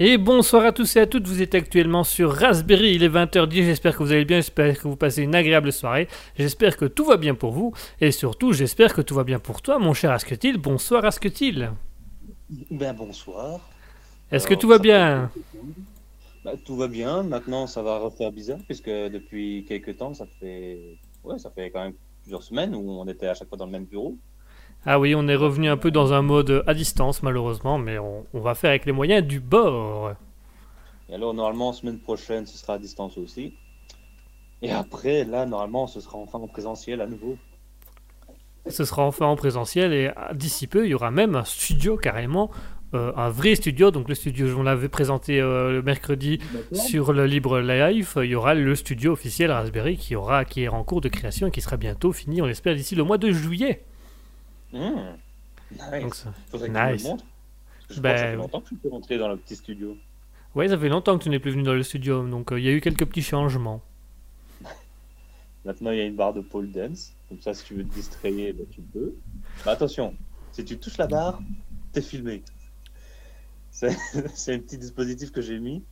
Et 0.00 0.16
bonsoir 0.16 0.64
à 0.64 0.70
tous 0.70 0.94
et 0.94 1.00
à 1.00 1.06
toutes, 1.08 1.26
vous 1.26 1.42
êtes 1.42 1.56
actuellement 1.56 2.04
sur 2.04 2.32
Raspberry, 2.32 2.94
il 2.94 3.02
est 3.02 3.08
20h10, 3.08 3.64
j'espère 3.64 3.96
que 3.96 4.04
vous 4.04 4.12
allez 4.12 4.24
bien, 4.24 4.36
j'espère 4.36 4.78
que 4.78 4.86
vous 4.86 4.94
passez 4.94 5.24
une 5.24 5.34
agréable 5.34 5.72
soirée, 5.72 6.06
j'espère 6.36 6.76
que 6.76 6.84
tout 6.84 7.04
va 7.04 7.16
bien 7.16 7.34
pour 7.34 7.50
vous, 7.50 7.74
et 8.00 8.12
surtout 8.12 8.52
j'espère 8.52 8.94
que 8.94 9.00
tout 9.00 9.16
va 9.16 9.24
bien 9.24 9.40
pour 9.40 9.60
toi 9.60 9.80
mon 9.80 9.94
cher 9.94 10.12
Asketil, 10.12 10.56
bonsoir 10.56 11.04
Asketil. 11.04 11.72
Ben 12.70 12.94
bonsoir. 12.94 13.58
Est-ce 14.30 14.46
que 14.46 14.54
tout 14.54 14.68
va 14.68 14.78
bien? 14.78 15.32
Bah, 16.44 16.52
Tout 16.64 16.76
va 16.76 16.86
bien, 16.86 17.24
maintenant 17.24 17.66
ça 17.66 17.82
va 17.82 17.98
refaire 17.98 18.30
bizarre, 18.30 18.60
puisque 18.68 18.90
depuis 18.90 19.64
quelques 19.66 19.96
temps, 19.96 20.14
ça 20.14 20.26
fait... 20.38 20.96
Ouais, 21.24 21.40
ça 21.40 21.50
fait 21.50 21.70
quand 21.70 21.82
même 21.82 21.94
plusieurs 22.22 22.44
semaines 22.44 22.72
où 22.76 22.88
on 22.88 23.08
était 23.08 23.26
à 23.26 23.34
chaque 23.34 23.48
fois 23.48 23.58
dans 23.58 23.66
le 23.66 23.72
même 23.72 23.86
bureau. 23.86 24.16
Ah 24.90 24.98
oui, 24.98 25.14
on 25.14 25.28
est 25.28 25.36
revenu 25.36 25.68
un 25.68 25.76
peu 25.76 25.90
dans 25.90 26.14
un 26.14 26.22
mode 26.22 26.64
à 26.66 26.72
distance 26.72 27.22
malheureusement, 27.22 27.76
mais 27.76 27.98
on, 27.98 28.24
va 28.32 28.54
faire 28.54 28.70
avec 28.70 28.86
les 28.86 28.92
moyens 28.92 29.22
du 29.22 29.38
bord. 29.38 30.14
Et 31.10 31.14
alors 31.14 31.34
normalement, 31.34 31.74
semaine 31.74 31.98
prochaine, 31.98 32.46
ce 32.46 32.56
sera 32.56 32.72
à 32.72 32.78
distance 32.78 33.18
aussi. 33.18 33.52
Et 34.62 34.72
après, 34.72 35.24
là, 35.24 35.44
normalement, 35.44 35.86
ce 35.88 36.00
sera 36.00 36.16
enfin 36.16 36.38
en 36.38 36.48
présentiel 36.48 37.02
à 37.02 37.06
nouveau. 37.06 37.36
Ce 38.66 38.86
sera 38.86 39.02
enfin 39.02 39.26
en 39.26 39.36
présentiel 39.36 39.92
et 39.92 40.10
d'ici 40.32 40.66
peu, 40.66 40.86
il 40.86 40.88
y 40.92 40.94
aura 40.94 41.10
même 41.10 41.34
un 41.34 41.44
studio 41.44 41.98
carrément, 41.98 42.50
euh, 42.94 43.12
un 43.14 43.28
vrai 43.28 43.56
studio. 43.56 43.90
Donc 43.90 44.08
le 44.08 44.14
studio, 44.14 44.46
on 44.56 44.62
l'avait 44.62 44.88
présenté 44.88 45.38
euh, 45.38 45.70
le 45.70 45.82
mercredi 45.82 46.38
sur 46.72 47.12
le 47.12 47.26
Libre 47.26 47.60
Live. 47.60 48.14
Il 48.16 48.30
y 48.30 48.34
aura 48.34 48.54
le 48.54 48.74
studio 48.74 49.12
officiel 49.12 49.50
Raspberry 49.50 49.98
qui 49.98 50.16
aura 50.16 50.46
qui 50.46 50.62
est 50.62 50.68
en 50.68 50.82
cours 50.82 51.02
de 51.02 51.10
création 51.10 51.48
et 51.48 51.50
qui 51.50 51.60
sera 51.60 51.76
bientôt 51.76 52.10
fini. 52.10 52.40
On 52.40 52.46
l'espère 52.46 52.74
d'ici 52.74 52.94
le 52.94 53.04
mois 53.04 53.18
de 53.18 53.30
juillet. 53.30 53.84
Mmh. 54.72 55.16
Nice. 55.72 56.26
Faudrait 56.50 56.92
nice. 56.92 57.08
Je 57.90 58.00
ben... 58.00 58.16
ça 58.16 58.24
fait 58.24 58.36
longtemps 58.36 58.60
que 58.60 58.68
tu 58.68 58.74
peux 58.76 58.88
rentrer 58.88 59.18
dans 59.18 59.28
le 59.28 59.36
petit 59.36 59.56
studio. 59.56 59.96
Ouais, 60.54 60.68
ça 60.68 60.78
fait 60.78 60.88
longtemps 60.88 61.18
que 61.18 61.22
tu 61.22 61.30
n'es 61.30 61.38
plus 61.38 61.52
venu 61.52 61.62
dans 61.62 61.74
le 61.74 61.82
studio, 61.82 62.26
donc 62.26 62.52
euh, 62.52 62.58
il 62.58 62.64
y 62.64 62.68
a 62.68 62.72
eu 62.72 62.80
quelques 62.80 63.06
petits 63.06 63.22
changements. 63.22 63.82
Maintenant, 65.64 65.90
il 65.90 65.98
y 65.98 66.00
a 66.00 66.04
une 66.04 66.16
barre 66.16 66.34
de 66.34 66.40
pole 66.40 66.70
dance. 66.70 67.12
Comme 67.28 67.40
ça, 67.40 67.54
si 67.54 67.64
tu 67.64 67.74
veux 67.74 67.84
te 67.84 67.94
distraire, 67.94 68.54
ben, 68.54 68.66
tu 68.70 68.80
peux. 68.80 69.14
Mais 69.64 69.72
attention, 69.72 70.14
si 70.52 70.64
tu 70.64 70.78
touches 70.78 70.98
la 70.98 71.06
barre, 71.06 71.40
t'es 71.92 72.02
filmé. 72.02 72.42
C'est 73.70 73.88
un 74.54 74.58
petit 74.58 74.78
dispositif 74.78 75.30
que 75.30 75.40
j'ai 75.40 75.58
mis. 75.58 75.84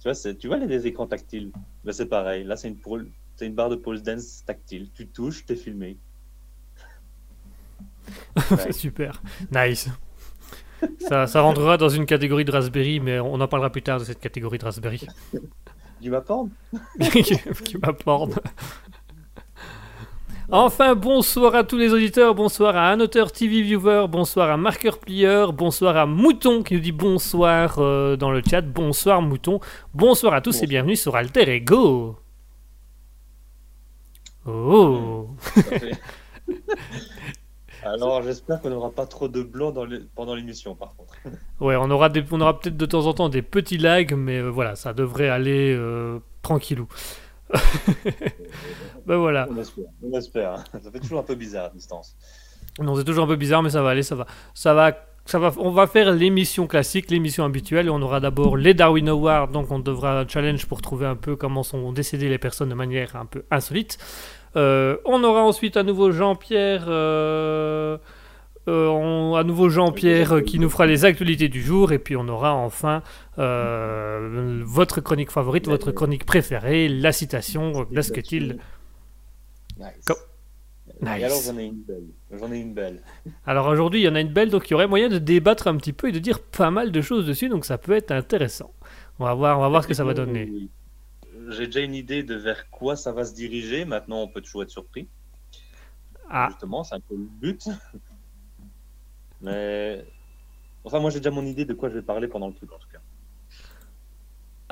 Tu 0.00 0.10
vois, 0.10 0.34
tu 0.34 0.48
vois 0.48 0.56
les 0.58 0.86
écrans 0.86 1.06
tactiles? 1.06 1.52
Ben, 1.84 1.92
C'est 1.92 2.06
pareil. 2.06 2.44
Là, 2.44 2.56
c'est 2.56 2.68
une, 2.68 2.78
une 3.40 3.54
barre 3.54 3.70
de 3.70 3.76
pole 3.76 4.02
dance 4.02 4.44
tactile. 4.44 4.90
Tu 4.94 5.06
touches, 5.06 5.46
t'es 5.46 5.56
filmé. 5.56 5.96
C'est 8.58 8.72
super. 8.72 9.22
Nice. 9.54 9.88
Ça, 10.98 11.26
ça 11.26 11.40
rentrera 11.40 11.76
dans 11.76 11.88
une 11.88 12.06
catégorie 12.06 12.44
de 12.44 12.50
Raspberry, 12.50 13.00
mais 13.00 13.20
on 13.20 13.34
en 13.34 13.48
parlera 13.48 13.70
plus 13.70 13.82
tard 13.82 14.00
de 14.00 14.04
cette 14.04 14.20
catégorie 14.20 14.58
de 14.58 14.64
Raspberry. 14.64 15.06
Du 16.00 16.10
m'apporte 16.10 16.48
Qui 17.64 17.78
m'apporte. 17.82 18.40
Enfin, 20.50 20.94
bonsoir 20.94 21.54
à 21.54 21.64
tous 21.64 21.78
les 21.78 21.94
auditeurs, 21.94 22.34
bonsoir 22.34 22.76
à 22.76 22.90
Annoteur 22.90 23.32
TV 23.32 23.62
Viewer, 23.62 24.06
bonsoir 24.06 24.50
à 24.50 24.56
Marqueur 24.56 24.98
Plieur, 24.98 25.52
bonsoir 25.52 25.96
à 25.96 26.04
Mouton 26.04 26.62
qui 26.62 26.74
nous 26.74 26.80
dit 26.80 26.92
bonsoir 26.92 27.76
euh, 27.78 28.16
dans 28.16 28.30
le 28.30 28.42
chat, 28.46 28.60
bonsoir 28.60 29.22
Mouton, 29.22 29.60
bonsoir 29.94 30.34
à 30.34 30.40
tous 30.42 30.62
et 30.62 30.66
bienvenue 30.66 30.96
sur 30.96 31.16
Alter 31.16 31.48
Ego. 31.54 32.18
Oh 34.44 35.30
Alors 37.84 38.22
j'espère 38.22 38.60
qu'on 38.60 38.70
n'aura 38.70 38.90
pas 38.90 39.06
trop 39.06 39.28
de 39.28 39.42
blanc 39.42 39.72
dans 39.72 39.86
pendant 40.14 40.34
l'émission 40.34 40.74
par 40.74 40.94
contre. 40.96 41.14
Ouais, 41.60 41.76
on 41.76 41.90
aura, 41.90 42.08
des... 42.08 42.24
on 42.32 42.40
aura 42.40 42.58
peut-être 42.58 42.76
de 42.76 42.86
temps 42.86 43.06
en 43.06 43.14
temps 43.14 43.28
des 43.28 43.42
petits 43.42 43.78
lags, 43.78 44.14
mais 44.14 44.38
euh, 44.38 44.48
voilà, 44.48 44.74
ça 44.74 44.92
devrait 44.92 45.28
aller 45.28 45.74
euh, 45.76 46.18
tranquillou. 46.42 46.88
ben 49.06 49.16
voilà. 49.16 49.46
On 49.50 49.56
espère, 49.58 49.84
on 50.02 50.18
espère. 50.18 50.64
Ça 50.72 50.90
fait 50.90 50.98
toujours 50.98 51.20
un 51.20 51.22
peu 51.22 51.34
bizarre 51.34 51.66
à 51.66 51.68
distance. 51.70 52.16
Non, 52.80 52.96
c'est 52.96 53.04
toujours 53.04 53.24
un 53.24 53.28
peu 53.28 53.36
bizarre, 53.36 53.62
mais 53.62 53.70
ça 53.70 53.82
va 53.82 53.90
aller, 53.90 54.02
ça 54.02 54.14
va. 54.14 54.26
Ça 54.54 54.74
va, 54.74 54.96
ça 55.26 55.38
va 55.38 55.52
on 55.58 55.70
va 55.70 55.86
faire 55.86 56.12
l'émission 56.12 56.66
classique, 56.66 57.10
l'émission 57.10 57.44
habituelle, 57.44 57.86
et 57.86 57.90
on 57.90 58.02
aura 58.02 58.18
d'abord 58.18 58.56
les 58.56 58.74
Darwin 58.74 59.08
Awards, 59.08 59.48
donc 59.48 59.70
on 59.70 59.78
devra 59.78 60.20
un 60.20 60.26
challenge 60.26 60.66
pour 60.66 60.82
trouver 60.82 61.06
un 61.06 61.16
peu 61.16 61.36
comment 61.36 61.62
sont 61.62 61.92
décédées 61.92 62.28
les 62.28 62.38
personnes 62.38 62.70
de 62.70 62.74
manière 62.74 63.14
un 63.14 63.26
peu 63.26 63.44
insolite. 63.50 63.98
Euh, 64.56 64.96
on 65.04 65.24
aura 65.24 65.42
ensuite 65.42 65.76
à 65.76 65.82
nouveau 65.82 66.10
Jean-Pierre. 66.10 66.84
Euh, 66.88 67.98
euh, 68.68 69.34
à 69.34 69.42
nouveau 69.42 69.68
Jean-Pierre 69.68 70.44
qui 70.44 70.58
nous 70.60 70.70
fera 70.70 70.86
les 70.86 71.04
actualités 71.04 71.48
du 71.48 71.62
jour 71.62 71.90
et 71.90 71.98
puis 71.98 72.16
on 72.16 72.28
aura 72.28 72.54
enfin 72.54 73.02
votre 73.36 75.00
chronique 75.00 75.30
favorite, 75.30 75.66
votre 75.66 75.90
chronique 75.90 76.24
préférée, 76.24 76.88
la 76.88 77.12
citation, 77.12 77.86
il 77.90 78.58
Nice. 79.78 79.88
nice. 81.00 81.24
alors 81.24 81.40
j'en 81.42 81.58
ai 81.58 81.64
une 81.64 81.82
belle. 81.82 82.04
J'en 82.30 82.52
ai 82.52 82.58
une 82.58 82.74
belle. 82.74 83.02
Alors 83.46 83.66
aujourd'hui 83.66 84.02
il 84.02 84.04
y 84.04 84.08
en 84.08 84.14
a 84.14 84.20
une 84.20 84.32
belle 84.32 84.50
donc 84.50 84.68
il 84.68 84.72
y 84.72 84.74
aurait 84.74 84.86
moyen 84.86 85.08
de 85.08 85.18
débattre 85.18 85.66
un 85.66 85.76
petit 85.76 85.94
peu 85.94 86.10
et 86.10 86.12
de 86.12 86.18
dire 86.20 86.40
pas 86.40 86.70
mal 86.70 86.92
de 86.92 87.00
choses 87.00 87.26
dessus 87.26 87.48
donc 87.48 87.64
ça 87.64 87.78
peut 87.78 87.94
être 87.94 88.12
intéressant. 88.12 88.72
On 89.18 89.24
va 89.24 89.34
voir, 89.34 89.58
on 89.58 89.62
va 89.62 89.68
voir 89.70 89.82
ce 89.82 89.88
que 89.88 89.94
ça 89.94 90.04
va 90.04 90.14
donner 90.14 90.68
j'ai 91.52 91.66
déjà 91.66 91.80
une 91.80 91.94
idée 91.94 92.22
de 92.22 92.34
vers 92.34 92.70
quoi 92.70 92.96
ça 92.96 93.12
va 93.12 93.24
se 93.24 93.34
diriger. 93.34 93.84
Maintenant, 93.84 94.22
on 94.22 94.28
peut 94.28 94.40
toujours 94.40 94.62
être 94.62 94.70
surpris. 94.70 95.08
Ah. 96.28 96.48
Justement, 96.50 96.84
c'est 96.84 96.94
un 96.94 97.00
peu 97.00 97.14
le 97.14 97.24
but. 97.24 97.68
Mais. 99.40 100.04
Enfin, 100.84 100.98
moi, 100.98 101.10
j'ai 101.10 101.20
déjà 101.20 101.30
mon 101.30 101.44
idée 101.44 101.64
de 101.64 101.74
quoi 101.74 101.88
je 101.88 101.94
vais 101.94 102.02
parler 102.02 102.28
pendant 102.28 102.48
le 102.48 102.54
truc, 102.54 102.72
en 102.72 102.78
tout 102.78 102.88
cas. 102.92 102.98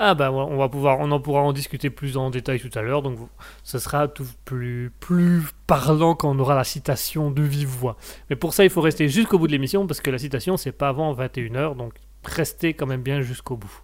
Ah 0.03 0.15
bah 0.15 0.33
on 0.33 0.57
va 0.57 0.71
pouvoir, 0.71 0.99
on 1.01 1.11
en 1.11 1.21
pourra 1.21 1.43
en 1.43 1.53
discuter 1.53 1.91
plus 1.91 2.17
en 2.17 2.31
détail 2.31 2.59
tout 2.59 2.71
à 2.79 2.81
l'heure, 2.81 3.03
donc 3.03 3.19
ce 3.63 3.79
sera 3.79 4.09
tout 4.09 4.27
plus, 4.47 4.91
plus 4.99 5.43
parlant 5.67 6.15
quand 6.15 6.35
on 6.35 6.39
aura 6.39 6.55
la 6.55 6.65
citation 6.65 7.31
de 7.31 7.43
vive 7.43 7.69
voix. 7.69 7.99
Mais 8.31 8.37
pour 8.37 8.55
ça, 8.55 8.65
il 8.65 8.71
faut 8.71 8.81
rester 8.81 9.09
jusqu'au 9.09 9.39
bout 9.39 9.47
de 9.47 9.53
l'émission 9.53 9.87
parce 9.87 10.01
que 10.01 10.11
la 10.11 10.17
citation 10.17 10.57
c'est 10.57 10.73
pas 10.73 10.89
avant 10.89 11.13
21h, 11.13 11.77
donc 11.77 11.93
restez 12.25 12.73
quand 12.73 12.87
même 12.87 13.03
bien 13.03 13.21
jusqu'au 13.21 13.59
bout 13.59 13.83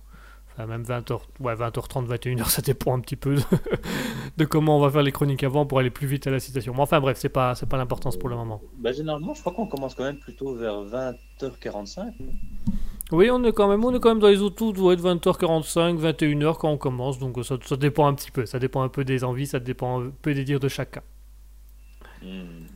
même 0.64 0.82
20h, 0.82 1.20
ouais, 1.40 1.54
20h30, 1.54 2.06
21h, 2.06 2.44
ça 2.48 2.62
dépend 2.62 2.96
un 2.96 3.00
petit 3.00 3.16
peu 3.16 3.36
de, 4.36 4.44
comment 4.46 4.78
on 4.78 4.80
va 4.80 4.90
faire 4.90 5.02
les 5.02 5.12
chroniques 5.12 5.42
avant 5.42 5.66
pour 5.66 5.78
aller 5.80 5.90
plus 5.90 6.06
vite 6.06 6.26
à 6.26 6.30
la 6.30 6.40
citation. 6.40 6.72
Mais 6.72 6.80
enfin 6.80 7.00
bref, 7.00 7.18
c'est 7.18 7.28
pas, 7.28 7.54
c'est 7.54 7.68
pas 7.68 7.76
l'importance 7.76 8.16
pour 8.16 8.28
le 8.28 8.36
moment. 8.36 8.62
Bah, 8.78 8.92
généralement, 8.92 9.34
je 9.34 9.40
crois 9.40 9.52
qu'on 9.52 9.66
commence 9.66 9.94
quand 9.94 10.04
même 10.04 10.18
plutôt 10.18 10.54
vers 10.54 10.82
20h45. 10.84 12.12
Oui, 13.12 13.30
on 13.30 13.44
est 13.44 13.52
quand 13.52 13.68
même, 13.68 13.84
on 13.84 13.94
est 13.94 14.00
quand 14.00 14.08
même 14.08 14.18
dans 14.18 14.28
les 14.28 14.40
autos, 14.40 14.72
doit 14.72 14.94
être 14.94 15.02
20h45, 15.02 15.98
21h 15.98 16.56
quand 16.56 16.70
on 16.70 16.78
commence, 16.78 17.18
donc 17.18 17.44
ça, 17.44 17.56
ça, 17.62 17.76
dépend 17.76 18.06
un 18.06 18.14
petit 18.14 18.30
peu. 18.30 18.46
Ça 18.46 18.58
dépend 18.58 18.82
un 18.82 18.88
peu 18.88 19.04
des 19.04 19.24
envies, 19.24 19.46
ça 19.46 19.60
dépend 19.60 20.02
un 20.02 20.10
peu 20.22 20.32
des 20.32 20.44
dires 20.44 20.60
de 20.60 20.68
chacun. 20.68 21.02
Hmm. 22.22 22.66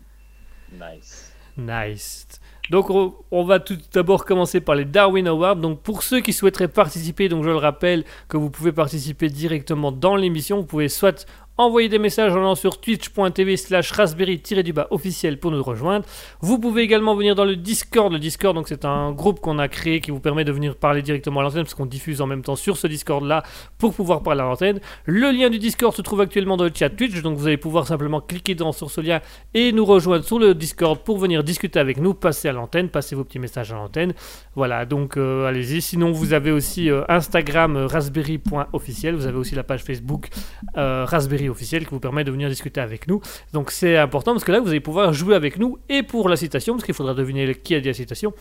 Nice. 0.72 1.32
Nice. 1.56 2.39
Donc 2.70 2.88
on 2.88 3.44
va 3.44 3.58
tout 3.58 3.76
d'abord 3.92 4.24
commencer 4.24 4.60
par 4.60 4.76
les 4.76 4.84
Darwin 4.84 5.26
Awards. 5.26 5.56
Donc 5.56 5.80
pour 5.80 6.04
ceux 6.04 6.20
qui 6.20 6.32
souhaiteraient 6.32 6.68
participer, 6.68 7.28
je 7.28 7.34
le 7.34 7.56
rappelle 7.56 8.04
que 8.28 8.36
vous 8.36 8.48
pouvez 8.48 8.70
participer 8.70 9.28
directement 9.28 9.90
dans 9.90 10.14
l'émission. 10.14 10.58
Vous 10.58 10.66
pouvez 10.66 10.88
soit 10.88 11.26
envoyer 11.60 11.88
des 11.88 11.98
messages 11.98 12.32
en 12.32 12.38
allant 12.38 12.54
sur 12.54 12.80
twitch.tv 12.80 13.56
slash 13.56 13.92
raspberry-du-bas 13.92 14.88
officiel 14.90 15.38
pour 15.38 15.50
nous 15.50 15.62
rejoindre. 15.62 16.06
Vous 16.40 16.58
pouvez 16.58 16.82
également 16.82 17.14
venir 17.14 17.34
dans 17.34 17.44
le 17.44 17.54
Discord. 17.54 18.12
Le 18.12 18.18
Discord, 18.18 18.54
donc 18.54 18.68
c'est 18.68 18.84
un 18.84 19.12
groupe 19.12 19.40
qu'on 19.40 19.58
a 19.58 19.68
créé 19.68 20.00
qui 20.00 20.10
vous 20.10 20.20
permet 20.20 20.44
de 20.44 20.52
venir 20.52 20.76
parler 20.76 21.02
directement 21.02 21.40
à 21.40 21.42
l'antenne 21.42 21.64
parce 21.64 21.74
qu'on 21.74 21.86
diffuse 21.86 22.22
en 22.22 22.26
même 22.26 22.42
temps 22.42 22.56
sur 22.56 22.78
ce 22.78 22.86
Discord-là 22.86 23.42
pour 23.78 23.92
pouvoir 23.92 24.22
parler 24.22 24.40
à 24.40 24.44
l'antenne. 24.44 24.80
Le 25.04 25.30
lien 25.30 25.50
du 25.50 25.58
Discord 25.58 25.94
se 25.94 26.00
trouve 26.00 26.22
actuellement 26.22 26.56
dans 26.56 26.64
le 26.64 26.72
chat 26.74 26.88
Twitch, 26.88 27.20
donc 27.20 27.36
vous 27.36 27.46
allez 27.46 27.58
pouvoir 27.58 27.86
simplement 27.86 28.20
cliquer 28.22 28.54
dans, 28.54 28.72
sur 28.72 28.90
ce 28.90 29.02
lien 29.02 29.20
et 29.52 29.72
nous 29.72 29.84
rejoindre 29.84 30.24
sur 30.24 30.38
le 30.38 30.54
Discord 30.54 31.00
pour 31.00 31.18
venir 31.18 31.44
discuter 31.44 31.78
avec 31.78 31.98
nous, 31.98 32.14
passer 32.14 32.48
à 32.48 32.52
l'antenne, 32.52 32.88
passer 32.88 33.14
vos 33.14 33.24
petits 33.24 33.38
messages 33.38 33.70
à 33.70 33.74
l'antenne. 33.74 34.14
Voilà, 34.54 34.86
donc 34.86 35.18
euh, 35.18 35.46
allez-y. 35.46 35.82
Sinon, 35.82 36.10
vous 36.10 36.32
avez 36.32 36.52
aussi 36.52 36.90
euh, 36.90 37.02
Instagram 37.08 37.76
euh, 37.76 37.86
raspberry.officiel, 37.86 39.14
vous 39.14 39.26
avez 39.26 39.36
aussi 39.36 39.54
la 39.54 39.62
page 39.62 39.84
Facebook 39.84 40.28
raspberry 40.74 41.49
officiel 41.50 41.84
qui 41.84 41.90
vous 41.90 42.00
permet 42.00 42.24
de 42.24 42.30
venir 42.30 42.48
discuter 42.48 42.80
avec 42.80 43.08
nous. 43.08 43.20
Donc 43.52 43.70
c'est 43.70 43.96
important 43.96 44.32
parce 44.32 44.44
que 44.44 44.52
là, 44.52 44.60
vous 44.60 44.68
allez 44.68 44.80
pouvoir 44.80 45.12
jouer 45.12 45.34
avec 45.34 45.58
nous 45.58 45.78
et 45.88 46.02
pour 46.02 46.28
la 46.28 46.36
citation, 46.36 46.74
parce 46.74 46.84
qu'il 46.84 46.94
faudra 46.94 47.14
deviner 47.14 47.54
qui 47.54 47.74
a 47.74 47.80
dit 47.80 47.88
la 47.88 47.94
citation, 47.94 48.32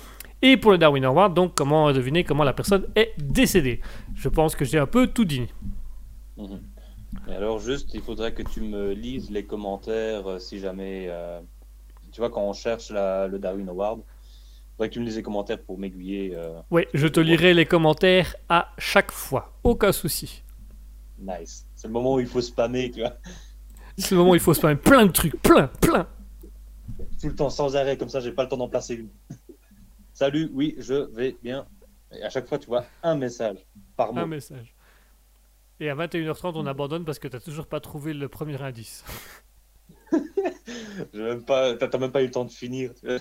et 0.41 0.57
pour 0.57 0.71
le 0.71 0.77
Darwin 0.77 1.03
Award, 1.05 1.33
donc 1.33 1.55
comment 1.55 1.91
deviner 1.91 2.23
comment 2.23 2.43
la 2.43 2.53
personne 2.53 2.85
est 2.95 3.13
décédée. 3.17 3.81
Je 4.15 4.29
pense 4.29 4.55
que 4.55 4.65
j'ai 4.65 4.79
un 4.79 4.87
peu 4.87 5.07
tout 5.07 5.25
dit. 5.25 5.47
Mhm. 6.37 6.59
Et 7.27 7.33
alors 7.33 7.59
juste, 7.59 7.93
il 7.93 8.01
faudrait 8.01 8.33
que 8.33 8.43
tu 8.43 8.61
me 8.61 8.93
lises 8.93 9.31
les 9.31 9.43
commentaires 9.43 10.27
euh, 10.27 10.39
si 10.39 10.59
jamais, 10.59 11.07
euh, 11.09 11.39
tu 12.11 12.21
vois, 12.21 12.29
quand 12.29 12.43
on 12.43 12.53
cherche 12.53 12.91
le 12.91 13.37
Darwin 13.37 13.67
Award, 13.69 13.99
il 13.99 14.71
faudrait 14.75 14.89
que 14.89 14.93
tu 14.93 14.99
me 14.99 15.05
lises 15.05 15.17
les 15.17 15.23
commentaires 15.23 15.59
pour 15.59 15.77
m'aiguiller. 15.77 16.33
Euh, 16.35 16.59
oui, 16.71 16.83
je 16.93 17.07
te 17.07 17.19
lirai 17.19 17.53
les 17.53 17.65
commentaires 17.65 18.35
à 18.47 18.73
chaque 18.77 19.11
fois, 19.11 19.53
aucun 19.63 19.91
souci. 19.91 20.43
Nice. 21.19 21.65
C'est 21.75 21.88
le 21.88 21.93
moment 21.93 22.15
où 22.15 22.19
il 22.19 22.27
faut 22.27 22.41
spammer, 22.41 22.91
tu 22.91 23.01
vois. 23.01 23.17
C'est 23.97 24.11
le 24.11 24.17
moment 24.17 24.31
où 24.31 24.35
il 24.35 24.41
faut 24.41 24.53
spammer 24.53 24.75
plein 24.77 25.05
de 25.05 25.11
trucs, 25.11 25.41
plein, 25.41 25.67
plein. 25.67 26.07
Tout 27.21 27.27
le 27.27 27.35
temps, 27.35 27.49
sans 27.49 27.75
arrêt, 27.75 27.97
comme 27.97 28.09
ça, 28.09 28.19
j'ai 28.21 28.31
pas 28.31 28.43
le 28.43 28.49
temps 28.49 28.57
d'en 28.57 28.69
placer 28.69 28.95
une. 28.95 29.09
Salut, 30.13 30.49
oui, 30.53 30.75
je 30.79 30.93
vais 31.13 31.35
bien. 31.43 31.67
Et 32.11 32.23
à 32.23 32.29
chaque 32.29 32.47
fois, 32.47 32.57
tu 32.57 32.67
vois 32.67 32.85
un 33.03 33.15
message 33.15 33.57
par 33.95 34.13
mot. 34.13 34.21
Un 34.21 34.27
message. 34.27 34.73
Et 35.81 35.89
à 35.89 35.95
21h30, 35.95 36.53
on 36.55 36.65
abandonne 36.65 37.05
parce 37.05 37.19
que 37.19 37.27
t'as 37.27 37.39
toujours 37.39 37.67
pas 37.67 37.79
trouvé 37.79 38.13
le 38.13 38.27
premier 38.27 38.61
indice. 38.61 39.03
Même 41.13 41.43
pas, 41.45 41.75
t'as 41.75 41.97
même 41.97 42.11
pas 42.11 42.21
eu 42.21 42.25
le 42.25 42.31
temps 42.31 42.45
de 42.45 42.51
finir. 42.51 42.91
T'as 43.03 43.19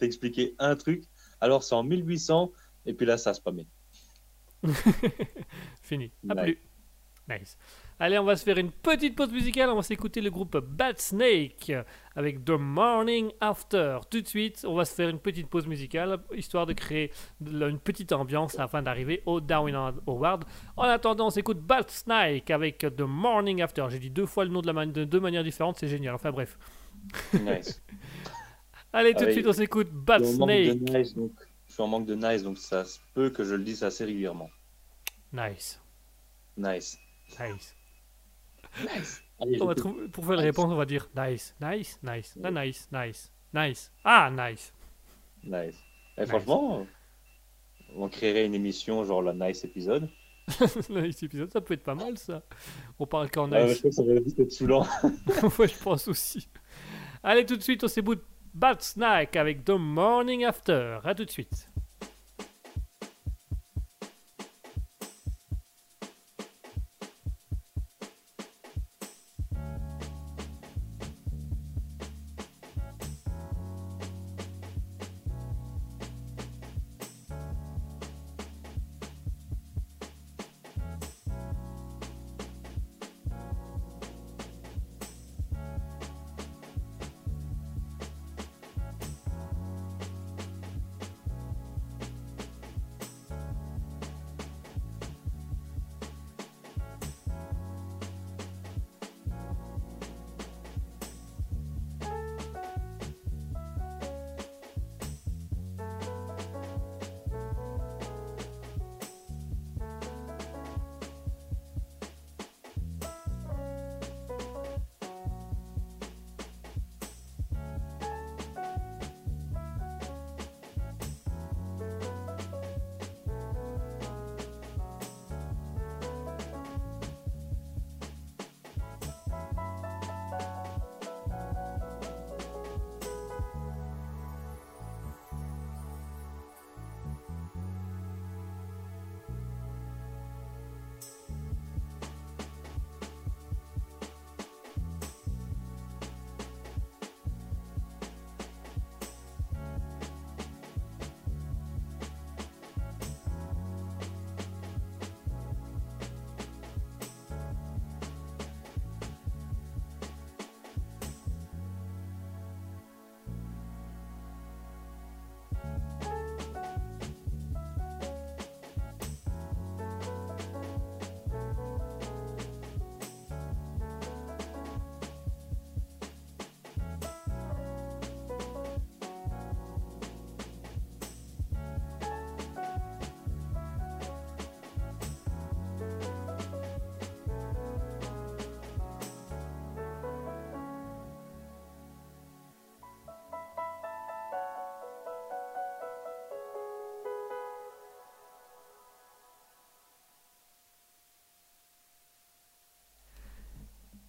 expliqué 0.06 0.54
un 0.58 0.76
truc. 0.76 1.04
Alors 1.40 1.62
c'est 1.62 1.74
en 1.74 1.82
1800 1.82 2.52
et 2.86 2.92
puis 2.94 3.06
là 3.06 3.16
ça 3.16 3.30
a 3.30 3.34
spammé. 3.34 3.66
Fini. 5.82 6.10
À 6.28 6.34
Nice. 6.34 6.42
plus. 6.44 6.58
Nice. 7.28 7.56
Allez, 7.98 8.18
on 8.18 8.24
va 8.24 8.36
se 8.36 8.44
faire 8.44 8.58
une 8.58 8.70
petite 8.70 9.16
pause 9.16 9.32
musicale. 9.32 9.70
On 9.70 9.76
va 9.76 9.82
s'écouter 9.82 10.20
le 10.20 10.30
groupe 10.30 10.58
Bad 10.58 10.98
Snake 10.98 11.72
avec 12.14 12.44
The 12.44 12.50
Morning 12.50 13.30
After. 13.40 14.00
Tout 14.10 14.20
de 14.20 14.26
suite, 14.26 14.64
on 14.68 14.74
va 14.74 14.84
se 14.84 14.94
faire 14.94 15.08
une 15.08 15.18
petite 15.20 15.48
pause 15.48 15.66
musicale 15.66 16.18
histoire 16.36 16.66
de 16.66 16.74
créer 16.74 17.10
une 17.40 17.78
petite 17.78 18.12
ambiance 18.12 18.58
afin 18.58 18.82
d'arriver 18.82 19.22
au 19.24 19.40
Darwin 19.40 19.74
Award. 20.06 20.44
En 20.76 20.82
attendant, 20.82 21.28
on 21.28 21.30
s'écoute 21.30 21.60
Bad 21.60 21.88
Snake 21.88 22.50
avec 22.50 22.78
The 22.78 23.00
Morning 23.02 23.62
After. 23.62 23.86
J'ai 23.88 24.00
dit 24.00 24.10
deux 24.10 24.26
fois 24.26 24.44
le 24.44 24.50
nom 24.50 24.60
de, 24.60 24.66
la 24.66 24.72
man- 24.74 24.92
de 24.92 25.04
deux 25.04 25.20
manières 25.20 25.44
différentes, 25.44 25.78
c'est 25.78 25.88
génial. 25.88 26.14
Enfin 26.14 26.30
bref. 26.30 26.58
Nice. 27.32 27.82
Allez, 28.92 29.14
tout 29.14 29.24
de 29.24 29.30
suite, 29.30 29.46
on 29.46 29.52
s'écoute 29.52 29.88
Bad 29.90 30.24
Snake. 30.24 30.76
nice, 30.80 31.14
donc, 31.14 31.32
je 31.66 31.72
suis 31.72 31.82
en 31.82 31.86
manque 31.88 32.06
de 32.06 32.14
nice, 32.14 32.42
donc 32.42 32.58
ça 32.58 32.84
se 32.84 32.98
peut 33.14 33.30
que 33.30 33.44
je 33.44 33.54
le 33.54 33.64
dise 33.64 33.82
assez 33.82 34.04
régulièrement. 34.04 34.50
Nice. 35.32 35.80
Nice. 36.56 36.98
Nice. 37.40 37.74
Allez, 39.40 39.60
On 39.60 39.66
va 39.66 39.74
trouver- 39.74 40.08
pour 40.08 40.24
faire 40.24 40.36
la 40.36 40.42
Nice. 40.42 40.56
réponse, 40.56 40.72
on 40.72 40.76
va 40.76 40.84
dire 40.84 41.08
nice, 41.16 41.54
nice, 41.60 41.98
nice, 42.02 42.36
nice, 42.36 42.88
nice, 42.92 43.32
nice. 43.52 43.92
Ah, 44.04 44.30
nice. 44.30 44.72
Nice. 45.42 45.76
Et 46.16 46.20
Nice. 46.22 46.28
franchement, 46.28 46.86
on 47.96 48.08
créerait 48.08 48.46
une 48.46 48.54
émission 48.54 49.04
genre 49.04 49.22
la 49.22 49.32
nice 49.32 49.64
épisode. 49.64 50.08
nice 50.90 51.22
épisode, 51.22 51.50
ça 51.52 51.60
peut 51.60 51.74
être 51.74 51.82
pas 51.84 51.94
mal 51.94 52.16
ça. 52.18 52.42
On 52.98 53.06
parle 53.06 53.30
qu'en 53.30 53.48
mais 53.48 53.62
je 53.62 53.66
nice. 53.72 53.78
crois 53.78 53.90
que 53.90 53.96
ça 53.96 54.02
va 54.04 54.14
vite 54.20 54.38
être 54.38 54.52
saoulant. 54.52 54.86
ouais, 55.58 55.68
je 55.68 55.82
pense 55.82 56.08
aussi. 56.08 56.48
Allez, 57.22 57.46
tout 57.46 57.56
de 57.56 57.62
suite, 57.62 57.82
on 57.84 57.88
s'éboute 57.88 58.22
Bad 58.52 58.80
Snack 58.82 59.36
avec 59.36 59.64
The 59.64 59.70
Morning 59.70 60.44
After. 60.44 60.98
À 61.04 61.14
tout 61.14 61.24
de 61.24 61.30
suite. 61.30 61.68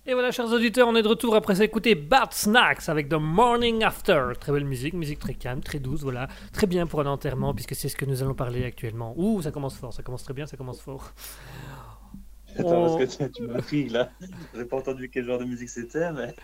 Et 0.07 0.13
voilà, 0.13 0.31
chers 0.31 0.51
auditeurs, 0.51 0.87
on 0.87 0.95
est 0.95 1.01
de 1.01 1.07
retour 1.07 1.35
après 1.35 1.55
s'écouter 1.55 1.95
Bad 1.95 2.31
Snacks 2.31 2.89
avec 2.89 3.09
The 3.09 3.15
Morning 3.15 3.83
After. 3.83 4.33
Très 4.39 4.51
belle 4.51 4.65
musique, 4.65 4.93
musique 4.93 5.17
très 5.17 5.33
calme, 5.33 5.61
très 5.61 5.79
douce, 5.79 6.01
voilà. 6.03 6.27
Très 6.53 6.67
bien 6.67 6.85
pour 6.85 7.01
un 7.01 7.07
enterrement, 7.07 7.55
puisque 7.55 7.73
c'est 7.73 7.89
ce 7.89 7.95
que 7.95 8.05
nous 8.05 8.21
allons 8.21 8.35
parler 8.35 8.65
actuellement. 8.65 9.15
Ouh, 9.17 9.41
ça 9.41 9.49
commence 9.51 9.75
fort, 9.77 9.93
ça 9.93 10.03
commence 10.03 10.23
très 10.23 10.35
bien, 10.35 10.45
ça 10.45 10.57
commence 10.57 10.79
fort. 10.79 11.11
Attends, 12.57 12.85
Oh. 12.93 12.97
parce 12.97 13.17
que 13.17 13.23
tu, 13.25 13.31
tu 13.31 13.41
m'intrigues 13.47 13.91
là. 13.91 14.11
J'ai 14.55 14.65
pas 14.65 14.77
entendu 14.77 15.09
quel 15.09 15.25
genre 15.25 15.39
de 15.39 15.45
musique 15.45 15.69
c'était, 15.69 16.11
mais. 16.11 16.35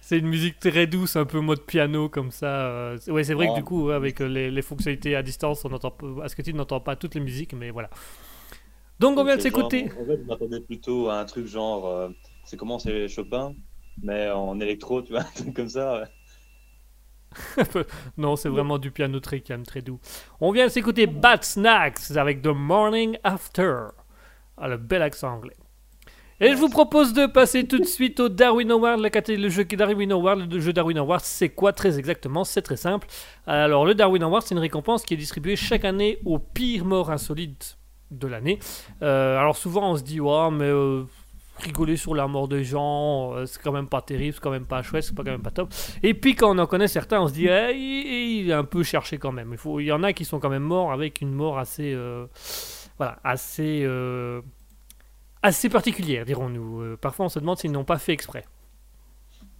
C'est 0.00 0.16
une 0.18 0.26
musique 0.28 0.58
très 0.58 0.86
douce, 0.86 1.14
un 1.16 1.26
peu 1.26 1.40
mode 1.40 1.60
piano 1.66 2.08
comme 2.08 2.30
ça. 2.30 2.46
euh, 2.46 2.96
c'est- 2.98 3.10
Ouais, 3.10 3.22
c'est 3.22 3.34
vrai 3.34 3.48
que 3.48 3.54
du 3.56 3.62
coup, 3.64 3.90
avec 3.90 4.22
euh, 4.22 4.28
les, 4.28 4.50
les 4.50 4.62
fonctionnalités 4.62 5.14
à 5.14 5.22
distance, 5.22 5.62
on 5.66 5.72
entend, 5.72 5.90
pas- 5.90 6.24
à 6.24 6.28
ce 6.28 6.34
que 6.36 6.40
tu 6.40 6.54
n'entends 6.54 6.80
pas 6.80 6.96
toutes 6.96 7.14
les 7.16 7.20
musiques, 7.20 7.52
mais 7.52 7.70
voilà. 7.70 7.90
Donc 8.98 9.18
on 9.18 9.24
vient 9.24 9.36
de 9.36 9.42
s'écouter. 9.42 9.90
En 10.00 10.06
fait, 10.06 10.16
je 10.22 10.26
m'attendais 10.26 10.60
plutôt 10.60 11.10
à 11.10 11.20
un 11.20 11.24
truc 11.26 11.46
genre. 11.46 11.86
euh, 11.86 12.08
c'est 12.44 12.56
comment 12.56 12.78
c'est 12.78 13.08
Chopin, 13.08 13.54
mais 14.02 14.30
en 14.30 14.58
électro, 14.60 15.02
tu 15.02 15.12
vois, 15.12 15.24
comme 15.54 15.68
ça. 15.68 16.04
Non, 18.16 18.36
c'est 18.36 18.48
vraiment 18.48 18.78
du 18.78 18.90
piano 18.90 19.20
très 19.20 19.40
calme, 19.40 19.64
très 19.64 19.82
doux. 19.82 20.00
On 20.40 20.50
vient 20.52 20.66
de 20.66 20.70
s'écouter 20.70 21.06
Bad 21.06 21.44
Snacks 21.44 22.10
avec 22.16 22.42
The 22.42 22.48
Morning 22.48 23.18
After. 23.22 23.88
Ah, 24.56 24.68
le 24.68 24.76
bel 24.76 25.02
accent 25.02 25.32
anglais. 25.32 25.56
Et 26.42 26.52
je 26.52 26.56
vous 26.56 26.70
propose 26.70 27.12
de 27.12 27.26
passer 27.26 27.66
tout 27.66 27.78
de 27.78 27.84
suite 27.84 28.18
au 28.18 28.30
Darwin 28.30 28.70
Award, 28.70 29.00
la 29.00 29.10
catégorie, 29.10 29.42
le 29.42 29.48
jeu 29.50 29.64
Darwin 29.64 30.10
Award. 30.10 30.50
Le 30.50 30.60
jeu 30.60 30.72
Darwin 30.72 30.96
Award, 30.96 31.20
c'est 31.22 31.50
quoi 31.50 31.74
très 31.74 31.98
exactement? 31.98 32.44
C'est 32.44 32.62
très 32.62 32.78
simple. 32.78 33.06
Alors, 33.46 33.84
le 33.84 33.94
Darwin 33.94 34.22
Award, 34.22 34.44
c'est 34.44 34.54
une 34.54 34.60
récompense 34.60 35.04
qui 35.04 35.12
est 35.12 35.18
distribuée 35.18 35.54
chaque 35.54 35.84
année 35.84 36.18
aux 36.24 36.38
pires 36.38 36.86
morts 36.86 37.10
insolites 37.10 37.76
de 38.10 38.26
l'année. 38.26 38.58
Euh, 39.02 39.38
alors, 39.38 39.54
souvent, 39.54 39.90
on 39.90 39.96
se 39.96 40.02
dit, 40.02 40.18
ouais, 40.18 40.50
mais 40.50 40.64
euh, 40.64 41.04
rigoler 41.60 41.96
sur 41.96 42.14
la 42.14 42.26
mort 42.26 42.48
des 42.48 42.64
gens, 42.64 43.34
euh, 43.34 43.46
c'est 43.46 43.60
quand 43.62 43.72
même 43.72 43.88
pas 43.88 44.02
terrible, 44.02 44.34
c'est 44.34 44.40
quand 44.40 44.50
même 44.50 44.66
pas 44.66 44.82
chouette, 44.82 45.04
c'est 45.04 45.14
pas 45.14 45.22
quand 45.22 45.30
même 45.30 45.42
pas 45.42 45.50
top. 45.50 45.72
Et 46.02 46.14
puis 46.14 46.34
quand 46.34 46.54
on 46.54 46.58
en 46.58 46.66
connaît 46.66 46.88
certains, 46.88 47.20
on 47.20 47.28
se 47.28 47.32
dit, 47.32 47.46
eh, 47.48 47.72
il, 47.74 48.50
est 48.50 48.54
un 48.54 48.64
peu 48.64 48.82
cherché 48.82 49.18
quand 49.18 49.32
même. 49.32 49.54
Il, 49.78 49.84
y 49.84 49.92
en 49.92 50.02
a 50.02 50.12
qui 50.12 50.24
sont 50.24 50.40
quand 50.40 50.50
même 50.50 50.62
morts 50.62 50.92
avec 50.92 51.20
une 51.20 51.32
mort 51.32 51.58
assez, 51.58 51.92
euh, 51.94 52.26
voilà, 52.96 53.18
assez, 53.24 53.82
euh, 53.84 54.40
assez 55.42 55.68
particulière, 55.68 56.24
dirons-nous. 56.24 56.96
Parfois, 56.96 57.26
on 57.26 57.28
se 57.28 57.38
demande 57.38 57.58
s'ils 57.58 57.72
n'ont 57.72 57.84
pas 57.84 57.98
fait 57.98 58.12
exprès. 58.12 58.44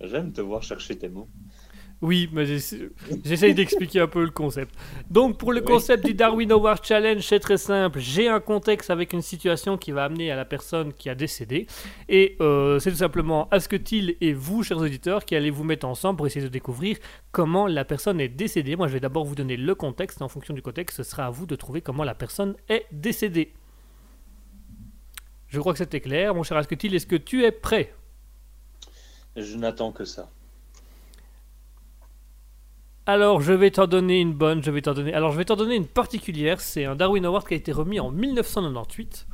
J'aime 0.01 0.33
te 0.33 0.41
voir 0.41 0.63
chercher 0.63 0.97
tes 0.97 1.09
mots. 1.09 1.29
Oui, 2.03 2.31
mais 2.33 2.47
j'essa- 2.47 2.77
j'essaye 3.27 3.53
d'expliquer 3.55 4.01
un 4.01 4.07
peu 4.07 4.25
le 4.25 4.31
concept. 4.31 4.75
Donc, 5.11 5.37
pour 5.37 5.53
le 5.53 5.61
Oui. 5.61 5.67
concept 5.67 6.07
du 6.07 6.15
Darwin 6.15 6.51
Award 6.51 6.83
Challenge, 6.83 7.21
c'est 7.21 7.41
très 7.41 7.59
simple. 7.59 7.99
J'ai 7.99 8.27
un 8.27 8.41
contexte 8.41 8.89
avec 8.89 9.13
une 9.13 9.21
situation 9.21 9.77
qui 9.77 9.93
va 9.93 10.05
amener 10.05 10.31
à 10.31 10.37
la 10.37 10.47
personne 10.47 10.95
qui 10.95 11.11
a 11.11 11.15
décédé. 11.15 11.67
Et 12.09 12.39
euh, 12.41 12.79
c'est 12.79 12.91
tout 12.91 12.97
simplement 12.97 13.49
Asketil 13.51 14.17
et 14.23 14.33
vous, 14.33 14.63
chers 14.63 14.79
auditeurs, 14.79 15.27
qui 15.27 15.37
allez 15.37 15.51
vous 15.51 15.63
mettre 15.63 15.87
ensemble 15.87 16.17
pour 16.17 16.27
essayer 16.27 16.43
de 16.43 16.51
découvrir 16.51 16.97
comment 17.33 17.67
la 17.67 17.85
personne 17.85 18.19
est 18.19 18.29
décédée. 18.31 18.77
Moi, 18.77 18.89
je 18.89 18.95
vais 18.95 19.01
d'abord 19.01 19.27
vous 19.27 19.35
donner 19.35 19.59
le 19.59 19.75
contexte. 19.75 20.23
En 20.23 20.29
fonction 20.29 20.55
du 20.55 20.63
contexte, 20.63 20.97
ce 20.97 21.03
sera 21.03 21.27
à 21.27 21.31
vous 21.31 21.45
de 21.45 21.55
trouver 21.55 21.83
comment 21.83 22.05
la 22.05 22.15
personne 22.15 22.57
est 22.71 22.87
décédée. 22.93 23.53
Je 25.49 25.61
crois 25.61 25.73
que 25.75 25.79
c'était 25.81 26.01
clair. 26.01 26.35
Mon 26.35 26.45
cher 26.45 26.57
Asketil, 26.57 26.95
est-ce 26.95 27.07
que 27.07 27.17
tu 27.17 27.45
es 27.45 27.51
prêt? 27.53 27.93
Je 29.37 29.57
n'attends 29.59 29.93
que 29.93 30.07
ça. 30.07 30.31
Alors, 33.13 33.41
je 33.41 33.53
vais 33.53 33.73
t'en 33.73 33.89
donner 33.89 34.21
une 34.21 34.35
bonne, 34.35 34.63
je 34.63 34.71
vais 34.71 34.83
t'en 34.83 34.95
donner. 34.95 35.13
Alors, 35.13 35.33
je 35.33 35.37
vais 35.37 35.45
t'en 35.45 35.57
donner 35.57 35.75
une 35.75 35.89
particulière. 35.89 36.61
C'est 36.61 36.85
un 36.85 36.95
Darwin 36.95 37.25
Award 37.25 37.45
qui 37.45 37.55
a 37.55 37.57
été 37.57 37.73
remis 37.73 37.99
en 37.99 38.13
1998. 38.13 39.27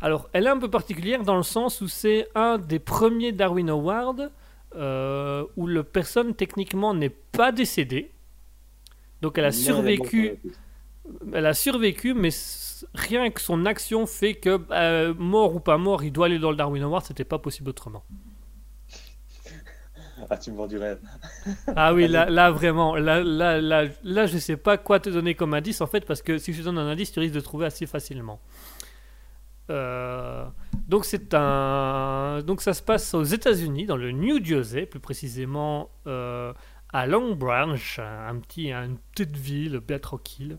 Alors, 0.00 0.30
elle 0.32 0.46
est 0.46 0.48
un 0.48 0.58
peu 0.58 0.70
particulière 0.70 1.22
dans 1.22 1.36
le 1.36 1.42
sens 1.42 1.82
où 1.82 1.86
c'est 1.86 2.28
un 2.34 2.56
des 2.56 2.78
premiers 2.78 3.32
Darwin 3.32 3.68
Awards 3.68 4.30
euh, 4.74 5.44
où 5.58 5.66
le 5.66 5.82
personne 5.82 6.34
techniquement 6.34 6.94
n'est 6.94 7.10
pas 7.10 7.52
décédée. 7.52 8.10
Donc, 9.20 9.36
elle 9.36 9.44
a 9.44 9.52
survécu. 9.52 10.38
Elle 11.34 11.44
a 11.44 11.52
survécu, 11.52 12.14
mais 12.14 12.30
rien 12.94 13.28
que 13.28 13.42
son 13.42 13.66
action 13.66 14.06
fait 14.06 14.32
que, 14.32 14.58
euh, 14.70 15.12
mort 15.18 15.54
ou 15.54 15.60
pas 15.60 15.76
mort, 15.76 16.02
il 16.04 16.10
doit 16.10 16.24
aller 16.24 16.38
dans 16.38 16.52
le 16.52 16.56
Darwin 16.56 16.84
Award. 16.84 17.04
C'était 17.04 17.24
pas 17.24 17.38
possible 17.38 17.68
autrement. 17.68 18.02
Ah, 20.30 20.38
tu 20.38 20.52
me 20.52 20.56
vends 20.56 20.68
du 20.68 20.78
rêve. 20.78 21.00
Ah 21.76 21.92
oui, 21.92 22.06
là, 22.06 22.30
là 22.30 22.50
vraiment, 22.52 22.94
là, 22.94 23.22
là, 23.22 23.60
là, 23.60 23.86
là, 24.04 24.26
je 24.26 24.38
sais 24.38 24.56
pas 24.56 24.78
quoi 24.78 25.00
te 25.00 25.10
donner 25.10 25.34
comme 25.34 25.54
indice 25.54 25.80
en 25.80 25.86
fait, 25.88 26.06
parce 26.06 26.22
que 26.22 26.38
si 26.38 26.52
je 26.52 26.60
te 26.60 26.64
donne 26.64 26.78
un 26.78 26.88
indice, 26.88 27.10
tu 27.10 27.18
risques 27.18 27.34
de 27.34 27.40
trouver 27.40 27.66
assez 27.66 27.86
facilement. 27.86 28.40
Euh, 29.70 30.44
donc 30.88 31.04
c'est 31.04 31.32
un, 31.34 32.42
donc 32.44 32.60
ça 32.60 32.74
se 32.74 32.82
passe 32.82 33.14
aux 33.14 33.22
États-Unis, 33.22 33.86
dans 33.86 33.96
le 33.96 34.10
New 34.10 34.44
Jersey, 34.44 34.86
plus 34.86 35.00
précisément 35.00 35.90
euh, 36.06 36.52
à 36.92 37.06
Long 37.06 37.34
Branch, 37.34 38.00
un 38.00 38.36
petit, 38.40 38.72
une 38.72 38.98
petite 39.12 39.36
ville 39.36 39.80
bien 39.80 39.98
tranquille. 39.98 40.58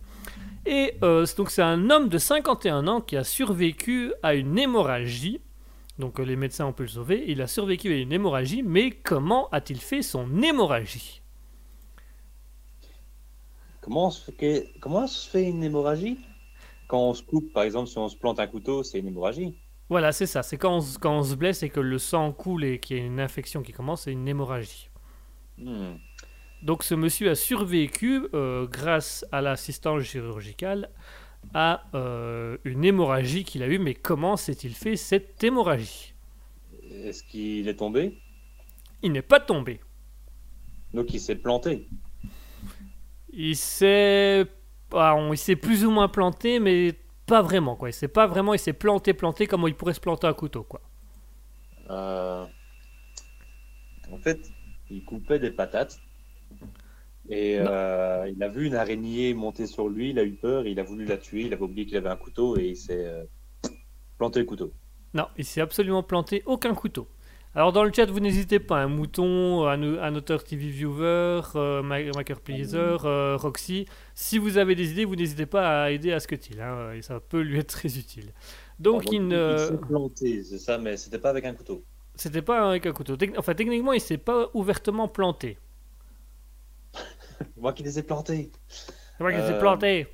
Et 0.66 0.96
euh, 1.04 1.26
donc 1.38 1.50
c'est 1.50 1.62
un 1.62 1.90
homme 1.90 2.08
de 2.10 2.18
51 2.18 2.88
ans 2.88 3.02
qui 3.02 3.18
a 3.18 3.24
survécu 3.24 4.14
à 4.24 4.34
une 4.34 4.58
hémorragie. 4.58 5.42
Donc 6.00 6.20
euh, 6.20 6.24
les 6.24 6.36
médecins 6.36 6.66
ont 6.66 6.74
pu 6.74 6.84
le 6.84 6.88
sauver. 6.90 7.24
Il 7.28 7.42
a 7.42 7.48
survécu 7.48 7.92
à 7.94 7.98
une 7.98 8.12
hémorragie, 8.12 8.64
mais 8.64 8.92
comment 8.92 9.50
a-t-il 9.52 9.80
fait 9.80 10.02
son 10.02 10.42
hémorragie? 10.42 11.22
Comment 13.82 14.08
on, 14.08 14.12
se 14.12 14.24
fait, 14.24 14.32
que- 14.34 14.80
comment 14.80 15.04
on 15.04 15.08
se 15.08 15.30
fait 15.30 15.44
une 15.50 15.64
hémorragie? 15.64 16.20
Quand 16.88 17.00
on 17.10 17.14
se 17.14 17.24
coupe, 17.24 17.52
par 17.54 17.64
exemple, 17.64 17.90
si 17.90 17.98
on 17.98 18.10
se 18.10 18.18
plante 18.18 18.40
un 18.40 18.48
couteau, 18.48 18.84
c'est 18.84 19.00
une 19.00 19.08
hémorragie. 19.08 19.56
Voilà, 19.90 20.12
c'est 20.12 20.26
ça. 20.26 20.44
C'est 20.44 20.58
quand, 20.58 20.78
on 20.78 20.82
se- 20.82 20.98
quand 21.00 21.18
on 21.20 21.24
se 21.24 21.36
blesse 21.36 21.64
et 21.64 21.70
que 21.70 21.80
le 21.80 21.98
sang 22.00 22.32
coule 22.32 22.64
et 22.64 22.80
qu'il 22.80 22.98
y 22.98 23.00
a 23.02 23.04
une 23.04 23.20
infection 23.20 23.62
qui 23.62 23.74
commence, 23.74 24.04
c'est 24.04 24.12
une 24.12 24.28
hémorragie. 24.28 24.90
Hmm. 25.58 25.96
Donc 26.62 26.84
ce 26.84 26.96
monsieur 26.96 27.32
a 27.32 27.36
survécu 27.36 28.28
euh, 28.34 28.68
grâce 28.68 29.26
à 29.32 29.42
l'assistance 29.42 30.04
chirurgicale 30.04 30.90
à 31.54 31.84
euh, 31.96 32.58
une 32.66 32.84
hémorragie 32.86 33.44
qu'il 33.44 33.64
a 33.64 33.68
eue. 33.68 33.80
Mais 33.80 33.94
comment 33.96 34.38
s'est-il 34.38 34.74
fait 34.74 34.96
cette 34.96 35.44
hémorragie? 35.44 36.14
Est-ce 36.92 37.24
qu'il 37.24 37.68
est 37.68 37.76
tombé? 37.76 38.20
Il 39.04 39.12
n'est 39.12 39.22
pas 39.22 39.40
tombé. 39.40 39.80
Donc 40.94 41.14
il 41.14 41.20
s'est 41.20 41.36
planté. 41.36 41.88
Il 43.34 43.56
s'est, 43.56 44.46
ah, 44.94 45.16
on- 45.16 45.34
il 45.34 45.38
s'est 45.38 45.56
plus 45.56 45.86
ou 45.86 45.92
moins 45.92 46.08
planté, 46.10 46.60
mais 46.60 46.94
pas 47.26 47.42
vraiment 47.42 47.76
quoi. 47.76 47.90
Il 47.90 47.94
s'est 47.94 48.08
pas 48.08 48.28
vraiment, 48.28 48.54
il 48.54 48.60
s'est 48.60 48.74
planté, 48.74 49.14
planté 49.14 49.48
comme 49.48 49.66
il 49.68 49.76
pourrait 49.76 49.94
se 49.94 50.00
planter 50.02 50.28
un 50.28 50.34
couteau 50.34 50.64
quoi. 50.64 50.82
Euh, 51.90 52.46
En 54.12 54.20
fait, 54.20 54.54
il 54.92 55.04
coupait 55.04 55.40
des 55.40 55.50
patates. 55.52 56.00
Et 57.32 57.58
euh, 57.60 58.30
il 58.36 58.44
a 58.44 58.50
vu 58.50 58.67
une 58.67 58.76
araignée 58.76 59.34
monter 59.34 59.65
sur 59.67 59.89
lui, 59.89 60.12
il 60.12 60.20
a 60.20 60.24
eu 60.26 60.36
peur, 60.38 60.67
il 60.67 60.80
a 60.80 60.84
voulu 60.84 61.06
la 61.06 61.17
tuer, 61.17 61.44
il 61.44 61.54
avait 61.54 61.63
oublié 61.63 61.86
qu'il 61.88 61.98
avait 61.98 62.10
un 62.10 62.17
couteau 62.17 62.58
et 62.60 62.65
il 62.70 62.78
s'est 62.78 63.06
euh, 63.08 63.26
planté 64.17 64.39
le 64.39 64.46
couteau. 64.46 64.74
Non, 65.13 65.28
il 65.38 65.46
s'est 65.46 65.62
absolument 65.62 66.04
planté 66.04 66.41
aucun 66.46 66.74
couteau. 66.74 67.08
Alors 67.54 67.74
dans 67.74 67.84
le 67.84 67.91
chat, 67.94 68.06
vous 68.10 68.22
n'hésitez 68.22 68.60
pas, 68.62 68.78
un 68.78 68.88
mouton, 68.88 69.67
un, 69.67 69.82
un 69.84 70.15
auteur 70.15 70.44
TV 70.46 70.70
viewer, 70.70 71.41
euh, 71.56 71.82
Ma- 71.84 72.02
Maker 72.13 72.39
Pleaser, 72.41 72.98
euh, 73.04 73.36
Roxy. 73.36 73.86
Si 74.15 74.38
vous 74.38 74.58
avez 74.58 74.74
des 74.76 74.91
idées, 74.91 75.04
vous 75.06 75.17
n'hésitez 75.17 75.46
pas 75.46 75.84
à 75.84 75.91
aider 75.91 76.13
à 76.13 76.22
ce 76.22 76.28
que 76.28 76.36
hein, 76.62 76.94
et 76.94 77.02
ça 77.02 77.20
peut 77.20 77.41
lui 77.41 77.60
être 77.60 77.67
très 77.67 77.98
utile. 77.98 78.32
Donc 78.80 79.04
Alors, 79.04 79.12
il 79.12 79.28
il 79.50 79.58
ne, 79.58 79.58
s'est 79.58 79.78
planté, 79.78 80.44
c'est 80.44 80.60
ça, 80.60 80.78
mais 80.78 80.98
c'était 80.98 81.20
pas 81.20 81.30
avec 81.32 81.46
un 81.46 81.54
couteau. 81.54 81.86
c'était 82.15 82.41
pas 82.41 82.70
avec 82.70 82.86
un 82.86 82.94
couteau. 82.94 83.17
Enfin 83.38 83.54
techniquement, 83.54 83.94
il 83.94 84.02
s'est 84.02 84.17
pas 84.17 84.50
ouvertement 84.54 85.08
planté. 85.08 85.58
Moi 87.58 87.74
qui 87.74 87.84
les 87.84 88.00
ai 88.00 88.04
plantés. 88.04 88.52
C'est 88.68 88.92
vrai 89.24 89.34
qu'il 89.36 89.44
s'est 89.46 89.54
Euh, 89.54 89.60
planté. 89.60 90.08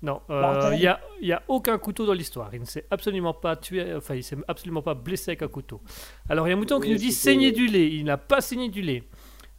Non, 0.00 0.20
euh, 0.30 0.70
il 0.74 0.80
y 0.80 0.86
a, 0.86 1.00
y 1.20 1.32
a 1.32 1.42
aucun 1.48 1.76
couteau 1.76 2.06
dans 2.06 2.12
l'histoire. 2.12 2.54
Il 2.54 2.60
ne 2.60 2.64
s'est 2.66 2.86
absolument 2.90 3.34
pas 3.34 3.56
tué, 3.56 3.94
enfin 3.94 4.14
il 4.14 4.22
s'est 4.22 4.36
absolument 4.46 4.80
pas 4.82 4.94
blessé 4.94 5.32
avec 5.32 5.42
un 5.42 5.48
couteau. 5.48 5.82
Alors 6.28 6.46
il 6.46 6.50
y 6.50 6.52
a 6.52 6.56
Mouton 6.56 6.78
qui 6.80 6.90
nous 6.90 6.96
dit 6.98 7.10
saigner 7.10 7.50
du 7.50 7.66
lait. 7.66 7.88
Il 7.90 8.04
n'a 8.04 8.16
pas 8.16 8.40
saigné 8.40 8.68
du 8.68 8.80
lait. 8.80 9.02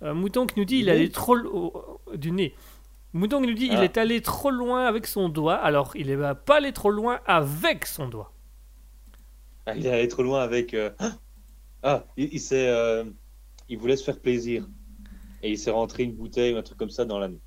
Euh, 0.01 0.13
Mouton 0.13 0.45
qui 0.47 0.57
nous 0.57 0.63
dit 0.65 0.75
Du 0.75 0.79
il 0.81 0.85
nez 0.85 0.91
allait 0.91 1.09
trop 1.09 1.35
lo- 1.35 1.99
euh, 2.13 2.15
du 2.15 2.31
nez. 2.31 2.55
Mouton 3.11 3.41
qui 3.41 3.47
nous 3.47 3.53
dit 3.53 3.65
il 3.65 3.79
Ah. 3.79 3.83
est 3.83 3.97
allé 3.97 4.21
trop 4.21 4.49
loin 4.49 4.85
avec 4.85 5.07
son 5.07 5.27
doigt. 5.27 5.55
Alors 5.55 5.91
il 5.95 6.07
n'est 6.07 6.35
pas 6.45 6.55
allé 6.57 6.71
trop 6.71 6.89
loin 6.89 7.19
avec 7.25 7.85
son 7.85 8.07
doigt. 8.07 8.31
Ah, 9.65 9.75
il 9.75 9.85
est 9.85 9.91
allé 9.91 10.07
trop 10.07 10.23
loin 10.23 10.41
avec. 10.41 10.73
euh, 10.73 10.89
Ah, 11.83 12.05
il, 12.15 12.29
il 12.33 12.39
s'est, 12.39 12.73
il 13.67 13.77
voulait 13.77 13.97
se 13.97 14.05
faire 14.05 14.19
plaisir 14.19 14.65
et 15.41 15.51
il 15.51 15.57
s'est 15.57 15.71
rentré 15.71 16.03
une 16.03 16.15
bouteille 16.15 16.53
ou 16.53 16.57
un 16.57 16.63
truc 16.63 16.77
comme 16.77 16.89
ça 16.89 17.05
dans 17.05 17.19
la 17.19 17.27
nuit. 17.29 17.41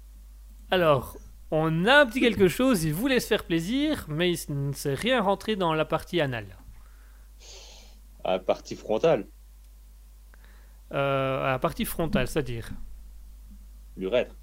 Alors 0.73 1.17
on 1.53 1.85
a 1.87 2.01
un 2.01 2.07
petit 2.07 2.19
quelque 2.21 2.49
chose. 2.49 2.83
Il 2.83 2.95
voulait 2.95 3.21
se 3.21 3.29
faire 3.29 3.45
plaisir, 3.45 4.07
mais 4.09 4.33
il 4.33 4.67
ne 4.69 4.73
s'est 4.73 4.95
rien 4.95 5.21
rentré 5.23 5.55
dans 5.55 5.73
la 5.73 5.85
partie 5.85 6.21
anale. 6.21 6.59
À 8.25 8.33
la 8.33 8.39
partie 8.41 8.75
frontale, 8.75 9.29
Euh, 10.93 11.43
à 11.45 11.51
la 11.53 11.59
partie 11.59 11.85
frontale, 11.85 12.29
c'est-à-dire. 12.29 12.71
l'urètre. 13.97 14.37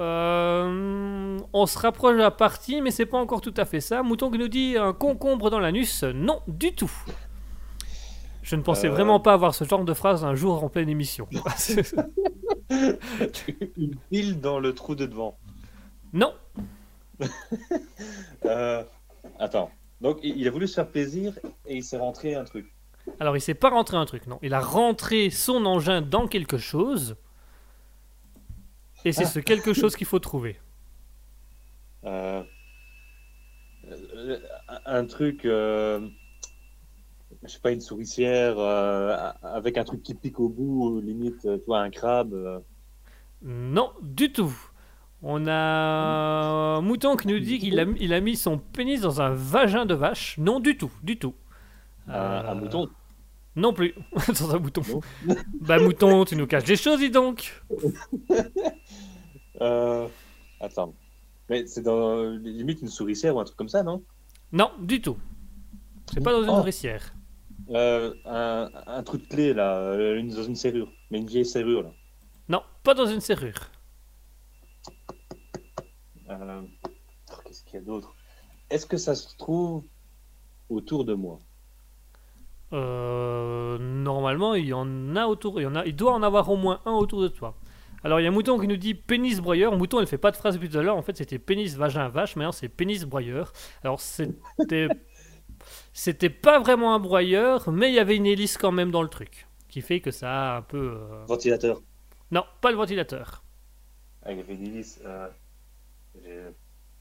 Euh, 0.00 1.38
on 1.52 1.66
se 1.66 1.78
rapproche 1.78 2.14
de 2.14 2.22
la 2.22 2.30
partie, 2.30 2.80
mais 2.80 2.90
c'est 2.90 3.06
pas 3.06 3.18
encore 3.18 3.40
tout 3.40 3.54
à 3.56 3.64
fait 3.64 3.80
ça. 3.80 4.02
Mouton 4.02 4.30
qui 4.30 4.38
nous 4.38 4.48
dit 4.48 4.76
un 4.78 4.92
concombre 4.92 5.50
dans 5.50 5.60
l'anus. 5.60 6.02
Non, 6.04 6.40
du 6.48 6.74
tout. 6.74 6.90
Je 8.42 8.56
ne 8.56 8.62
pensais 8.62 8.88
Euh. 8.88 8.90
vraiment 8.90 9.20
pas 9.20 9.32
avoir 9.34 9.54
ce 9.54 9.64
genre 9.64 9.84
de 9.84 9.94
phrase 9.94 10.24
un 10.24 10.34
jour 10.34 10.62
en 10.64 10.68
pleine 10.68 10.88
émission. 10.88 11.28
une 13.76 13.96
pile 14.10 14.40
dans 14.40 14.58
le 14.58 14.74
trou 14.74 14.94
de 14.94 15.06
devant. 15.06 15.38
non, 16.12 16.34
Euh, 18.44 18.82
Attends. 19.38 19.70
Donc 20.00 20.18
il 20.24 20.46
a 20.48 20.50
voulu 20.50 20.66
se 20.66 20.74
faire 20.74 20.88
plaisir 20.88 21.38
et 21.66 21.76
il 21.76 21.84
s'est 21.84 21.96
rentré 21.98 22.34
un 22.34 22.42
truc. 22.44 22.66
alors 23.20 23.36
il 23.36 23.40
s'est 23.40 23.54
pas 23.54 23.70
rentré 23.70 23.96
un 23.96 24.04
truc, 24.04 24.26
non. 24.26 24.40
Il 24.42 24.52
a 24.54 24.60
rentré 24.60 25.30
son 25.30 25.64
engin 25.64 26.02
dans 26.02 26.26
quelque 26.26 26.58
chose. 26.58 27.16
Et 29.04 29.12
c'est 29.12 29.24
Ah. 29.24 29.28
ce 29.28 29.38
quelque 29.40 29.72
chose 29.72 29.94
qu'il 29.94 30.06
faut 30.08 30.18
trouver. 30.18 30.58
Euh, 32.04 32.42
un 34.68 34.80
un 34.86 35.04
truc, 35.06 35.44
euh, 35.44 36.00
je 37.44 37.48
sais 37.48 37.58
pas, 37.60 37.72
une 37.72 37.80
souricière 37.80 38.54
euh, 38.58 39.16
avec 39.42 39.76
un 39.78 39.84
truc 39.84 40.02
qui 40.02 40.14
pique 40.14 40.38
au 40.40 40.48
bout, 40.48 41.00
limite, 41.00 41.44
euh, 41.44 41.58
tu 41.58 41.64
vois, 41.66 41.80
un 41.80 41.90
crabe. 41.90 42.34
euh. 42.34 42.60
Non, 43.42 43.90
du 44.02 44.32
tout. 44.32 44.52
On 45.24 45.46
a 45.46 45.52
un 45.54 46.80
mouton 46.80 47.16
qui 47.16 47.28
nous 47.28 47.38
dit 47.40 47.58
qu'il 47.58 47.78
a, 47.78 47.84
il 48.00 48.12
a 48.12 48.20
mis 48.20 48.36
son 48.36 48.58
pénis 48.58 49.00
dans 49.00 49.20
un 49.20 49.30
vagin 49.34 49.86
de 49.86 49.94
vache. 49.94 50.36
Non, 50.38 50.58
du 50.60 50.76
tout, 50.76 50.90
du 51.02 51.18
tout. 51.18 51.34
Un, 52.08 52.12
Euh, 52.14 52.50
un 52.50 52.54
mouton? 52.56 52.88
Non 53.54 53.72
plus, 53.72 53.94
dans 54.40 54.54
un 54.54 54.58
mouton. 54.58 54.82
Non. 55.26 55.34
bah 55.60 55.78
mouton, 55.78 56.24
tu 56.24 56.36
nous 56.36 56.46
caches 56.46 56.64
des 56.64 56.76
choses, 56.76 56.98
dis 57.00 57.10
donc. 57.10 57.62
Euh, 59.60 60.08
attends. 60.60 60.94
Mais 61.48 61.66
c'est 61.66 61.82
dans 61.82 62.22
limite 62.30 62.80
une 62.82 62.88
souricière 62.88 63.36
ou 63.36 63.40
un 63.40 63.44
truc 63.44 63.56
comme 63.56 63.68
ça, 63.68 63.82
non? 63.82 64.02
Non, 64.50 64.70
du 64.80 65.00
tout. 65.00 65.16
C'est 66.12 66.22
pas 66.22 66.32
dans 66.32 66.42
une 66.42 66.50
Oh. 66.50 66.56
nourricière. 66.56 67.14
Euh, 67.70 68.14
un, 68.24 68.70
un 68.86 69.02
truc 69.02 69.22
de 69.22 69.28
clé, 69.28 69.54
là, 69.54 69.76
euh, 69.78 70.18
une- 70.18 70.28
dans 70.34 70.42
une 70.42 70.56
serrure. 70.56 70.92
Mais 71.10 71.18
une 71.18 71.26
vieille 71.26 71.46
serrure, 71.46 71.82
là. 71.82 71.90
Non, 72.48 72.62
pas 72.82 72.94
dans 72.94 73.06
une 73.06 73.20
serrure. 73.20 73.70
Euh, 76.30 76.62
oh, 77.32 77.34
Qu'est-ce 77.44 77.62
qu'il 77.64 77.74
y 77.74 77.76
a 77.78 77.80
d'autre? 77.84 78.14
Est-ce 78.70 78.86
que 78.86 78.96
ça 78.96 79.14
se 79.14 79.36
trouve 79.36 79.84
autour 80.68 81.04
de 81.04 81.14
moi? 81.14 81.38
Euh, 82.72 83.78
normalement, 83.78 84.54
il 84.54 84.66
y 84.66 84.72
en 84.72 85.14
a 85.16 85.26
autour. 85.26 85.60
Il, 85.60 85.64
y 85.64 85.66
en 85.66 85.74
a, 85.74 85.84
il 85.84 85.94
doit 85.94 86.14
en 86.14 86.22
avoir 86.22 86.48
au 86.50 86.56
moins 86.56 86.80
un 86.86 86.92
autour 86.92 87.20
de 87.22 87.28
toi. 87.28 87.54
Alors 88.04 88.18
il 88.18 88.24
y 88.24 88.26
a 88.26 88.32
Mouton 88.32 88.58
qui 88.58 88.66
nous 88.66 88.76
dit 88.78 88.94
pénis 88.94 89.40
broyeur. 89.40 89.76
Mouton, 89.76 90.00
elle 90.00 90.06
fait 90.08 90.18
pas 90.18 90.30
de 90.32 90.36
phrase 90.36 90.54
depuis 90.54 90.68
tout 90.68 90.78
à 90.78 90.82
l'heure. 90.82 90.96
En 90.96 91.02
fait, 91.02 91.16
c'était 91.16 91.38
pénis 91.38 91.76
vagin 91.76 92.08
vache. 92.08 92.34
Maintenant, 92.34 92.50
c'est 92.50 92.68
pénis 92.68 93.04
broyeur. 93.04 93.52
Alors 93.84 94.00
c'était 94.00 94.88
c'était 95.92 96.30
pas 96.30 96.58
vraiment 96.60 96.94
un 96.94 96.98
broyeur, 96.98 97.70
mais 97.70 97.88
il 97.90 97.94
y 97.94 97.98
avait 97.98 98.16
une 98.16 98.26
hélice 98.26 98.58
quand 98.58 98.72
même 98.72 98.90
dans 98.90 99.02
le 99.02 99.08
truc, 99.08 99.46
qui 99.68 99.80
fait 99.82 100.00
que 100.00 100.10
ça 100.10 100.54
a 100.54 100.56
un 100.58 100.62
peu. 100.62 100.96
euh, 101.00 101.24
Ventilateur. 101.26 101.82
Non, 102.30 102.44
pas 102.60 102.70
le 102.70 102.76
ventilateur. 102.76 103.42
Ah, 104.24 104.32
il 104.32 104.38
y 104.38 104.40
avait 104.40 104.54
une 104.54 104.66
hélice. 104.66 105.00
Euh... 105.04 105.28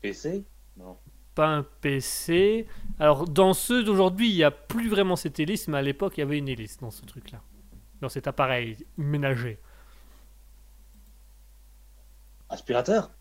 PC 0.02 0.44
Non. 0.78 0.98
Pas 1.36 1.48
un 1.48 1.64
PC. 1.64 2.68
Alors 3.00 3.26
dans 3.28 3.54
ceux 3.54 3.84
d'aujourd'hui, 3.84 4.30
il 4.30 4.36
n'y 4.36 4.44
a 4.44 4.52
plus 4.52 4.90
vraiment 4.90 5.16
cette 5.16 5.40
hélice, 5.40 5.68
mais 5.68 5.78
à 5.78 5.82
l'époque, 5.82 6.18
il 6.18 6.22
y 6.22 6.24
avait 6.24 6.38
une 6.38 6.48
hélice 6.50 6.78
dans 6.80 6.92
ce 6.92 7.04
truc-là, 7.06 7.42
dans 8.02 8.10
cet 8.10 8.28
appareil 8.28 8.78
ménager. 8.98 9.60
Aspirateur? 12.50 13.12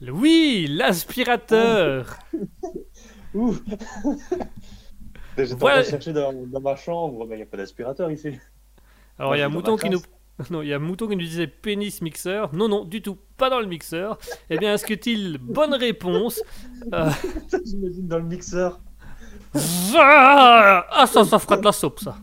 Oui, 0.00 0.66
l'aspirateur. 0.68 2.18
Ouh 3.36 3.54
J'étais 5.38 5.52
en 5.52 5.56
Voilà. 5.58 5.82
train 5.82 5.84
de 5.84 5.90
chercher 5.90 6.12
dans, 6.12 6.32
dans 6.32 6.60
ma 6.60 6.76
chambre, 6.76 7.26
mais 7.26 7.34
il 7.34 7.38
n'y 7.38 7.42
a 7.42 7.46
pas 7.46 7.58
d'aspirateur 7.58 8.10
ici. 8.10 8.38
Alors 9.18 9.36
il 9.36 9.38
y 9.40 9.42
a 9.42 9.48
Mouton 9.48 9.76
qui 9.76 9.90
nous 9.90 10.00
non, 10.50 10.60
il 10.62 10.68
y 10.68 10.72
a 10.74 10.78
Mouton 10.78 11.08
qui 11.08 11.16
nous 11.16 11.22
disait 11.22 11.46
pénis 11.46 12.02
mixeur. 12.02 12.54
Non, 12.54 12.68
non, 12.68 12.84
du 12.84 13.00
tout, 13.00 13.16
pas 13.38 13.48
dans 13.48 13.60
le 13.60 13.66
mixeur. 13.66 14.18
Eh 14.50 14.58
bien, 14.58 14.74
est-ce 14.74 14.84
que 14.84 14.94
il 15.08 15.38
bonne 15.38 15.72
réponse? 15.74 16.42
Euh, 16.92 17.10
J'imagine 17.64 18.06
dans 18.06 18.18
le 18.18 18.24
mixeur. 18.24 18.80
Ah, 19.98 21.06
ça, 21.06 21.24
ça 21.24 21.38
fera 21.38 21.56
de 21.56 21.64
la 21.64 21.72
soupe, 21.72 22.00
ça. 22.00 22.16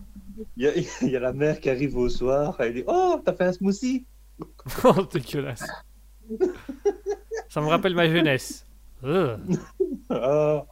Il 0.56 0.64
y, 0.64 0.68
a, 0.68 0.72
il 1.02 1.08
y 1.10 1.16
a 1.16 1.20
la 1.20 1.32
mère 1.32 1.60
qui 1.60 1.68
arrive 1.70 1.96
au 1.96 2.08
soir, 2.08 2.54
elle 2.60 2.74
dit 2.74 2.84
Oh, 2.86 3.20
t'as 3.24 3.32
fait 3.32 3.44
un 3.44 3.52
smoothie 3.52 4.06
Oh, 4.84 4.92
dégueulasse. 5.12 5.64
Ça 7.48 7.60
me 7.60 7.66
rappelle 7.66 7.94
ma 7.94 8.08
jeunesse. 8.08 8.64
Euh, 9.04 9.36
Ah, 10.10 10.64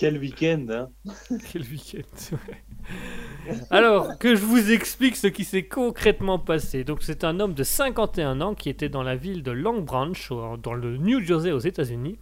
Quel 0.00 0.16
week-end, 0.16 0.66
hein 0.70 0.88
quel 1.52 1.60
week-end. 1.60 2.00
ouais. 2.32 3.54
Alors, 3.68 4.18
que 4.18 4.34
je 4.34 4.46
vous 4.46 4.72
explique 4.72 5.14
ce 5.14 5.26
qui 5.26 5.44
s'est 5.44 5.64
concrètement 5.64 6.38
passé. 6.38 6.84
Donc, 6.84 7.02
c'est 7.02 7.22
un 7.22 7.38
homme 7.38 7.52
de 7.52 7.62
51 7.62 8.40
ans 8.40 8.54
qui 8.54 8.70
était 8.70 8.88
dans 8.88 9.02
la 9.02 9.14
ville 9.14 9.42
de 9.42 9.50
Long 9.50 9.82
Branch, 9.82 10.32
dans 10.62 10.72
le 10.72 10.96
New 10.96 11.20
Jersey, 11.20 11.52
aux 11.52 11.58
États-unis. 11.58 12.18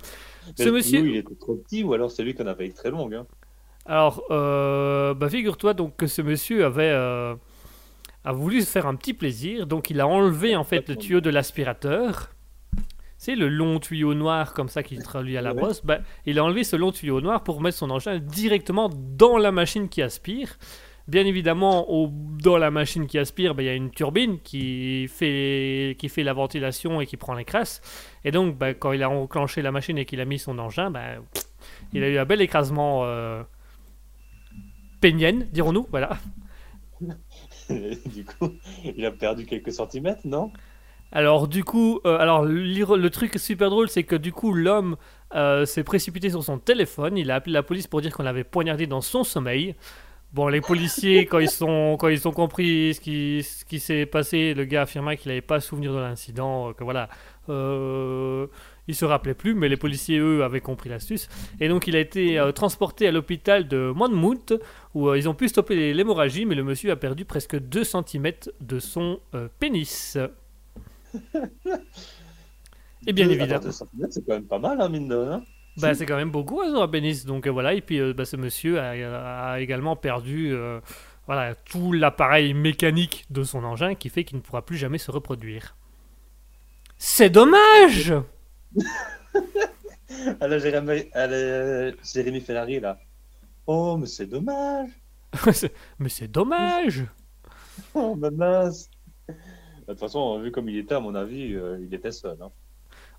Ce 0.57 0.69
monsieur. 0.69 1.03
nous, 1.03 1.07
il 1.07 1.17
était 1.19 1.37
trop 1.37 1.55
petit, 1.55 1.85
ou 1.85 1.95
alors 1.95 2.11
c'est 2.11 2.25
lui 2.25 2.35
qu'on 2.35 2.49
avait 2.49 2.69
très 2.71 2.91
longue. 2.91 3.15
Hein. 3.15 3.27
Alors, 3.87 4.25
euh, 4.33 5.15
bah, 5.15 5.29
figure-toi 5.29 5.73
donc 5.73 5.97
que 5.97 6.09
ce 6.09 6.21
monsieur 6.21 6.65
avait 6.65 6.91
euh, 6.91 7.37
a 8.25 8.33
voulu 8.33 8.63
se 8.63 8.67
faire 8.67 8.89
un 8.89 8.97
petit 8.97 9.15
plaisir, 9.15 9.69
donc 9.69 9.89
il 9.91 10.01
a 10.01 10.09
enlevé 10.09 10.57
en 10.57 10.65
fait 10.65 10.89
le 10.89 10.97
tuyau 10.97 11.21
de 11.21 11.31
l'aspirateur. 11.31 12.31
C'est 13.19 13.35
le 13.35 13.49
long 13.49 13.81
tuyau 13.81 14.15
noir 14.15 14.55
comme 14.55 14.69
ça 14.69 14.83
qui 14.83 15.01
traduit 15.01 15.37
à 15.37 15.43
la 15.43 15.53
brosse. 15.55 15.85
Bah, 15.85 15.99
il 16.25 16.39
a 16.39 16.45
enlevé 16.45 16.65
ce 16.65 16.77
long 16.77 16.93
tuyau 16.93 17.21
noir 17.21 17.43
pour 17.43 17.61
mettre 17.61 17.77
son 17.77 17.91
engin 17.91 18.19
directement 18.19 18.89
dans 18.93 19.39
la 19.39 19.53
machine 19.53 19.89
qui 19.89 20.03
aspire. 20.03 20.57
Bien 21.09 21.27
évidemment, 21.27 21.91
au- 21.91 22.11
dans 22.43 22.59
la 22.59 22.71
machine 22.71 23.07
qui 23.07 23.19
aspire, 23.19 23.55
bah, 23.55 23.63
il 23.63 23.67
y 23.67 23.71
a 23.71 23.75
une 23.75 23.91
turbine 23.91 24.41
qui 24.41 25.09
fait, 25.09 25.97
qui 25.99 26.09
fait 26.09 26.23
la 26.23 26.35
ventilation 26.35 27.01
et 27.01 27.07
qui 27.07 27.17
prend 27.17 27.35
les 27.35 27.45
crasses. 27.45 27.81
Et 28.25 28.31
donc, 28.31 28.57
bah, 28.57 28.75
quand 28.75 28.93
il 28.93 29.03
a 29.03 29.11
enclenché 29.11 29.63
la 29.63 29.73
machine 29.73 29.99
et 29.99 30.05
qu'il 30.05 30.21
a 30.21 30.25
mis 30.27 30.39
son 30.39 30.59
engin, 30.59 30.91
bah, 30.91 31.17
il 31.93 32.05
a 32.05 32.09
eu 32.09 32.19
un 32.19 32.25
bel 32.25 32.41
écrasement 32.41 33.05
euh, 33.05 33.43
dirons-nous. 35.53 35.87
Voilà. 35.91 36.19
du 38.07 38.25
coup, 38.25 38.53
il 38.85 39.05
a 39.05 39.11
perdu 39.13 39.47
quelques 39.47 39.73
centimètres, 39.73 40.23
non? 40.27 40.53
Alors 41.13 41.49
du 41.49 41.65
coup, 41.65 42.01
euh, 42.05 42.19
alors 42.19 42.45
le 42.45 43.09
truc 43.09 43.39
super 43.39 43.71
drôle, 43.71 43.89
c'est 43.89 44.05
que 44.05 44.17
du 44.17 44.33
coup 44.33 44.53
l'homme 44.53 44.97
euh, 45.35 45.67
s'est 45.67 45.85
précipité 45.85 46.31
sur 46.31 46.43
son 46.43 46.59
téléphone. 46.59 47.17
Il 47.17 47.31
a 47.31 47.37
appelé 47.37 47.53
la 47.53 47.63
police 47.63 47.87
pour 47.87 48.01
dire 48.01 48.13
qu'on 48.13 48.23
l'avait 48.23 48.45
poignardé 48.45 48.87
dans 48.87 49.01
son 49.01 49.25
sommeil. 49.25 49.75
Bon, 50.35 50.49
les 50.49 50.61
policiers, 50.61 51.25
quand 51.25 51.39
ils 51.39 51.49
sont, 51.49 51.97
quand 51.99 52.09
ils 52.09 52.29
ont 52.29 52.33
compris 52.33 52.93
ce 52.93 53.01
qui, 53.01 53.43
ce 53.43 53.65
qui 53.65 53.81
s'est 53.81 54.05
passé, 54.05 54.53
le 54.53 54.65
gars 54.65 54.83
affirma 54.83 55.17
qu'il 55.17 55.31
n'avait 55.31 55.41
pas 55.41 55.59
souvenir 55.59 55.95
de 55.95 55.99
l'incident, 55.99 56.69
euh, 56.69 56.73
que 56.75 56.85
voilà, 56.85 57.09
euh, 57.49 58.47
il 58.89 58.95
se 58.95 59.07
rappelait 59.07 59.33
plus, 59.33 59.55
mais 59.55 59.71
les 59.71 59.79
policiers 59.79 60.19
eux 60.19 60.45
avaient 60.45 60.61
compris 60.61 60.91
l'astuce. 60.91 61.31
Et 61.61 61.69
donc 61.69 61.87
il 61.87 61.97
a 61.97 62.01
été 62.01 62.39
transporté 62.55 63.09
à 63.09 63.13
l'hôpital 63.13 63.69
de 63.69 63.91
Monmouth 63.95 64.53
où 64.95 65.15
ils 65.15 65.29
ont 65.31 65.35
pu 65.35 65.49
stopper 65.49 65.95
l'hémorragie, 65.95 66.45
mais 66.45 66.55
le 66.55 66.65
monsieur 66.65 66.91
a 66.91 66.97
perdu 66.97 67.25
presque 67.25 67.59
2 67.59 67.85
cm 67.85 68.33
de 68.61 68.79
son 68.79 69.21
pénis. 69.59 70.19
Et 73.07 73.13
bien 73.13 73.29
évidemment. 73.29 73.71
C'est 74.11 74.27
quand 74.27 74.35
même 74.35 74.47
pas 74.47 74.59
mal, 74.59 74.81
hein, 74.81 74.89
mine 74.89 75.09
de 75.09 75.15
rien. 75.15 75.43
Bah, 75.77 75.95
c'est 75.95 76.07
quand 76.07 76.17
même 76.17 76.31
beaucoup 76.31 76.61
hein, 76.61 76.75
un 76.75 76.89
pénis. 76.89 77.25
Donc 77.25 77.47
euh, 77.47 77.51
voilà, 77.51 77.75
et 77.75 77.81
puis 77.81 78.01
euh, 78.01 78.13
bah, 78.13 78.25
ce 78.25 78.37
monsieur 78.37 78.81
a, 78.81 79.53
a 79.53 79.61
également 79.61 79.95
perdu 79.95 80.53
euh, 80.53 80.81
voilà, 81.27 81.55
tout 81.55 81.93
l'appareil 81.93 82.53
mécanique 82.55 83.27
de 83.31 83.45
son 83.45 83.63
engin 83.65 83.95
qui 83.95 84.09
fait 84.09 84.25
qu'il 84.25 84.39
ne 84.39 84.43
pourra 84.43 84.65
plus 84.65 84.77
jamais 84.77 84.99
se 84.99 85.11
reproduire. 85.11 85.77
C'est 86.97 87.31
dommage 87.31 88.13
Ah 90.41 90.59
Jérémy, 90.59 91.05
ah, 91.13 91.27
là, 91.27 91.93
Jérémy 92.03 92.41
Ferrari, 92.41 92.81
là. 92.81 92.99
Oh, 93.67 93.97
mais 93.99 94.07
c'est 94.07 94.27
dommage. 94.27 94.91
Mais 95.99 96.09
c'est 96.09 96.29
dommage 96.29 97.05
Oh, 97.95 98.17
mais 98.17 98.31
mince. 98.31 98.89
De 99.89 99.93
toute 99.93 99.99
façon, 100.01 100.39
vu 100.41 100.53
comme 100.53 100.69
il 100.69 100.77
était, 100.79 100.95
à 100.95 101.01
mon 101.01 101.17
avis, 101.17 101.53
euh, 101.55 101.81
il 101.81 101.93
était 101.93 102.13
seul. 102.13 102.41
Hein. 102.41 102.53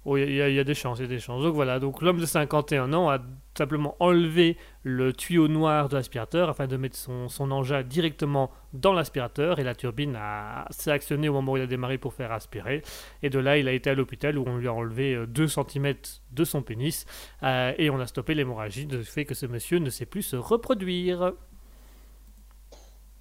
Oh, 0.05 0.15
Il 0.17 0.31
y, 0.33 0.41
a- 0.41 0.47
il 0.49 0.55
y 0.55 0.59
a 0.59 0.63
des 0.63 0.73
chances, 0.73 0.99
il 0.99 1.01
y 1.01 1.05
a 1.05 1.07
des 1.09 1.19
chances. 1.19 1.43
Donc 1.43 1.53
voilà, 1.53 1.79
donc 1.79 2.01
l'homme 2.01 2.19
de 2.19 2.25
51 2.25 2.93
ans 2.93 3.09
a 3.09 3.19
simplement 3.57 3.97
enlevé 3.99 4.55
le 4.83 5.11
tuyau 5.11 5.49
noir 5.49 5.89
de 5.89 5.95
l'aspirateur 5.95 6.47
afin 6.49 6.67
de 6.67 6.77
mettre 6.77 6.95
son, 6.95 7.27
son 7.27 7.51
engin 7.51 7.83
directement 7.83 8.49
dans 8.71 8.93
l'aspirateur 8.93 9.59
et 9.59 9.63
la 9.65 9.75
turbine 9.75 10.15
a- 10.17 10.65
s'est 10.69 10.91
actionnée 10.91 11.27
au 11.27 11.33
moment 11.33 11.51
où 11.53 11.57
il 11.57 11.63
a 11.63 11.67
démarré 11.67 11.97
pour 11.97 12.13
faire 12.13 12.31
aspirer. 12.31 12.81
Et 13.23 13.29
de 13.29 13.39
là, 13.39 13.57
il 13.57 13.67
a 13.67 13.73
été 13.73 13.89
à 13.89 13.93
l'hôpital 13.95 14.37
où 14.37 14.45
on 14.47 14.57
lui 14.57 14.69
a 14.69 14.73
enlevé 14.73 15.25
2 15.27 15.47
cm 15.49 16.21
de 16.31 16.45
son 16.45 16.61
pénis 16.61 17.05
euh, 17.43 17.73
et 17.77 17.89
on 17.89 17.99
a 17.99 18.07
stoppé 18.07 18.35
l'hémorragie, 18.35 18.85
de 18.85 19.01
fait 19.03 19.25
que 19.25 19.33
ce 19.33 19.45
monsieur 19.45 19.79
ne 19.79 19.89
sait 19.89 20.05
plus 20.05 20.21
se 20.23 20.37
reproduire. 20.37 21.33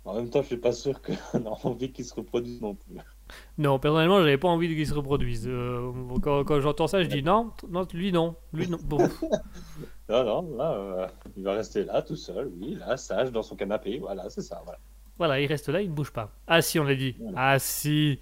En 0.04 0.14
même 0.14 0.28
temps, 0.28 0.42
je 0.42 0.48
suis 0.48 0.56
pas 0.56 0.72
sûr 0.72 1.00
qu'on 1.00 1.14
a 1.46 1.58
envie 1.62 1.92
qu'il 1.92 2.04
se 2.04 2.12
reproduise 2.14 2.60
non 2.60 2.74
plus. 2.74 2.96
Non, 3.58 3.78
personnellement, 3.78 4.18
j'avais 4.20 4.38
pas 4.38 4.48
envie 4.48 4.68
qu'il 4.68 4.86
se 4.86 4.94
reproduise. 4.94 5.46
Euh, 5.46 5.92
quand 6.22 6.44
quand 6.44 6.60
j'entends 6.60 6.86
ça, 6.86 7.02
je 7.02 7.08
dis 7.08 7.22
non, 7.22 7.52
non, 7.70 7.86
lui 7.92 8.12
non, 8.12 8.36
lui 8.52 8.68
non. 8.68 8.78
Bon. 8.84 8.98
Non, 10.10 10.24
non, 10.24 10.56
là, 10.56 10.72
euh, 10.72 11.06
il 11.36 11.44
va 11.44 11.52
rester 11.52 11.84
là, 11.84 12.00
tout 12.00 12.16
seul, 12.16 12.50
oui, 12.58 12.76
là, 12.76 12.96
sage, 12.96 13.30
dans 13.30 13.42
son 13.42 13.56
canapé, 13.56 13.98
voilà, 13.98 14.30
c'est 14.30 14.40
ça, 14.40 14.62
voilà. 14.64 14.78
Voilà, 15.18 15.38
il 15.38 15.46
reste 15.46 15.68
là, 15.68 15.82
il 15.82 15.90
ne 15.90 15.94
bouge 15.94 16.12
pas. 16.12 16.32
Ah 16.46 16.62
si, 16.62 16.78
on 16.78 16.84
l'a 16.84 16.94
dit. 16.94 17.16
Voilà. 17.20 17.50
Ah 17.52 17.58
si. 17.58 18.18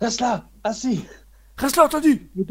Reste 0.00 0.20
là, 0.20 0.48
assis 0.64 1.04
Reste 1.56 1.76
là, 1.76 1.84
entendu 1.84 2.30
Tu 2.34 2.44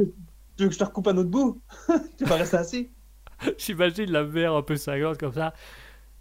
veux 0.63 0.67
que 0.67 0.73
je 0.73 0.79
te 0.79 0.83
recoupe 0.83 1.07
un 1.07 1.17
autre 1.17 1.29
bout? 1.29 1.61
Tu 2.17 2.25
vas 2.25 2.35
rester 2.35 2.57
assis 2.57 2.89
J'imagine 3.57 4.11
la 4.11 4.23
mère 4.23 4.53
un 4.53 4.61
peu 4.61 4.75
cinglante 4.75 5.17
comme 5.17 5.33
ça. 5.33 5.53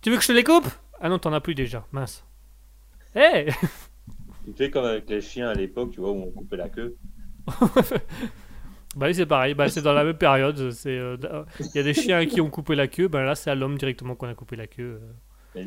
Tu 0.01 0.11
veux 0.11 0.17
que 0.17 0.23
je 0.23 0.29
te 0.29 0.33
les 0.33 0.45
coupe 0.45 0.69
Ah 1.01 1.09
non, 1.09 1.19
t'en 1.19 1.33
as 1.33 1.41
plus 1.41 1.55
déjà, 1.55 1.87
mince. 1.93 2.25
Hé 3.15 3.49
Tu 4.49 4.55
fais 4.57 4.71
comme 4.71 4.85
avec 4.87 5.09
les 5.11 5.21
chiens 5.21 5.49
à 5.51 5.55
l'époque, 5.55 5.91
tu 5.93 6.01
vois, 6.01 6.11
où 6.13 6.23
on 6.23 6.31
coupait 6.31 6.57
la 6.57 6.69
queue. 6.69 6.97
Bah 8.97 9.07
oui, 9.07 9.15
c'est 9.15 9.27
pareil, 9.27 9.55
bah, 9.55 9.69
c'est 9.69 9.83
dans 9.83 9.93
la 9.93 10.03
même 10.03 10.17
période. 10.17 10.59
euh, 10.87 11.17
d- 11.17 11.29
Il 11.61 11.77
y 11.77 11.79
a 11.79 11.83
des 11.83 11.95
chiens 11.95 12.27
qui 12.27 12.41
ont 12.41 12.51
coupé 12.51 12.75
la 12.75 12.89
queue, 12.89 13.07
bah 13.07 13.23
là 13.23 13.35
c'est 13.35 13.51
à 13.51 13.55
l'homme 13.55 13.77
directement 13.79 14.17
qu'on 14.17 14.29
a 14.29 14.35
coupé 14.35 14.57
la 14.57 14.67
queue. 14.67 15.01
euh. 15.55 15.65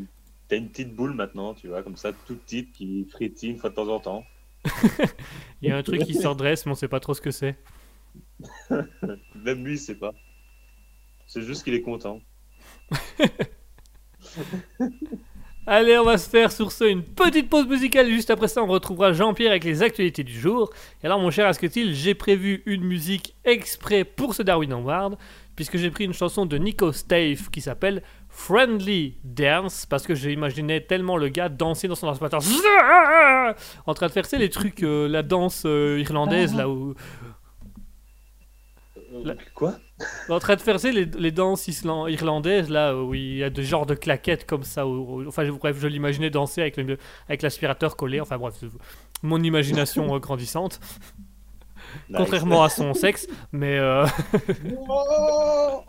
T'as 0.47 0.57
une 0.57 0.69
petite 0.69 0.93
boule 0.95 1.13
maintenant, 1.13 1.53
tu 1.53 1.67
vois, 1.69 1.81
comme 1.83 1.95
ça, 1.95 2.11
toute 2.11 2.41
petite, 2.41 2.73
qui 2.73 3.05
frétille 3.05 3.51
une 3.51 3.57
fois 3.57 3.69
de 3.69 3.75
temps 3.75 3.87
en 3.87 3.99
temps. 4.01 4.25
Il 5.61 5.69
y 5.69 5.71
a 5.71 5.77
un 5.77 5.83
truc 5.83 6.01
qui 6.01 6.13
se 6.13 6.27
redresse, 6.27 6.65
mais 6.65 6.71
on 6.73 6.75
sait 6.75 6.87
pas 6.89 6.99
trop 6.99 7.13
ce 7.13 7.21
que 7.21 7.31
c'est. 7.31 7.57
Même 9.35 9.63
lui, 9.63 9.73
il 9.73 9.79
sait 9.79 9.95
pas. 9.95 10.13
C'est 11.27 11.43
juste 11.43 11.63
qu'il 11.63 11.73
est 11.73 11.81
content. 11.81 12.19
Allez, 15.67 15.97
on 15.99 16.03
va 16.05 16.17
se 16.17 16.27
faire 16.27 16.51
sur 16.51 16.71
ce 16.71 16.83
une 16.85 17.03
petite 17.03 17.49
pause 17.49 17.67
musicale. 17.67 18.09
Juste 18.09 18.31
après 18.31 18.47
ça, 18.47 18.63
on 18.63 18.67
retrouvera 18.67 19.13
Jean-Pierre 19.13 19.51
avec 19.51 19.63
les 19.63 19.83
actualités 19.83 20.23
du 20.23 20.37
jour. 20.37 20.71
Et 21.03 21.05
alors, 21.05 21.19
mon 21.19 21.29
cher 21.29 21.45
Asketil, 21.47 21.93
j'ai 21.93 22.15
prévu 22.15 22.63
une 22.65 22.83
musique 22.83 23.35
exprès 23.45 24.03
pour 24.03 24.33
ce 24.33 24.41
Darwin 24.41 24.71
Award, 24.73 25.17
puisque 25.55 25.77
j'ai 25.77 25.91
pris 25.91 26.05
une 26.05 26.13
chanson 26.13 26.47
de 26.47 26.57
Nico 26.57 26.91
Stave 26.91 27.49
qui 27.51 27.61
s'appelle 27.61 28.01
Friendly 28.29 29.17
Dance, 29.23 29.85
parce 29.85 30.07
que 30.07 30.15
j'imaginais 30.15 30.81
tellement 30.81 31.15
le 31.15 31.27
gars 31.29 31.47
danser 31.49 31.87
dans 31.87 31.95
son 31.95 32.09
aspirateur, 32.09 32.41
en 33.85 33.93
train 33.93 34.07
de 34.07 34.11
faire 34.11 34.25
les 34.39 34.49
trucs, 34.49 34.81
euh, 34.81 35.07
la 35.07 35.21
danse 35.21 35.63
euh, 35.67 35.99
irlandaise, 35.99 36.55
là 36.55 36.69
où. 36.69 36.95
Euh, 38.97 39.21
La- 39.23 39.35
Quoi? 39.53 39.75
En 40.29 40.39
train 40.39 40.55
de 40.55 40.61
faire 40.61 40.77
les, 40.83 41.05
les 41.05 41.31
danses 41.31 41.67
irlandaises, 41.67 42.69
là 42.69 42.95
où 42.95 43.13
il 43.13 43.37
y 43.37 43.43
a 43.43 43.49
des 43.49 43.63
genres 43.63 43.85
de 43.85 43.95
claquettes 43.95 44.45
comme 44.45 44.63
ça. 44.63 44.85
où- 44.87 45.21
où- 45.23 45.27
enfin, 45.27 45.45
je- 45.45 45.51
bref, 45.51 45.77
je 45.79 45.87
l'imaginais 45.87 46.29
danser 46.29 46.61
avec, 46.61 46.77
le- 46.77 46.97
avec 47.27 47.41
l'aspirateur 47.41 47.95
collé. 47.95 48.19
Enfin, 48.21 48.37
bref, 48.37 48.55
mon 49.23 49.41
imagination 49.43 50.15
euh, 50.15 50.19
grandissante, 50.19 50.79
Nice. 52.09 52.17
contrairement 52.17 52.63
à 52.63 52.69
son 52.69 52.93
sexe. 52.93 53.27
Mais 53.51 53.77
euh, 53.77 54.05
Oh, 54.89 55.83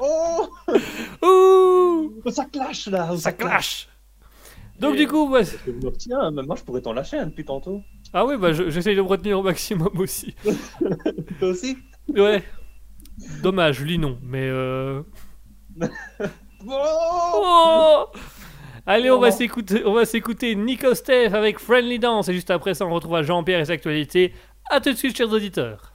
oh, 1.22 1.27
ouh, 2.25 2.31
ça 2.31 2.44
clash 2.46 2.87
là. 2.88 3.11
oh, 3.12 3.16
ça 3.16 3.33
clash. 3.33 3.88
Donc 4.81 4.94
Et- 4.94 4.98
du 4.98 5.07
coup, 5.07 5.29
ouais, 5.31 5.40
Parce 5.40 5.53
que 5.53 5.72
je 5.72 5.77
me 5.79 5.87
retiens, 5.87 6.31
même 6.33 6.46
moi 6.46 6.57
je 6.57 6.62
pourrais 6.64 6.81
t'en 6.81 6.92
lâcher 6.92 7.18
un 7.18 7.27
depuis 7.27 7.44
tantôt. 7.44 7.83
ah 8.12 8.25
oui, 8.27 8.37
bah 8.37 8.53
je- 8.53 8.68
j'essaye 8.70 8.96
de 8.96 9.03
me 9.03 9.07
retenir 9.07 9.38
au 9.38 9.42
maximum 9.42 9.90
aussi. 9.96 10.35
Toi 11.38 11.48
aussi? 11.48 11.79
Ouais. 12.09 12.42
Dommage, 13.42 13.81
lui 13.81 13.98
non, 13.98 14.18
mais 14.22 14.48
euh... 14.48 15.03
Oh 16.66 17.42
Oh 17.44 18.07
Allez, 18.87 19.11
on 19.11 19.18
va 19.18 19.29
Oh. 19.29 19.31
s'écouter, 19.31 19.83
on 19.85 19.92
va 19.94 20.05
s'écouter 20.05 20.55
Nico 20.55 20.94
Steph 20.94 21.35
avec 21.35 21.59
Friendly 21.59 21.98
Dance 21.98 22.29
et 22.29 22.35
juste 22.35 22.51
après 22.51 22.75
ça, 22.75 22.85
on 22.87 22.90
retrouvera 22.92 23.22
Jean-Pierre 23.22 23.61
et 23.61 23.64
ses 23.64 23.72
actualités. 23.72 24.33
À 24.70 24.81
tout 24.81 24.90
de 24.90 24.96
suite, 24.96 25.16
chers 25.16 25.31
auditeurs. 25.33 25.92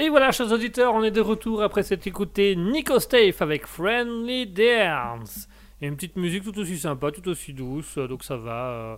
Et 0.00 0.08
voilà, 0.08 0.32
chers 0.32 0.50
auditeurs, 0.50 0.94
on 0.94 1.02
est 1.04 1.10
de 1.12 1.20
retour 1.20 1.62
après 1.62 1.82
s'être 1.82 2.06
écouté 2.06 2.56
Nico 2.56 2.98
Stave 2.98 3.36
avec 3.40 3.66
Friendly 3.66 4.46
Dance. 4.46 5.46
Et 5.80 5.86
une 5.88 5.94
petite 5.96 6.16
musique 6.16 6.42
tout 6.44 6.58
aussi 6.58 6.78
sympa, 6.78 7.12
tout 7.12 7.28
aussi 7.28 7.52
douce, 7.54 7.98
euh, 7.98 8.08
donc 8.08 8.24
ça 8.24 8.36
va. 8.36 8.70
euh, 8.70 8.96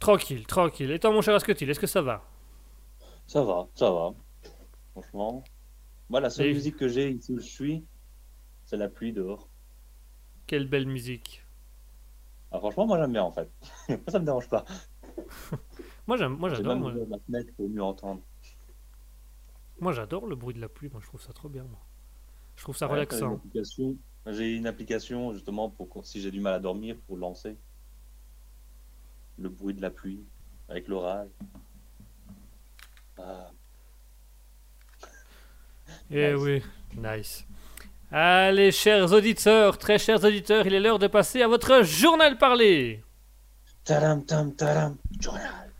Tranquille, 0.00 0.46
tranquille. 0.46 0.90
Et 0.90 0.98
toi, 0.98 1.10
mon 1.12 1.22
cher 1.22 1.34
Asketil, 1.34 1.70
est-ce 1.70 1.80
que 1.80 1.86
ça 1.86 2.02
va? 2.02 2.22
Ça 3.26 3.42
va, 3.42 3.68
ça 3.74 3.90
va. 3.90 4.14
Franchement. 4.92 5.44
Moi, 6.10 6.20
la 6.20 6.30
seule 6.30 6.48
Et- 6.48 6.54
musique 6.54 6.76
que 6.76 6.88
j'ai 6.88 7.10
ici 7.10 7.32
où 7.32 7.38
je 7.40 7.46
suis, 7.46 7.84
c'est 8.66 8.76
la 8.78 8.88
pluie 8.88 9.12
dehors. 9.12 9.48
Quelle 10.46 10.66
belle 10.68 10.86
musique. 10.86 11.44
Ah, 12.50 12.58
franchement, 12.58 12.86
moi 12.86 12.98
j'aime 12.98 13.12
bien 13.12 13.22
en 13.24 13.32
fait. 13.32 13.50
ça 14.08 14.18
me 14.18 14.24
dérange 14.24 14.48
pas. 14.48 14.64
Moi, 16.06 16.16
j'aime, 16.16 16.36
moi 16.36 16.48
J'ai 16.48 16.56
j'adore. 16.56 16.74
même 16.74 16.82
Moi, 16.82 16.92
ouvert 16.92 17.06
ma 17.08 17.18
fenêtre 17.18 17.52
pour 17.56 17.68
mieux 17.68 17.82
entendre. 17.82 18.22
Moi, 19.80 19.92
j'adore 19.92 20.26
le 20.26 20.36
bruit 20.36 20.54
de 20.54 20.60
la 20.60 20.68
pluie. 20.68 20.88
Moi, 20.90 21.00
je 21.02 21.06
trouve 21.06 21.20
ça 21.20 21.32
trop 21.32 21.48
bien. 21.48 21.64
Moi. 21.64 21.80
Je 22.56 22.62
trouve 22.62 22.76
ça 22.76 22.86
Ouais, 22.86 22.92
relaxant. 22.92 23.40
J'ai 24.26 24.54
une 24.54 24.66
application 24.66 25.34
justement 25.34 25.68
pour 25.68 26.06
si 26.06 26.20
j'ai 26.20 26.30
du 26.30 26.40
mal 26.40 26.54
à 26.54 26.58
dormir 26.58 26.96
pour 27.06 27.16
lancer 27.18 27.56
le 29.38 29.48
bruit 29.50 29.74
de 29.74 29.82
la 29.82 29.90
pluie 29.90 30.24
avec 30.68 30.88
l'orage. 30.88 31.28
Ah, 33.18 33.50
Eh 36.10 36.32
Nice. 36.32 36.40
oui, 36.42 36.62
nice. 36.96 37.46
Allez, 38.10 38.70
chers 38.72 39.12
auditeurs, 39.12 39.76
très 39.76 39.98
chers 39.98 40.22
auditeurs, 40.24 40.66
il 40.66 40.74
est 40.74 40.80
l'heure 40.80 40.98
de 40.98 41.06
passer 41.08 41.42
à 41.42 41.48
votre 41.48 41.82
journal 41.82 42.38
parlé. 42.38 43.02
Tadam, 43.84 44.24
tam, 44.24 44.54
tadam, 44.54 44.96
journal. 45.20 45.70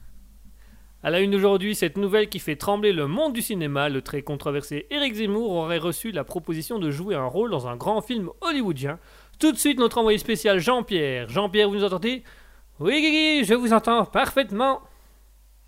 À 1.05 1.11
la 1.11 1.21
une 1.21 1.35
aujourd'hui, 1.35 1.75
cette 1.75 1.99
nouvelle 1.99 2.31
qui 2.31 2.39
fait 2.39 2.57
trembler 2.57 2.91
le 2.91 3.07
monde 3.07 3.35
du 3.35 3.43
cinéma, 3.43 3.91
le 3.91 4.01
très 4.01 4.23
controversé 4.23 4.87
Eric 4.89 5.13
Zemmour 5.13 5.51
aurait 5.51 5.77
reçu 5.77 6.13
la 6.13 6.25
proposition 6.25 6.79
de 6.79 6.91
jouer 6.91 7.15
un 7.15 7.27
rôle 7.27 7.51
dans 7.51 7.69
un 7.69 7.77
grand 7.77 8.01
film 8.01 8.31
hollywoodien. 8.41 8.99
Tout 9.39 9.53
de 9.53 9.59
suite, 9.59 9.79
notre 9.79 9.99
envoyé 9.99 10.17
spécial 10.17 10.61
Jean-Pierre. 10.61 11.29
Jean-Pierre, 11.29 11.69
vous 11.69 11.75
nous 11.75 11.85
entendez? 11.85 12.23
Oui, 12.81 13.03
Guigui, 13.03 13.45
je 13.45 13.53
vous 13.53 13.75
entends 13.75 14.07
parfaitement. 14.07 14.81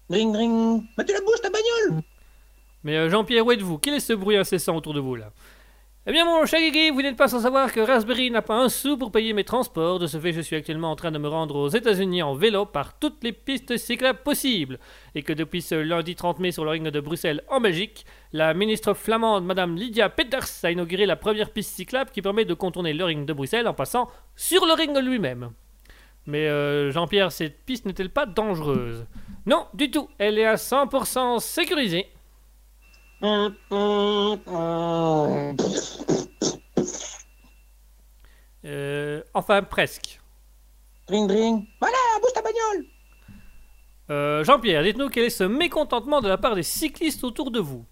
Ring, 0.09 0.35
ring. 0.35 0.83
Tu 1.07 1.13
la 1.13 1.21
bouges 1.21 1.43
ta 1.43 1.51
bagnole 1.51 2.03
Mais 2.83 2.97
euh, 2.97 3.11
Jean-Pierre, 3.11 3.45
où 3.45 3.53
êtes-vous? 3.53 3.77
Quel 3.77 3.93
est 3.93 4.01
ce 4.01 4.15
bruit 4.15 4.39
incessant 4.39 4.75
autour 4.75 4.95
de 4.95 5.01
vous 5.01 5.17
là? 5.17 5.33
Eh 6.09 6.13
bien, 6.13 6.25
mon 6.25 6.47
cher 6.47 6.61
Guigui, 6.61 6.91
vous 6.91 7.03
n'êtes 7.03 7.17
pas 7.17 7.27
sans 7.27 7.41
savoir 7.41 7.73
que 7.73 7.81
Raspberry 7.81 8.31
n'a 8.31 8.41
pas 8.41 8.55
un 8.55 8.69
sou 8.69 8.97
pour 8.97 9.11
payer 9.11 9.33
mes 9.33 9.43
transports. 9.43 9.99
De 9.99 10.07
ce 10.07 10.21
fait, 10.21 10.33
je 10.33 10.41
suis 10.41 10.55
actuellement 10.55 10.93
en 10.93 10.95
train 10.95 11.11
de 11.11 11.19
me 11.19 11.27
rendre 11.27 11.57
aux 11.57 11.69
États-Unis 11.69 12.23
en 12.23 12.37
vélo 12.37 12.65
par 12.65 12.97
toutes 13.01 13.25
les 13.25 13.33
pistes 13.33 13.77
cyclables 13.77 14.21
possibles. 14.23 14.79
Et 15.17 15.25
que 15.25 15.33
depuis 15.33 15.63
ce 15.63 15.75
lundi 15.75 16.15
30 16.15 16.39
mai 16.39 16.53
sur 16.53 16.65
le 16.65 16.71
ring 16.71 16.87
de 16.87 17.01
Bruxelles 17.01 17.43
en 17.49 17.61
Belgique, 17.61 18.07
la 18.33 18.55
ministre 18.55 18.95
flamande 18.95 19.45
Madame 19.45 19.75
Lydia 19.75 20.09
Peters 20.09 20.47
a 20.63 20.71
inauguré 20.71 21.07
la 21.07 21.17
première 21.17 21.51
piste 21.51 21.75
cyclable 21.75 22.13
qui 22.13 22.23
permet 22.23 22.45
de 22.45 22.55
contourner 22.55 22.93
le 22.93 23.05
ring 23.05 23.27
de 23.27 23.33
Bruxelles 23.33 23.67
en 23.67 23.75
passant 23.75 24.09
sur 24.37 24.65
le 24.65 24.75
ring 24.75 24.97
lui-même. 24.97 25.51
Mais 26.27 26.47
euh, 26.47 26.93
Jean-Pierre, 26.93 27.33
cette 27.33 27.65
piste 27.65 27.85
n'est-elle 27.85 28.11
pas 28.11 28.27
dangereuse? 28.27 29.07
Non, 29.45 29.67
du 29.75 29.91
tout. 29.91 30.09
Elle 30.19 30.39
est 30.39 30.47
à 30.47 30.55
100% 30.55 31.41
sécurisée. 31.41 32.07
Euh, 38.65 39.23
enfin, 39.33 39.63
presque. 39.63 40.21
Dring 41.07 41.29
dring. 41.29 41.65
Voilà, 41.81 41.97
bouge 42.21 42.33
ta 42.35 42.43
bagnole. 42.43 42.87
Euh, 44.11 44.45
Jean-Pierre, 44.45 44.83
dites-nous 44.83 45.09
quel 45.09 45.25
est 45.25 45.31
ce 45.31 45.45
mécontentement 45.45 46.21
de 46.21 46.29
la 46.29 46.39
part 46.39 46.55
des 46.55 46.63
cyclistes 46.63 47.25
autour 47.25 47.51
de 47.51 47.61
vous 47.61 47.85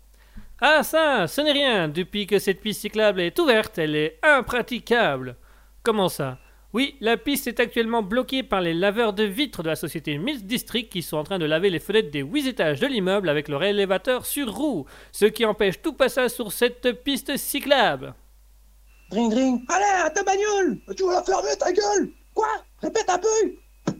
Ah 0.60 0.82
ça, 0.82 1.26
ce 1.26 1.40
n'est 1.40 1.52
rien. 1.52 1.88
Depuis 1.88 2.26
que 2.26 2.38
cette 2.38 2.60
piste 2.60 2.82
cyclable 2.82 3.20
est 3.20 3.38
ouverte, 3.38 3.78
elle 3.78 3.96
est 3.96 4.18
impraticable. 4.22 5.36
Comment 5.82 6.08
ça? 6.08 6.38
Oui, 6.74 6.96
la 7.00 7.16
piste 7.16 7.46
est 7.46 7.60
actuellement 7.60 8.02
bloquée 8.02 8.42
par 8.42 8.60
les 8.60 8.74
laveurs 8.74 9.12
de 9.12 9.22
vitres 9.22 9.62
de 9.62 9.68
la 9.68 9.76
société 9.76 10.18
Mills 10.18 10.44
District 10.44 10.90
qui 10.90 11.02
sont 11.02 11.18
en 11.18 11.22
train 11.22 11.38
de 11.38 11.44
laver 11.44 11.70
les 11.70 11.78
fenêtres 11.78 12.10
des 12.10 12.22
huit 12.22 12.48
étages 12.48 12.80
de 12.80 12.88
l'immeuble 12.88 13.28
avec 13.28 13.46
leur 13.46 13.62
élévateur 13.62 14.26
sur 14.26 14.52
roue, 14.52 14.84
ce 15.12 15.26
qui 15.26 15.44
empêche 15.44 15.80
tout 15.80 15.92
passage 15.92 16.32
sur 16.32 16.50
cette 16.50 17.04
piste 17.04 17.36
cyclable. 17.36 18.12
Dring 19.08 19.30
dring. 19.30 19.64
Allez, 19.68 20.02
à 20.04 20.10
ta 20.10 20.24
bagnole. 20.24 20.80
Tu 20.96 21.04
vas 21.04 21.12
la 21.12 21.22
fermer 21.22 21.56
ta 21.56 21.72
gueule. 21.72 22.10
Quoi? 22.34 22.48
Répète 22.82 23.08
un 23.08 23.18
peu. 23.18 23.94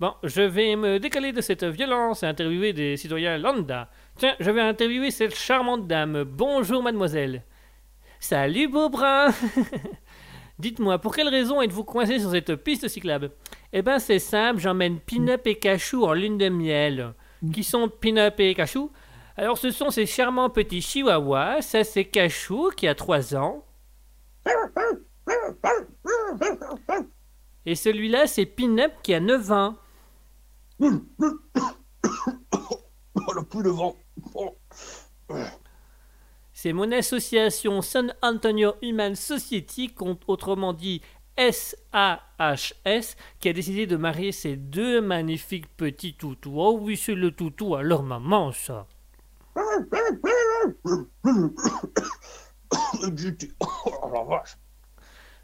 Bon, 0.00 0.12
je 0.22 0.42
vais 0.42 0.76
me 0.76 0.98
décaler 0.98 1.32
de 1.32 1.40
cette 1.40 1.64
violence 1.64 2.22
et 2.22 2.26
interviewer 2.26 2.74
des 2.74 2.98
citoyens 2.98 3.38
lambda. 3.38 3.88
Tiens, 4.18 4.36
je 4.38 4.50
vais 4.50 4.60
interviewer 4.60 5.10
cette 5.10 5.34
charmante 5.34 5.86
dame. 5.86 6.24
Bonjour, 6.24 6.82
mademoiselle. 6.82 7.42
Salut, 8.20 8.68
beau 8.68 8.88
brun. 8.88 9.32
Dites-moi, 10.58 10.98
pour 10.98 11.14
quelle 11.14 11.28
raison 11.28 11.62
êtes-vous 11.62 11.84
coincé 11.84 12.18
sur 12.18 12.30
cette 12.30 12.56
piste 12.56 12.88
cyclable? 12.88 13.30
Eh 13.72 13.82
ben, 13.82 13.98
c'est 13.98 14.18
simple, 14.18 14.60
j'emmène 14.60 14.98
Pin-Up 14.98 15.46
et 15.46 15.58
Cachou 15.58 16.04
en 16.04 16.12
lune 16.14 16.36
de 16.36 16.48
miel. 16.48 17.14
Qui 17.52 17.62
sont 17.62 17.88
Pin-Up 17.88 18.40
et 18.40 18.54
Cachou? 18.54 18.90
Alors, 19.36 19.56
ce 19.56 19.70
sont 19.70 19.90
ces 19.90 20.04
charmants 20.04 20.50
petits 20.50 20.80
chihuahuas. 20.80 21.62
Ça, 21.62 21.84
c'est 21.84 22.06
Cachou 22.06 22.70
qui 22.76 22.88
a 22.88 22.96
3 22.96 23.36
ans. 23.36 23.64
Et 27.64 27.76
celui-là, 27.76 28.26
c'est 28.26 28.46
Pin-Up 28.46 28.92
qui 29.02 29.14
a 29.14 29.20
9 29.20 29.52
ans. 29.52 29.76
Oh, 33.30 33.42
plus 33.42 33.62
de. 33.62 33.68
Oh. 33.68 34.56
C'est 36.60 36.72
mon 36.72 36.90
association 36.90 37.82
San 37.82 38.12
Antonio 38.20 38.74
Human 38.82 39.14
Society, 39.14 39.94
autrement 40.26 40.72
dit 40.72 41.02
SAHS, 41.38 43.14
qui 43.38 43.48
a 43.48 43.52
décidé 43.52 43.86
de 43.86 43.96
marier 43.96 44.32
ces 44.32 44.56
deux 44.56 45.00
magnifiques 45.00 45.68
petits 45.76 46.14
toutous. 46.14 46.54
Oh 46.56 46.76
oui, 46.82 46.96
c'est 46.96 47.14
le 47.14 47.30
toutou 47.30 47.76
à 47.76 47.84
leur 47.84 48.02
maman, 48.02 48.50
ça. 48.50 48.88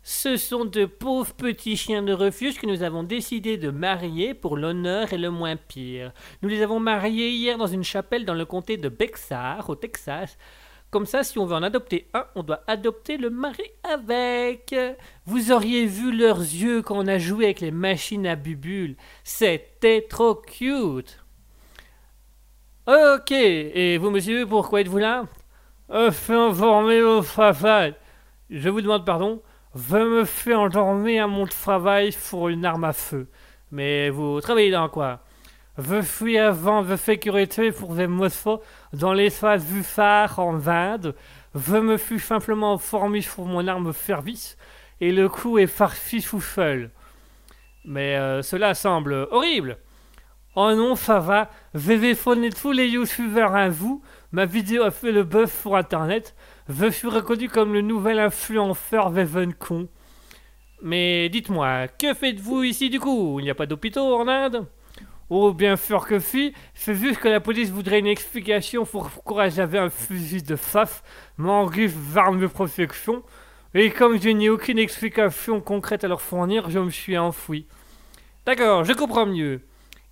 Ce 0.02 0.36
sont 0.36 0.64
de 0.64 0.84
pauvres 0.84 1.34
petits 1.34 1.76
chiens 1.76 2.02
de 2.02 2.12
refuge 2.12 2.58
que 2.58 2.66
nous 2.66 2.82
avons 2.82 3.04
décidé 3.04 3.56
de 3.56 3.70
marier 3.70 4.34
pour 4.34 4.56
l'honneur 4.56 5.12
et 5.12 5.18
le 5.18 5.30
moins 5.30 5.54
pire. 5.54 6.12
Nous 6.42 6.48
les 6.48 6.60
avons 6.60 6.80
mariés 6.80 7.30
hier 7.30 7.56
dans 7.56 7.68
une 7.68 7.84
chapelle 7.84 8.24
dans 8.24 8.34
le 8.34 8.44
comté 8.44 8.78
de 8.78 8.88
Bexar, 8.88 9.70
au 9.70 9.76
Texas. 9.76 10.36
Comme 10.94 11.06
ça, 11.06 11.24
si 11.24 11.40
on 11.40 11.44
veut 11.44 11.56
en 11.56 11.64
adopter 11.64 12.06
un, 12.14 12.24
on 12.36 12.44
doit 12.44 12.62
adopter 12.68 13.16
le 13.16 13.28
mari 13.28 13.64
avec. 13.82 14.72
Vous 15.26 15.50
auriez 15.50 15.86
vu 15.86 16.16
leurs 16.16 16.38
yeux 16.38 16.82
quand 16.82 16.96
on 16.96 17.08
a 17.08 17.18
joué 17.18 17.46
avec 17.46 17.58
les 17.58 17.72
machines 17.72 18.28
à 18.28 18.36
bubules. 18.36 18.94
C'était 19.24 20.06
trop 20.08 20.36
cute. 20.36 21.18
Ok, 22.86 23.32
et 23.32 23.98
vous, 23.98 24.10
monsieur, 24.10 24.46
pourquoi 24.46 24.82
êtes-vous 24.82 24.98
là? 24.98 25.24
Informer 25.88 27.02
au 27.02 27.22
travail. 27.22 27.96
Je 28.48 28.68
vous 28.68 28.80
demande 28.80 29.04
pardon. 29.04 29.42
Je 29.74 29.96
me 29.96 30.24
fais 30.24 30.54
endormir 30.54 31.24
à 31.24 31.26
mon 31.26 31.44
travail 31.44 32.14
pour 32.30 32.50
une 32.50 32.64
arme 32.64 32.84
à 32.84 32.92
feu. 32.92 33.26
Mais 33.72 34.10
vous 34.10 34.40
travaillez 34.40 34.70
dans 34.70 34.88
quoi? 34.88 35.23
Je 35.76 36.02
suis 36.02 36.38
avant 36.38 36.82
de 36.82 36.94
sécurité 36.94 37.72
pour 37.72 37.94
des 37.94 38.06
motos 38.06 38.62
dans 38.92 39.12
l'espace 39.12 39.66
du 39.66 39.82
phare 39.82 40.38
en 40.38 40.64
Inde. 40.68 41.16
Je 41.56 41.76
me 41.76 41.96
suis 41.96 42.20
simplement 42.20 42.78
formé 42.78 43.22
pour 43.22 43.46
mon 43.46 43.66
arme 43.66 43.92
service 43.92 44.56
et 45.00 45.10
le 45.10 45.28
coup 45.28 45.58
est 45.58 45.66
farci 45.66 46.22
tout 46.22 46.40
seul. 46.40 46.90
Mais 47.84 48.16
euh, 48.16 48.40
cela 48.42 48.74
semble 48.74 49.26
horrible. 49.32 49.78
Oh 50.54 50.72
non, 50.76 50.94
ça 50.94 51.18
va. 51.18 51.50
Vais 51.74 52.14
phoner 52.14 52.50
tous 52.50 52.70
les 52.70 52.86
youtubeurs 52.86 53.56
à 53.56 53.68
vous. 53.68 54.00
Ma 54.30 54.46
vidéo 54.46 54.84
a 54.84 54.92
fait 54.92 55.10
le 55.10 55.24
buzz 55.24 55.50
sur 55.50 55.74
internet. 55.74 56.36
Je 56.68 56.88
suis 56.88 57.08
reconnu 57.08 57.48
comme 57.48 57.72
le 57.72 57.80
nouvel 57.80 58.20
influenceur 58.20 59.10
Vevencon. 59.10 59.88
Mais 60.82 61.28
dites-moi, 61.30 61.88
que 61.88 62.14
faites-vous 62.14 62.62
ici 62.62 62.90
du 62.90 63.00
coup? 63.00 63.40
Il 63.40 63.42
n'y 63.42 63.50
a 63.50 63.56
pas 63.56 63.66
d'hôpitaux 63.66 64.14
en 64.14 64.28
Inde? 64.28 64.68
Oh, 65.30 65.52
bien 65.52 65.76
sûr 65.76 66.06
que 66.06 66.18
si. 66.18 66.54
C'est 66.74 66.94
juste 66.94 67.18
que 67.18 67.28
la 67.28 67.40
police 67.40 67.70
voudrait 67.70 67.98
une 68.00 68.06
explication 68.06 68.84
pour 68.84 69.10
pourquoi 69.10 69.48
j'avais 69.48 69.78
un 69.78 69.90
fusil 69.90 70.42
de 70.42 70.56
FAF, 70.56 71.02
m'engriffe 71.38 71.96
d'armes 72.12 72.40
de 72.40 72.46
protection. 72.46 73.22
Et 73.74 73.90
comme 73.90 74.20
je 74.20 74.28
n'ai 74.28 74.48
aucune 74.50 74.78
explication 74.78 75.60
concrète 75.60 76.04
à 76.04 76.08
leur 76.08 76.20
fournir, 76.20 76.70
je 76.70 76.78
me 76.78 76.90
suis 76.90 77.18
enfoui. 77.18 77.66
D'accord, 78.46 78.84
je 78.84 78.92
comprends 78.92 79.26
mieux. 79.26 79.62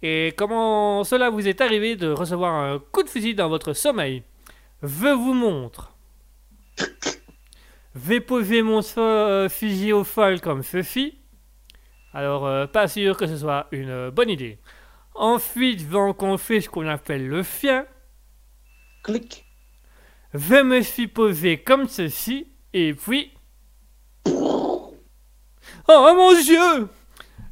Et 0.02 0.34
comment 0.36 1.04
cela 1.04 1.30
vous 1.30 1.46
est 1.46 1.60
arrivé 1.60 1.94
de 1.94 2.10
recevoir 2.10 2.54
un 2.54 2.80
coup 2.90 3.04
de 3.04 3.08
fusil 3.08 3.34
dans 3.34 3.48
votre 3.48 3.72
sommeil? 3.72 4.24
Je 4.82 5.12
vous 5.14 5.34
montre. 5.34 5.94
Je 7.94 8.00
vais 8.00 8.20
poser 8.20 8.62
mon 8.62 8.82
so- 8.82 9.00
euh, 9.00 9.48
fusil 9.48 9.92
au 9.92 10.02
sol 10.02 10.40
comme 10.40 10.62
ceci. 10.62 11.18
Alors, 12.14 12.46
euh, 12.46 12.66
pas 12.66 12.88
sûr 12.88 13.16
que 13.16 13.26
ce 13.26 13.36
soit 13.36 13.68
une 13.70 14.10
bonne 14.10 14.30
idée. 14.30 14.58
Ensuite, 15.14 15.88
donc, 15.88 16.22
on 16.22 16.38
fait 16.38 16.60
ce 16.60 16.68
qu'on 16.68 16.86
appelle 16.86 17.28
le 17.28 17.42
chien. 17.42 17.86
Clic. 19.04 19.44
Je 20.34 20.62
me 20.62 20.80
suis 20.80 21.08
posé 21.08 21.62
comme 21.62 21.88
ceci, 21.88 22.46
et 22.72 22.94
puis... 22.94 23.32
Oh 25.88 26.14
mon 26.16 26.32
Dieu 26.40 26.88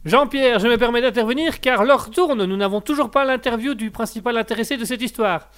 Jean-Pierre, 0.05 0.59
je 0.61 0.69
me 0.69 0.79
permets 0.79 1.03
d'intervenir 1.03 1.61
car 1.61 1.85
l'heure 1.85 2.11
tourne, 2.11 2.45
nous 2.45 2.57
n'avons 2.57 2.81
toujours 2.81 3.11
pas 3.11 3.25
l'interview 3.25 3.75
du 3.75 3.91
principal 3.91 4.39
intéressé 4.39 4.79
de 4.79 4.87
cette 4.87 5.03
histoire. 5.03 5.51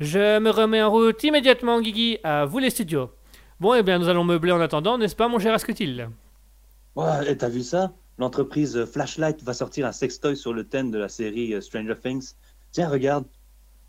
Je 0.00 0.38
me 0.38 0.50
remets 0.50 0.82
en 0.82 0.90
route 0.90 1.22
immédiatement, 1.22 1.80
Guigui, 1.80 2.18
à 2.24 2.46
vous 2.46 2.58
les 2.60 2.70
studios. 2.70 3.10
Bon, 3.60 3.74
eh 3.74 3.82
bien, 3.82 3.98
nous 3.98 4.08
allons 4.08 4.24
meubler 4.24 4.52
en 4.52 4.60
attendant, 4.60 4.96
n'est-ce 4.96 5.14
pas, 5.14 5.28
mon 5.28 5.38
cher 5.38 5.52
Asketil? 5.52 6.08
Ouais, 6.96 7.30
et 7.30 7.36
t'as 7.36 7.48
vu 7.48 7.62
ça? 7.62 7.92
L'entreprise 8.18 8.84
Flashlight 8.84 9.42
va 9.42 9.54
sortir 9.54 9.86
un 9.86 9.92
sextoy 9.92 10.36
sur 10.36 10.52
le 10.52 10.64
thème 10.64 10.90
de 10.90 10.98
la 10.98 11.08
série 11.08 11.54
euh, 11.54 11.60
Stranger 11.60 11.96
Things. 12.00 12.34
Tiens, 12.70 12.88
regarde, 12.88 13.26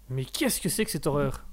Mais 0.10 0.26
qu'est-ce 0.26 0.60
que 0.60 0.70
c'est 0.70 0.86
que 0.86 0.92
cette 0.92 1.08
horreur? 1.08 1.46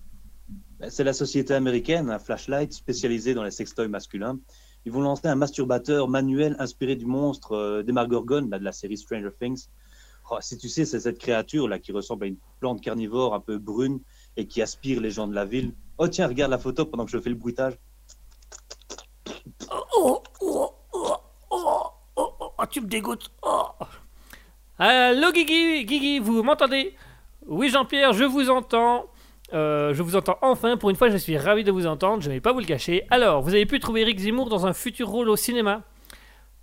Ben, 0.81 0.91
c'est 0.91 1.05
la 1.05 1.12
société 1.12 1.55
américaine, 1.55 2.11
un 2.11 2.18
Flashlight 2.18 2.73
spécialisée 2.73 3.35
dans 3.35 3.45
les 3.45 3.51
sextoys 3.51 3.89
masculins. 3.89 4.39
Ils 4.85 4.93
vont 4.93 5.01
lancer 5.01 5.29
un 5.29 5.35
masturbateur 5.35 6.09
manuel 6.09 6.57
inspiré 6.59 6.97
du 6.97 7.07
monstre 7.07 7.53
euh, 7.53 7.83
Demogorgon 7.83 8.49
là, 8.51 8.59
de 8.59 8.64
la 8.64 8.73
série 8.73 8.97
Stranger 8.97 9.31
Things. 9.39 9.68
Oh, 10.31 10.39
si 10.41 10.57
tu 10.57 10.68
sais, 10.68 10.85
c'est 10.85 11.01
cette 11.01 11.18
créature 11.18 11.68
là 11.68 11.79
qui 11.79 11.93
ressemble 11.93 12.25
à 12.25 12.27
une 12.29 12.39
plante 12.59 12.81
carnivore 12.81 13.35
un 13.35 13.41
peu 13.41 13.59
brune 13.59 14.01
et 14.37 14.47
qui 14.47 14.62
aspire 14.62 15.01
les 15.01 15.11
gens 15.11 15.29
de 15.29 15.35
la 15.35 15.45
ville. 15.45 15.75
Oh 15.99 16.09
tiens, 16.09 16.27
regarde 16.27 16.51
la 16.51 16.59
photo 16.59 16.87
pendant 16.87 17.05
que 17.05 17.11
je 17.11 17.18
fais 17.18 17.31
le 17.31 17.37
bruitage. 17.37 17.79
Oh, 19.70 19.85
oh, 19.97 20.23
oh, 20.41 20.75
oh, 22.63 22.67
tu 22.71 22.81
me 22.81 22.87
dégoûtes. 22.87 23.31
Oh. 23.43 23.69
Allô, 24.79 25.33
Guigui, 25.33 25.85
Guigui, 25.85 26.19
vous 26.19 26.43
m'entendez? 26.43 26.95
Oui, 27.47 27.69
Jean-Pierre, 27.69 28.13
je 28.13 28.25
vous 28.25 28.51
entends. 28.51 29.07
Euh, 29.53 29.93
je 29.93 30.03
vous 30.03 30.17
entends 30.17 30.39
enfin. 30.43 30.77
Pour 30.77 30.91
une 30.91 30.97
fois, 30.97 31.11
je 31.11 31.17
suis 31.17 31.37
ravi 31.37 31.65
de 31.65 31.73
vous 31.73 31.87
entendre. 31.87 32.23
Je 32.23 32.29
ne 32.29 32.35
vais 32.35 32.41
pas 32.41 32.53
vous 32.53 32.61
le 32.61 32.65
cacher. 32.65 33.05
Alors, 33.11 33.43
vous 33.43 33.55
avez 33.55 33.67
pu 33.67 33.81
trouver 33.81 34.03
Eric 34.03 34.19
Zemmour 34.19 34.49
dans 34.49 34.67
un 34.67 34.73
futur 34.73 35.09
rôle 35.09 35.29
au 35.29 35.37
cinéma? 35.37 35.83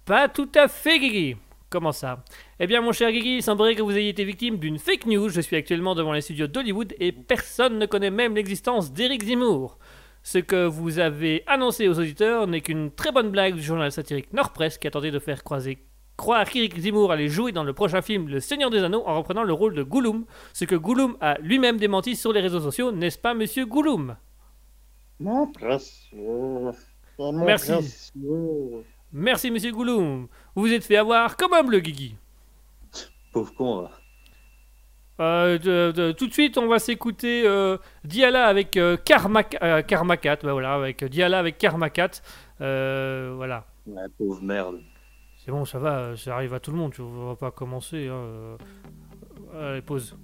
Pas 0.05 0.27
tout 0.27 0.49
à 0.55 0.67
fait, 0.67 0.99
Guigui. 0.99 1.35
Comment 1.69 1.91
ça? 1.91 2.23
Eh 2.59 2.65
bien, 2.65 2.81
mon 2.81 2.91
cher 2.91 3.11
Guigui, 3.11 3.37
il 3.37 3.43
semblerait 3.43 3.75
que 3.75 3.83
vous 3.83 3.95
ayez 3.95 4.09
été 4.09 4.23
victime 4.23 4.57
d'une 4.57 4.79
fake 4.79 5.05
news. 5.05 5.29
Je 5.29 5.41
suis 5.41 5.55
actuellement 5.55 5.93
devant 5.93 6.13
les 6.13 6.21
studios 6.21 6.47
d'Hollywood 6.47 6.95
et 6.99 7.11
personne 7.11 7.77
ne 7.77 7.85
connaît 7.85 8.09
même 8.09 8.35
l'existence 8.35 8.91
d'Eric 8.91 9.23
Zemmour. 9.23 9.77
Ce 10.23 10.39
que 10.39 10.65
vous 10.65 10.99
avez 10.99 11.43
annoncé 11.47 11.87
aux 11.87 11.99
auditeurs 11.99 12.47
n'est 12.47 12.61
qu'une 12.61 12.91
très 12.91 13.11
bonne 13.11 13.29
blague 13.29 13.55
du 13.55 13.61
journal 13.61 13.91
satirique 13.91 14.33
Nord-Presse 14.33 14.77
qui 14.77 14.87
a 14.87 14.91
tenté 14.91 15.11
de 15.11 15.19
faire 15.19 15.43
croiser 15.43 15.77
croire 16.19 16.47
qu'Eric 16.49 16.77
Zemmour 16.77 17.11
allait 17.11 17.29
jouer 17.29 17.51
dans 17.51 17.63
le 17.63 17.73
prochain 17.73 18.01
film 18.01 18.27
Le 18.27 18.39
Seigneur 18.39 18.69
des 18.69 18.83
Anneaux 18.83 19.03
en 19.07 19.17
reprenant 19.17 19.43
le 19.43 19.53
rôle 19.53 19.73
de 19.73 19.83
Gollum, 19.83 20.25
ce 20.53 20.65
que 20.65 20.75
Gollum 20.75 21.15
a 21.21 21.37
lui-même 21.39 21.77
démenti 21.77 22.15
sur 22.15 22.33
les 22.33 22.41
réseaux 22.41 22.59
sociaux, 22.59 22.91
n'est-ce 22.91 23.17
pas, 23.17 23.33
monsieur 23.33 23.65
Gollum? 23.65 24.15
Mon 25.19 25.47
précieux. 25.51 26.17
mon 27.17 27.45
Merci. 27.45 27.71
précieux. 27.71 28.83
Merci, 29.11 29.49
monsieur 29.51 29.71
Gollum. 29.71 30.27
Vous 30.55 30.61
vous 30.63 30.73
êtes 30.73 30.83
fait 30.83 30.97
avoir 30.97 31.35
comme 31.37 31.53
un 31.53 31.63
bleu, 31.63 31.79
Guigui. 31.79 32.15
Pauvre 33.33 33.53
con, 33.55 33.81
va. 33.81 33.91
Euh, 35.21 35.57
de- 35.57 35.91
de- 35.91 36.11
tout 36.13 36.27
de 36.27 36.33
suite, 36.33 36.57
on 36.57 36.67
va 36.67 36.79
s'écouter 36.79 37.43
euh, 37.45 37.77
Diala 38.05 38.45
avec 38.47 38.77
euh, 38.77 38.95
Karma, 38.97 39.43
euh, 39.61 39.81
Karmakat. 39.81 40.37
Bah 40.43 40.53
voilà, 40.53 40.73
avec 40.75 41.03
Diala 41.03 41.39
avec 41.39 41.57
Karmakat. 41.57 42.11
Euh, 42.61 43.33
voilà. 43.35 43.65
Ouais, 43.87 44.03
pauvre 44.17 44.41
merde. 44.41 44.79
C'est 45.41 45.51
bon, 45.51 45.63
ça 45.63 45.79
va, 45.79 46.17
ça 46.17 46.35
arrive 46.35 46.53
à 46.53 46.59
tout 46.59 46.71
le 46.71 46.77
monde. 46.77 46.91
Tu 46.91 47.01
vas 47.01 47.35
pas 47.37 47.49
commencer. 47.49 48.07
hein, 48.09 48.13
euh. 48.13 48.57
Allez, 49.53 49.81
pause. 49.81 50.17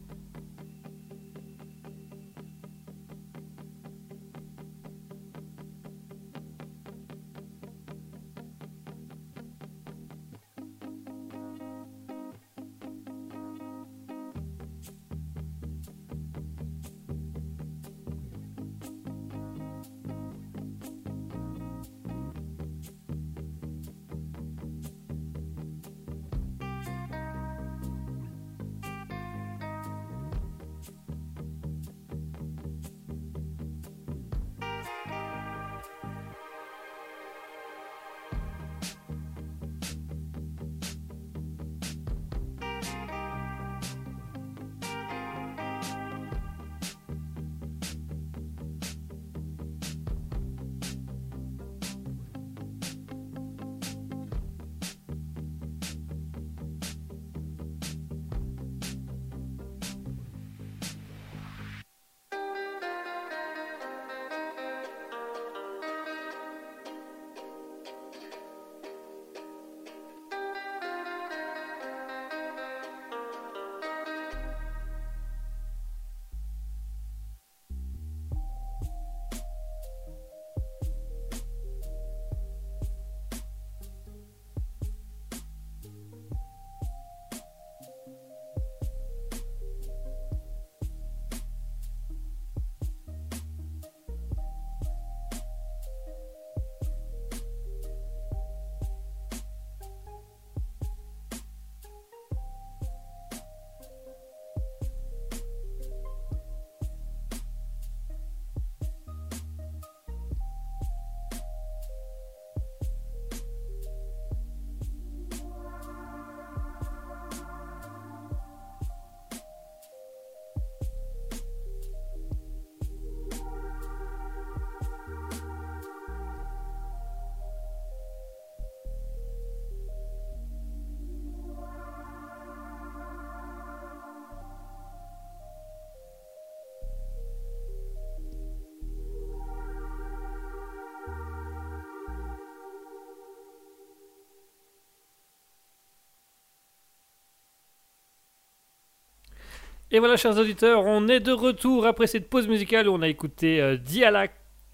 Et 149.92 150.00
voilà, 150.00 150.18
chers 150.18 150.38
auditeurs, 150.38 150.84
on 150.86 151.08
est 151.08 151.20
de 151.20 151.32
retour 151.32 151.86
après 151.86 152.08
cette 152.08 152.30
pause 152.30 152.48
musicale 152.48 152.88
où 152.90 152.94
on 152.94 153.02
a 153.02 153.08
écouté 153.08 153.62
euh, 153.62 153.78
Diala 153.78 154.28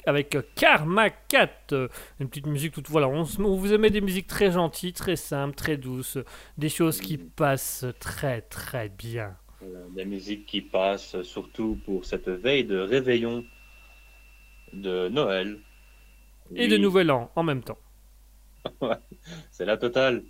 avec 0.05 0.36
Karma 0.55 1.09
4. 1.09 1.74
euh, 1.74 1.88
une 2.20 2.30
petite 2.30 2.47
musique 2.47 2.74
toute. 2.74 2.89
Voilà, 2.89 3.07
on, 3.07 3.24
on 3.39 3.55
vous 3.55 3.74
aimait 3.74 3.89
des 3.89 4.01
musiques 4.01 4.28
très 4.28 4.51
gentilles, 4.51 4.93
très 4.93 5.16
simples, 5.16 5.55
très 5.55 5.78
douces, 5.78 6.18
des 6.57 6.70
choses 6.70 6.99
qui 7.01 7.18
passent 7.18 7.86
très 7.99 8.41
très 8.41 8.89
bien. 8.89 9.36
Des 9.95 10.05
musiques 10.05 10.45
qui 10.47 10.62
passent 10.62 11.22
surtout 11.22 11.78
pour 11.86 12.05
cette 12.05 12.30
veille 12.30 12.64
de 12.64 12.80
réveillon 12.80 13.43
de 14.74 15.09
Noël. 15.09 15.59
Et 16.55 16.68
de 16.68 16.78
Nouvel 16.78 17.12
An 17.12 17.32
en 17.36 17.43
même 17.43 17.64
temps. 17.64 17.78
C'est 19.51 19.66
la 19.66 19.78
totale. 19.78 20.24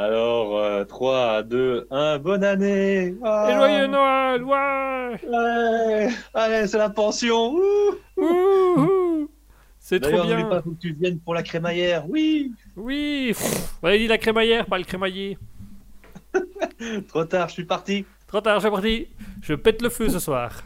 Alors, 0.00 0.56
euh, 0.56 0.84
3, 0.86 1.42
2, 1.42 1.86
1, 1.90 2.18
bonne 2.20 2.42
année. 2.42 3.08
Et 3.08 3.14
Ah, 3.22 3.52
joyeux 3.54 3.86
Noël, 3.86 4.42
ouais. 4.42 5.20
Ouais. 5.28 6.08
Allez, 6.32 6.66
c'est 6.66 6.78
la 6.78 6.88
pension. 6.88 7.54
C'est 9.78 10.00
trop 10.00 10.22
bien. 10.22 10.42
pas 10.46 10.62
faut 10.62 10.70
que 10.70 10.78
tu 10.80 10.94
viennes 10.94 11.18
pour 11.20 11.34
la 11.34 11.42
crémaillère, 11.42 12.08
oui. 12.08 12.50
Oui. 12.76 13.34
Pff, 13.34 13.82
Ouais, 13.82 13.98
dit 13.98 14.06
la 14.06 14.16
crémaillère, 14.16 14.64
pas 14.64 14.78
le 14.78 14.84
crémailler. 14.84 15.36
Trop 17.08 17.24
tard, 17.26 17.48
je 17.48 17.52
suis 17.54 17.64
parti. 17.64 18.06
Trop 18.26 18.40
tard, 18.40 18.54
je 18.56 18.60
suis 18.60 18.70
parti. 18.70 19.08
Je 19.42 19.52
pète 19.52 19.82
le 19.82 19.90
feu 19.90 20.08
ce 20.08 20.18
soir. 20.18 20.62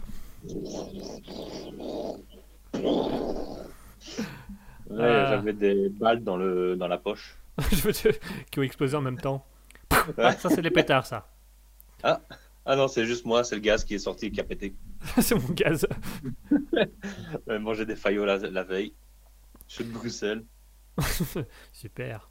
Ouais, 4.90 5.00
Ah. 5.00 5.26
J'avais 5.30 5.54
des 5.54 5.88
balles 5.88 6.22
dans, 6.22 6.36
le, 6.36 6.76
dans 6.76 6.86
la 6.86 6.98
poche. 6.98 7.36
Je 7.70 7.82
veux 7.82 7.92
dire, 7.92 8.12
qui 8.50 8.58
ont 8.58 8.62
explosé 8.62 8.96
en 8.96 9.00
même 9.00 9.18
temps. 9.18 9.46
Ah, 10.18 10.32
ça, 10.32 10.48
c'est 10.50 10.62
les 10.62 10.70
pétards, 10.70 11.06
ça. 11.06 11.28
Ah 12.66 12.76
non, 12.76 12.88
c'est 12.88 13.04
juste 13.04 13.26
moi, 13.26 13.44
c'est 13.44 13.54
le 13.56 13.60
gaz 13.60 13.84
qui 13.84 13.94
est 13.94 13.98
sorti 13.98 14.26
et 14.26 14.30
qui 14.30 14.40
a 14.40 14.44
pété. 14.44 14.74
c'est 15.20 15.34
mon 15.34 15.52
gaz. 15.54 15.86
J'avais 17.46 17.58
mangé 17.58 17.84
des 17.84 17.96
faillots 17.96 18.24
la, 18.24 18.38
la 18.38 18.64
veille. 18.64 18.94
Je 19.68 19.74
suis 19.74 19.84
de 19.84 19.90
Bruxelles. 19.90 20.44
Super. 21.72 22.30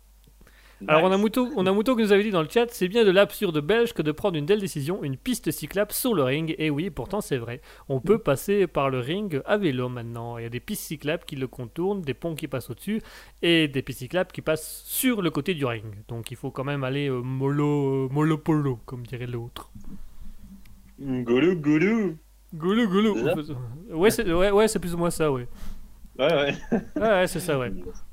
Alors, 0.87 1.03
on 1.03 1.11
a, 1.11 1.15
Nice. 1.15 1.21
Mouton, 1.21 1.51
on 1.55 1.65
a 1.65 1.71
Mouton 1.71 1.95
qui 1.95 2.01
nous 2.01 2.11
avait 2.11 2.23
dit 2.23 2.31
dans 2.31 2.41
le 2.41 2.49
chat 2.49 2.65
c'est 2.69 2.87
bien 2.87 3.05
de 3.05 3.11
l'absurde 3.11 3.59
belge 3.59 3.93
que 3.93 4.01
de 4.01 4.11
prendre 4.11 4.37
une 4.37 4.45
telle 4.45 4.59
décision, 4.59 5.03
une 5.03 5.17
piste 5.17 5.51
cyclable 5.51 5.91
sur 5.91 6.13
le 6.13 6.23
ring. 6.23 6.55
Et 6.57 6.69
oui, 6.69 6.89
pourtant, 6.89 7.21
c'est 7.21 7.37
vrai. 7.37 7.61
On 7.89 7.99
peut 7.99 8.17
passer 8.17 8.67
par 8.67 8.89
le 8.89 8.99
ring 8.99 9.41
à 9.45 9.57
vélo 9.57 9.89
maintenant. 9.89 10.37
Il 10.37 10.43
y 10.43 10.45
a 10.45 10.49
des 10.49 10.59
pistes 10.59 10.83
cyclables 10.83 11.23
qui 11.25 11.35
le 11.35 11.47
contournent, 11.47 12.01
des 12.01 12.13
ponts 12.13 12.35
qui 12.35 12.47
passent 12.47 12.69
au-dessus 12.69 13.01
et 13.41 13.67
des 13.67 13.81
pistes 13.81 13.99
cyclables 13.99 14.31
qui 14.31 14.41
passent 14.41 14.83
sur 14.85 15.21
le 15.21 15.29
côté 15.29 15.53
du 15.53 15.65
ring. 15.65 15.85
Donc, 16.07 16.31
il 16.31 16.37
faut 16.37 16.51
quand 16.51 16.63
même 16.63 16.83
aller 16.83 17.09
euh, 17.09 17.21
mollo, 17.21 18.05
euh, 18.05 18.09
mollo 18.11 18.37
polo, 18.37 18.79
comme 18.85 19.05
dirait 19.05 19.27
l'autre. 19.27 19.71
Goulou, 20.99 21.55
goulou 21.55 22.17
Goulou, 22.53 22.87
goulou. 22.87 23.15
Ouais, 23.91 24.11
c'est 24.11 24.31
ouais, 24.31 24.51
ouais, 24.51 24.67
c'est 24.67 24.79
plus 24.79 24.93
ou 24.93 24.97
moins 24.97 25.09
ça, 25.09 25.31
ouais. 25.31 25.47
Ouais, 26.19 26.31
ouais. 26.31 26.55
Ouais, 26.95 27.01
ouais, 27.01 27.27
c'est 27.27 27.39
ça, 27.39 27.57
ouais. 27.57 27.71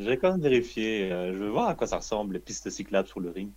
Je 0.00 0.04
vais 0.08 0.16
quand 0.16 0.32
même 0.32 0.40
vérifier. 0.40 1.10
euh, 1.12 1.32
je 1.32 1.38
veux 1.38 1.48
voir 1.50 1.68
à 1.68 1.74
quoi 1.74 1.86
ça 1.86 1.98
ressemble, 1.98 2.34
les 2.34 2.40
pistes 2.40 2.68
cyclables 2.70 3.08
sur 3.08 3.20
le 3.20 3.30
ring. 3.30 3.50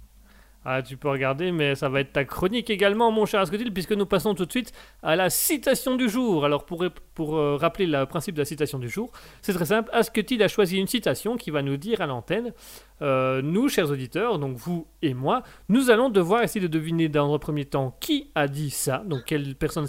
Ah, 0.66 0.82
tu 0.82 0.96
peux 0.96 1.10
regarder, 1.10 1.52
mais 1.52 1.76
ça 1.76 1.90
va 1.90 2.00
être 2.00 2.14
ta 2.14 2.24
chronique 2.24 2.70
également, 2.70 3.12
mon 3.12 3.26
cher 3.26 3.42
Ascotil, 3.42 3.74
puisque 3.74 3.92
nous 3.92 4.06
passons 4.06 4.34
tout 4.34 4.46
de 4.46 4.52
suite 4.52 4.72
à 5.02 5.18
la 5.18 5.30
citation 5.30 5.98
du 5.98 6.08
jour. 6.08 6.46
Alors, 6.46 6.66
pour, 6.66 6.86
pour 7.16 7.36
euh, 7.36 7.58
rappeler 7.58 7.86
le 7.86 8.06
principe 8.06 8.36
de 8.36 8.40
la 8.40 8.46
citation 8.46 8.80
du 8.80 8.88
jour, 8.88 9.12
c'est 9.42 9.52
très 9.52 9.66
simple. 9.66 9.90
Ascotil 9.92 10.42
a 10.42 10.48
choisi 10.48 10.78
une 10.78 10.88
citation 10.88 11.36
qui 11.36 11.52
va 11.52 11.62
nous 11.64 11.76
dire 11.76 12.00
à 12.00 12.06
l'antenne, 12.06 12.54
euh, 13.02 13.42
nous, 13.42 13.68
chers 13.68 13.92
auditeurs, 13.92 14.40
donc 14.40 14.56
vous 14.56 14.88
et 15.02 15.14
moi, 15.14 15.44
nous 15.68 15.90
allons 15.90 16.08
devoir 16.10 16.44
essayer 16.44 16.62
de 16.66 16.72
deviner 16.72 17.10
dans 17.10 17.34
un 17.36 17.40
premier 17.40 17.66
temps 17.66 17.98
qui 18.00 18.32
a 18.34 18.48
dit 18.48 18.70
ça, 18.70 19.00
donc 19.06 19.26
quelle, 19.26 19.56
personne, 19.56 19.88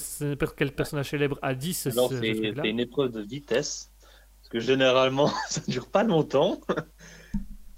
quel 0.56 0.72
personnage 0.72 1.10
célèbre 1.10 1.38
a 1.40 1.54
dit 1.54 1.72
ce, 1.72 1.90
Alors, 1.90 2.08
ce- 2.08 2.16
ce 2.16 2.20
c'est 2.20 2.32
truc-là. 2.34 2.62
c'est 2.64 2.70
une 2.70 2.80
épreuve 2.80 3.12
de 3.12 3.20
vitesse. 3.20 3.92
Que 4.54 4.60
généralement, 4.60 5.26
ça 5.48 5.60
dure 5.66 5.88
pas 5.88 6.04
longtemps. 6.04 6.60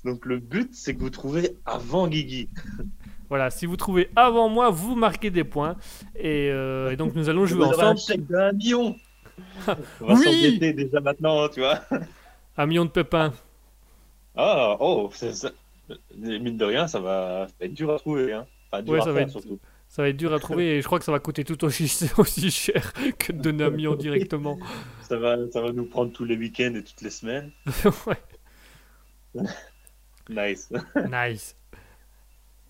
Donc, 0.05 0.27
le 0.27 0.39
but, 0.39 0.75
c'est 0.75 0.95
que 0.95 1.01
vous 1.01 1.09
trouvez 1.11 1.57
avant 1.65 2.07
Guigui. 2.07 2.51
Voilà, 3.31 3.51
si 3.51 3.65
vous 3.65 3.77
trouvez 3.79 4.11
avant 4.15 4.49
moi, 4.51 4.69
vous 4.71 4.95
marquez 4.95 5.31
des 5.31 5.43
points. 5.43 5.77
Et, 6.15 6.51
euh, 6.51 6.91
et 6.93 6.97
donc, 6.97 7.15
nous 7.15 7.29
allons 7.31 7.47
jouer 7.47 7.65
Vous 7.65 7.73
un 7.81 7.93
ensemble. 7.93 7.99
chèque 7.99 8.27
d'un 8.27 8.53
million. 8.53 8.95
On 10.03 10.15
va 10.15 10.21
Oui. 10.21 10.59
déjà 10.59 11.01
maintenant, 11.01 11.49
tu 11.49 11.61
vois. 11.61 11.81
Un 12.59 12.67
million 12.67 12.85
de 12.85 12.91
pépins. 12.91 13.33
Ah, 14.37 14.77
oh, 14.79 15.09
c'est 15.15 15.33
ça. 15.35 15.51
Mine 16.15 16.57
de 16.59 16.65
rien, 16.67 16.87
ça 16.87 17.01
va, 17.01 17.47
ça 17.49 17.55
va 17.59 17.67
être 17.67 17.73
dur 17.75 17.91
à 17.93 17.99
trouver. 17.99 18.33
Hein. 18.35 18.47
Enfin, 18.71 18.83
dur 18.83 18.93
Ouais, 18.95 19.01
à 19.01 19.05
ça 19.05 19.13
va 19.13 19.23
être- 19.23 19.31
surtout. 19.31 19.59
Ça 19.97 20.03
va 20.03 20.11
être 20.11 20.19
dur 20.19 20.35
à 20.35 20.39
trouver 20.39 20.77
et 20.77 20.83
je 20.83 20.87
crois 20.87 20.99
que 20.99 21.07
ça 21.07 21.13
va 21.13 21.21
coûter 21.21 21.43
tout 21.43 21.65
aussi, 21.65 21.91
aussi 22.19 22.51
cher 22.51 22.93
que 23.19 23.33
de 23.33 23.41
donner 23.41 23.65
un 23.65 23.71
million 23.71 23.95
directement. 23.95 24.59
Ça 25.01 25.17
va, 25.17 25.39
ça 25.51 25.63
va 25.63 25.73
nous 25.73 25.87
prendre 25.87 26.13
tous 26.13 26.27
les 26.27 26.37
week-ends 26.37 26.75
et 26.75 26.85
toutes 26.85 27.01
les 27.01 27.09
semaines. 27.09 27.51
Ouais, 28.07 29.43
Nice. 30.29 30.71
nice. 31.11 31.57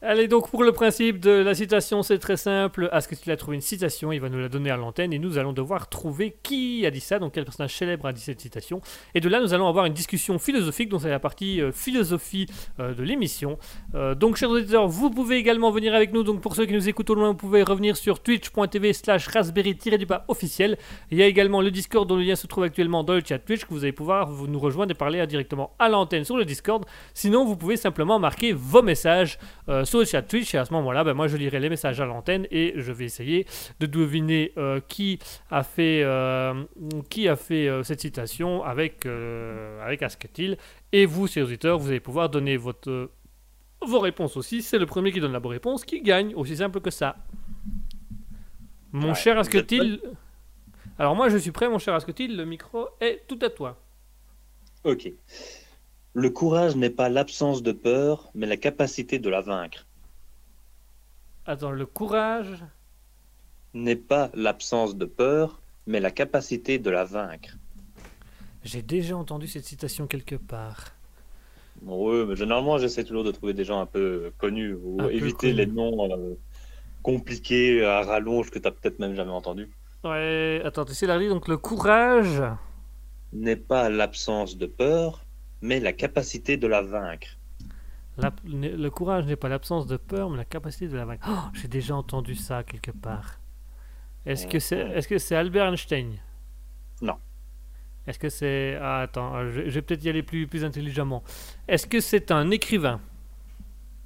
Allez, 0.09 0.28
donc 0.28 0.50
pour 0.50 0.62
le 0.62 0.70
principe 0.70 1.18
de 1.18 1.32
la 1.32 1.52
citation, 1.52 2.04
c'est 2.04 2.20
très 2.20 2.36
simple. 2.36 2.88
À 2.92 3.00
ce 3.00 3.09
que 3.09 3.16
tu 3.16 3.28
as 3.32 3.36
trouvé 3.36 3.57
une 3.57 3.61
citation, 3.61 4.12
il 4.12 4.20
va 4.20 4.28
nous 4.28 4.38
la 4.38 4.48
donner 4.48 4.70
à 4.70 4.76
l'antenne 4.76 5.12
et 5.12 5.18
nous 5.18 5.36
allons 5.36 5.52
devoir 5.52 5.88
trouver 5.88 6.36
qui 6.44 6.86
a 6.86 6.92
dit 6.92 7.00
ça, 7.00 7.18
donc 7.18 7.32
quel 7.32 7.44
personnage 7.44 7.74
célèbre 7.74 8.07
a 8.07 8.12
dit 8.12 8.20
cette 8.20 8.40
citation. 8.40 8.80
Et 9.16 9.20
de 9.20 9.28
là, 9.28 9.40
nous 9.40 9.52
allons 9.52 9.66
avoir 9.66 9.84
une 9.84 9.94
discussion 9.94 10.38
philosophique, 10.38 10.90
donc 10.90 11.00
c'est 11.02 11.11
la 11.11 11.18
partie 11.18 11.61
euh, 11.61 11.72
philosophie 11.72 12.46
euh, 12.78 12.94
de 12.94 13.02
l'émission. 13.02 13.59
Euh, 13.96 14.14
donc, 14.14 14.36
chers 14.36 14.48
auditeurs, 14.48 14.86
vous 14.86 15.11
pouvez 15.11 15.38
également 15.38 15.72
venir 15.72 15.92
avec 15.92 16.12
nous. 16.12 16.22
Donc, 16.22 16.40
pour 16.40 16.54
ceux 16.54 16.66
qui 16.66 16.72
nous 16.72 16.88
écoutent 16.88 17.11
au 17.11 17.16
loin, 17.16 17.30
vous 17.30 17.36
pouvez 17.36 17.64
revenir 17.64 17.96
sur 17.96 18.20
twitch.tv 18.20 18.92
slash 18.92 19.26
raspberry-du-bas 19.26 20.24
officiel. 20.28 20.78
Il 21.11 21.18
y 21.18 21.22
a 21.24 21.26
également 21.26 21.61
le 21.61 21.72
Discord 21.72 22.09
dont 22.09 22.14
le 22.14 22.22
lien 22.22 22.36
se 22.36 22.46
trouve 22.46 22.62
actuellement 22.62 23.02
dans 23.02 23.14
le 23.14 23.22
chat 23.28 23.40
Twitch 23.40 23.64
que 23.64 23.74
vous 23.74 23.82
allez 23.82 23.90
pouvoir 23.90 24.30
nous 24.30 24.61
rejoindre 24.61 24.92
et 24.92 24.94
parler 24.94 25.26
directement 25.26 25.74
à 25.80 25.88
l'antenne 25.88 26.22
sur 26.22 26.36
le 26.36 26.44
Discord. 26.44 26.84
Sinon, 27.12 27.44
vous 27.44 27.57
pouvez 27.57 27.76
simplement 27.76 28.20
marquer 28.20 28.52
vos 28.52 28.82
messages 28.82 29.40
sur 29.82 29.95
le 30.01 30.05
chat 30.05 30.22
Twitch 30.22 30.55
et 30.55 30.59
à 30.59 30.64
ce 30.64 30.72
moment-là, 30.74 31.05
ben, 31.05 31.14
moi 31.14 31.28
je 31.28 31.36
lirai 31.36 31.61
les 31.61 31.68
messages 31.68 32.01
à 32.01 32.07
l'antenne 32.07 32.47
et 32.51 32.74
je 32.76 32.92
vais 32.92 33.05
essayer 33.05 33.47
de 33.80 33.86
deviner 33.86 34.53
euh, 34.57 34.80
qui 34.86 35.18
a 35.51 35.62
fait, 35.62 36.03
euh, 36.03 36.64
qui 37.11 37.28
a 37.28 37.36
fait 37.36 37.68
euh, 37.68 37.82
cette 37.82 38.01
citation 38.01 38.64
avec, 38.64 39.07
avec 39.07 40.03
Asketil. 40.03 40.57
Et 40.92 41.07
vous, 41.07 41.26
chers 41.26 41.44
auditeurs, 41.44 41.78
vous 41.78 41.88
allez 41.88 42.01
pouvoir 42.01 42.28
donner 42.28 42.57
votre, 42.57 43.11
vos 43.84 44.01
réponses 44.01 44.36
aussi. 44.36 44.62
C'est 44.62 44.78
le 44.78 44.86
premier 44.86 45.12
qui 45.12 45.20
donne 45.20 45.32
la 45.32 45.40
bonne 45.40 45.53
réponse 45.53 45.84
qui 45.84 46.01
gagne, 46.01 46.34
aussi 46.34 46.57
simple 46.57 46.80
que 46.80 46.90
ça. 46.90 47.16
Mon 48.92 49.09
Ouais, 49.09 49.14
cher 49.14 49.38
Asketil. 49.38 50.01
Alors 50.99 51.14
moi 51.14 51.28
je 51.28 51.36
suis 51.36 51.51
prêt, 51.51 51.68
mon 51.68 51.78
cher 51.78 51.94
Asketil, 51.94 52.36
le 52.36 52.47
micro 52.47 52.88
est 53.01 53.24
tout 53.28 53.38
à 53.42 53.51
toi. 53.51 53.78
Ok. 54.84 55.11
Le 56.14 56.30
courage 56.30 56.76
n'est 56.76 56.88
pas 56.88 57.11
l'absence 57.11 57.62
de 57.62 57.72
peur, 57.72 58.30
mais 58.34 58.47
la 58.47 58.57
capacité 58.57 59.18
de 59.18 59.28
la 59.28 59.42
vaincre. 59.42 59.86
Attends, 61.49 61.70
le 61.70 61.86
courage. 61.86 62.64
N'est 63.72 63.94
pas 63.94 64.30
l'absence 64.34 64.97
de 64.97 65.05
peur, 65.05 65.61
mais 65.86 66.01
la 66.01 66.11
capacité 66.11 66.80
de 66.80 66.90
la 66.90 67.05
vaincre. 67.05 67.57
J'ai 68.64 68.82
déjà 68.82 69.16
entendu 69.16 69.47
cette 69.47 69.64
citation 69.64 70.09
quelque 70.09 70.34
part. 70.34 70.92
Oui, 71.82 72.24
mais 72.26 72.34
généralement, 72.34 72.78
j'essaie 72.78 73.05
toujours 73.05 73.22
de 73.22 73.30
trouver 73.30 73.55
des 73.55 73.64
gens 73.64 73.80
un 73.80 73.86
peu 73.86 74.32
connus 74.38 74.74
ou 74.74 75.01
Un 75.01 75.09
éviter 75.09 75.53
les 75.53 75.66
noms 75.66 76.11
euh, 76.11 76.34
compliqués 77.03 77.84
à 77.84 78.03
rallonge 78.03 78.51
que 78.51 78.59
tu 78.59 78.64
n'as 78.64 78.72
peut-être 78.72 78.99
même 78.99 79.14
jamais 79.14 79.30
entendu. 79.30 79.70
Ouais, 80.03 80.61
attends, 80.64 80.84
tu 80.84 80.94
sais 80.94 81.07
la 81.07 81.16
donc 81.28 81.47
le 81.47 81.59
courage. 81.59 82.42
N'est 83.32 83.55
pas 83.55 83.88
l'absence 83.88 84.57
de 84.57 84.66
peur, 84.66 85.24
mais 85.61 85.78
la 85.78 85.92
capacité 85.92 86.57
de 86.57 86.66
la 86.66 86.82
vaincre. 86.82 87.28
La- 88.18 88.32
le 88.44 88.88
courage 88.88 89.26
n'est 89.26 89.36
pas 89.36 89.48
l'absence 89.48 89.86
de 89.86 89.96
peur, 89.96 90.30
mais 90.30 90.36
la 90.38 90.44
capacité 90.44 90.88
de 90.88 90.96
la 90.96 91.04
vaincre. 91.04 91.26
Oh, 91.30 91.50
j'ai 91.52 91.68
déjà 91.68 91.94
entendu 91.94 92.34
ça 92.34 92.62
quelque 92.64 92.90
part. 92.90 93.40
Est-ce 94.24 94.46
que 94.46 95.18
c'est 95.18 95.36
Albert 95.36 95.66
Einstein? 95.66 96.16
Non. 97.02 97.18
Est-ce 98.06 98.18
que 98.18 98.28
c'est 98.28 98.76
ah, 98.80 99.00
attends, 99.00 99.34
euh, 99.36 99.50
je, 99.50 99.62
je 99.68 99.74
vais 99.74 99.82
peut-être 99.82 100.04
y 100.04 100.08
aller 100.08 100.22
plus 100.22 100.46
plus 100.46 100.64
intelligemment. 100.64 101.22
Est-ce 101.68 101.86
que 101.86 102.00
c'est 102.00 102.30
un 102.30 102.50
écrivain? 102.50 103.00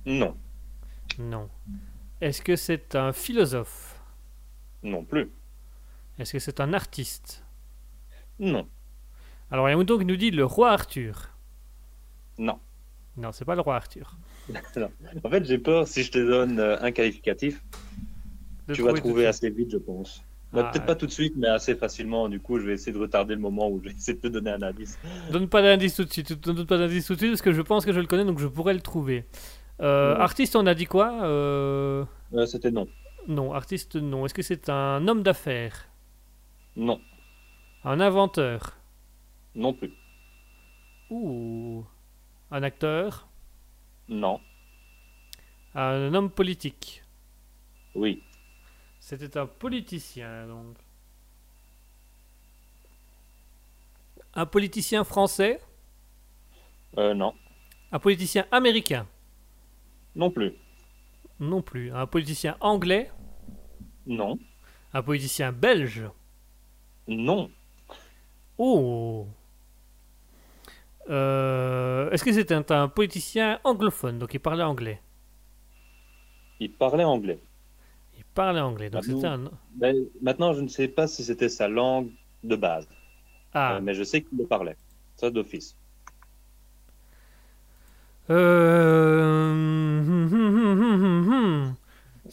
Non, 0.06 0.36
Non. 1.18 1.48
Est-ce 2.20 2.42
que 2.42 2.56
c'est 2.56 2.94
un 2.96 3.12
philosophe? 3.12 4.00
Non 4.82 5.04
plus. 5.04 5.30
Est-ce 6.18 6.32
que 6.32 6.38
c'est 6.38 6.60
un 6.60 6.72
artiste? 6.72 7.44
Non, 8.38 8.66
Alors 9.50 9.68
il 9.68 9.72
y 9.72 9.74
a 9.74 9.78
un 9.78 9.84
qui 9.84 10.04
nous 10.04 10.16
dit 10.16 10.30
le 10.30 10.44
roi 10.44 10.72
Arthur. 10.72 11.30
non. 12.38 12.58
Non, 13.20 13.32
c'est 13.32 13.44
pas 13.44 13.54
le 13.54 13.60
roi 13.60 13.76
Arthur. 13.76 14.16
En 15.24 15.30
fait, 15.30 15.44
j'ai 15.44 15.58
peur 15.58 15.86
si 15.86 16.02
je 16.02 16.10
te 16.10 16.18
donne 16.18 16.58
euh, 16.58 16.76
un 16.80 16.90
qualificatif, 16.90 17.62
De 18.66 18.74
tu 18.74 18.82
vas 18.82 18.92
trouver 18.94 19.26
assez 19.26 19.50
vite, 19.50 19.70
je 19.70 19.76
pense. 19.78 20.22
Bah, 20.52 20.64
Ah, 20.66 20.70
Peut-être 20.72 20.86
pas 20.86 20.96
tout 20.96 21.06
de 21.06 21.12
suite, 21.12 21.34
mais 21.36 21.46
assez 21.46 21.74
facilement. 21.76 22.28
Du 22.28 22.40
coup, 22.40 22.58
je 22.58 22.66
vais 22.66 22.72
essayer 22.72 22.92
de 22.92 22.98
retarder 22.98 23.34
le 23.34 23.40
moment 23.40 23.68
où 23.68 23.78
je 23.78 23.88
vais 23.90 23.94
essayer 23.94 24.14
de 24.16 24.22
te 24.22 24.26
donner 24.28 24.50
un 24.50 24.62
indice. 24.62 24.98
Donne 25.30 25.48
pas 25.48 25.62
d'indice 25.62 25.94
tout 25.94 26.04
de 26.04 26.12
suite. 26.12 26.32
Donne 26.40 26.66
pas 26.66 26.78
d'indice 26.78 27.06
tout 27.06 27.14
de 27.14 27.18
suite 27.18 27.30
parce 27.32 27.42
que 27.42 27.52
je 27.52 27.62
pense 27.62 27.84
que 27.84 27.92
je 27.92 28.00
le 28.00 28.06
connais 28.06 28.24
donc 28.24 28.38
je 28.40 28.48
pourrais 28.48 28.74
le 28.74 28.80
trouver. 28.80 29.24
Euh. 29.80 30.16
Artiste, 30.16 30.56
on 30.56 30.66
a 30.66 30.74
dit 30.74 30.86
quoi 30.86 31.24
Euh, 31.24 32.04
Euh, 32.34 32.46
C'était 32.46 32.70
non. 32.72 32.88
Non, 33.28 33.52
artiste, 33.52 33.96
non. 33.96 34.26
Est-ce 34.26 34.34
que 34.34 34.42
c'est 34.42 34.68
un 34.68 35.06
homme 35.06 35.22
d'affaires? 35.22 35.86
Non, 36.76 37.00
Un 37.84 38.00
inventeur? 38.00 38.76
Non 39.54 39.72
plus. 39.74 39.92
Ouh. 41.10 41.84
Un 42.50 42.62
acteur? 42.62 43.28
Non, 44.08 44.40
Un 45.74 46.12
homme 46.14 46.30
politique? 46.30 47.02
Oui. 47.94 48.22
C'était 48.98 49.36
un 49.38 49.46
politicien 49.46 50.46
donc. 50.46 50.76
Un 54.34 54.46
politicien 54.46 55.04
français? 55.04 55.60
Euh, 56.98 57.14
non, 57.14 57.34
Un 57.92 57.98
politicien 57.98 58.46
américain? 58.50 59.06
Non 60.16 60.30
plus. 60.30 60.54
Non 61.38 61.62
plus. 61.62 61.92
Un 61.92 62.06
politicien 62.06 62.56
anglais? 62.60 63.10
Non, 64.06 64.38
Un 64.92 65.02
politicien 65.02 65.52
belge? 65.52 66.02
Non, 67.06 67.50
Oh 68.58 69.26
Est-ce 71.10 72.24
que 72.24 72.32
c'était 72.32 72.54
un, 72.54 72.64
un 72.70 72.88
politicien 72.88 73.60
anglophone, 73.64 74.18
donc 74.18 74.34
il 74.34 74.40
parlait 74.40 74.62
anglais 74.62 75.00
il 76.60 76.70
parlait 76.70 77.04
anglais. 77.04 77.38
Il 78.16 78.24
parlait 78.34 78.60
anglais, 78.60 78.90
donc 78.90 79.06
nous- 79.08 79.16
c'était 79.16 79.26
un... 79.28 79.50
Ben, 79.76 79.96
maintenant, 80.20 80.52
je 80.52 80.60
ne 80.60 80.68
sais 80.68 80.88
pas 80.88 81.06
si 81.06 81.24
c'était 81.24 81.48
sa 81.48 81.68
langue 81.68 82.10
de 82.44 82.56
base, 82.56 82.86
Ah, 83.54 83.76
Euh, 83.76 83.80
mais 83.80 83.94
je 83.94 84.04
sais 84.04 84.22
qu'il 84.22 84.38
le 84.38 84.46
parlait. 84.46 84.76
Ça 85.16 85.30
d'office. 85.30 85.74
euh... 88.30 89.50
hum, 89.50 90.28
hum, 90.32 90.56
hum, 90.56 91.32
hum. 91.32 91.74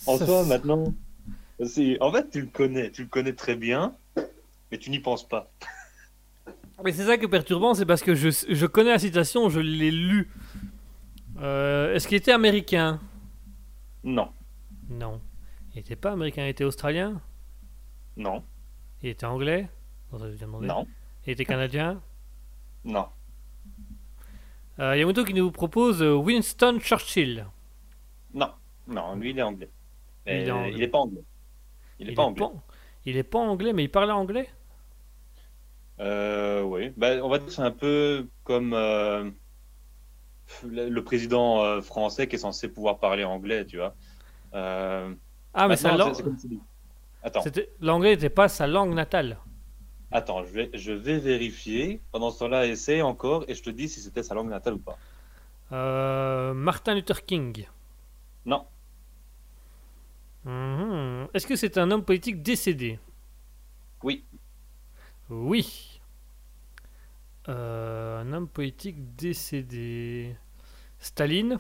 En 0.05 0.17
soi, 0.17 0.43
maintenant, 0.45 0.93
en 1.59 2.11
fait, 2.11 2.29
tu 2.29 2.41
le 2.41 2.47
connais, 2.47 2.91
tu 2.91 3.03
le 3.03 3.07
connais 3.09 3.33
très 3.33 3.55
bien, 3.55 3.95
mais 4.71 4.77
tu 4.77 4.89
n'y 4.89 4.99
penses 4.99 5.27
pas. 5.27 5.49
Mais 6.83 6.91
c'est 6.91 7.05
ça 7.05 7.17
qui 7.17 7.25
est 7.25 7.29
perturbant, 7.29 7.73
c'est 7.73 7.85
parce 7.85 8.03
que 8.03 8.13
je, 8.13 8.29
je 8.49 8.65
connais 8.65 8.91
la 8.91 8.99
citation, 8.99 9.49
je 9.49 9.59
l'ai 9.59 9.91
lue. 9.91 10.29
Euh, 11.39 11.93
Est-ce 11.95 12.07
qu'il 12.07 12.17
était 12.17 12.31
américain? 12.31 12.99
Non, 14.03 14.31
Non. 14.89 15.19
Il 15.73 15.77
n'était 15.77 15.95
pas 15.95 16.11
américain, 16.11 16.45
il 16.45 16.49
était 16.49 16.63
australien? 16.63 17.21
Non, 18.15 18.43
Il 19.03 19.09
était 19.09 19.25
anglais? 19.25 19.69
Non, 20.11 20.19
ça, 20.19 20.25
Il 21.25 21.31
était 21.33 21.45
canadien? 21.45 22.01
Non, 22.85 23.07
Euh, 24.79 24.95
Yamoto 24.95 25.25
qui 25.25 25.33
nous 25.33 25.51
propose 25.51 26.01
euh, 26.01 26.13
Winston 26.15 26.79
Churchill. 26.79 27.45
non, 28.33 28.51
non. 28.87 29.15
Lui, 29.15 29.31
il 29.31 29.39
est 29.39 29.41
anglais. 29.41 29.69
Il 30.25 30.33
est 30.33 30.51
anglais. 30.51 30.73
il 30.75 30.83
est 30.83 30.87
pas 30.87 30.99
anglais. 30.99 31.23
Il 31.99 32.09
est 32.09 32.13
pas 32.13 32.23
anglais. 32.23 32.45
il 33.05 33.17
est 33.17 33.23
pas 33.23 33.39
anglais, 33.39 33.73
mais 33.73 33.83
il 33.83 33.89
parlait 33.89 34.13
anglais? 34.13 34.49
Euh, 35.99 36.61
oui. 36.61 36.93
Ben, 36.97 37.21
on 37.21 37.29
va 37.29 37.39
dire 37.39 37.47
que 37.47 37.53
c'est 37.53 37.61
un 37.61 37.71
peu 37.71 38.27
comme 38.43 38.73
euh, 38.73 39.29
le, 40.65 40.99
président 41.01 41.63
euh, 41.63 41.81
français 41.81 42.27
qui 42.27 42.35
est 42.35 42.39
censé 42.39 42.67
pouvoir 42.67 42.99
parler 42.99 43.23
anglais, 43.23 43.65
tu 43.65 43.77
vois. 43.77 43.95
Euh, 44.53 45.13
Ah, 45.53 45.67
mais 45.67 45.75
dis. 45.75 46.59
Attends, 47.23 47.43
l'anglais 47.81 48.11
n'était 48.11 48.29
pas 48.29 48.47
sa 48.47 48.67
langue 48.67 48.93
natale. 48.93 49.37
attends, 50.11 50.43
je 50.43 50.51
vais, 50.51 50.69
je 50.73 50.91
vais 50.91 51.17
vérifier. 51.17 52.01
Pendant 52.11 52.31
ce 52.31 52.39
temps-là, 52.39 52.67
essaye 52.67 53.01
encore 53.01 53.43
et 53.47 53.55
je 53.55 53.63
te 53.63 53.69
dis 53.69 53.89
si 53.89 53.99
c'était 53.99 54.23
sa 54.23 54.35
langue 54.35 54.49
natale 54.49 54.75
ou 54.75 54.79
pas. 54.79 54.97
Euh, 55.71 56.53
Martin 56.53 56.95
Luther 56.95 57.25
King. 57.25 57.65
Non, 58.45 58.65
Mhm. 60.47 61.27
Est-ce 61.33 61.45
que 61.45 61.57
c'est 61.57 61.77
un 61.77 61.91
homme 61.91 62.03
politique 62.03 62.41
décédé? 62.41 62.99
Oui, 64.03 64.23
Oui. 65.29 65.86
Euh, 67.49 68.21
un 68.21 68.33
homme 68.33 68.47
politique 68.47 69.15
décédé. 69.15 70.35
Staline 70.99 71.59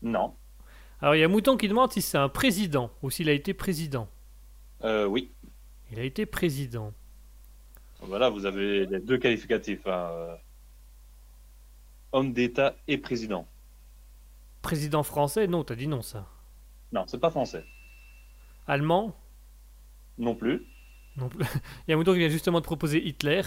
non, 0.00 0.34
Alors 1.00 1.14
il 1.14 1.20
y 1.20 1.22
a 1.22 1.28
Mouton 1.28 1.56
qui 1.56 1.68
demande 1.68 1.92
si 1.92 2.02
c'est 2.02 2.18
un 2.18 2.28
président 2.28 2.90
ou 3.02 3.10
s'il 3.10 3.28
a 3.28 3.32
été 3.32 3.54
président. 3.54 4.08
euh, 4.82 5.06
oui. 5.06 5.30
Il 5.92 6.00
a 6.00 6.02
été 6.02 6.26
président. 6.26 6.92
Voilà, 8.00 8.30
vous 8.30 8.46
avez 8.46 8.86
les 8.86 8.98
deux 9.00 9.18
qualificatifs. 9.18 9.86
hein, 9.86 10.10
Homme 12.10 12.32
d'État 12.32 12.74
et 12.88 12.98
président. 12.98 13.46
Président 14.62 15.02
français? 15.04 15.46
Non, 15.46 15.62
t'as 15.62 15.76
dit 15.76 15.86
non 15.86 16.02
ça. 16.02 16.26
Non, 16.92 17.04
c'est 17.06 17.20
pas 17.20 17.30
français. 17.30 17.64
Allemand? 18.66 19.14
Non 20.18 20.34
plus. 20.34 20.66
Non 21.16 21.28
plus. 21.28 21.44
Il 21.86 21.90
y 21.90 21.94
a 21.94 21.96
Mouton 21.96 22.12
qui 22.12 22.18
vient 22.18 22.28
justement 22.28 22.58
de 22.60 22.64
proposer 22.64 23.06
Hitler. 23.06 23.42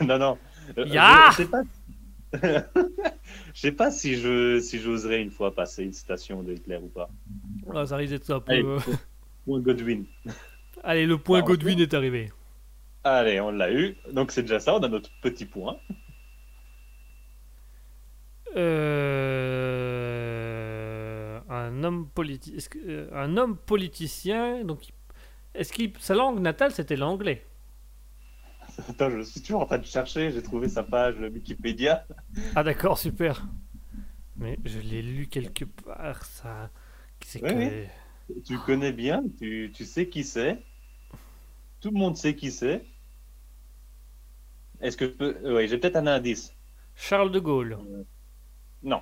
Non, 0.00 0.18
non. 0.18 0.38
Euh, 0.78 0.86
je 0.86 1.36
sais 1.36 1.46
pas. 1.46 1.62
Je 3.54 3.60
sais 3.60 3.72
pas 3.72 3.90
si 3.90 4.16
je 4.16 4.60
si 4.60 4.78
j'oserais 4.78 5.22
une 5.22 5.30
fois 5.30 5.54
passer 5.54 5.82
une 5.82 5.94
citation 5.94 6.42
de 6.42 6.52
Hitler 6.52 6.76
ou 6.82 6.88
pas. 6.88 7.08
Ah, 7.74 7.86
ça 7.86 7.96
risque 7.96 8.12
d'être 8.12 8.30
un 8.30 8.40
peu... 8.40 8.52
Allez, 8.52 8.64
euh, 8.64 8.78
point 9.46 9.60
Godwin. 9.60 10.04
Allez, 10.84 11.06
le 11.06 11.16
point 11.16 11.38
Ah, 11.38 11.42
Godwin 11.42 11.80
est 11.80 11.94
arrivé. 11.94 12.30
Allez, 13.04 13.40
on 13.40 13.52
l'a 13.52 13.72
eu. 13.72 13.96
Donc 14.12 14.30
c'est 14.32 14.42
déjà 14.42 14.60
ça, 14.60 14.74
on 14.74 14.82
a 14.82 14.88
notre 14.88 15.10
petit 15.22 15.46
point. 15.46 15.78
Euh, 18.56 19.86
un 21.48 21.82
homme 21.82 22.08
politique. 22.08 22.68
Que 22.68 23.08
un 23.14 23.36
homme 23.38 23.56
politicien 23.56 24.64
donc 24.64 24.80
est-ce 25.54 25.72
qu'il 25.72 25.92
sa 25.98 26.14
langue 26.14 26.40
natale 26.40 26.72
c'était 26.72 26.96
l'anglais? 26.96 27.46
Attends, 28.88 29.10
je 29.10 29.22
suis 29.22 29.40
toujours 29.40 29.62
en 29.62 29.66
train 29.66 29.78
de 29.78 29.84
chercher, 29.86 30.30
j'ai 30.30 30.42
trouvé 30.42 30.68
sa 30.68 30.82
page 30.82 31.16
Wikipédia. 31.18 32.06
Ah 32.54 32.62
d'accord, 32.62 32.98
super. 32.98 33.46
Mais 34.36 34.58
je 34.64 34.78
l'ai 34.80 35.02
lu 35.02 35.26
quelque 35.28 35.64
part 35.64 36.24
ça. 36.24 36.70
C'est 37.24 37.42
Oui, 37.42 37.48
que- 37.50 37.54
oui. 38.34 38.42
Tu 38.44 38.58
connais 38.58 38.92
bien, 38.92 39.22
tu, 39.38 39.70
tu 39.74 39.84
sais 39.84 40.08
qui 40.08 40.24
c'est. 40.24 40.62
Tout 41.80 41.90
le 41.90 41.98
monde 41.98 42.16
sait 42.16 42.34
qui 42.34 42.50
c'est. 42.50 42.84
Est-ce 44.80 44.96
que 44.96 45.06
je 45.06 45.10
peux. 45.12 45.36
Oui, 45.44 45.66
j'ai 45.68 45.78
peut-être 45.78 45.96
un 45.96 46.06
indice. 46.06 46.52
Charles 46.94 47.30
de 47.30 47.38
Gaulle. 47.40 47.78
Non, 48.82 49.00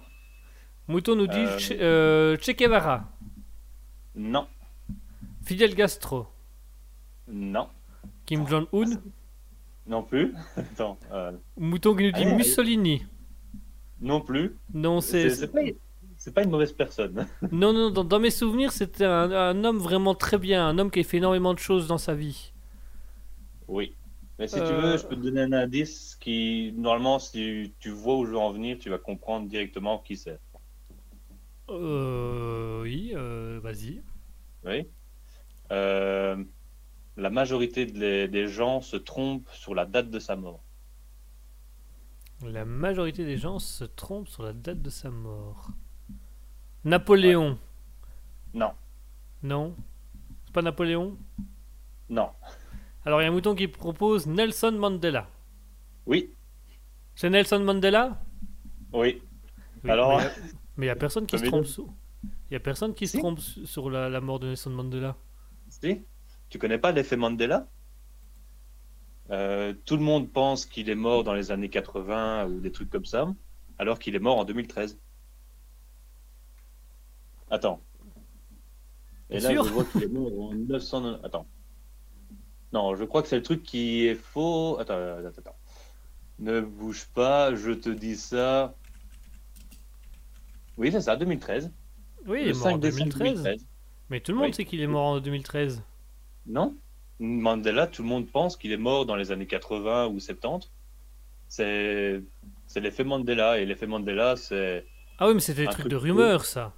Mouton 0.88 1.16
nous 1.16 1.26
dit 1.26 1.36
Euh, 1.36 1.58
Che, 1.58 1.72
euh, 1.80 2.36
Che 2.40 2.52
Guevara, 2.54 3.10
non, 4.14 4.46
Fidel 5.44 5.74
Castro, 5.74 6.30
non, 7.28 7.68
Kim 8.24 8.46
Jong-un, 8.46 9.00
non 9.86 10.02
plus. 10.02 10.34
Attends, 10.56 10.98
euh, 11.12 11.32
Mouton 11.56 11.96
qui 11.96 12.04
nous 12.04 12.12
dit 12.12 12.24
allez. 12.24 12.26
Mussolini. 12.26 13.04
non 14.00 14.20
plus. 14.20 14.60
Non, 14.72 15.00
C'est 15.00 15.30
c'est 15.30 16.32
pas, 16.32 16.42
une 16.42 16.50
mauvaise 16.50 16.72
personne. 16.72 17.28
non 17.50 17.72
non 17.72 17.90
dans, 17.90 18.04
dans 18.04 18.20
mes 18.20 18.30
souvenirs 18.30 18.72
c'était 18.72 19.04
un, 19.04 19.30
un 19.32 19.64
homme 19.64 19.78
vraiment 19.78 20.14
très 20.14 20.38
bien, 20.38 20.66
un 20.68 20.78
homme 20.78 20.90
qui 20.90 21.00
a 21.00 21.04
fait 21.04 21.16
énormément 21.18 21.54
de 21.54 21.58
choses 21.58 21.86
dans 21.86 21.98
sa 21.98 22.14
vie. 22.14 22.52
Oui. 23.68 23.96
Mais 24.38 24.48
si 24.48 24.62
tu 24.62 24.72
Euh, 24.72 24.74
veux, 24.74 24.96
je 24.96 25.06
peux 25.06 25.16
te 25.16 25.20
donner 25.20 25.42
un 25.42 25.52
indice 25.52 26.16
qui, 26.16 26.72
normalement, 26.76 27.18
si 27.18 27.74
tu 27.78 27.90
vois 27.90 28.16
où 28.18 28.24
je 28.26 28.30
veux 28.32 28.38
en 28.38 28.52
venir, 28.52 28.78
tu 28.78 28.90
vas 28.90 28.98
comprendre 28.98 29.48
directement 29.48 29.98
qui 30.00 30.16
c'est. 30.16 30.40
Euh, 31.70 32.82
oui, 32.82 33.12
euh, 33.14 33.60
vas-y. 33.62 34.02
Oui. 34.64 34.90
Euh, 35.72 36.44
la 37.16 37.30
majorité 37.30 37.86
des, 37.86 38.28
des 38.28 38.48
gens 38.48 38.80
se 38.80 38.96
trompent 38.96 39.50
sur 39.52 39.74
la 39.74 39.84
date 39.86 40.10
de 40.10 40.18
sa 40.18 40.36
mort. 40.36 40.62
La 42.44 42.64
majorité 42.64 43.24
des 43.24 43.36
gens 43.36 43.58
se 43.58 43.84
trompent 43.84 44.28
sur 44.28 44.42
la 44.42 44.52
date 44.52 44.82
de 44.82 44.90
sa 44.90 45.10
mort. 45.10 45.70
Napoléon. 46.84 47.58
Non, 48.52 48.72
Non 49.42 49.74
C'est 50.44 50.52
pas 50.52 50.62
Napoléon? 50.62 51.16
Non. 52.08 52.30
Alors 53.04 53.20
il 53.20 53.24
y 53.24 53.26
a 53.26 53.30
un 53.30 53.32
mouton 53.32 53.54
qui 53.54 53.68
propose 53.68 54.26
Nelson 54.26 54.72
Mandela. 54.72 55.28
Oui, 56.06 56.30
C'est 57.14 57.30
Nelson 57.30 57.60
Mandela? 57.60 58.22
Oui. 58.92 59.22
Oui, 59.82 59.90
Alors 59.90 60.20
Mais 60.76 60.86
il 60.86 60.88
y 60.88 60.90
a- 60.90 60.96
personne 60.96 61.26
qui 61.26 61.38
se 61.38 61.44
trompe 61.44 61.66
il- 61.66 62.52
y 62.52 62.56
a 62.56 62.60
personne 62.60 62.94
qui 62.94 63.06
se 63.08 63.16
trompe 63.18 63.40
su- 63.40 63.66
sur 63.66 63.88
la, 63.90 64.08
la 64.10 64.20
mort 64.20 64.38
de 64.38 64.48
Nelson 64.48 64.70
Mandela. 64.70 65.16
Si 65.68 66.02
Tu 66.54 66.60
connais 66.60 66.78
pas 66.78 66.92
l'effet 66.92 67.16
Mandela? 67.16 67.66
Euh, 69.32 69.74
Tout 69.86 69.96
le 69.96 70.04
monde 70.04 70.30
pense 70.30 70.66
qu'il 70.66 70.88
est 70.88 70.94
mort 70.94 71.24
dans 71.24 71.34
les 71.34 71.50
années 71.50 71.68
80 71.68 72.46
ou 72.46 72.60
des 72.60 72.70
trucs 72.70 72.90
comme 72.90 73.04
ça, 73.04 73.34
alors 73.76 73.98
qu'il 73.98 74.14
est 74.14 74.20
mort 74.20 74.38
en 74.38 74.44
2013. 74.44 74.96
Attends. 77.50 77.82
Et 79.30 79.40
là, 79.40 79.50
sûr? 79.50 79.64
je 79.64 79.72
vois 79.72 79.84
qu'il 79.84 80.04
est 80.04 80.06
mort 80.06 80.30
en 80.40 80.54
900. 80.54 81.24
Attends. 81.24 81.48
Non, 82.72 82.94
je 82.94 83.02
crois 83.02 83.22
que 83.22 83.26
c'est 83.26 83.38
le 83.38 83.42
truc 83.42 83.64
qui 83.64 84.06
est 84.06 84.14
faux. 84.14 84.78
Attends, 84.78 84.94
attends, 84.94 85.36
attends. 85.36 85.56
Ne 86.38 86.60
bouge 86.60 87.06
pas, 87.14 87.52
je 87.56 87.72
te 87.72 87.88
dis 87.88 88.14
ça. 88.14 88.76
Oui, 90.76 90.92
c'est 90.92 91.00
ça, 91.00 91.16
2013. 91.16 91.72
Oui, 92.28 92.42
il 92.42 92.44
le 92.44 92.50
est 92.50 92.52
mort 92.52 92.62
5 92.62 92.74
en 92.74 92.78
décembre 92.78 93.10
2013. 93.10 93.42
2013. 93.42 93.66
Mais 94.10 94.20
tout 94.20 94.30
le 94.30 94.38
monde 94.38 94.46
Oui. 94.50 94.54
sait 94.54 94.64
qu'il 94.64 94.80
est 94.80 94.86
mort 94.86 95.06
en 95.06 95.18
2013. 95.18 95.82
Non? 96.46 96.76
Mandela, 97.20 97.86
tout 97.86 98.02
le 98.02 98.08
monde 98.08 98.26
pense 98.30 98.56
qu'il 98.56 98.72
est 98.72 98.76
mort 98.76 99.06
dans 99.06 99.16
les 99.16 99.30
années 99.32 99.46
80 99.46 100.08
ou 100.08 100.20
70. 100.20 100.70
C'est 101.48 102.22
c'est 102.66 102.80
l'effet 102.80 103.04
Mandela. 103.04 103.58
Et 103.60 103.66
l'effet 103.66 103.86
Mandela, 103.86 104.36
c'est. 104.36 104.84
Ah 105.18 105.28
oui, 105.28 105.34
mais 105.34 105.40
c'était 105.40 105.62
des 105.62 105.68
trucs 105.68 105.88
truc 105.88 105.92
de 105.92 105.98
faux. 105.98 106.02
rumeurs, 106.04 106.44
ça. 106.44 106.72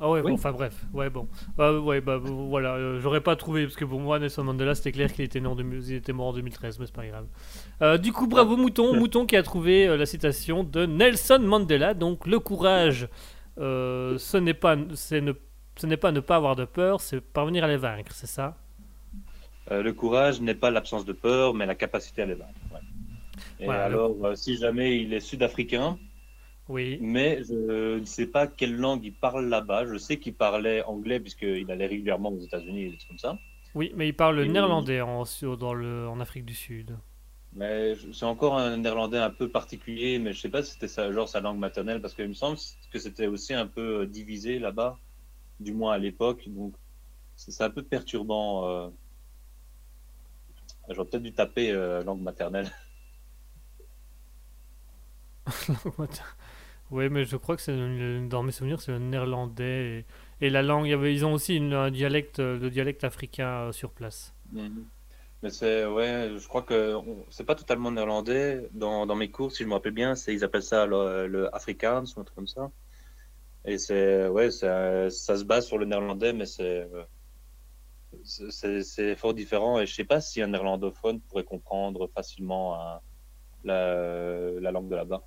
Ah 0.00 0.10
ouais, 0.10 0.22
bon, 0.22 0.30
Oui. 0.30 0.32
enfin 0.32 0.50
bref. 0.50 0.74
Ouais, 0.92 1.08
bon. 1.08 1.28
Ah, 1.56 1.72
ouais, 1.72 2.00
bah 2.00 2.18
bon, 2.18 2.48
voilà, 2.48 2.74
euh, 2.74 2.98
j'aurais 3.00 3.20
pas 3.20 3.36
trouvé, 3.36 3.62
parce 3.64 3.76
que 3.76 3.84
pour 3.84 4.00
moi, 4.00 4.18
Nelson 4.18 4.42
Mandela, 4.42 4.74
c'était 4.74 4.90
clair 4.90 5.12
qu'il 5.12 5.24
était, 5.24 5.40
né 5.40 5.46
en 5.46 5.54
2000 5.54 5.88
il 5.88 5.94
était 5.94 6.12
mort 6.12 6.26
en 6.26 6.32
2013, 6.32 6.80
mais 6.80 6.86
c'est 6.86 6.94
pas 6.94 7.06
grave. 7.06 7.26
Euh, 7.80 7.96
du 7.96 8.12
coup, 8.12 8.26
bravo 8.26 8.56
Mouton, 8.56 8.94
Mouton 8.98 9.24
qui 9.24 9.36
a 9.36 9.42
trouvé 9.44 9.86
euh, 9.86 9.96
la 9.96 10.06
citation 10.06 10.64
de 10.64 10.84
Nelson 10.86 11.38
Mandela, 11.40 11.94
donc 11.94 12.26
le 12.26 12.40
courage, 12.40 13.08
ce 13.56 14.36
n'est 14.36 14.54
pas, 14.54 14.76
c'est 14.94 15.20
ne, 15.20 15.32
ce 15.76 15.86
n'est 15.86 15.96
pas 15.96 16.12
ne 16.12 16.20
pas 16.20 16.36
avoir 16.36 16.56
de 16.56 16.64
peur, 16.64 17.00
c'est 17.00 17.20
parvenir 17.20 17.64
à 17.64 17.68
les 17.68 17.76
vaincre, 17.76 18.12
c'est 18.12 18.26
ça? 18.26 18.56
Euh, 19.70 19.82
le 19.82 19.92
courage 19.92 20.40
n'est 20.40 20.54
pas 20.54 20.70
l'absence 20.70 21.04
de 21.04 21.12
peur, 21.12 21.54
mais 21.54 21.66
la 21.66 21.74
capacité 21.74 22.22
à 22.22 22.26
les 22.26 22.34
vaincre. 22.34 22.52
ouais. 22.72 22.80
Et 23.60 23.64
Voilà, 23.64 23.88
le- 23.88 23.94
alors, 23.94 24.26
euh, 24.26 24.34
si 24.34 24.56
jamais 24.56 24.98
il 24.98 25.12
est 25.14 25.20
sud-africain, 25.20 25.98
Oui. 26.68 26.98
mais 27.00 27.42
je 27.44 27.98
ne 27.98 28.04
sais 28.04 28.26
pas 28.26 28.46
quelle 28.46 28.76
langue 28.76 29.04
il 29.04 29.12
parle 29.14 29.46
là-bas. 29.48 29.86
Je 29.86 29.96
sais 29.96 30.18
qu'il 30.18 30.34
parlait 30.34 30.82
anglais, 30.84 31.18
puisqu'il 31.20 31.70
allait 31.70 31.86
régulièrement 31.86 32.30
aux 32.30 32.40
États-Unis 32.40 32.82
et 32.84 32.90
des 32.90 32.96
trucs 32.96 33.08
comme 33.08 33.18
ça. 33.18 33.38
Oui, 33.74 33.92
mais 33.96 34.06
il 34.08 34.14
parle 34.14 34.40
Et- 34.44 34.48
néerlandais 34.48 35.00
en, 35.00 35.24
dans 35.58 35.74
le, 35.74 36.06
en 36.08 36.20
Afrique 36.20 36.44
du 36.44 36.54
Sud. 36.54 36.96
Mais 37.54 37.94
c'est 38.12 38.24
encore 38.24 38.58
un 38.58 38.76
néerlandais 38.76 39.18
un 39.18 39.30
peu 39.30 39.48
particulier, 39.48 40.18
mais 40.18 40.32
je 40.32 40.40
sais 40.40 40.48
pas 40.48 40.62
si 40.62 40.72
c'était 40.72 40.88
sa, 40.88 41.10
genre 41.12 41.28
sa 41.28 41.40
langue 41.40 41.58
maternelle, 41.58 42.00
parce 42.00 42.14
qu'il 42.14 42.28
me 42.28 42.34
semble 42.34 42.58
que 42.92 42.98
c'était 42.98 43.28
aussi 43.28 43.54
un 43.54 43.66
peu 43.66 44.00
euh, 44.02 44.06
divisé 44.06 44.58
là-bas, 44.58 44.98
du 45.64 45.74
moins 45.74 45.94
à 45.94 45.98
l'époque. 45.98 46.48
Donc 46.48 46.74
c'est 47.36 47.62
un 47.64 47.70
peu 47.70 47.84
perturbant. 47.84 48.68
euh. 48.68 48.90
J'aurais 50.88 51.06
peut-être 51.08 51.22
dû 51.22 51.34
taper 51.34 51.72
euh, 51.72 52.02
langue 52.04 52.22
maternelle. 52.22 52.70
Oui, 56.90 57.08
mais 57.10 57.24
je 57.24 57.36
crois 57.36 57.56
que 57.56 57.62
c'est 57.62 58.28
dans 58.28 58.42
mes 58.42 58.52
souvenirs, 58.52 58.80
c'est 58.80 58.92
le 58.92 58.98
néerlandais. 58.98 60.04
Et, 60.40 60.46
et 60.46 60.50
la 60.50 60.62
langue, 60.62 60.86
ils 60.88 61.24
ont 61.26 61.32
aussi 61.34 61.56
une- 61.56 61.72
un 61.74 61.90
dialecte, 61.90 62.38
euh, 62.40 62.58
le 62.58 62.70
dialecte 62.70 63.04
africain 63.04 63.68
euh, 63.68 63.72
sur 63.72 63.90
place. 63.92 64.34
Mais 65.42 65.50
c'est 65.50 65.86
ouais, 65.86 66.32
je 66.38 66.48
crois 66.48 66.62
que 66.62 66.96
c'est 67.30 67.44
pas 67.44 67.54
totalement 67.54 67.90
néerlandais. 67.90 68.68
Dans, 68.72 69.06
dans 69.06 69.14
mes 69.16 69.30
cours, 69.30 69.52
si 69.52 69.62
je 69.64 69.68
me 69.68 69.74
rappelle 69.74 69.92
bien, 69.92 70.14
c'est 70.16 70.32
ils 70.34 70.42
appellent 70.44 70.62
ça 70.62 70.86
le, 70.86 71.26
le 71.26 71.54
Afrikaans 71.54 72.04
ou 72.16 72.20
un 72.20 72.24
truc 72.24 72.34
comme 72.34 72.46
ça. 72.48 72.70
Et 73.66 73.78
c'est 73.78 74.28
ouais, 74.28 74.50
ça 74.50 75.08
se 75.10 75.44
base 75.44 75.66
sur 75.66 75.78
le 75.78 75.86
néerlandais, 75.86 76.32
mais 76.32 76.46
c'est 76.46 76.86
c'est- 78.22 79.16
fort 79.16 79.34
différent. 79.34 79.80
Et 79.80 79.86
je 79.86 79.94
sais 79.94 80.04
pas 80.04 80.20
si 80.20 80.40
un 80.42 80.48
néerlandophone 80.48 81.20
pourrait 81.20 81.44
comprendre 81.44 82.08
facilement 82.14 82.78
la, 83.64 84.50
la 84.60 84.70
langue 84.70 84.88
de 84.88 84.96
là-bas. 84.96 85.22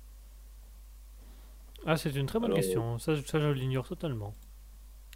Ah, 1.86 1.96
c'est 1.96 2.14
une 2.14 2.26
très 2.26 2.38
bonne 2.38 2.46
Alors, 2.50 2.56
question. 2.58 2.98
Ça, 2.98 3.14
ça, 3.24 3.40
je 3.40 3.48
l'ignore 3.48 3.86
totalement. 3.86 4.34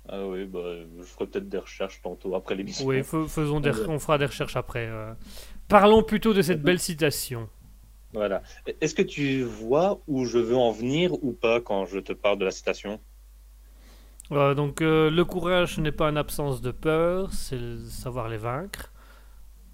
Ah 0.09 0.27
oui, 0.27 0.45
bah, 0.47 0.61
je 0.99 1.03
ferai 1.05 1.27
peut-être 1.27 1.49
des 1.49 1.59
recherches 1.59 2.01
tantôt 2.03 2.35
après 2.35 2.55
l'émission. 2.57 2.87
Oui, 2.87 3.03
fais- 3.05 3.29
faisons 3.29 3.61
des, 3.61 3.70
Ouais. 3.70 3.89
on 3.89 3.99
fera 3.99 4.18
des 4.18 4.27
recherches 4.27 4.57
après. 4.57 4.87
euh. 4.87 5.12
Parlons 5.68 6.03
plutôt 6.03 6.35
de 6.35 6.43
cette 6.43 6.62
belle 6.62 6.81
citation. 6.81 7.49
Voilà. 8.12 8.43
Est-ce 8.81 8.95
que 8.95 9.03
tu 9.03 9.43
vois 9.43 10.01
où 10.09 10.25
je 10.25 10.39
veux 10.39 10.57
en 10.57 10.70
venir 10.73 11.12
ou 11.25 11.33
pas 11.33 11.61
quand 11.61 11.87
je 11.87 11.99
te 12.01 12.12
parle 12.12 12.39
de 12.39 12.45
la 12.45 12.51
citation? 12.51 13.01
Euh, 14.33 14.55
donc, 14.55 14.80
euh, 14.80 15.11
le 15.11 15.24
courage 15.24 15.78
n'est 15.78 15.93
pas 15.93 16.09
une 16.09 16.16
absence 16.16 16.61
de 16.62 16.70
peur, 16.70 17.33
c'est 17.33 17.59
le 17.59 17.78
savoir 17.87 18.28
les 18.28 18.39
vaincre. 18.39 18.91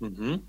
Mhm. 0.00 0.42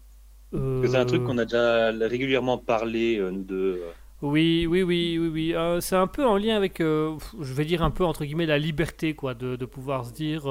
Euh, 0.54 0.88
C'est 0.88 0.98
un 0.98 1.06
truc 1.06 1.24
qu'on 1.24 1.38
a 1.38 1.46
déjà 1.46 1.92
régulièrement 2.08 2.58
parlé, 2.58 3.20
nous 3.20 3.44
deux. 3.44 3.82
Oui, 4.22 4.68
oui, 4.70 4.84
oui, 4.84 5.18
oui, 5.20 5.28
oui. 5.54 5.82
C'est 5.82 5.96
un 5.96 6.08
peu 6.08 6.26
en 6.26 6.38
lien 6.38 6.56
avec, 6.58 6.80
je 6.80 7.54
vais 7.54 7.66
dire 7.66 7.84
un 7.84 7.92
peu 7.92 8.04
entre 8.04 8.26
guillemets, 8.26 8.46
la 8.46 8.58
liberté, 8.58 9.14
quoi, 9.16 9.34
de, 9.34 9.56
de 9.56 9.66
pouvoir 9.66 10.06
se 10.06 10.14
dire. 10.14 10.44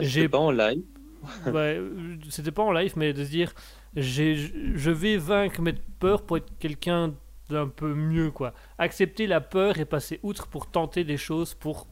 J'ai- 0.00 0.06
c'était 0.06 0.28
pas 0.28 0.38
en 0.38 0.50
live. 0.50 0.82
ouais, 1.46 1.80
c'était 2.30 2.52
pas 2.52 2.62
en 2.62 2.72
live, 2.72 2.92
mais 2.96 3.12
de 3.12 3.24
se 3.24 3.30
dire, 3.30 3.52
je 3.96 4.90
vais 4.90 5.16
vaincre 5.16 5.60
mes 5.62 5.74
peurs 5.98 6.22
pour 6.22 6.36
être 6.36 6.50
quelqu'un 6.58 7.14
d'un 7.48 7.68
peu 7.68 7.94
mieux, 7.94 8.30
quoi. 8.30 8.52
Accepter 8.78 9.26
la 9.26 9.40
peur 9.40 9.78
et 9.78 9.84
passer 9.84 10.20
outre 10.22 10.46
pour 10.48 10.70
tenter 10.70 11.04
des 11.04 11.16
choses 11.16 11.54
pour, 11.54 11.86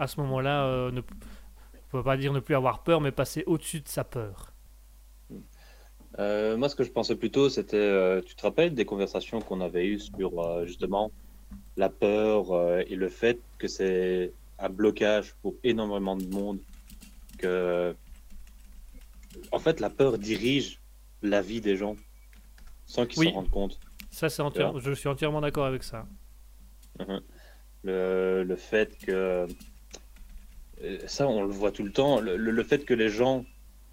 à 0.00 0.06
ce 0.06 0.18
moment-là, 0.20 0.64
euh, 0.64 0.90
ne, 0.90 1.00
on 1.00 1.90
peut 1.90 2.02
pas 2.02 2.16
dire 2.16 2.32
ne 2.32 2.40
plus 2.40 2.54
avoir 2.56 2.82
peur, 2.82 3.00
mais 3.00 3.12
passer 3.12 3.44
au-dessus 3.46 3.80
de 3.80 3.88
sa 3.88 4.02
peur. 4.02 4.52
Euh, 6.18 6.56
moi, 6.56 6.68
ce 6.68 6.74
que 6.74 6.82
je 6.82 6.90
pensais 6.90 7.14
plutôt, 7.16 7.48
c'était, 7.48 7.76
euh, 7.76 8.20
tu 8.22 8.34
te 8.34 8.42
rappelles 8.42 8.74
des 8.74 8.84
conversations 8.84 9.40
qu'on 9.40 9.60
avait 9.60 9.86
eues 9.86 10.00
sur 10.00 10.40
euh, 10.40 10.64
justement 10.66 11.12
la 11.76 11.88
peur 11.88 12.78
et 12.86 12.94
le 12.96 13.08
fait 13.08 13.38
que 13.58 13.68
c'est 13.68 14.32
un 14.58 14.68
blocage 14.68 15.34
pour 15.42 15.54
énormément 15.64 16.16
de 16.16 16.26
monde, 16.26 16.58
que 17.38 17.94
en 19.52 19.58
fait 19.58 19.80
la 19.80 19.90
peur 19.90 20.18
dirige 20.18 20.80
la 21.22 21.42
vie 21.42 21.60
des 21.60 21.76
gens 21.76 21.96
sans 22.86 23.06
qu'ils 23.06 23.20
Oui. 23.20 23.26
s'en 23.28 23.34
rendent 23.36 23.50
compte. 23.50 23.80
Ça, 24.10 24.28
c'est 24.28 24.42
entière- 24.42 24.78
je 24.78 24.92
suis 24.92 25.08
entièrement 25.08 25.40
d'accord 25.40 25.66
avec 25.66 25.82
ça. 25.82 26.06
Le, 27.82 28.42
le 28.44 28.56
fait 28.56 28.96
que 28.98 29.46
ça, 31.06 31.28
on 31.28 31.42
le 31.42 31.52
voit 31.52 31.72
tout 31.72 31.82
le 31.82 31.92
temps, 31.92 32.20
le, 32.20 32.62
fait 32.64 32.84
que 32.84 32.94
les 32.94 33.08
gens 33.08 33.44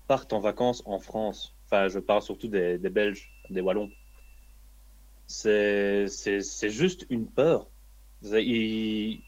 partent 0.08 0.34
en 0.34 0.40
vacances 0.40 0.82
en 0.86 1.00
France, 1.00 1.56
enfin, 1.66 1.88
je 1.90 2.00
parle 2.00 2.22
surtout 2.22 2.48
des, 2.48 2.78
des 2.78 2.90
Belges, 2.90 3.30
des 3.50 3.62
Wallons, 3.62 3.92
c'est 5.28 6.08
juste 6.70 7.06
une 7.10 7.28
peur. 7.28 7.68
Ils- 8.24 9.22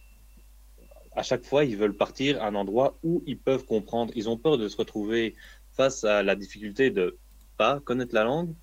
à 1.11 1.23
chaque 1.23 1.43
fois, 1.43 1.65
ils 1.65 1.75
veulent 1.75 1.95
partir 1.97 2.41
à 2.41 2.47
un 2.47 2.55
endroit 2.55 2.97
où 3.03 3.21
ils 3.25 3.37
peuvent 3.37 3.65
comprendre. 3.65 4.13
Ils 4.15 4.29
ont 4.29 4.37
peur 4.37 4.57
de 4.57 4.67
se 4.67 4.77
retrouver 4.77 5.35
face 5.71 6.03
à 6.03 6.23
la 6.23 6.35
difficulté 6.35 6.91
de 6.91 7.17
pas 7.57 7.79
connaître 7.81 8.15
la 8.15 8.23
langue, 8.23 8.53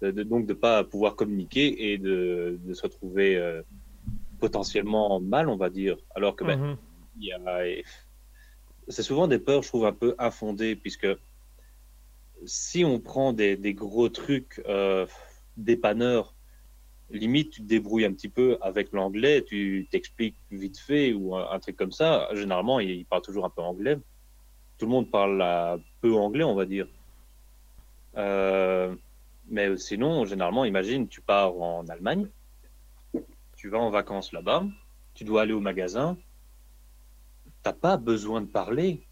de, 0.00 0.10
de- 0.10 0.22
donc 0.22 0.46
de 0.46 0.54
pas 0.54 0.84
pouvoir 0.84 1.16
communiquer 1.16 1.92
et 1.92 1.98
de, 1.98 2.58
de 2.64 2.72
se 2.72 2.82
retrouver 2.82 3.36
euh, 3.36 3.62
potentiellement 4.38 5.20
mal, 5.20 5.48
on 5.48 5.56
va 5.56 5.68
dire. 5.68 5.98
Alors 6.14 6.34
que 6.36 6.44
ben, 6.44 6.56
Mhm. 6.58 6.76
il 7.20 7.24
y 7.26 7.32
a- 7.32 7.66
c'est 8.88 9.02
souvent 9.02 9.26
des 9.26 9.38
peurs, 9.38 9.62
je 9.62 9.68
trouve, 9.68 9.86
un 9.86 9.92
peu 9.92 10.14
infondées, 10.18 10.76
puisque 10.76 11.08
si 12.44 12.84
on 12.84 13.00
prend 13.00 13.32
des, 13.32 13.56
gros 13.74 14.08
trucs 14.08 14.62
euh, 14.66 15.06
dépanneurs, 15.56 16.34
limite, 17.10 17.50
tu 17.50 17.62
te 17.62 17.66
débrouilles 17.66 18.04
un 18.04 18.12
petit 18.12 18.28
peu 18.28 18.58
avec 18.60 18.92
l'anglais, 18.92 19.42
tu 19.42 19.88
t'expliques 19.90 20.36
vite 20.50 20.78
fait 20.78 21.12
ou 21.12 21.36
un, 21.36 21.58
truc 21.58 21.76
comme 21.76 21.92
ça. 21.92 22.28
Généralement, 22.34 22.80
ils 22.80 23.04
parlent 23.06 23.22
toujours 23.22 23.44
un 23.44 23.50
peu 23.50 23.62
anglais. 23.62 23.96
Tout 24.78 24.86
le 24.86 24.92
monde 24.92 25.10
parle 25.10 25.40
un 25.42 25.80
peu 26.00 26.14
anglais, 26.14 26.44
on 26.44 26.54
va 26.54 26.66
dire. 26.66 26.86
Euh, 28.16 28.94
mais 29.48 29.76
sinon, 29.76 30.24
généralement, 30.24 30.64
imagine, 30.64 31.08
tu 31.08 31.20
pars 31.20 31.58
en 31.60 31.86
Allemagne, 31.88 32.28
tu 33.56 33.68
vas 33.68 33.78
en 33.78 33.90
vacances 33.90 34.32
là-bas, 34.32 34.64
tu 35.14 35.24
dois 35.24 35.42
aller 35.42 35.52
au 35.52 35.60
magasin, 35.60 36.16
t'as 37.68 37.74
pas 37.74 37.98
besoin 37.98 38.40
de 38.40 38.46
parler. 38.46 39.06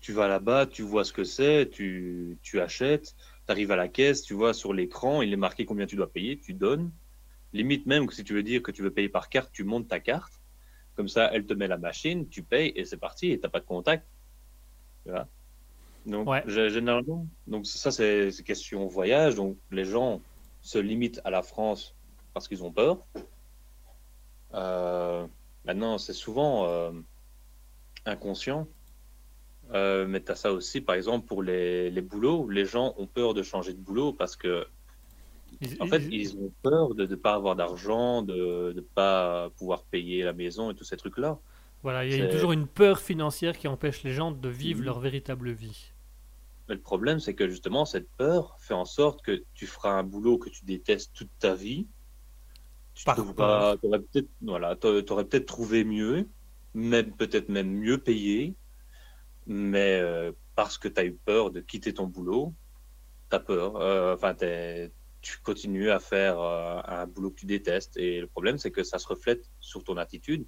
Tu 0.00 0.12
vas 0.12 0.28
là-bas, 0.28 0.66
tu 0.66 0.82
vois 0.82 1.04
ce 1.04 1.12
que 1.14 1.24
c'est, 1.24 1.70
tu, 1.70 2.38
tu 2.42 2.60
achètes, 2.60 3.14
tu 3.46 3.50
arrives 3.52 3.70
à 3.70 3.76
la 3.76 3.88
caisse, 3.88 4.22
tu 4.22 4.34
vois 4.34 4.52
sur 4.52 4.74
l'écran, 4.74 5.22
il 5.22 5.32
est 5.32 5.36
marqué 5.36 5.64
combien 5.64 5.86
tu 5.86 5.96
dois 5.96 6.12
payer, 6.12 6.38
tu 6.38 6.52
donnes. 6.52 6.92
Limite 7.54 7.86
même 7.86 8.06
que 8.06 8.14
si 8.14 8.24
tu 8.24 8.34
veux 8.34 8.42
dire 8.42 8.62
que 8.62 8.72
tu 8.72 8.82
veux 8.82 8.90
payer 8.90 9.08
par 9.08 9.30
carte, 9.30 9.50
tu 9.52 9.64
montes 9.64 9.88
ta 9.88 10.00
carte. 10.00 10.34
Comme 10.96 11.08
ça, 11.08 11.30
elle 11.32 11.46
te 11.46 11.54
met 11.54 11.66
la 11.66 11.78
machine, 11.78 12.28
tu 12.28 12.42
payes 12.42 12.72
et 12.76 12.84
c'est 12.84 12.98
parti 12.98 13.30
et 13.30 13.40
t'as 13.40 13.48
pas 13.48 13.60
de 13.60 13.64
contact. 13.64 14.06
Tu 15.06 15.12
vois? 15.12 15.26
Donc, 16.04 16.28
Ouais. 16.28 16.42
généralement, 16.46 17.26
donc 17.46 17.64
ça 17.64 17.90
c'est 17.90 18.30
c'est 18.32 18.42
question 18.42 18.86
voyage. 18.86 19.36
Donc 19.36 19.56
les 19.70 19.86
gens 19.86 20.20
se 20.60 20.78
limitent 20.78 21.22
à 21.24 21.30
la 21.30 21.42
France 21.42 21.94
parce 22.34 22.48
qu'ils 22.48 22.62
ont 22.64 22.72
peur. 22.72 23.06
Euh, 24.52 25.26
maintenant, 25.64 25.96
c'est 25.96 26.12
souvent 26.12 26.66
euh, 26.66 26.92
inconscient. 28.06 28.66
Euh, 29.72 30.06
mais 30.06 30.22
tu 30.22 30.30
as 30.32 30.34
ça 30.34 30.52
aussi, 30.52 30.80
par 30.80 30.94
exemple, 30.96 31.26
pour 31.26 31.42
les, 31.42 31.90
les 31.90 32.02
boulots. 32.02 32.48
Les 32.50 32.64
gens 32.64 32.94
ont 32.98 33.06
peur 33.06 33.32
de 33.34 33.42
changer 33.42 33.72
de 33.72 33.78
boulot 33.80 34.12
parce 34.12 34.36
que, 34.36 34.66
Ils- 35.60 35.82
en 35.82 35.86
fait, 35.86 36.02
ils- 36.10 36.14
ils 36.14 36.36
ont 36.36 36.52
peur 36.62 36.94
de 36.94 37.06
ne 37.06 37.14
pas 37.14 37.34
avoir 37.34 37.56
d'argent, 37.56 38.22
de 38.22 38.72
ne 38.74 38.80
pas 38.80 39.50
pouvoir 39.56 39.84
payer 39.84 40.24
la 40.24 40.32
maison 40.32 40.70
et 40.70 40.74
tous 40.74 40.84
ces 40.84 40.96
trucs-là. 40.96 41.38
Voilà, 41.82 42.04
il 42.04 42.16
y 42.16 42.22
a 42.22 42.28
toujours 42.28 42.52
une 42.52 42.66
peur 42.66 43.00
financière 43.00 43.56
qui 43.58 43.66
empêche 43.68 44.02
les 44.02 44.12
gens 44.12 44.30
de 44.30 44.48
vivre 44.48 44.82
leur 44.82 45.00
véritable 45.00 45.50
vie. 45.50 45.92
Mais 46.68 46.74
le 46.76 46.80
problème, 46.80 47.18
c'est 47.18 47.34
que 47.34 47.48
justement, 47.48 47.84
cette 47.84 48.08
peur 48.16 48.56
fait 48.60 48.74
en 48.74 48.84
sorte 48.84 49.22
que 49.22 49.42
tu 49.54 49.66
feras 49.66 49.92
un 49.98 50.04
boulot 50.04 50.38
que 50.38 50.48
tu 50.48 50.64
détestes 50.64 51.12
toute 51.12 51.30
ta 51.38 51.54
vie. 51.54 51.86
Tu 52.94 53.04
Par 53.04 53.16
trouveras, 53.16 53.76
t'aurais 53.78 54.00
peut-être, 54.00 54.28
voilà, 54.42 54.76
peut-être 54.76 55.46
trouvé 55.46 55.82
mieux, 55.82 56.28
même 56.74 57.14
peut-être 57.16 57.48
même 57.48 57.70
mieux 57.70 57.98
payé, 57.98 58.54
mais 59.46 60.00
euh, 60.00 60.32
parce 60.54 60.78
que 60.78 60.88
tu 60.88 61.00
as 61.00 61.04
eu 61.04 61.14
peur 61.14 61.50
de 61.50 61.60
quitter 61.60 61.92
ton 61.94 62.06
boulot, 62.06 62.54
tu 63.30 63.36
as 63.36 63.40
peur. 63.40 63.76
euh, 63.76 64.14
Enfin, 64.14 64.34
tu 65.20 65.38
continues 65.42 65.90
à 65.90 66.00
faire 66.00 66.40
euh, 66.40 66.80
un 66.84 67.06
boulot 67.06 67.30
que 67.30 67.40
tu 67.40 67.46
détestes. 67.46 67.96
Et 67.96 68.20
le 68.20 68.26
problème, 68.26 68.58
c'est 68.58 68.70
que 68.70 68.82
ça 68.82 68.98
se 68.98 69.06
reflète 69.06 69.50
sur 69.60 69.84
ton 69.84 69.96
attitude. 69.96 70.46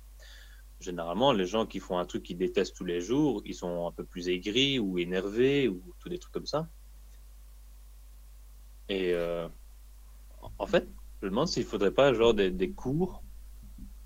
Généralement, 0.81 1.33
les 1.33 1.47
gens 1.47 1.67
qui 1.67 1.79
font 1.79 1.99
un 1.99 2.05
truc 2.05 2.23
qu'ils 2.25 2.37
détestent 2.39 2.77
tous 2.77 2.85
les 2.85 3.01
jours, 3.01 3.43
ils 3.45 3.55
sont 3.55 3.87
un 3.87 3.93
peu 3.93 4.05
plus 4.05 4.29
aigris 4.29 4.79
ou 4.79 4.99
énervés 4.99 5.69
ou 5.69 5.83
tous 5.99 6.09
des 6.09 6.19
trucs 6.19 6.33
comme 6.33 6.47
ça. 6.47 6.69
Et 8.89 9.15
en 10.59 10.67
fait, 10.67 10.87
je 11.21 11.27
me 11.27 11.31
demande 11.31 11.49
s'il 11.49 11.65
faudrait 11.65 11.93
pas 11.93 12.13
genre 12.13 12.35
des 12.35 12.71
cours 12.73 13.23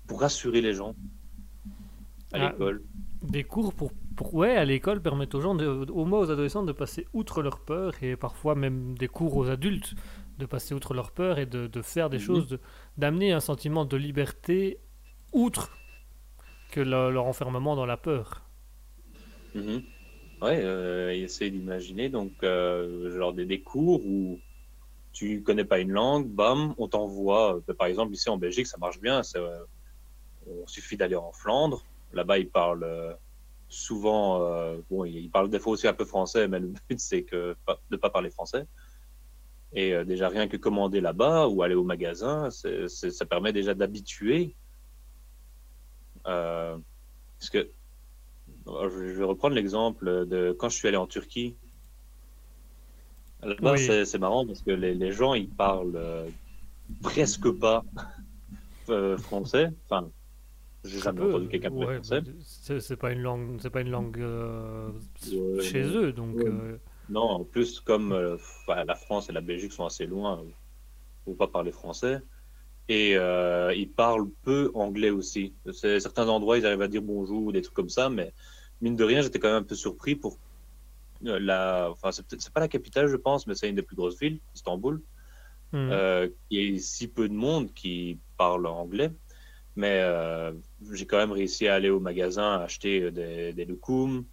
pour 0.07 0.21
rassurer 0.21 0.61
les 0.61 0.73
gens 0.73 0.95
à 2.33 2.37
Ah. 2.37 2.51
l'école. 2.51 2.83
Des 3.21 3.43
cours 3.43 3.73
pour, 3.73 3.91
pour 4.15 4.33
ouais, 4.35 4.55
à 4.55 4.63
l'école 4.65 5.01
permettent 5.01 5.35
aux 5.35 5.41
gens, 5.41 5.55
de, 5.55 5.65
au 5.67 6.05
moins 6.05 6.19
aux 6.19 6.31
adolescents, 6.31 6.63
de 6.63 6.71
passer 6.71 7.05
outre 7.13 7.41
leur 7.41 7.59
peur 7.59 7.93
et 8.01 8.15
parfois 8.15 8.55
même 8.55 8.97
des 8.97 9.07
cours 9.07 9.35
aux 9.35 9.49
adultes 9.49 9.93
de 10.37 10.45
passer 10.45 10.73
outre 10.73 10.93
leur 10.93 11.11
peur 11.11 11.37
et 11.37 11.45
de, 11.45 11.67
de 11.67 11.81
faire 11.81 12.09
des 12.09 12.17
Mhm. 12.17 12.23
choses, 12.23 12.47
de- 12.47 12.59
d'amener 12.97 13.33
un 13.33 13.41
sentiment 13.41 13.83
de 13.83 13.97
liberté 13.97 14.77
outre 15.33 15.69
que 16.71 16.79
le- 16.79 17.11
leur 17.11 17.25
enfermement 17.25 17.75
dans 17.75 17.85
la 17.85 17.97
peur. 17.97 18.43
Mhm. 19.53 19.81
Ouais, 20.41 20.61
euh, 20.63 21.11
essayer 21.13 21.51
d'imaginer 21.51 22.07
donc 22.07 22.31
euh, 22.43 23.17
genre 23.17 23.33
des, 23.33 23.45
des 23.45 23.61
cours 23.61 24.05
où 24.05 24.39
tu 25.11 25.41
connais 25.43 25.65
pas 25.65 25.79
une 25.79 25.91
langue, 25.91 26.27
bam, 26.29 26.73
on 26.77 26.87
t'envoie. 26.87 27.57
euh, 27.67 27.73
par 27.73 27.87
exemple 27.87 28.13
ici 28.13 28.29
en 28.29 28.37
Belgique, 28.37 28.67
ça 28.67 28.77
marche 28.77 29.01
bien. 29.01 29.23
c'est, 29.23 29.39
euh, 29.39 29.59
on 30.47 30.65
suffit 30.67 30.95
d'aller 30.95 31.15
en 31.17 31.33
Flandre. 31.33 31.83
Là-bas, 32.13 32.39
ils 32.39 32.49
parlent 32.49 32.83
euh, 32.83 33.13
souvent. 33.67 34.41
euh, 34.43 34.81
bon, 34.89 35.05
ils 35.05 35.29
parlent 35.29 35.49
des 35.49 35.59
fois 35.59 35.73
aussi 35.73 35.87
un 35.87 35.93
peu 35.93 36.05
français, 36.05 36.47
mais 36.47 36.59
le 36.59 36.67
but 36.89 36.99
c'est 36.99 37.23
que 37.23 37.55
de 37.89 37.97
pas 37.97 38.09
parler 38.09 38.29
français. 38.31 38.65
Et 39.73 39.93
euh, 39.93 40.03
déjà 40.03 40.29
rien 40.29 40.47
que 40.47 40.57
commander 40.57 40.99
là-bas 41.01 41.47
ou 41.47 41.61
aller 41.61 41.75
au 41.75 41.83
magasin, 41.83 42.49
ça 42.49 43.25
permet 43.25 43.53
déjà 43.53 43.73
d'habituer. 43.73 44.55
Euh, 46.27 46.77
parce 47.37 47.49
que 47.49 47.71
alors, 48.65 48.89
Je 48.89 48.97
vais 48.97 49.23
reprendre 49.23 49.55
l'exemple 49.55 50.25
de 50.25 50.55
quand 50.57 50.69
je 50.69 50.75
suis 50.75 50.87
allé 50.87 50.97
en 50.97 51.07
Turquie. 51.07 51.57
Là-bas, 53.43 53.73
Oui. 53.73 53.79
c'est- 53.85 54.05
c'est 54.05 54.17
marrant 54.19 54.45
parce 54.45 54.61
que 54.61 54.71
les, 54.71 54.93
les 54.95 55.11
gens, 55.11 55.33
ils 55.33 55.49
parlent 55.49 55.95
euh, 55.95 56.29
presque 57.01 57.49
pas 57.59 57.83
euh, 58.89 59.17
français. 59.17 59.69
Enfin, 59.89 60.11
j'ai 60.85 60.99
jamais 60.99 61.21
entendu 61.21 61.49
quelqu'un 61.49 61.71
parler 61.71 61.85
ouais, 61.87 61.95
français. 61.95 62.21
bah, 62.21 62.79
c'est 62.79 62.95
pas 62.95 63.11
une 63.11 63.21
langue, 63.21 63.59
c'est 63.61 63.69
pas 63.69 63.81
une 63.81 63.91
langue 63.91 64.19
euh, 64.19 64.91
Ouais, 65.31 65.61
chez 65.61 65.83
ouais. 65.83 65.95
eux, 65.95 66.13
donc 66.13 66.37
euh, 66.37 66.77
Non, 67.09 67.21
en 67.21 67.43
plus, 67.43 67.79
comme 67.81 68.13
euh, 68.13 68.37
la 68.67 68.95
France 68.95 69.29
et 69.29 69.33
la 69.33 69.41
Belgique 69.41 69.73
sont 69.73 69.85
assez 69.85 70.05
loin, 70.05 70.41
faut 71.25 71.33
pas 71.33 71.47
parler 71.47 71.71
français. 71.71 72.21
Et 72.87 73.13
ils 73.13 73.91
parlent 73.95 74.29
peu 74.43 74.71
anglais 74.73 75.09
aussi. 75.09 75.53
Certains 75.73 76.27
endroits, 76.27 76.57
ils 76.57 76.65
arrivent 76.65 76.81
à 76.81 76.87
dire 76.87 77.01
bonjour 77.01 77.43
ou 77.43 77.51
des 77.51 77.61
trucs 77.61 77.75
comme 77.75 77.89
ça, 77.89 78.09
mais 78.09 78.33
mine 78.81 78.95
de 78.95 79.03
rien, 79.03 79.21
j'étais 79.21 79.37
quand 79.37 79.49
même 79.49 79.63
un 79.63 79.63
peu 79.63 79.75
surpris 79.75 80.15
pour 80.15 80.37
la. 81.21 81.89
Enfin, 81.91 82.11
c'est 82.11 82.53
pas 82.53 82.61
la 82.61 82.69
capitale, 82.69 83.07
je 83.07 83.17
pense, 83.17 83.47
mais 83.47 83.53
c'est 83.53 83.69
une 83.69 83.75
des 83.75 83.83
plus 83.83 83.97
grosses 83.97 84.17
villes, 84.19 84.39
Istanbul. 84.55 85.01
Hmm. 85.73 85.91
Il 86.49 86.59
y 86.59 86.75
a 86.75 86.79
si 86.79 87.07
peu 87.09 87.27
de 87.27 87.33
monde 87.33 87.73
qui 87.73 88.17
parle 88.37 88.65
anglais, 88.65 89.11
mais 89.79 90.01
euh, 90.03 90.51
j'ai 90.91 91.05
quand 91.05 91.17
même 91.17 91.31
réussi 91.31 91.67
à 91.69 91.75
aller 91.75 91.89
au 91.89 91.99
magasin 92.01 92.59
acheter 92.59 93.11
des, 93.11 93.53
des 93.53 93.65
loukoums, 93.65 94.25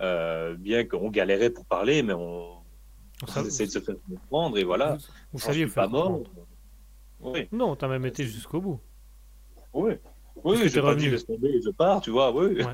euh, 0.00 0.54
bien 0.54 0.84
qu'on 0.84 1.10
galérait 1.10 1.50
pour 1.50 1.64
parler, 1.64 2.02
mais 2.02 2.12
on, 2.12 2.58
on 3.36 3.44
essayait 3.46 3.66
de 3.68 3.72
se 3.72 3.78
faire 3.80 3.96
comprendre 4.08 4.58
et 4.58 4.64
voilà. 4.64 4.96
Vous, 4.96 5.06
vous 5.32 5.38
saviez 5.38 5.64
suis 5.66 5.74
pas 5.74 5.88
mort. 5.88 6.22
Oui, 7.20 7.48
Non, 7.52 7.74
t'as 7.76 7.88
même 7.88 8.04
été 8.04 8.24
jusqu'au 8.24 8.60
bout. 8.60 8.80
oui. 9.72 9.94
Oui, 10.44 10.56
t'es 10.72 10.80
pas 10.80 10.88
revenu. 10.88 11.10
dit 11.16 11.24
tomber, 11.24 11.60
je 11.64 11.70
pars, 11.70 12.00
tu 12.00 12.10
vois, 12.10 12.34
oui. 12.34 12.56
Ouais. 12.62 12.64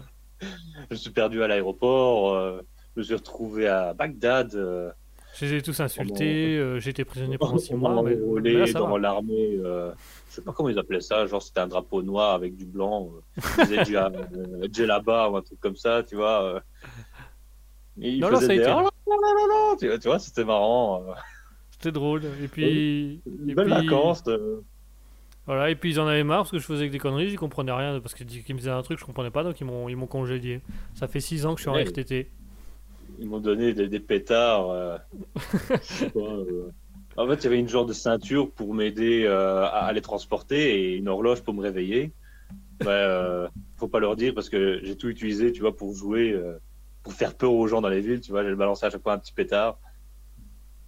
je 0.40 0.46
me 0.92 0.96
suis 0.96 1.10
perdu 1.10 1.42
à 1.42 1.48
l'aéroport, 1.48 2.32
euh, 2.34 2.62
je 2.94 3.00
me 3.00 3.04
suis 3.04 3.14
retrouvé 3.14 3.66
à 3.68 3.92
Bagdad. 3.94 4.54
euh, 4.54 4.90
Je 5.34 5.44
les 5.44 5.54
ai 5.54 5.62
tous 5.62 5.78
insultés, 5.80 6.56
euh, 6.56 6.78
j'ai 6.80 6.90
été 6.90 7.04
prisonnier 7.04 7.36
pendant 7.36 7.58
six 7.58 7.74
mois, 7.82 8.02
m'a 8.02 8.02
mais, 8.02 8.52
là 8.52 8.72
dans 8.72 8.96
l'armée, 8.96 9.58
euh, 9.62 9.92
je 10.28 10.34
sais 10.34 10.42
pas 10.42 10.52
comment 10.52 10.68
ils 10.68 10.78
appelaient 10.78 11.00
ça, 11.00 11.26
genre 11.26 11.42
c'était 11.42 11.60
un 11.60 11.66
drapeau 11.68 12.02
noir 12.02 12.34
avec 12.34 12.56
du 12.56 12.64
blanc, 12.66 13.10
euh, 13.14 13.20
ils 13.36 13.42
faisaient 13.42 13.84
du 13.84 13.96
euh, 13.96 14.10
djellaba 14.72 15.28
ou 15.30 15.36
un 15.36 15.42
truc 15.42 15.58
comme 15.60 15.76
ça, 15.76 16.02
tu 16.02 16.16
vois. 16.16 16.42
euh. 16.44 16.60
Et 18.00 18.10
ils 18.12 18.20
Non, 18.20 18.28
faisaient 18.28 18.46
ça 18.46 18.52
a 18.52 18.54
des 18.56 18.62
été. 18.62 18.70
oh 18.70 18.80
là 18.80 18.90
là 19.06 19.16
là 19.34 19.46
là, 19.48 19.76
tu 19.78 19.86
vois, 19.88 19.98
tu 19.98 20.08
vois, 20.08 20.18
c'était 20.18 20.44
marrant. 20.44 21.02
C'était 21.70 21.92
drôle. 21.92 22.22
Et 22.42 22.48
puis, 22.48 22.64
et 23.26 23.54
Belles 23.54 23.66
puis- 23.66 23.86
vacances. 23.86 24.22
voilà, 25.46 25.70
et 25.70 25.74
puis 25.76 25.90
ils 25.92 26.00
en 26.00 26.06
avaient 26.06 26.24
marre 26.24 26.38
parce 26.40 26.50
que 26.50 26.58
je 26.58 26.64
faisais 26.66 26.86
que 26.88 26.92
des 26.92 26.98
conneries, 26.98 27.28
ils 27.32 27.36
comprenaient 27.38 27.72
rien 27.72 28.00
parce 28.00 28.14
qu'ils 28.14 28.26
qu'ils 28.26 28.54
me 28.54 28.58
disaient 28.60 28.70
un 28.70 28.82
truc, 28.82 28.98
je 28.98 29.04
comprenais 29.04 29.30
pas, 29.30 29.42
donc 29.44 29.60
ils 29.60 29.64
m'ont 29.64 29.88
ils 29.88 29.96
m'ont 29.96 30.06
congédié. 30.06 30.60
Ça 30.94 31.08
fait 31.08 31.20
six 31.20 31.46
ans 31.46 31.54
que 31.54 31.58
je 31.60 31.62
suis 31.62 31.70
en 31.70 31.74
Ouais. 31.74 31.84
RTT. 31.84 32.30
Ils 33.20 33.28
m'ont 33.28 33.40
donné 33.40 33.72
des, 33.74 33.88
des 33.88 34.00
pétards. 34.00 34.70
euh, 34.70 34.98
je 35.70 35.76
sais 35.82 36.10
pas, 36.10 36.20
euh. 36.20 36.70
En 37.18 37.26
fait, 37.26 37.34
il 37.34 37.44
y 37.44 37.46
avait 37.48 37.58
une 37.58 37.68
genre 37.68 37.84
de 37.84 37.92
ceinture 37.92 38.48
pour 38.52 38.74
m'aider 38.74 39.24
euh, 39.24 39.66
à, 39.66 39.92
les 39.92 40.00
transporter 40.00 40.78
et 40.78 40.94
une 40.94 41.08
horloge 41.08 41.42
pour 41.42 41.52
me 41.52 41.60
réveiller. 41.60 42.12
Ouais, 42.82 42.86
euh, 42.86 43.48
faut 43.76 43.88
pas 43.88 43.98
leur 43.98 44.14
dire 44.14 44.32
parce 44.34 44.48
que 44.48 44.78
j'ai 44.84 44.96
tout 44.96 45.08
utilisé, 45.08 45.50
tu 45.50 45.60
vois, 45.60 45.76
pour 45.76 45.92
jouer, 45.96 46.30
euh, 46.30 46.60
pour 47.02 47.12
faire 47.12 47.34
peur 47.34 47.52
aux 47.52 47.66
gens 47.66 47.80
dans 47.80 47.88
les 47.88 48.00
villes. 48.00 48.20
Tu 48.20 48.30
vois, 48.30 48.44
j'ai 48.44 48.54
balancé 48.54 48.86
à 48.86 48.90
chaque 48.90 49.02
fois 49.02 49.14
un 49.14 49.18
petit 49.18 49.32
pétard. 49.32 49.78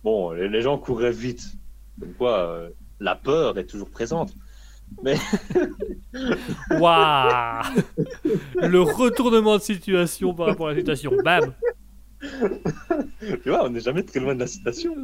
Bon, 0.04 0.30
les, 0.30 0.62
gens 0.62 0.78
couraient 0.78 1.10
vite. 1.10 1.42
Donc 1.98 2.16
quoi, 2.16 2.38
euh, 2.38 2.70
la 3.00 3.16
peur 3.16 3.58
est 3.58 3.66
toujours 3.66 3.90
présente. 3.90 4.32
Waouh 6.70 7.62
Le 8.54 8.80
retournement 8.80 9.56
de 9.56 9.62
situation 9.62 10.32
par 10.32 10.46
rapport 10.46 10.68
à 10.68 10.70
la 10.70 10.78
situation. 10.78 11.12
Bam 11.24 11.52
Tu 12.20 13.48
vois, 13.48 13.64
on 13.64 13.70
n'est 13.70 13.80
jamais 13.80 14.02
très 14.02 14.20
loin 14.20 14.34
de 14.34 14.40
la 14.40 14.46
citation. 14.46 14.94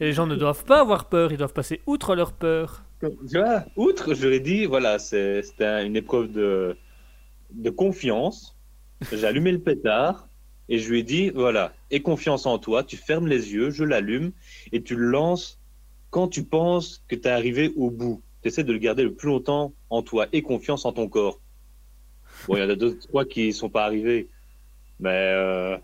Et 0.00 0.04
les 0.04 0.12
gens 0.12 0.26
ne 0.26 0.36
doivent 0.36 0.64
pas 0.64 0.80
avoir 0.80 1.08
peur, 1.08 1.32
ils 1.32 1.38
doivent 1.38 1.52
passer 1.52 1.80
outre 1.86 2.14
leur 2.14 2.32
peur. 2.32 2.82
Tu 3.00 3.38
vois, 3.38 3.64
outre, 3.76 4.14
je 4.14 4.28
l'ai 4.28 4.40
dit, 4.40 4.66
voilà, 4.66 4.98
c'était 4.98 5.64
un- 5.64 5.84
une 5.84 5.96
épreuve 5.96 6.30
de, 6.30 6.76
de 7.52 7.70
confiance. 7.70 8.56
J'ai 9.12 9.24
allumé 9.26 9.52
le 9.52 9.58
pétard 9.60 10.28
et 10.68 10.78
je 10.78 10.90
lui 10.90 11.00
ai 11.00 11.02
dit, 11.02 11.30
voilà, 11.30 11.72
aie 11.90 12.00
confiance 12.00 12.46
en 12.46 12.58
toi, 12.58 12.84
tu 12.84 12.96
fermes 12.96 13.26
les 13.26 13.52
yeux, 13.52 13.70
je 13.70 13.84
l'allume 13.84 14.32
et 14.72 14.82
tu 14.82 14.94
le 14.94 15.06
lances 15.06 15.58
quand 16.10 16.28
tu 16.28 16.44
penses 16.44 17.02
que 17.08 17.14
tu 17.16 17.22
es 17.26 17.30
arrivé 17.30 17.72
au 17.76 17.90
bout. 17.90 18.20
Tu 18.42 18.48
essaies 18.48 18.64
de 18.64 18.72
le 18.72 18.78
garder 18.78 19.02
le 19.02 19.14
plus 19.14 19.28
longtemps 19.28 19.72
en 19.90 20.02
toi 20.02 20.26
et 20.32 20.42
confiance 20.42 20.84
en 20.84 20.92
ton 20.92 21.08
corps. 21.08 21.40
Bon, 22.46 22.56
il 22.56 22.60
y 22.60 22.64
en 22.64 22.70
a 22.70 22.74
deux, 22.76 22.98
trois 22.98 23.24
qui 23.24 23.52
sont 23.52 23.68
pas 23.70 23.84
arrivés. 23.84 24.28
Mais, 24.98 25.10
euh, 25.34 25.78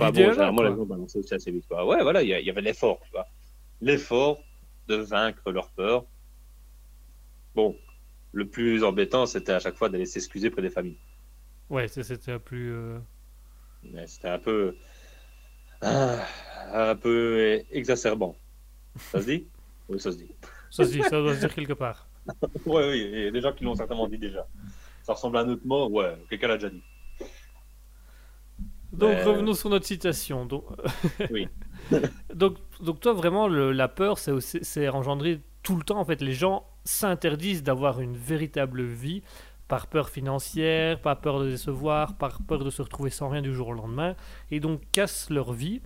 enfin 0.00 0.10
bon, 0.10 0.32
généralement, 0.32 0.56
quoi. 0.56 0.70
les 0.70 0.76
gens 0.76 0.84
balançaient 0.84 1.18
aussi 1.18 1.34
assez 1.34 1.50
vite. 1.50 1.66
Quoi. 1.68 1.86
Ouais, 1.86 2.02
voilà, 2.02 2.22
il 2.22 2.28
y, 2.28 2.50
avait 2.50 2.60
l'effort, 2.60 3.00
tu 3.04 3.10
vois. 3.12 3.26
L'effort 3.80 4.40
de 4.86 4.96
vaincre 4.96 5.50
leur 5.50 5.70
peur. 5.70 6.04
Bon, 7.54 7.76
le 8.32 8.46
plus 8.48 8.84
embêtant, 8.84 9.26
c'était 9.26 9.52
à 9.52 9.58
chaque 9.58 9.76
fois 9.76 9.88
d'aller 9.88 10.06
s'excuser 10.06 10.50
près 10.50 10.62
des 10.62 10.70
familles. 10.70 10.98
Ouais, 11.70 11.88
c'était 11.88 12.38
plus. 12.38 12.72
euh, 12.72 12.98
C'était 14.06 14.28
un 14.28 14.38
peu, 14.38 14.74
ah, 15.82 16.24
un 16.72 16.96
peu 16.96 17.62
exacerbant. 17.70 18.36
Ça 18.96 19.20
se 19.20 19.26
dit? 19.26 19.46
Oui, 19.90 19.98
ça 19.98 20.12
se 20.12 20.18
dit. 20.18 20.30
Ça 20.70 20.84
se 20.84 20.90
dit, 20.90 21.02
ça 21.02 21.12
doit 21.12 21.34
se 21.34 21.40
dire 21.40 21.54
quelque 21.54 21.72
part. 21.72 22.06
Oui, 22.66 22.82
oui, 22.90 23.08
il 23.10 23.24
y 23.24 23.26
a 23.28 23.30
des 23.30 23.40
gens 23.40 23.54
qui 23.54 23.64
l'ont 23.64 23.74
certainement 23.74 24.06
dit 24.06 24.18
déjà. 24.18 24.46
Ça 25.02 25.14
ressemble 25.14 25.38
à 25.38 25.40
un 25.40 25.48
autre 25.48 25.62
mot, 25.64 25.88
ouais, 25.88 26.14
quelqu'un 26.28 26.48
l'a 26.48 26.56
déjà 26.56 26.68
dit. 26.68 26.82
Donc 28.92 29.10
Mais- 29.10 29.22
revenons 29.24 29.54
sur 29.54 29.68
notre 29.70 29.86
citation. 29.86 30.46
Donc, 30.46 30.64
Oui. 31.30 31.48
donc, 32.34 32.56
donc 32.80 33.00
toi 33.00 33.12
vraiment 33.12 33.48
le- 33.48 33.72
la 33.72 33.88
peur 33.88 34.18
c'est 34.18 34.88
engendré 34.88 35.40
tout 35.62 35.76
le 35.76 35.82
temps 35.82 35.98
en 36.00 36.04
fait. 36.04 36.20
Les 36.22 36.32
gens 36.32 36.64
s'interdisent 36.84 37.62
d'avoir 37.62 38.00
une 38.00 38.16
véritable 38.16 38.82
vie 38.82 39.22
par 39.68 39.86
peur 39.88 40.08
financière, 40.08 40.98
par 41.00 41.20
peur 41.20 41.40
de 41.40 41.50
décevoir, 41.50 42.16
par 42.16 42.40
peur 42.42 42.64
de 42.64 42.70
se 42.70 42.80
retrouver 42.80 43.10
sans 43.10 43.28
rien 43.28 43.42
du 43.42 43.52
jour 43.54 43.68
au 43.68 43.72
lendemain, 43.74 44.14
et 44.50 44.60
donc 44.60 44.80
cassent 44.92 45.28
leur 45.28 45.52
vie. 45.52 45.82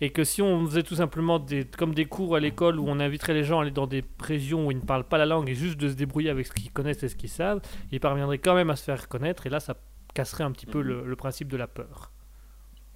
Et 0.00 0.10
que 0.10 0.24
si 0.24 0.40
on 0.40 0.64
faisait 0.66 0.82
tout 0.84 0.94
simplement 0.94 1.38
des, 1.38 1.64
comme 1.66 1.92
des 1.94 2.06
cours 2.06 2.36
à 2.36 2.40
l'école 2.40 2.78
où 2.78 2.84
on 2.88 3.00
inviterait 3.00 3.34
les 3.34 3.44
gens 3.44 3.58
à 3.58 3.62
aller 3.62 3.70
dans 3.72 3.86
des 3.86 4.04
régions 4.20 4.66
où 4.66 4.70
ils 4.70 4.76
ne 4.78 4.82
parlent 4.82 5.04
pas 5.04 5.18
la 5.18 5.26
langue 5.26 5.50
et 5.50 5.54
juste 5.54 5.76
de 5.76 5.88
se 5.88 5.94
débrouiller 5.94 6.30
avec 6.30 6.46
ce 6.46 6.52
qu'ils 6.52 6.72
connaissent 6.72 7.02
et 7.02 7.08
ce 7.08 7.16
qu'ils 7.16 7.28
savent, 7.28 7.60
ils 7.92 8.00
parviendraient 8.00 8.38
quand 8.38 8.54
même 8.54 8.70
à 8.70 8.76
se 8.76 8.84
faire 8.84 9.08
connaître. 9.08 9.46
Et 9.46 9.50
là, 9.50 9.60
ça 9.60 9.76
casserait 10.14 10.44
un 10.44 10.52
petit 10.52 10.66
peu 10.66 10.78
Mhm. 10.78 10.84
le- 10.86 11.04
le 11.06 11.16
principe 11.16 11.48
de 11.48 11.56
la 11.56 11.66
peur. 11.66 12.12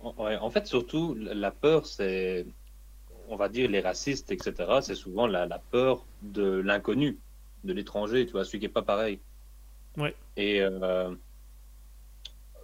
Ouais, 0.03 0.37
en 0.37 0.51
fait, 0.51 0.67
surtout, 0.67 1.15
la 1.15 1.51
peur, 1.51 1.87
c'est, 1.87 2.47
on 3.29 3.37
va 3.37 3.49
dire, 3.49 3.71
les 3.71 3.81
racistes, 3.81 4.33
etc., 4.33 4.55
c'est 4.83 4.95
souvent 4.95 5.27
la, 5.27 5.47
la 5.47 5.59
peur 5.59 6.05
de 6.23 6.43
l'inconnu, 6.43 7.19
de 7.65 7.73
l'étranger, 7.73 8.27
tu 8.27 8.33
vois, 8.33 8.45
celui 8.45 8.59
qui 8.59 8.67
n'est 8.67 8.73
pas 8.73 8.83
pareil. 8.83 9.21
Ouais. 9.97 10.15
Et 10.37 10.61
euh, 10.61 11.15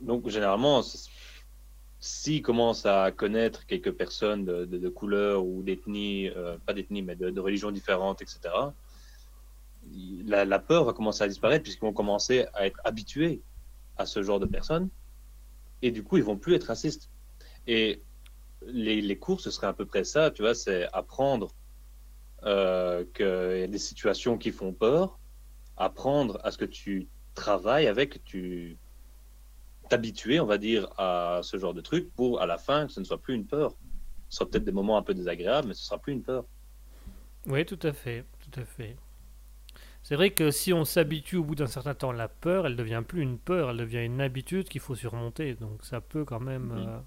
donc, 0.00 0.28
généralement, 0.28 0.82
s'ils 2.00 2.42
commencent 2.42 2.86
à 2.86 3.12
connaître 3.12 3.66
quelques 3.66 3.92
personnes 3.92 4.44
de, 4.44 4.64
de, 4.64 4.78
de 4.78 4.88
couleur 4.88 5.44
ou 5.44 5.62
d'ethnie, 5.62 6.28
euh, 6.28 6.56
pas 6.66 6.72
d'ethnie, 6.72 7.02
mais 7.02 7.16
de, 7.16 7.30
de 7.30 7.40
religions 7.40 7.70
différentes, 7.70 8.22
etc., 8.22 8.40
la, 10.26 10.44
la 10.44 10.58
peur 10.58 10.84
va 10.84 10.92
commencer 10.92 11.22
à 11.24 11.28
disparaître 11.28 11.62
puisqu'ils 11.62 11.86
vont 11.86 11.92
commencer 11.92 12.46
à 12.52 12.66
être 12.66 12.78
habitués 12.84 13.40
à 13.96 14.06
ce 14.06 14.22
genre 14.22 14.40
de 14.40 14.46
personnes. 14.46 14.88
Et 15.82 15.90
du 15.90 16.02
coup, 16.02 16.16
ils 16.16 16.22
vont 16.22 16.36
plus 16.36 16.54
être 16.54 16.64
racistes. 16.64 17.08
Et 17.68 18.02
les, 18.66 19.00
les 19.00 19.18
cours, 19.18 19.40
ce 19.40 19.50
serait 19.50 19.68
à 19.68 19.74
peu 19.74 19.86
près 19.86 20.02
ça, 20.02 20.30
tu 20.30 20.42
vois, 20.42 20.54
c'est 20.54 20.88
apprendre 20.92 21.54
euh, 22.44 23.04
qu'il 23.14 23.60
y 23.60 23.62
a 23.62 23.66
des 23.66 23.78
situations 23.78 24.38
qui 24.38 24.50
font 24.52 24.72
peur, 24.72 25.20
apprendre 25.76 26.40
à 26.42 26.50
ce 26.50 26.58
que 26.58 26.64
tu 26.64 27.08
travailles 27.34 27.86
avec, 27.86 28.24
tu 28.24 28.78
t'habituer, 29.90 30.40
on 30.40 30.46
va 30.46 30.58
dire, 30.58 30.88
à 30.98 31.40
ce 31.42 31.58
genre 31.58 31.74
de 31.74 31.80
truc 31.80 32.12
pour, 32.14 32.40
à 32.40 32.46
la 32.46 32.58
fin, 32.58 32.86
que 32.86 32.92
ce 32.92 33.00
ne 33.00 33.04
soit 33.04 33.20
plus 33.20 33.34
une 33.34 33.46
peur. 33.46 33.74
Ce 34.28 34.38
sera 34.38 34.50
peut-être 34.50 34.64
des 34.64 34.72
moments 34.72 34.98
un 34.98 35.02
peu 35.02 35.14
désagréables, 35.14 35.68
mais 35.68 35.74
ce 35.74 35.84
sera 35.84 35.98
plus 35.98 36.12
une 36.14 36.22
peur. 36.22 36.44
Oui, 37.46 37.64
tout 37.64 37.78
à 37.82 37.92
fait, 37.92 38.24
tout 38.40 38.60
à 38.60 38.64
fait. 38.64 38.96
C'est 40.02 40.14
vrai 40.14 40.30
que 40.30 40.50
si 40.50 40.72
on 40.72 40.84
s'habitue 40.84 41.36
au 41.36 41.44
bout 41.44 41.54
d'un 41.54 41.66
certain 41.66 41.94
temps, 41.94 42.12
la 42.12 42.28
peur, 42.28 42.66
elle 42.66 42.76
devient 42.76 43.02
plus 43.06 43.22
une 43.22 43.38
peur, 43.38 43.70
elle 43.70 43.76
devient 43.76 44.04
une 44.04 44.20
habitude 44.20 44.68
qu'il 44.68 44.80
faut 44.80 44.94
surmonter. 44.94 45.54
Donc 45.54 45.84
ça 45.84 46.00
peut 46.00 46.24
quand 46.24 46.40
même. 46.40 46.68
Mhm. 46.68 46.88
euh, 46.88 46.98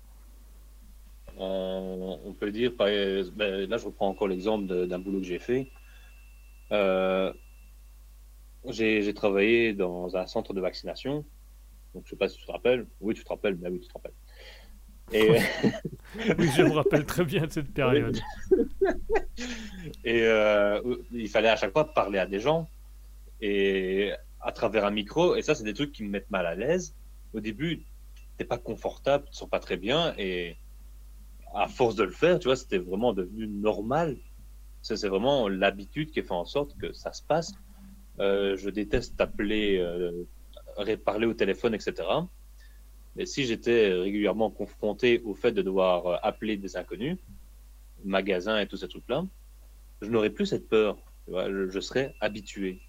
On, 1.38 2.20
on 2.26 2.34
peut 2.34 2.52
dire, 2.52 2.76
par- 2.76 2.88
ben, 2.88 3.70
là 3.70 3.78
je 3.78 3.86
reprends 3.86 4.08
encore 4.08 4.28
l'exemple 4.28 4.88
d'un 4.88 5.00
boulot 5.00 5.20
que 5.20 5.26
j'ai 5.26 5.40
fait. 5.40 5.68
Euh, 6.72 7.34
j'ai 8.66 9.14
travaillé 9.14 9.74
dans 9.74 10.16
un 10.16 10.28
centre 10.28 10.54
de 10.54 10.62
vaccination. 10.62 11.26
Donc 11.94 12.04
je 12.06 12.12
sais 12.12 12.16
pas 12.16 12.30
si 12.30 12.38
tu 12.38 12.46
te 12.46 12.52
rappelles. 12.52 12.88
Oui, 13.00 13.14
tu 13.14 13.24
te 13.24 13.30
rappelles, 13.30 13.58
mais 13.60 13.70
oui, 13.70 13.80
tu 13.80 13.88
te 13.88 13.94
rappelles. 13.94 14.14
Et, 15.14 15.30
Oui, 16.38 16.50
je 16.56 16.64
me 16.64 16.72
rappelle 16.72 17.06
très 17.06 17.26
bien 17.26 17.46
de 17.46 17.52
cette 17.52 17.74
période. 17.74 18.18
et 20.04 20.24
euh, 20.24 20.82
il 21.12 21.30
fallait 21.30 21.50
à 21.50 21.56
chaque 21.56 21.72
fois 21.72 21.94
parler 21.94 22.20
à 22.20 22.26
des 22.26 22.40
gens 22.40 22.70
et 23.40 24.12
à 24.40 24.52
travers 24.52 24.86
un 24.86 24.92
micro. 24.92 25.36
Et 25.36 25.42
ça, 25.42 25.56
c'est 25.56 25.64
des 25.64 25.74
trucs 25.74 25.92
qui 25.92 26.04
me 26.04 26.10
mettent 26.10 26.30
mal 26.30 26.46
à 26.46 26.56
l'aise. 26.56 26.96
Au 27.34 27.40
début, 27.40 27.84
t'es 28.38 28.46
pas 28.46 28.58
confortable, 28.58 29.26
tu 29.26 29.32
te 29.32 29.36
sens 29.38 29.50
pas 29.50 29.60
très 29.60 29.78
bien. 29.78 30.14
Et 30.18 30.58
à 31.54 31.68
force 31.68 31.96
de 31.96 32.04
le 32.04 32.12
faire, 32.12 32.40
tu 32.40 32.48
vois, 32.48 32.56
c'était 32.56 32.78
vraiment 32.78 33.14
devenu 33.14 33.48
normal. 33.48 34.18
C'est 34.82 35.08
vraiment 35.08 35.48
l'habitude 35.48 36.12
qui 36.12 36.22
fait 36.22 36.32
en 36.32 36.46
sorte 36.46 36.76
que 36.78 36.92
ça 36.92 37.14
se 37.14 37.22
passe. 37.22 37.54
Euh, 38.20 38.58
je 38.58 38.70
déteste 38.70 39.20
appeler, 39.22 39.78
euh, 39.80 40.26
parler 41.06 41.28
au 41.28 41.34
téléphone, 41.34 41.74
etc. 41.74 42.08
Mais 43.16 43.26
si 43.26 43.46
j'étais 43.46 43.94
régulièrement 43.94 44.50
confronté 44.50 45.22
au 45.26 45.34
fait 45.34 45.52
de 45.52 45.62
devoir 45.62 46.08
euh, 46.08 46.18
appeler 46.24 46.58
des 46.58 46.78
inconnus, 46.78 47.18
magasins 48.04 48.60
et 48.60 48.68
tous 48.68 48.78
ces 48.78 48.88
trucs-là, 48.88 49.26
je 50.02 50.10
n'aurais 50.10 50.30
plus 50.30 50.46
cette 50.46 50.68
peur. 50.68 50.98
Tu 51.26 51.32
vois, 51.32 51.48
je, 51.50 51.80
serais 51.80 52.16
habitué. 52.20 52.82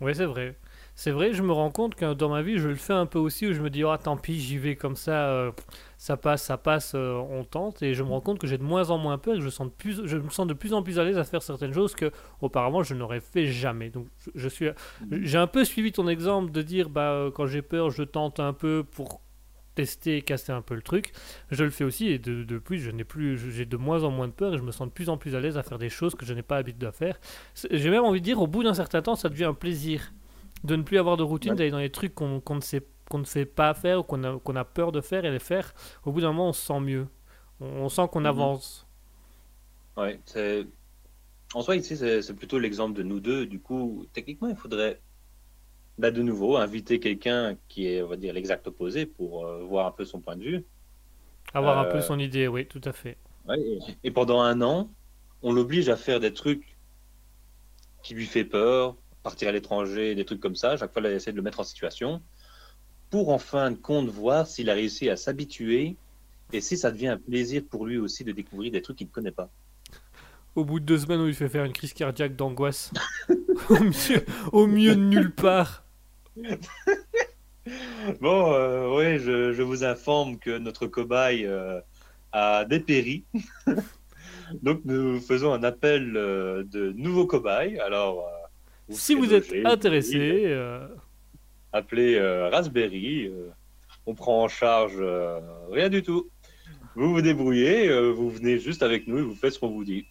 Ouais, 0.00 0.14
c'est 0.14 0.26
vrai. 0.26 0.56
C'est 0.98 1.12
vrai, 1.12 1.32
je 1.32 1.44
me 1.44 1.52
rends 1.52 1.70
compte 1.70 1.94
que 1.94 2.12
dans 2.12 2.28
ma 2.28 2.42
vie, 2.42 2.58
je 2.58 2.66
le 2.66 2.74
fais 2.74 2.92
un 2.92 3.06
peu 3.06 3.20
aussi, 3.20 3.46
où 3.46 3.52
je 3.52 3.60
me 3.60 3.70
dis, 3.70 3.84
oh, 3.84 3.96
tant 3.96 4.16
pis, 4.16 4.40
j'y 4.40 4.58
vais 4.58 4.74
comme 4.74 4.96
ça, 4.96 5.28
euh, 5.28 5.52
ça 5.96 6.16
passe, 6.16 6.42
ça 6.42 6.58
passe, 6.58 6.90
euh, 6.96 7.12
on 7.30 7.44
tente, 7.44 7.84
et 7.84 7.94
je 7.94 8.02
me 8.02 8.08
rends 8.08 8.20
compte 8.20 8.40
que 8.40 8.48
j'ai 8.48 8.58
de 8.58 8.64
moins 8.64 8.90
en 8.90 8.98
moins 8.98 9.16
peur, 9.16 9.36
et 9.36 9.38
que 9.38 9.44
je, 9.44 10.16
me 10.16 10.28
sens 10.28 10.48
de 10.48 10.54
plus 10.54 10.74
en 10.74 10.82
plus 10.82 10.98
à 10.98 11.04
l'aise 11.04 11.16
à 11.16 11.22
faire 11.22 11.40
certaines 11.40 11.72
choses 11.72 11.94
que 11.94 12.10
auparavant 12.40 12.82
je 12.82 12.94
n'aurais 12.94 13.20
fait 13.20 13.46
jamais. 13.46 13.90
Donc, 13.90 14.08
je, 14.34 14.48
suis, 14.48 14.70
j'ai 15.12 15.38
un 15.38 15.46
peu 15.46 15.64
suivi 15.64 15.92
ton 15.92 16.08
exemple 16.08 16.50
de 16.50 16.62
dire, 16.62 16.90
bah, 16.90 17.12
euh, 17.12 17.30
quand 17.30 17.46
j'ai 17.46 17.62
peur, 17.62 17.90
je 17.90 18.02
tente 18.02 18.40
un 18.40 18.52
peu 18.52 18.82
pour 18.82 19.20
tester, 19.76 20.20
casser 20.22 20.50
un 20.50 20.62
peu 20.62 20.74
le 20.74 20.82
truc. 20.82 21.12
Je 21.52 21.62
le 21.62 21.70
fais 21.70 21.84
aussi, 21.84 22.08
et 22.08 22.18
de, 22.18 22.42
de 22.42 22.58
plus, 22.58 22.78
je 22.80 22.90
n'ai 22.90 23.04
plus, 23.04 23.38
j'ai 23.38 23.66
de 23.66 23.76
moins 23.76 24.02
en 24.02 24.10
moins 24.10 24.26
de 24.26 24.32
peur, 24.32 24.52
et 24.52 24.58
je 24.58 24.64
me 24.64 24.72
sens 24.72 24.88
de 24.88 24.92
plus 24.92 25.10
en 25.10 25.16
plus 25.16 25.36
à 25.36 25.40
l'aise 25.40 25.58
à 25.58 25.62
faire 25.62 25.78
des 25.78 25.90
choses 25.90 26.16
que 26.16 26.26
je 26.26 26.34
n'ai 26.34 26.42
pas 26.42 26.56
l'habitude 26.56 26.80
de 26.80 26.90
faire. 26.90 27.20
J'ai 27.70 27.88
même 27.88 28.02
envie 28.02 28.18
de 28.18 28.24
dire, 28.24 28.42
au 28.42 28.48
bout 28.48 28.64
d'un 28.64 28.74
certain 28.74 29.00
temps, 29.00 29.14
ça 29.14 29.28
devient 29.28 29.44
un 29.44 29.54
plaisir 29.54 30.12
de 30.64 30.76
ne 30.76 30.82
plus 30.82 30.98
avoir 30.98 31.16
de 31.16 31.22
routine, 31.22 31.54
Ouais. 31.54 31.56
d'aller 31.56 31.70
dans 31.70 31.78
les 31.78 31.90
trucs 31.90 32.14
qu'on 32.14 32.40
qu'on 32.40 32.56
ne 32.56 32.60
sait 32.60 32.86
qu'on 33.10 33.18
ne 33.18 33.24
fait 33.24 33.46
pas 33.46 33.74
faire 33.74 34.00
ou 34.00 34.02
qu'on 34.02 34.22
a, 34.24 34.38
qu'on 34.40 34.56
a 34.56 34.64
peur 34.64 34.92
de 34.92 35.00
faire 35.00 35.24
et 35.24 35.30
les 35.30 35.38
faire. 35.38 35.72
Au 36.04 36.12
bout 36.12 36.20
d'un 36.20 36.28
moment, 36.28 36.48
on 36.50 36.52
se 36.52 36.66
sent 36.66 36.80
mieux. 36.80 37.08
On, 37.60 37.66
on 37.66 37.88
sent 37.88 38.08
qu'on 38.12 38.24
Mhm. 38.24 38.26
avance. 38.26 38.86
Ouais, 39.96 40.20
c'est... 40.24 40.66
En 41.54 41.62
soi, 41.62 41.76
ici, 41.76 41.96
c'est 41.96 42.22
c'est 42.22 42.34
plutôt 42.34 42.58
l'exemple 42.60 42.94
de 42.98 43.02
nous 43.04 43.20
deux. 43.20 43.46
Du 43.46 43.60
coup, 43.60 44.06
techniquement, 44.14 44.48
il 44.48 44.56
faudrait, 44.56 45.02
là, 45.98 46.10
de 46.12 46.22
nouveau, 46.22 46.56
inviter 46.56 47.00
quelqu'un 47.00 47.56
qui 47.68 47.86
est, 47.88 48.02
on 48.02 48.08
va 48.08 48.16
dire, 48.16 48.34
l'exact 48.34 48.66
opposé 48.68 49.06
pour 49.06 49.46
euh, 49.46 49.64
voir 49.64 49.86
un 49.86 49.92
peu 49.92 50.04
son 50.06 50.20
point 50.22 50.36
de 50.36 50.44
vue. 50.44 50.66
Avoir 51.52 51.76
un 51.78 51.84
peu 51.84 52.00
Euh, 52.00 52.00
son 52.00 52.18
idée, 52.18 52.48
oui, 52.48 52.66
tout 52.66 52.80
à 52.84 52.92
fait. 52.94 53.18
Ouais, 53.46 53.60
et, 53.60 53.78
et 54.04 54.10
pendant 54.12 54.40
un 54.40 54.60
an, 54.62 54.94
on 55.42 55.52
l'oblige 55.52 55.88
à 55.88 55.96
faire 55.96 56.20
des 56.20 56.32
trucs 56.32 56.78
qui 58.02 58.14
lui 58.14 58.26
fait 58.26 58.44
peur, 58.44 58.96
partir 59.28 59.48
à 59.48 59.52
l'étranger, 59.52 60.14
des 60.14 60.24
trucs 60.24 60.40
comme 60.40 60.56
ça. 60.56 60.78
Chaque 60.78 60.90
fois, 60.90 61.02
il 61.02 61.12
essaie 61.12 61.32
de 61.32 61.36
le 61.36 61.42
mettre 61.42 61.60
en 61.60 61.64
situation 61.64 62.22
pour, 63.10 63.28
en 63.28 63.36
fin 63.36 63.70
de 63.70 63.76
compte, 63.76 64.08
voir 64.08 64.46
s'il 64.46 64.70
a 64.70 64.74
réussi 64.74 65.10
à 65.10 65.16
s'habituer 65.16 65.96
et 66.54 66.62
si 66.62 66.78
ça 66.78 66.90
devient 66.90 67.08
un 67.08 67.18
plaisir 67.18 67.62
pour 67.68 67.84
lui 67.84 67.98
aussi 67.98 68.24
de 68.24 68.32
découvrir 68.32 68.72
des 68.72 68.80
trucs 68.80 68.96
qu'il 68.96 69.06
ne 69.06 69.12
connaît 69.12 69.30
pas. 69.30 69.50
Au 70.54 70.64
bout 70.64 70.80
de 70.80 70.86
deux 70.86 70.96
semaines, 70.96 71.20
on 71.20 71.26
lui 71.26 71.34
fait 71.34 71.50
faire 71.50 71.64
une 71.64 71.74
crise 71.74 71.92
cardiaque 71.92 72.36
d'angoisse. 72.36 72.90
au, 74.52 74.66
milieu 74.66 74.96
de 74.96 75.02
nulle 75.02 75.34
part. 75.34 75.84
Bon, 78.22 78.54
euh, 78.54 78.96
oui, 78.96 79.18
je, 79.18 79.52
je 79.52 79.62
vous 79.62 79.84
informe 79.84 80.38
que 80.38 80.56
notre 80.56 80.86
cobaye 80.86 81.44
euh, 81.44 81.78
a 82.32 82.64
dépéri. 82.64 83.24
Donc, 84.62 84.80
nous 84.86 85.20
faisons 85.20 85.52
un 85.52 85.62
appel 85.62 86.16
euh, 86.16 86.64
de 86.64 86.92
nouveaux 86.92 87.26
cobayes. 87.26 87.78
Alors, 87.80 88.26
Si 88.90 89.14
vous 89.14 89.32
êtes 89.34 89.52
intéressé, 89.64 90.42
euh, 90.46 90.88
appelez 91.72 92.14
euh, 92.14 92.48
Raspberry. 92.48 93.26
euh, 93.26 93.50
on 94.06 94.14
prend 94.14 94.42
en 94.42 94.48
charge 94.48 95.02
rien 95.70 95.90
du 95.90 96.02
tout. 96.02 96.30
Vous 96.94 97.12
vous 97.12 97.20
débrouillez, 97.20 97.90
vous 98.12 98.30
venez 98.30 98.58
juste 98.58 98.82
avec 98.82 99.06
nous 99.06 99.18
et 99.18 99.22
vous 99.22 99.34
faites 99.34 99.52
ce 99.52 99.58
qu'on 99.58 99.68
vous 99.68 99.84
dit. 99.84 100.06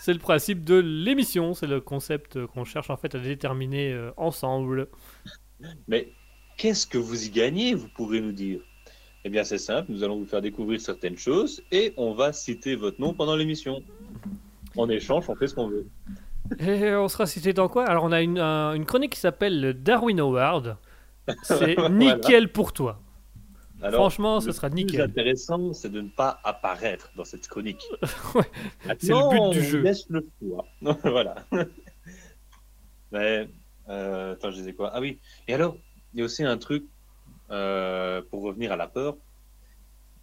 c'est 0.00 0.14
le 0.14 0.18
principe 0.18 0.64
de 0.64 0.76
l'émission. 0.76 1.52
C'est 1.52 1.66
le 1.66 1.80
concept 1.82 2.44
qu'on 2.46 2.64
cherche 2.64 2.88
en 2.88 2.96
fait 2.96 3.14
à 3.14 3.18
déterminer 3.18 4.10
ensemble. 4.16 4.88
Mais 5.88 6.08
qu'est-ce 6.56 6.86
que 6.86 6.96
vous 6.96 7.26
y 7.26 7.30
gagnez, 7.30 7.74
vous 7.74 7.88
pourrez 7.88 8.22
nous 8.22 8.32
dire? 8.32 8.60
Eh 9.24 9.28
bien, 9.30 9.44
c'est 9.44 9.58
simple, 9.58 9.92
nous 9.92 10.02
allons 10.02 10.16
vous 10.18 10.26
faire 10.26 10.40
découvrir 10.40 10.80
certaines 10.80 11.18
choses 11.18 11.62
et 11.70 11.92
on 11.98 12.14
va 12.14 12.32
citer 12.32 12.76
votre 12.76 12.98
nom 12.98 13.12
pendant 13.12 13.36
l'émission. 13.36 13.82
En 14.76 14.88
échange, 14.88 15.28
on 15.28 15.36
fait 15.36 15.48
ce 15.48 15.54
qu'on 15.54 15.68
veut. 15.68 15.86
Et 16.58 16.94
on 16.94 17.08
sera 17.08 17.26
cité 17.26 17.52
dans 17.52 17.68
quoi? 17.68 17.84
Alors, 17.86 18.04
on 18.04 18.12
a 18.12 18.22
une, 18.22 18.38
un- 18.38 18.74
une 18.74 18.84
chronique 18.86 19.12
qui 19.14 19.20
s'appelle 19.20 19.60
le 19.60 19.74
Darwin 19.74 20.20
Award. 20.20 20.76
C'est 21.42 21.74
Voilà. 21.74 21.88
nickel 21.90 22.52
pour 22.52 22.72
toi. 22.72 23.00
Alors, 23.80 24.00
Franchement, 24.00 24.40
ce 24.40 24.46
le 24.46 24.52
sera 24.52 24.70
plus 24.70 24.76
nickel. 24.84 25.00
intéressant, 25.02 25.72
c'est 25.72 25.90
de 25.90 26.00
ne 26.00 26.08
pas 26.08 26.40
apparaître 26.42 27.10
dans 27.16 27.24
cette 27.24 27.46
chronique. 27.48 27.82
Ouais, 28.34 28.42
c'est 28.98 29.08
le 29.14 29.28
but 29.28 29.50
du 29.52 29.62
jeu. 29.62 29.82
Laisse 29.82 30.06
le 30.08 30.26
choix. 30.40 30.66
voilà. 31.04 31.36
Mais, 33.12 33.48
euh, 33.88 34.32
attends, 34.34 34.50
je 34.50 34.56
disais 34.56 34.74
quoi? 34.74 34.90
Ah 34.92 35.00
oui. 35.00 35.20
Et 35.46 35.54
alors, 35.54 35.76
il 36.12 36.18
y 36.20 36.22
a 36.22 36.24
aussi 36.24 36.44
un 36.44 36.58
truc, 36.58 36.84
euh, 37.50 38.22
pour 38.30 38.42
revenir 38.42 38.72
à 38.72 38.76
la 38.76 38.88
peur. 38.88 39.16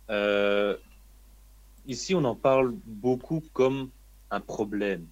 Euh, 0.09 0.77
ici, 1.85 2.15
on 2.15 2.23
en 2.23 2.35
parle 2.35 2.73
beaucoup 2.85 3.41
comme 3.53 3.89
un 4.31 4.41
problème, 4.41 5.07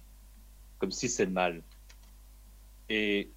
comme 0.84 0.92
si 0.92 1.08
c'est 1.08 1.24
mal. 1.24 1.62
Et 2.90 3.30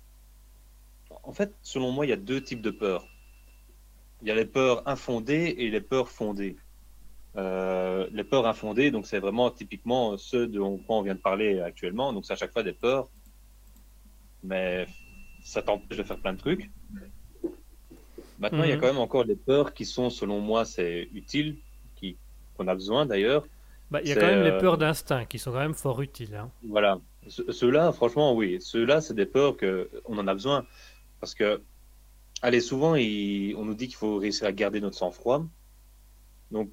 en 1.24 1.32
fait, 1.32 1.54
selon 1.62 1.94
moi, 1.94 2.06
il 2.06 2.10
y 2.10 2.12
a 2.12 2.18
deux 2.18 2.44
types 2.44 2.62
de 2.62 2.72
peurs. 2.72 3.08
Il 4.22 4.28
y 4.28 4.32
a 4.32 4.36
les 4.36 4.44
peurs 4.44 4.86
infondées 4.86 5.56
et 5.58 5.70
les 5.70 5.80
peurs 5.80 6.10
fondées. 6.10 6.58
Euh, 7.38 8.06
les 8.12 8.26
peurs 8.26 8.46
infondées, 8.48 8.92
donc 8.92 9.08
c'est 9.08 9.20
vraiment 9.20 9.50
typiquement 9.50 10.18
ceux 10.18 10.46
dont 10.48 10.78
on 10.90 11.02
vient 11.04 11.16
de 11.16 11.22
parler 11.22 11.62
actuellement. 11.62 12.12
Donc 12.12 12.26
c'est 12.26 12.34
à 12.34 12.36
chaque 12.36 12.52
fois 12.52 12.64
des 12.64 12.74
peurs, 12.74 13.10
mais 14.44 14.86
ça 15.42 15.62
t'empêche 15.62 16.00
de 16.00 16.04
faire 16.04 16.20
plein 16.20 16.34
de 16.34 16.40
trucs. 16.40 16.70
Maintenant, 18.40 18.64
il 18.66 18.70
y 18.70 18.74
a 18.74 18.76
Mhm. 18.76 18.82
quand 18.82 18.88
même 18.88 18.98
encore 18.98 19.24
des 19.24 19.38
peurs 19.38 19.74
qui 19.74 19.86
sont, 19.86 20.10
selon 20.10 20.42
moi, 20.42 20.66
c'est 20.66 21.08
utile, 21.14 21.56
qu'on 22.58 22.68
a 22.68 22.74
besoin 22.74 23.06
d'ailleurs. 23.06 23.46
Bah, 23.90 24.02
Il 24.04 24.10
y 24.10 24.12
a 24.12 24.16
quand 24.16 24.28
même 24.28 24.44
les 24.44 24.52
euh, 24.52 24.60
peurs 24.60 24.78
d'instinct 24.78 25.26
qui 25.26 25.40
sont 25.40 25.52
quand 25.52 25.60
même 25.60 25.74
fort 25.74 26.02
utiles. 26.02 26.36
hein. 26.36 26.52
Voilà. 26.64 27.00
Ce- 27.30 27.52
Ceux-là, 27.52 27.92
franchement, 27.92 28.34
oui. 28.36 28.58
Ceux-là, 28.62 29.02
c'est 29.02 29.14
des 29.14 29.26
peurs 29.26 29.58
que 29.58 29.90
on 30.06 30.18
en 30.18 30.28
a 30.28 30.34
besoin. 30.34 30.66
Parce 31.20 31.34
que, 31.34 31.62
allez, 32.42 32.62
souvent, 32.62 32.94
on 32.94 33.66
nous 33.66 33.74
dit 33.76 33.88
qu'il 33.88 33.96
faut 33.98 34.18
réussir 34.18 34.48
à 34.48 34.52
garder 34.52 34.80
notre 34.80 34.98
sang-froid. 34.98 35.46
Donc, 36.52 36.72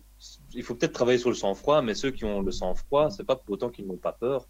il 0.53 0.63
faut 0.63 0.75
peut-être 0.75 0.93
travailler 0.93 1.19
sur 1.19 1.31
le 1.31 1.35
sang-froid, 1.35 1.83
mais 1.83 1.95
ceux 1.95 2.11
qui 2.11 2.25
ont 2.25 2.41
le 2.41 2.53
sang-froid, 2.53 3.11
c'est 3.11 3.25
pas 3.25 3.37
pour 3.37 3.55
autant 3.55 3.71
qu'ils 3.71 3.87
n'ont 3.87 3.97
pas 3.97 4.13
peur. 4.13 4.47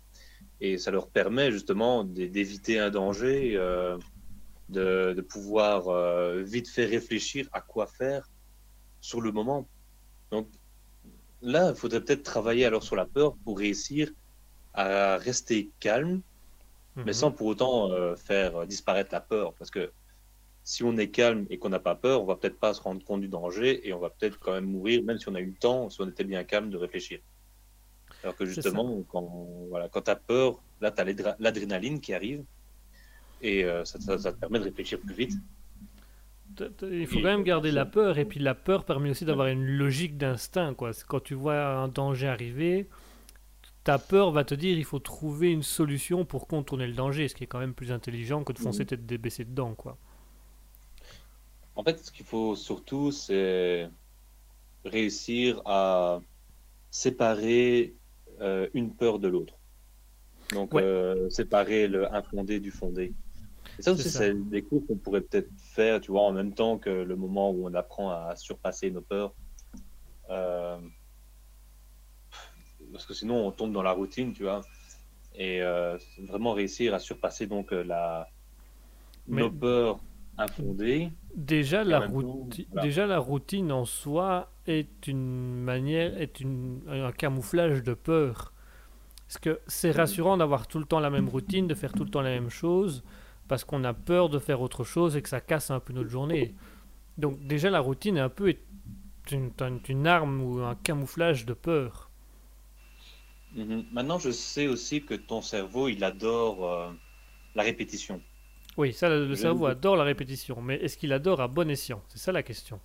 Et 0.61 0.79
ça 0.79 0.91
leur 0.91 1.09
permet 1.09 1.51
justement 1.51 2.05
d'é- 2.05 2.29
d'éviter 2.29 2.79
un 2.79 2.91
danger, 2.91 3.57
euh, 3.57 3.97
de, 4.69 5.21
pouvoir 5.23 5.89
euh, 5.89 6.43
vite 6.43 6.69
fait 6.69 6.85
réfléchir 6.85 7.49
à 7.53 7.61
quoi 7.61 7.87
faire 7.87 8.31
sur 9.01 9.21
le 9.21 9.33
moment. 9.33 9.69
Donc, 10.31 10.49
là, 11.43 11.71
il 11.71 11.77
faudrait 11.77 12.03
peut-être 12.03 12.23
travailler 12.23 12.65
alors 12.65 12.83
sur 12.83 12.97
la 12.97 13.07
peur 13.07 13.37
pour 13.45 13.59
réussir 13.59 14.11
à 14.75 15.19
rester 15.19 15.73
calme, 15.81 16.23
mais 17.05 17.13
Mhm. 17.13 17.19
sans 17.21 17.33
pour 17.33 17.47
autant 17.49 17.91
euh, 17.93 18.17
faire 18.17 18.67
disparaître 18.67 19.11
la 19.13 19.21
peur. 19.23 19.55
Parce 19.57 19.71
que 19.71 19.93
si 20.65 20.83
on 20.85 20.97
est 20.99 21.11
calme 21.11 21.47
et 21.51 21.59
qu'on 21.59 21.71
n'a 21.71 21.81
pas 21.81 21.97
peur, 21.97 22.23
on 22.23 22.27
va 22.27 22.37
peut-être 22.37 22.61
pas 22.61 22.75
se 22.75 22.83
rendre 22.83 23.05
compte 23.05 23.21
du 23.23 23.29
danger 23.29 23.87
et 23.89 23.93
on 23.95 24.01
va 24.01 24.11
peut-être 24.11 24.39
quand 24.41 24.53
même 24.53 24.67
mourir, 24.67 25.05
même 25.05 25.19
si 25.19 25.29
on 25.29 25.35
a 25.37 25.41
eu 25.41 25.47
le 25.53 25.57
temps, 25.57 25.91
si 25.91 26.01
on 26.03 26.09
était 26.09 26.25
bien 26.25 26.45
calme 26.45 26.71
de 26.71 26.77
réfléchir. 26.79 27.21
Alors 28.25 28.35
que 28.37 28.45
justement, 28.47 29.03
quand, 29.05 29.23
voilà, 29.69 29.89
quand 29.89 30.03
tu 30.03 30.11
as 30.11 30.17
peur, 30.17 30.65
là, 30.81 30.91
tu 30.91 31.01
as 31.01 31.37
l'adrénaline 31.39 32.01
qui 32.01 32.13
arrive 32.15 32.45
et 33.41 33.65
euh, 33.65 33.85
ça, 33.85 34.01
ça- 34.01 34.19
ça 34.19 34.33
te 34.33 34.39
permet 34.39 34.59
de 34.61 34.65
réfléchir 34.65 35.01
plus 35.03 35.15
vite. 35.15 35.33
Il 36.83 37.07
faut 37.07 37.21
quand 37.21 37.29
même 37.29 37.43
garder 37.43 37.71
la 37.73 37.85
peur, 37.85 38.19
et 38.19 38.25
puis 38.25 38.39
la 38.41 38.55
peur 38.55 38.85
permet 38.85 39.11
aussi 39.11 39.25
d'avoir 39.25 39.49
une 39.49 39.67
logique 39.67 40.17
d'instinct. 40.17 40.75
Quand 40.75 41.21
tu 41.21 41.35
vois 41.35 41.65
un 41.67 41.89
danger 41.89 42.29
arriver, 42.29 42.89
ta 43.85 43.99
peur 43.99 44.33
va 44.33 44.45
te 44.45 44.55
dire 44.55 44.77
il 44.79 44.85
faut 44.85 44.99
trouver 44.99 45.53
une 45.53 45.63
solution 45.63 46.25
pour 46.25 46.49
contourner 46.49 46.87
le 46.87 46.95
danger, 46.95 47.29
ce 47.29 47.35
qui 47.35 47.45
est 47.45 47.47
quand 47.47 47.61
même 47.61 47.75
plus 47.75 47.93
intelligent 47.93 48.45
que 48.45 48.53
de 48.53 48.59
foncer 48.59 48.85
Mhm. 48.85 48.87
tête 48.87 49.07
débaissée 49.07 49.45
dedans. 49.45 49.75
quoi. 49.75 49.99
En 51.77 51.85
fait, 51.85 51.99
ce 52.05 52.11
qu'il 52.13 52.25
faut 52.27 52.57
surtout, 52.57 53.11
c'est 53.13 53.89
réussir 54.85 55.63
à 55.67 56.21
séparer 56.91 57.97
euh, 58.41 58.69
une 58.75 58.97
peur 58.97 59.19
de 59.21 59.29
l'autre. 59.29 59.61
Donc, 60.53 60.75
Ouais. 60.75 60.83
euh, 60.83 61.29
séparer 61.31 61.89
le 61.89 62.13
infondé 62.15 62.61
du 62.61 62.71
fondé. 62.71 63.15
Et 63.79 63.83
ça 63.83 63.93
aussi, 63.93 64.11
c'est 64.11 64.35
des 64.35 64.63
cours 64.65 64.87
qu'on 64.87 64.99
pourrait 64.99 65.23
peut-être 65.23 65.51
faire, 65.59 66.01
tu 66.01 66.13
vois, 66.13 66.23
en 66.23 66.33
même 66.33 66.55
temps 66.55 66.79
que 66.79 66.91
le 66.91 67.17
moment 67.17 67.51
où 67.51 67.69
on 67.69 67.75
apprend 67.75 68.11
à 68.11 68.37
surpasser 68.37 68.91
nos 68.91 69.03
peurs. 69.03 69.35
Euh, 70.31 70.79
Parce 72.95 73.07
que 73.07 73.15
sinon, 73.15 73.47
on 73.47 73.53
tombe 73.53 73.73
dans 73.75 73.83
la 73.83 73.93
routine, 73.93 74.33
tu 74.33 74.45
vois. 74.45 74.63
Et 75.37 75.63
euh, 75.63 75.99
vraiment 76.21 76.55
réussir 76.55 76.95
à 76.95 77.01
surpasser 77.01 77.47
donc 77.47 77.73
euh, 77.75 77.85
la... 77.85 78.29
Mais- 79.29 79.43
nos 79.43 79.51
peurs 79.51 80.01
infondées. 80.39 81.11
Déjà 81.37 81.85
la, 81.85 82.01
même 82.01 82.13
temps, 82.13 82.19
routi- 82.49 82.67
voilà. 82.71 82.83
déjà, 82.87 83.07
la 83.07 83.19
routine 83.19 83.73
en 83.73 83.85
soi 83.85 84.51
est 84.67 85.09
une 85.09 85.55
manière, 85.63 86.21
est 86.21 86.41
une, 86.41 86.81
un 86.89 87.13
camouflage 87.13 87.83
de 87.83 87.95
peur. 87.95 88.53
Parce 89.27 89.39
que 89.39 89.61
c'est 89.67 89.91
rassurant 89.91 90.37
d'avoir 90.37 90.69
tout 90.69 90.79
le 90.79 90.85
temps 90.85 91.01
la 91.01 91.11
même 91.11 91.29
routine, 91.29 91.67
de 91.67 91.75
faire 91.75 91.93
tout 91.93 92.05
le 92.05 92.11
temps 92.11 92.23
la 92.23 92.31
même 92.31 92.51
chose, 92.51 93.03
parce 93.49 93.65
qu'on 93.65 93.83
a 93.85 93.95
peur 93.95 94.29
de 94.29 94.39
faire 94.39 94.61
autre 94.61 94.85
chose 94.85 95.17
et 95.17 95.23
que 95.23 95.29
ça 95.29 95.41
casse 95.41 95.71
un 95.73 95.81
peu 95.81 95.93
notre 95.93 96.11
journée. 96.11 96.55
Donc 97.19 97.41
déjà 97.47 97.71
la 97.71 97.81
routine 97.81 98.17
est 98.17 98.21
un 98.21 98.29
peu 98.29 98.49
est 98.51 98.61
une, 99.33 99.51
une- 99.61 99.81
une 99.89 100.07
arme 100.07 100.43
ou 100.43 100.61
un 100.61 100.75
camouflage 100.77 101.47
de 101.47 101.55
peur. 101.55 102.11
Mhm. 103.55 103.87
Maintenant, 103.93 104.19
je 104.19 104.31
sais 104.31 104.67
aussi 104.67 105.03
que 105.03 105.15
ton 105.15 105.41
cerveau, 105.41 105.89
il 105.89 106.03
adore 106.03 106.69
euh, 106.69 106.93
la 107.55 107.63
répétition. 107.63 108.21
Oui, 108.77 108.93
ça, 108.93 109.09
le, 109.09 109.35
cerveau 109.37 109.67
adore 109.67 109.97
la 109.97 110.05
répétition, 110.05 110.61
mais 110.61 110.77
est-ce 110.77 110.99
qu'il 110.99 111.13
adore 111.13 111.41
à 111.41 111.47
bon 111.47 111.71
escient? 111.71 112.03
C'est 112.09 112.19
ça 112.19 112.33
la 112.33 112.43
question. 112.43 112.81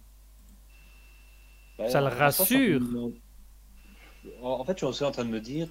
Bah, 1.78 1.90
Ça 1.90 2.02
le 2.02 2.08
rassure. 2.08 2.82
En 4.42 4.64
fait, 4.66 4.74
je 4.74 4.78
suis 4.78 4.86
aussi 4.86 5.04
en 5.04 5.12
train 5.12 5.26
de 5.26 5.32
me 5.32 5.40
dire, 5.40 5.70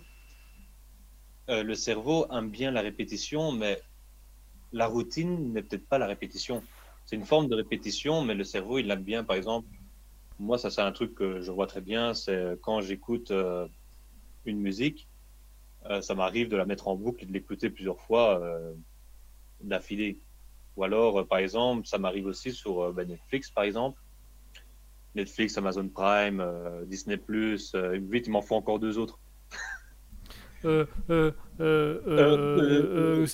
euh, 1.51 1.63
le 1.63 1.75
cerveau 1.75 2.27
aime 2.33 2.51
bien 2.51 2.73
la 2.73 2.81
répétition, 2.81 3.53
mais 3.53 3.81
la 4.73 4.87
routine 4.87 5.53
n'est 5.53 5.63
peut-être 5.63 5.87
pas 5.87 5.99
la 5.99 6.07
répétition. 6.07 6.63
C'est 7.05 7.15
une 7.15 7.25
forme 7.25 7.47
de 7.47 7.55
répétition, 7.55 8.25
mais 8.25 8.35
le 8.35 8.45
cerveau, 8.45 8.79
il 8.79 8.87
l'aime 8.87 9.05
bien. 9.05 9.23
Par 9.23 9.37
exemple, 9.37 9.69
moi, 10.41 10.59
ça, 10.59 10.71
c'est 10.71 10.83
un 10.83 10.93
truc 10.93 11.15
que 11.15 11.41
je 11.41 11.53
vois 11.53 11.67
très 11.67 11.81
bien, 11.81 12.15
c'est 12.15 12.59
quand 12.63 12.81
j'écoute 12.81 13.31
euh, 13.31 13.69
une 14.49 14.61
musique, 14.61 15.09
euh, 15.87 16.01
ça 16.01 16.15
m'arrive 16.15 16.49
de 16.49 16.57
la 16.57 16.65
mettre 16.65 16.89
en 16.89 16.97
boucle 16.97 17.23
et 17.23 17.27
de 17.27 17.33
l'écouter 17.33 17.71
plusieurs 17.71 18.01
fois 18.01 18.41
euh, 18.41 18.73
d'affilée. 19.63 20.21
Ou 20.77 20.85
alors, 20.85 21.21
euh, 21.21 21.25
par 21.25 21.39
exemple, 21.39 21.87
ça 21.87 21.99
m'arrive 21.99 22.27
aussi 22.27 22.53
sur 22.53 22.93
bah, 22.93 23.05
Netflix, 23.05 23.51
par 23.51 23.65
exemple. 23.65 24.01
Netflix, 25.15 25.57
Amazon 25.59 25.89
Prime, 25.89 26.45
Disney+, 26.87 27.19
euh, 27.29 28.01
vite, 28.11 28.27
il 28.27 28.31
m'en 28.31 28.43
faut 28.43 28.55
encore 28.57 28.79
deux 28.79 28.99
autres. 28.99 29.19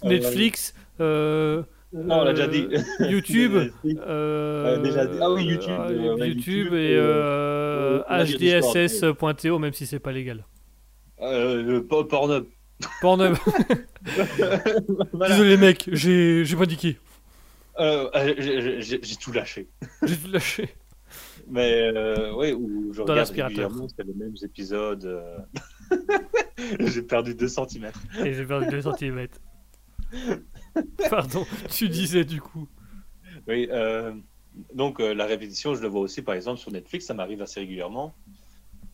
Netflix, 0.05 0.75
Non, 1.95 2.21
on 2.21 2.25
l'a 2.25 2.33
déjà 2.33 2.49
dit. 2.49 2.67
YouTube, 3.09 3.71
euh, 3.85 4.83
déjà 4.83 5.07
dit. 5.07 5.19
Ah 5.21 5.31
oui, 5.31 5.45
YouTube, 5.45 5.71
euh, 5.71 6.27
YouTube 6.27 6.37
YouTube, 6.37 6.75
et 6.75 6.97
euh. 6.97 8.03
HDSS.to, 8.09 9.59
même 9.61 9.73
si 9.73 9.87
c'est 9.87 10.01
pas 10.01 10.11
légal. 10.11 10.45
Euh, 11.21 11.63
le 11.63 11.87
po- 11.87 12.05
Pornhub. 12.05 12.47
Pornhub. 13.01 13.35
Voilà. 15.13 15.29
Désolé 15.29 15.57
mec, 15.57 15.89
j'ai 15.93 16.45
j'ai 16.45 16.57
paniqué. 16.57 16.99
Euh, 17.79 18.09
euh, 18.15 18.35
j'ai- 18.39 18.83
j'ai 18.83 19.01
j'ai 19.03 19.17
tout 19.17 19.33
lâché. 19.33 19.69
J'ai 20.03 20.17
tout 20.17 20.31
lâché. 20.31 20.69
Mais 21.49 21.91
euh, 21.95 22.33
ouais, 22.35 22.53
où 22.53 22.93
je 22.93 22.99
Dans 22.99 23.03
regarde 23.05 23.19
l'aspirateur. 23.19 23.69
régulièrement, 23.69 23.89
c'est 23.89 24.05
les 24.07 24.15
mêmes 24.15 24.35
épisodes. 24.43 25.05
euh. 25.05 25.39
j'ai 26.81 27.03
perdu 27.03 27.35
2 27.35 27.49
cm. 27.49 27.91
Et 28.25 28.35
j'ai 28.35 28.45
perdu 28.47 28.67
2 28.69 28.81
cm. 28.83 29.27
Pardon, 31.11 31.45
tu 31.71 31.89
disais 31.89 32.25
du 32.25 32.41
coup. 32.41 32.69
Oui, 33.49 33.69
euh, 33.71 34.13
donc 34.75 35.01
euh, 35.01 35.13
la 35.15 35.27
répétition, 35.27 35.75
je 35.75 35.83
le 35.83 35.89
vois 35.89 36.01
aussi 36.01 36.23
par 36.23 36.35
exemple 36.35 36.59
sur 36.61 36.71
Netflix, 36.73 37.07
ça 37.07 37.15
m'arrive 37.15 37.43
assez 37.43 37.61
régulièrement. 37.61 38.15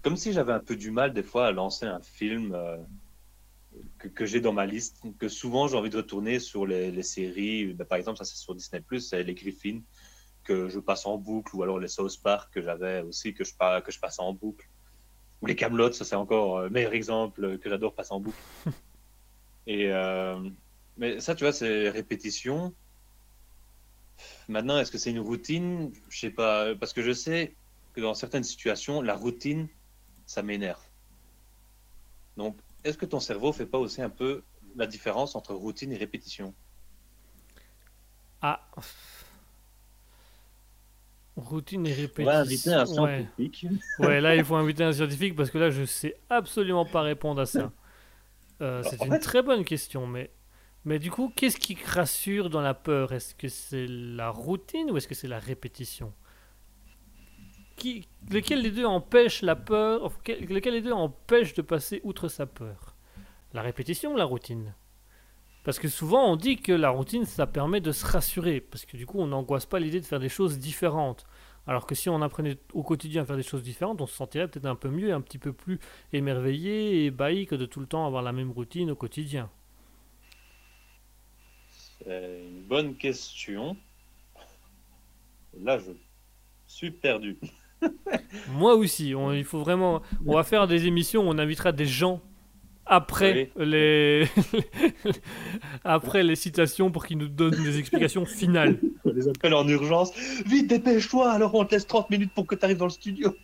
Comme 0.02 0.16
si 0.16 0.32
j'avais 0.32 0.52
un 0.52 0.60
peu 0.60 0.76
du 0.76 0.90
mal 0.90 1.12
des 1.12 1.22
fois 1.22 1.46
à 1.46 1.52
lancer 1.52 1.86
un 1.86 2.00
film 2.00 2.52
euh, 2.54 2.78
que, 3.98 4.08
que 4.08 4.26
j'ai 4.26 4.40
dans 4.40 4.52
ma 4.52 4.66
liste, 4.66 5.02
que 5.18 5.28
souvent 5.28 5.68
j'ai 5.68 5.76
envie 5.76 5.90
de 5.90 5.98
retourner 5.98 6.38
sur 6.38 6.66
les, 6.66 6.90
les 6.90 7.02
séries. 7.02 7.74
Ben, 7.74 7.84
par 7.84 7.98
exemple, 7.98 8.18
ça 8.18 8.24
c'est 8.24 8.36
sur 8.36 8.54
Disney+, 8.54 8.82
c'est 8.98 9.22
les 9.22 9.34
Griffins 9.34 9.80
que 10.44 10.68
je 10.68 10.78
passe 10.78 11.04
en 11.04 11.18
boucle, 11.18 11.54
ou 11.54 11.62
alors 11.62 11.78
les 11.78 11.88
South 11.88 12.18
Park 12.22 12.52
que 12.52 12.62
j'avais 12.62 13.02
aussi 13.02 13.34
que 13.34 13.44
je, 13.44 13.52
que 13.80 13.92
je 13.92 14.00
passe 14.00 14.18
en 14.18 14.32
boucle. 14.32 14.68
Ou 15.42 15.46
les 15.46 15.56
Camelot, 15.56 15.92
ça 15.92 16.04
c'est 16.04 16.16
encore 16.16 16.62
le 16.62 16.70
meilleur 16.70 16.92
exemple 16.92 17.58
que 17.58 17.68
j'adore 17.68 17.94
passer 17.94 18.12
en 18.12 18.20
boucle. 18.20 18.38
Et 19.66 19.92
euh, 19.92 20.50
mais 21.00 21.18
ça, 21.18 21.34
tu 21.34 21.44
vois, 21.44 21.52
c'est 21.52 21.88
répétition. 21.88 22.74
Maintenant, 24.48 24.78
est-ce 24.78 24.90
que 24.90 24.98
c'est 24.98 25.10
une 25.10 25.20
routine? 25.20 25.92
Je 26.10 26.18
sais 26.18 26.30
pas, 26.30 26.74
parce 26.74 26.92
que 26.92 27.02
je 27.02 27.12
sais 27.12 27.54
que 27.94 28.02
dans 28.02 28.12
certaines 28.14 28.44
situations, 28.44 29.00
la 29.00 29.14
routine, 29.14 29.68
ça 30.30 30.44
m'énerve. 30.44 30.80
Donc, 32.36 32.56
est-ce 32.84 32.96
que 32.96 33.04
ton 33.04 33.18
cerveau 33.18 33.52
fait 33.52 33.66
pas 33.66 33.78
aussi 33.78 34.00
un 34.00 34.10
peu 34.10 34.42
la 34.76 34.86
différence 34.86 35.34
entre 35.34 35.54
routine 35.54 35.90
et 35.92 35.96
répétition? 35.96 36.54
Ah. 38.40 38.60
Routine 41.36 41.84
et 41.86 42.10
On 42.18 42.24
va 42.24 42.38
inviter 42.40 42.70
répétition. 42.70 43.00
un 43.00 43.02
Ouais. 43.04 43.26
scientifique. 43.36 43.66
ouais, 43.98 44.20
là 44.20 44.36
il 44.36 44.44
faut 44.44 44.54
inviter 44.54 44.84
un 44.84 44.92
scientifique 44.92 45.34
parce 45.34 45.50
que 45.50 45.58
là 45.58 45.70
je 45.70 45.84
sais 45.84 46.14
absolument 46.28 46.84
pas 46.84 47.02
répondre 47.02 47.40
à 47.40 47.46
ça. 47.46 47.72
Euh, 48.60 48.82
c'est 48.84 49.00
En 49.02 49.06
une 49.06 49.12
fait- 49.12 49.18
très 49.18 49.42
bonne 49.42 49.64
question, 49.64 50.06
mais 50.06 50.30
mais 50.84 50.98
du 50.98 51.10
coup, 51.10 51.30
qu'est-ce 51.36 51.58
qui 51.58 51.76
rassure 51.84 52.48
dans 52.50 52.62
la 52.62 52.72
peur? 52.72 53.12
Est-ce 53.12 53.34
que 53.34 53.48
c'est 53.48 53.86
la 53.88 54.30
routine 54.30 54.90
ou 54.90 54.96
est-ce 54.96 55.08
que 55.08 55.14
c'est 55.14 55.28
la 55.28 55.38
répétition? 55.40 56.14
Lequel 58.30 58.62
des 58.62 58.70
deux 58.70 58.84
empêche 58.84 59.42
la 59.42 59.56
peur 59.56 60.12
Lequel 60.26 60.74
des 60.74 60.82
deux 60.82 60.92
empêche 60.92 61.54
de 61.54 61.62
passer 61.62 62.00
outre 62.04 62.28
sa 62.28 62.46
peur? 62.46 62.94
La 63.52 63.62
répétition 63.62 64.14
ou 64.14 64.16
la 64.16 64.24
routine? 64.24 64.74
Parce 65.64 65.78
que 65.78 65.88
souvent 65.88 66.30
on 66.30 66.36
dit 66.36 66.56
que 66.56 66.72
la 66.72 66.90
routine 66.90 67.24
ça 67.24 67.46
permet 67.46 67.80
de 67.80 67.92
se 67.92 68.06
rassurer 68.06 68.60
parce 68.60 68.86
que 68.86 68.96
du 68.96 69.06
coup 69.06 69.18
on 69.20 69.26
n'angoisse 69.26 69.66
pas 69.66 69.78
l'idée 69.78 70.00
de 70.00 70.06
faire 70.06 70.20
des 70.20 70.28
choses 70.28 70.58
différentes. 70.58 71.26
Alors 71.66 71.86
que 71.86 71.94
si 71.94 72.08
on 72.08 72.22
apprenait 72.22 72.58
au 72.72 72.82
quotidien 72.82 73.22
à 73.22 73.24
faire 73.26 73.36
des 73.36 73.42
choses 73.42 73.62
différentes, 73.62 74.00
on 74.00 74.06
se 74.06 74.14
sentirait 74.14 74.48
peut-être 74.48 74.66
un 74.66 74.74
peu 74.74 74.88
mieux 74.88 75.12
un 75.12 75.20
petit 75.20 75.38
peu 75.38 75.52
plus 75.52 75.78
émerveillé 76.12 77.02
et 77.02 77.06
ébahi 77.06 77.46
que 77.46 77.54
de 77.54 77.66
tout 77.66 77.80
le 77.80 77.86
temps 77.86 78.06
avoir 78.06 78.22
la 78.22 78.32
même 78.32 78.50
routine 78.50 78.90
au 78.90 78.96
quotidien. 78.96 79.50
C'est 82.02 82.42
une 82.42 82.62
bonne 82.62 82.96
question. 82.96 83.76
Là, 85.62 85.78
je 85.78 85.92
suis 86.66 86.90
perdu. 86.90 87.36
Moi 88.52 88.74
aussi, 88.74 89.14
on- 89.14 89.32
il 89.32 89.44
faut 89.44 89.60
vraiment. 89.60 90.02
On 90.26 90.34
va 90.34 90.42
faire 90.44 90.66
des 90.66 90.86
émissions 90.86 91.22
où 91.26 91.30
on 91.30 91.38
invitera 91.38 91.72
des 91.72 91.86
gens 91.86 92.20
après 92.86 93.50
les 93.56 94.26
après 95.84 96.22
les 96.22 96.36
citations 96.36 96.90
pour 96.90 97.06
qu'ils 97.06 97.18
nous 97.18 97.28
donnent 97.28 97.62
des 97.62 97.78
explications 97.78 98.24
finales. 98.26 98.78
On 99.04 99.12
les 99.12 99.28
appelle 99.28 99.54
en 99.54 99.66
urgence. 99.68 100.12
Vite, 100.46 100.66
dépêche-toi, 100.68 101.30
alors 101.30 101.54
on 101.54 101.64
te 101.64 101.74
laisse 101.74 101.86
30 101.86 102.10
minutes 102.10 102.32
pour 102.34 102.46
que 102.46 102.54
tu 102.54 102.64
arrives 102.64 102.78
dans 102.78 102.86
le 102.86 102.90
studio. 102.90 103.34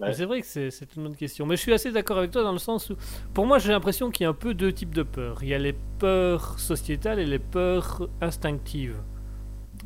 Ouais. 0.00 0.12
C'est 0.12 0.24
vrai 0.26 0.40
que 0.40 0.46
c'est 0.46 0.70
c'est 0.70 0.94
une 0.96 1.02
bonne 1.02 1.16
question. 1.16 1.44
Mais 1.44 1.56
je 1.56 1.62
suis 1.62 1.72
assez 1.72 1.90
d'accord 1.90 2.18
avec 2.18 2.30
toi 2.30 2.42
dans 2.44 2.52
le 2.52 2.58
sens 2.58 2.90
où, 2.90 2.96
pour 3.34 3.46
moi, 3.46 3.58
j'ai 3.58 3.72
l'impression 3.72 4.10
qu'il 4.10 4.22
y 4.24 4.26
a 4.26 4.30
un 4.30 4.34
peu 4.34 4.54
deux 4.54 4.72
types 4.72 4.94
de 4.94 5.02
peurs. 5.02 5.42
Il 5.42 5.48
y 5.48 5.54
a 5.54 5.58
les 5.58 5.74
peurs 5.98 6.58
sociétales 6.60 7.18
et 7.18 7.26
les 7.26 7.40
peurs 7.40 8.08
instinctives. 8.20 8.96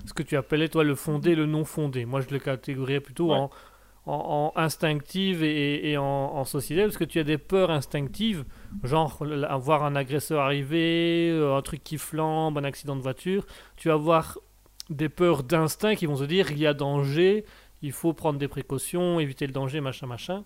Ce 0.06 0.12
que 0.14 0.22
tu 0.22 0.36
appelais, 0.36 0.68
toi, 0.68 0.84
le 0.84 0.94
fondé, 0.94 1.34
le 1.34 1.46
non 1.46 1.64
fondé. 1.64 2.04
Moi, 2.06 2.20
je 2.20 2.28
le 2.30 2.38
catégoriserais 2.38 3.00
plutôt 3.00 3.30
Ouais. 3.32 3.36
en, 3.36 3.50
en, 4.06 4.52
en 4.54 4.60
instinctive 4.60 5.42
et, 5.42 5.90
et 5.90 5.96
en, 5.98 6.04
en 6.04 6.44
sociétale, 6.44 6.86
parce 6.86 6.96
que 6.96 7.04
tu 7.04 7.18
as 7.18 7.24
des 7.24 7.38
peurs 7.38 7.70
instinctives, 7.70 8.44
genre 8.84 9.18
l- 9.22 9.48
voir 9.58 9.82
un 9.84 9.96
agresseur 9.96 10.40
arriver, 10.40 11.28
euh, 11.32 11.56
un 11.56 11.62
truc 11.62 11.82
qui 11.82 11.98
flambe, 11.98 12.56
un 12.58 12.64
accident 12.64 12.94
de 12.94 13.00
voiture. 13.02 13.46
Tu 13.76 13.88
vas 13.88 13.94
avoir 13.94 14.38
des 14.90 15.08
peurs 15.08 15.42
d'instinct 15.42 15.96
qui 15.96 16.06
vont 16.06 16.16
se 16.16 16.24
dire 16.24 16.52
il 16.52 16.58
y 16.58 16.66
a 16.66 16.72
danger, 16.74 17.44
il 17.82 17.90
faut 17.92 18.12
prendre 18.12 18.38
des 18.38 18.46
précautions, 18.48 19.18
éviter 19.18 19.46
le 19.48 19.52
danger, 19.52 19.80
machin, 19.80 20.06
machin. 20.06 20.44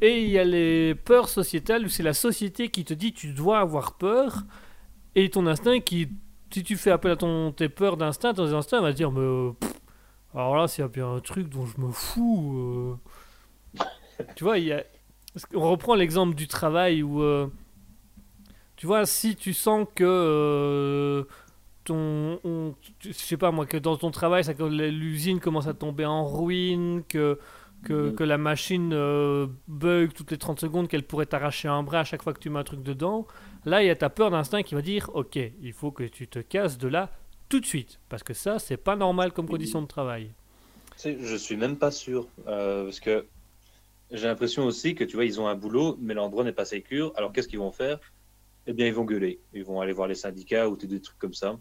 Et 0.00 0.22
il 0.22 0.30
y 0.30 0.38
a 0.38 0.44
les 0.44 0.94
peurs 0.94 1.28
sociétales 1.28 1.84
où 1.84 1.88
c'est 1.90 2.02
la 2.02 2.14
société 2.14 2.70
qui 2.70 2.84
te 2.84 2.94
dit 2.94 3.12
tu 3.12 3.32
dois 3.34 3.58
avoir 3.58 3.98
peur 3.98 4.44
et 5.14 5.28
ton 5.28 5.46
instinct 5.46 5.80
qui, 5.80 6.08
si 6.50 6.62
tu 6.62 6.76
fais 6.76 6.90
appel 6.90 7.12
à 7.12 7.16
ton, 7.16 7.52
tes 7.52 7.68
peurs 7.68 7.96
d'instinct, 7.96 8.34
ton 8.34 8.52
instinct 8.54 8.80
va 8.80 8.92
te 8.92 8.96
dire 8.96 9.10
mais 9.12 9.20
euh, 9.20 9.52
pff, 9.58 9.72
alors 10.34 10.56
là 10.56 10.68
s'il 10.68 10.82
y 10.82 10.84
a 10.84 10.88
bien 10.88 11.12
un 11.14 11.20
truc 11.20 11.48
dont 11.48 11.66
je 11.66 11.80
me 11.80 11.90
fous. 11.90 12.98
euh. 13.78 13.82
tu 14.36 14.44
vois, 14.44 14.58
il 14.58 14.64
y 14.66 14.72
a, 14.72 14.84
parce 15.32 15.46
qu'on 15.46 15.68
reprend 15.70 15.94
l'exemple 15.94 16.34
du 16.34 16.48
travail 16.48 17.02
où 17.02 17.22
euh, 17.22 17.46
tu 18.76 18.86
vois 18.86 19.06
si 19.06 19.36
tu 19.36 19.52
sens 19.52 19.86
que 19.94 20.04
euh, 20.06 21.24
ton, 21.84 22.38
on- 22.44 22.74
je 23.00 23.12
sais 23.12 23.36
pas 23.36 23.50
moi, 23.50 23.66
que 23.66 23.76
dans 23.76 23.96
ton 23.96 24.10
travail, 24.10 24.44
ça, 24.44 24.54
que 24.54 24.62
l'usine 24.64 25.40
commence 25.40 25.66
à 25.66 25.74
tomber 25.74 26.04
en 26.06 26.26
ruine, 26.26 27.02
que, 27.08 27.38
que, 27.84 28.10
Mhm. 28.10 28.14
que 28.16 28.24
la 28.24 28.38
machine 28.38 28.90
bug 29.68 30.12
toutes 30.12 30.30
les 30.30 30.38
30 30.38 30.60
secondes, 30.60 30.88
qu'elle 30.88 31.02
pourrait 31.06 31.26
t'arracher 31.26 31.68
un 31.68 31.82
bras 31.82 32.00
à 32.00 32.04
chaque 32.04 32.22
fois 32.22 32.32
que 32.34 32.38
tu 32.40 32.50
mets 32.50 32.58
un 32.58 32.64
truc 32.64 32.82
dedans, 32.82 33.26
là, 33.64 33.82
il 33.82 33.86
y 33.86 33.90
a 33.90 33.96
ta 33.96 34.10
peur 34.10 34.30
d'instinct 34.30 34.62
qui 34.62 34.74
va 34.74 34.82
dire, 34.82 35.10
ok, 35.14 35.36
il 35.36 35.72
faut 35.72 35.90
que 35.90 36.04
tu 36.04 36.28
te 36.28 36.38
casses 36.38 36.78
de 36.78 36.88
là 36.88 37.10
tout 37.48 37.60
de 37.60 37.66
suite, 37.66 38.00
parce 38.08 38.22
que 38.22 38.32
ça, 38.34 38.58
c'est 38.58 38.76
pas 38.76 38.96
normal 38.96 39.32
comme 39.32 39.48
condition 39.48 39.82
de 39.82 39.86
travail. 39.86 40.30
Je 41.02 41.36
suis 41.36 41.56
même 41.56 41.76
pas 41.76 41.90
sûr. 41.90 42.26
euh, 42.46 42.84
parce 42.84 43.00
que 43.00 43.26
j'ai 44.12 44.26
l'impression 44.26 44.64
aussi 44.64 44.94
que, 44.94 45.04
tu 45.04 45.16
vois, 45.16 45.24
ils 45.24 45.40
ont 45.40 45.48
un 45.48 45.54
boulot, 45.54 45.96
mais 46.00 46.14
l'endroit 46.14 46.44
n'est 46.44 46.52
pas 46.52 46.64
sécure. 46.64 47.12
Alors, 47.16 47.32
qu'est-ce 47.32 47.48
qu'ils 47.48 47.58
vont 47.60 47.72
faire? 47.72 47.98
Eh 48.66 48.72
bien, 48.72 48.86
ils 48.86 48.94
vont 48.94 49.04
gueuler. 49.04 49.40
Ils 49.54 49.64
vont 49.64 49.80
aller 49.80 49.92
voir 49.92 50.08
les 50.08 50.14
syndicats 50.14 50.68
ou 50.68 50.76
des 50.76 51.00
trucs 51.00 51.18
comme 51.18 51.34
ça. 51.34 51.56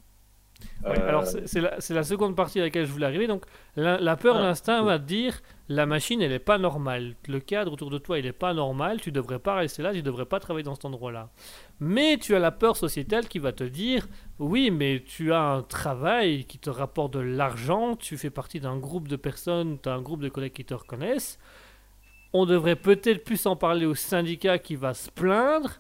Ouais, 0.84 1.00
Euh, 1.00 1.08
alors 1.08 1.26
c'est 1.26 1.94
la, 1.94 2.04
seconde 2.04 2.36
partie 2.36 2.60
à 2.60 2.64
laquelle 2.64 2.86
je 2.86 2.92
voulais 2.92 3.06
arriver. 3.06 3.28
Donc 3.28 3.46
la, 3.78 3.98
la 3.98 4.18
peur 4.18 4.36
Ah. 4.38 4.42
d'instinct 4.42 4.84
va 4.84 5.00
te 5.00 5.06
dire 5.06 5.42
la 5.70 5.86
machine 5.86 6.22
elle 6.22 6.34
est 6.34 6.40
pas 6.40 6.58
normale, 6.58 7.16
le 7.30 7.40
cadre 7.40 7.72
autour 7.72 7.90
de 7.90 7.98
toi 7.98 8.20
il 8.20 8.26
est 8.26 8.34
pas 8.34 8.54
normal, 8.54 9.00
tu 9.00 9.12
devrais 9.14 9.40
pas 9.40 9.56
rester 9.56 9.84
là, 9.84 9.94
tu 9.94 10.02
devrais 10.02 10.26
pas 10.26 10.40
travailler 10.42 10.64
dans 10.64 10.76
cet 10.76 10.84
endroit-là. 10.84 11.30
Mais 11.80 12.18
tu 12.18 12.36
as 12.36 12.40
la 12.40 12.52
peur 12.52 12.76
sociétale 12.76 13.28
qui 13.28 13.40
va 13.40 13.54
te 13.54 13.64
dire 13.64 14.08
oui 14.38 14.70
mais 14.72 15.04
tu 15.06 15.34
as 15.34 15.42
un 15.42 15.62
travail 15.62 16.46
qui 16.46 16.58
te 16.58 16.70
rapporte 16.70 17.14
de 17.14 17.20
l'argent, 17.20 17.96
tu 17.96 18.18
fais 18.18 18.30
partie 18.30 18.60
d'un 18.60 18.78
groupe 18.78 19.08
de 19.08 19.16
personnes, 19.16 19.78
tu 19.82 19.90
as 19.90 19.94
un 19.94 20.02
groupe 20.02 20.22
de 20.22 20.30
collègues 20.30 20.54
qui 20.54 20.66
te 20.66 20.74
reconnaissent. 20.74 21.40
On 22.34 22.46
devrait 22.46 22.76
peut-être 22.76 23.24
plus 23.24 23.46
en 23.46 23.56
parler 23.56 23.86
au 23.86 23.96
syndicat 23.96 24.60
qui 24.60 24.76
va 24.76 24.94
se 24.94 25.10
plaindre. 25.10 25.80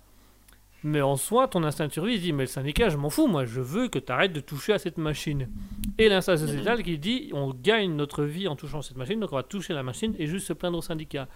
Mais 0.84 1.02
en 1.02 1.18
soi, 1.18 1.50
ton 1.50 1.64
instinct 1.64 1.88
de 1.88 1.92
survie 1.92 2.20
dit 2.20 2.32
Mais 2.32 2.44
le 2.44 2.48
syndicat, 2.48 2.88
je 2.90 2.96
m'en 2.96 3.10
fous, 3.10 3.28
moi, 3.28 3.44
je 3.44 3.60
veux 3.60 3.90
que 3.90 4.00
tu 4.00 4.12
arrêtes 4.12 4.32
de 4.32 4.40
toucher 4.40 4.74
à 4.74 4.80
cette 4.80 4.98
machine. 4.98 5.50
Et 5.98 6.08
l'instinct 6.08 6.38
sociétal 6.38 6.84
qui 6.84 6.98
dit 6.98 7.32
On 7.34 7.54
gagne 7.54 7.94
notre 7.96 8.24
vie 8.24 8.48
en 8.48 8.56
touchant 8.56 8.82
cette 8.82 8.96
machine, 8.96 9.20
donc 9.20 9.34
on 9.34 9.36
va 9.36 9.44
toucher 9.44 9.74
la 9.74 9.84
machine 9.84 10.16
et 10.18 10.26
juste 10.26 10.48
se 10.48 10.54
plaindre 10.54 10.78
au 10.78 10.82
syndicat. 10.82 11.28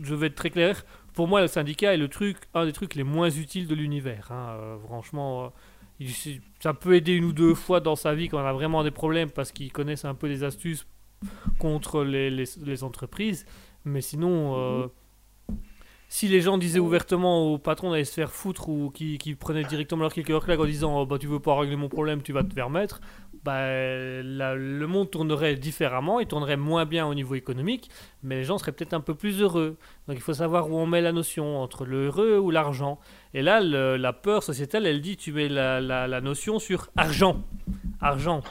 Je 0.00 0.14
vais 0.14 0.28
être 0.28 0.34
très 0.36 0.50
clair, 0.50 0.84
pour 1.12 1.26
moi, 1.26 1.40
le 1.40 1.48
syndicat 1.48 1.92
est 1.94 1.96
le 1.96 2.08
truc, 2.08 2.36
un 2.54 2.64
des 2.66 2.72
trucs 2.72 2.94
les 2.94 3.02
moins 3.02 3.30
utiles 3.30 3.66
de 3.66 3.74
l'univers. 3.74 4.28
hein. 4.30 4.50
Euh, 4.60 4.78
franchement, 4.86 5.44
euh, 5.46 5.48
il- 5.98 6.40
ça 6.60 6.72
peut 6.74 6.94
aider 6.94 7.14
une 7.14 7.24
ou 7.24 7.32
deux 7.32 7.54
fois 7.54 7.80
dans 7.80 7.96
sa 7.96 8.14
vie 8.14 8.28
quand 8.28 8.38
on 8.40 8.46
a 8.46 8.52
vraiment 8.52 8.84
des 8.84 8.92
problèmes 8.92 9.30
parce 9.30 9.50
qu'ils 9.50 9.72
connaissent 9.72 10.04
un 10.04 10.14
peu 10.14 10.28
des 10.28 10.44
astuces 10.44 10.86
contre 11.58 12.04
les, 12.04 12.30
les- 12.30 12.84
entreprises. 12.84 13.44
Mais 13.84 14.00
sinon, 14.00 14.54
euh, 14.56 14.86
si 16.08 16.28
les 16.28 16.40
gens 16.40 16.56
disaient 16.56 16.78
ouvertement 16.78 17.52
au 17.52 17.58
patron 17.58 17.90
d'aller 17.90 18.04
se 18.04 18.14
faire 18.14 18.30
foutre 18.30 18.68
ou 18.68 18.90
qui, 18.90 19.18
prenaient 19.34 19.64
directement 19.64 20.02
leur 20.02 20.12
kicker 20.12 20.40
claque 20.42 20.60
en 20.60 20.64
disant 20.64 21.00
oh, 21.00 21.06
bah, 21.06 21.18
tu 21.18 21.26
veux 21.26 21.40
pas 21.40 21.58
régler 21.58 21.76
mon 21.76 21.88
problème, 21.88 22.22
tu 22.22 22.32
vas 22.32 22.44
te 22.44 22.52
faire 22.54 22.70
mettre, 22.70 23.00
bah, 23.48 23.64
le 23.64 24.84
monde 24.86 25.10
tournerait 25.10 25.56
différemment, 25.56 26.20
il 26.20 26.26
tournerait 26.26 26.58
moins 26.58 26.84
bien 26.84 27.06
au 27.06 27.14
niveau 27.14 27.34
économique, 27.34 27.88
mais 28.22 28.34
les 28.34 28.44
gens 28.44 28.58
seraient 28.58 28.72
peut-être 28.72 28.92
un 28.92 29.00
peu 29.00 29.14
plus 29.14 29.40
heureux. 29.40 29.78
Donc 30.06 30.18
il 30.18 30.20
faut 30.20 30.34
savoir 30.34 30.70
où 30.70 30.76
on 30.76 30.84
met 30.84 31.00
la 31.00 31.12
notion, 31.12 31.62
entre 31.62 31.86
le 31.86 32.08
heureux 32.08 32.36
ou 32.36 32.50
l'argent. 32.50 32.98
Et 33.32 33.40
là, 33.40 33.60
la 33.60 34.12
peur 34.12 34.42
sociétale, 34.42 34.84
elle 34.84 35.00
dit 35.00 35.16
tu 35.16 35.32
mets 35.32 35.48
la, 35.48 36.20
notion 36.20 36.58
sur 36.58 36.88
argent. 36.94 37.42
Argent. 38.02 38.42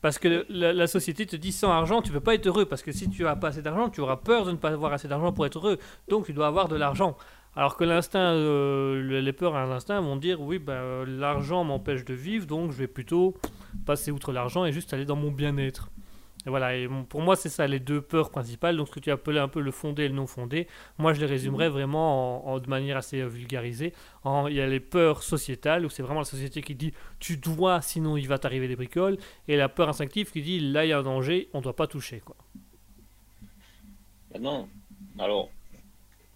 Parce 0.00 0.18
que 0.18 0.46
la, 0.48 0.86
société 0.86 1.26
te 1.26 1.36
dit 1.36 1.52
sans 1.52 1.70
argent, 1.70 2.00
tu 2.00 2.10
peux 2.10 2.20
pas 2.20 2.34
être 2.34 2.46
heureux. 2.46 2.64
Parce 2.64 2.82
que 2.82 2.92
si 2.92 3.10
tu 3.10 3.24
n'as 3.24 3.36
pas 3.36 3.48
assez 3.48 3.60
d'argent, 3.60 3.90
tu 3.90 4.00
auras 4.00 4.16
peur 4.16 4.46
de 4.46 4.52
ne 4.52 4.56
pas 4.56 4.70
avoir 4.70 4.94
assez 4.94 5.06
d'argent 5.06 5.32
pour 5.32 5.44
être 5.44 5.58
heureux. 5.58 5.78
Donc 6.08 6.24
tu 6.24 6.32
dois 6.32 6.46
avoir 6.46 6.68
de 6.68 6.76
l'argent. 6.76 7.14
Alors 7.56 7.76
que 7.76 7.84
l'instinct, 7.84 8.32
euh, 8.32 9.02
le- 9.02 9.20
les 9.20 9.32
peurs 9.34 9.54
à 9.54 9.66
l'instinct 9.66 10.00
vont 10.00 10.16
dire 10.16 10.40
oui, 10.40 10.58
ben, 10.58 11.04
l'argent 11.04 11.62
m'empêche 11.62 12.06
de 12.06 12.14
vivre, 12.14 12.46
donc 12.46 12.72
je 12.72 12.78
vais 12.78 12.88
plutôt 12.88 13.34
passer 13.86 14.10
outre 14.10 14.32
l'argent 14.32 14.64
et 14.64 14.72
juste 14.72 14.92
aller 14.92 15.04
dans 15.04 15.16
mon 15.16 15.30
bien-être. 15.30 15.90
Et 16.46 16.50
voilà, 16.50 16.76
et 16.76 16.86
pour 17.08 17.22
moi, 17.22 17.36
c'est 17.36 17.48
ça 17.48 17.66
les 17.66 17.80
deux 17.80 18.02
peurs 18.02 18.28
principales. 18.30 18.76
Donc, 18.76 18.88
ce 18.88 18.92
que 18.92 19.00
tu 19.00 19.10
appelais 19.10 19.40
un 19.40 19.48
peu 19.48 19.60
le 19.62 19.70
fondé 19.70 20.02
et 20.04 20.08
le 20.08 20.14
non 20.14 20.26
fondé, 20.26 20.66
moi, 20.98 21.14
je 21.14 21.20
les 21.20 21.26
résumerais 21.26 21.70
vraiment 21.70 22.46
en, 22.46 22.52
en- 22.52 22.58
de 22.58 22.68
manière 22.68 22.98
assez 22.98 23.20
euh, 23.22 23.26
vulgarisée. 23.28 23.94
En- 24.24 24.46
Il 24.48 24.54
y 24.54 24.60
a 24.60 24.66
les 24.66 24.78
peurs 24.80 25.22
sociétales, 25.22 25.86
où 25.86 25.88
c'est 25.88 26.02
vraiment 26.02 26.20
la 26.20 26.26
société 26.26 26.60
qui 26.60 26.74
dit 26.74 26.92
tu 27.18 27.38
dois, 27.38 27.80
sinon 27.80 28.18
il 28.18 28.28
va 28.28 28.36
t'arriver 28.36 28.68
des 28.68 28.76
bricoles. 28.76 29.16
Et 29.48 29.56
la 29.56 29.70
peur 29.70 29.88
instinctive 29.88 30.30
qui 30.32 30.42
dit 30.42 30.60
là, 30.60 30.84
il 30.84 30.88
y 30.88 30.92
a 30.92 30.98
un 30.98 31.02
danger, 31.02 31.48
on 31.54 31.58
ne 31.58 31.62
doit 31.62 31.76
pas 31.76 31.86
toucher. 31.86 32.20
Quoi. 32.20 32.36
Maintenant, 34.32 34.68
alors, 35.18 35.48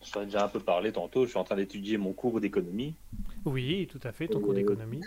je 0.02 0.10
t'en 0.10 0.22
ai 0.22 0.26
déjà 0.26 0.44
un 0.44 0.48
peu 0.48 0.60
parlé 0.60 0.90
tantôt, 0.92 1.24
je 1.24 1.30
suis 1.30 1.38
en 1.38 1.44
train 1.44 1.56
d'étudier 1.56 1.98
mon 1.98 2.14
cours 2.14 2.40
d'économie. 2.40 2.94
Oui, 3.44 3.86
tout 3.90 4.00
à 4.04 4.12
fait, 4.12 4.28
ton 4.28 4.40
cours 4.40 4.52
Euh, 4.52 4.56
d'économie. 4.56 5.00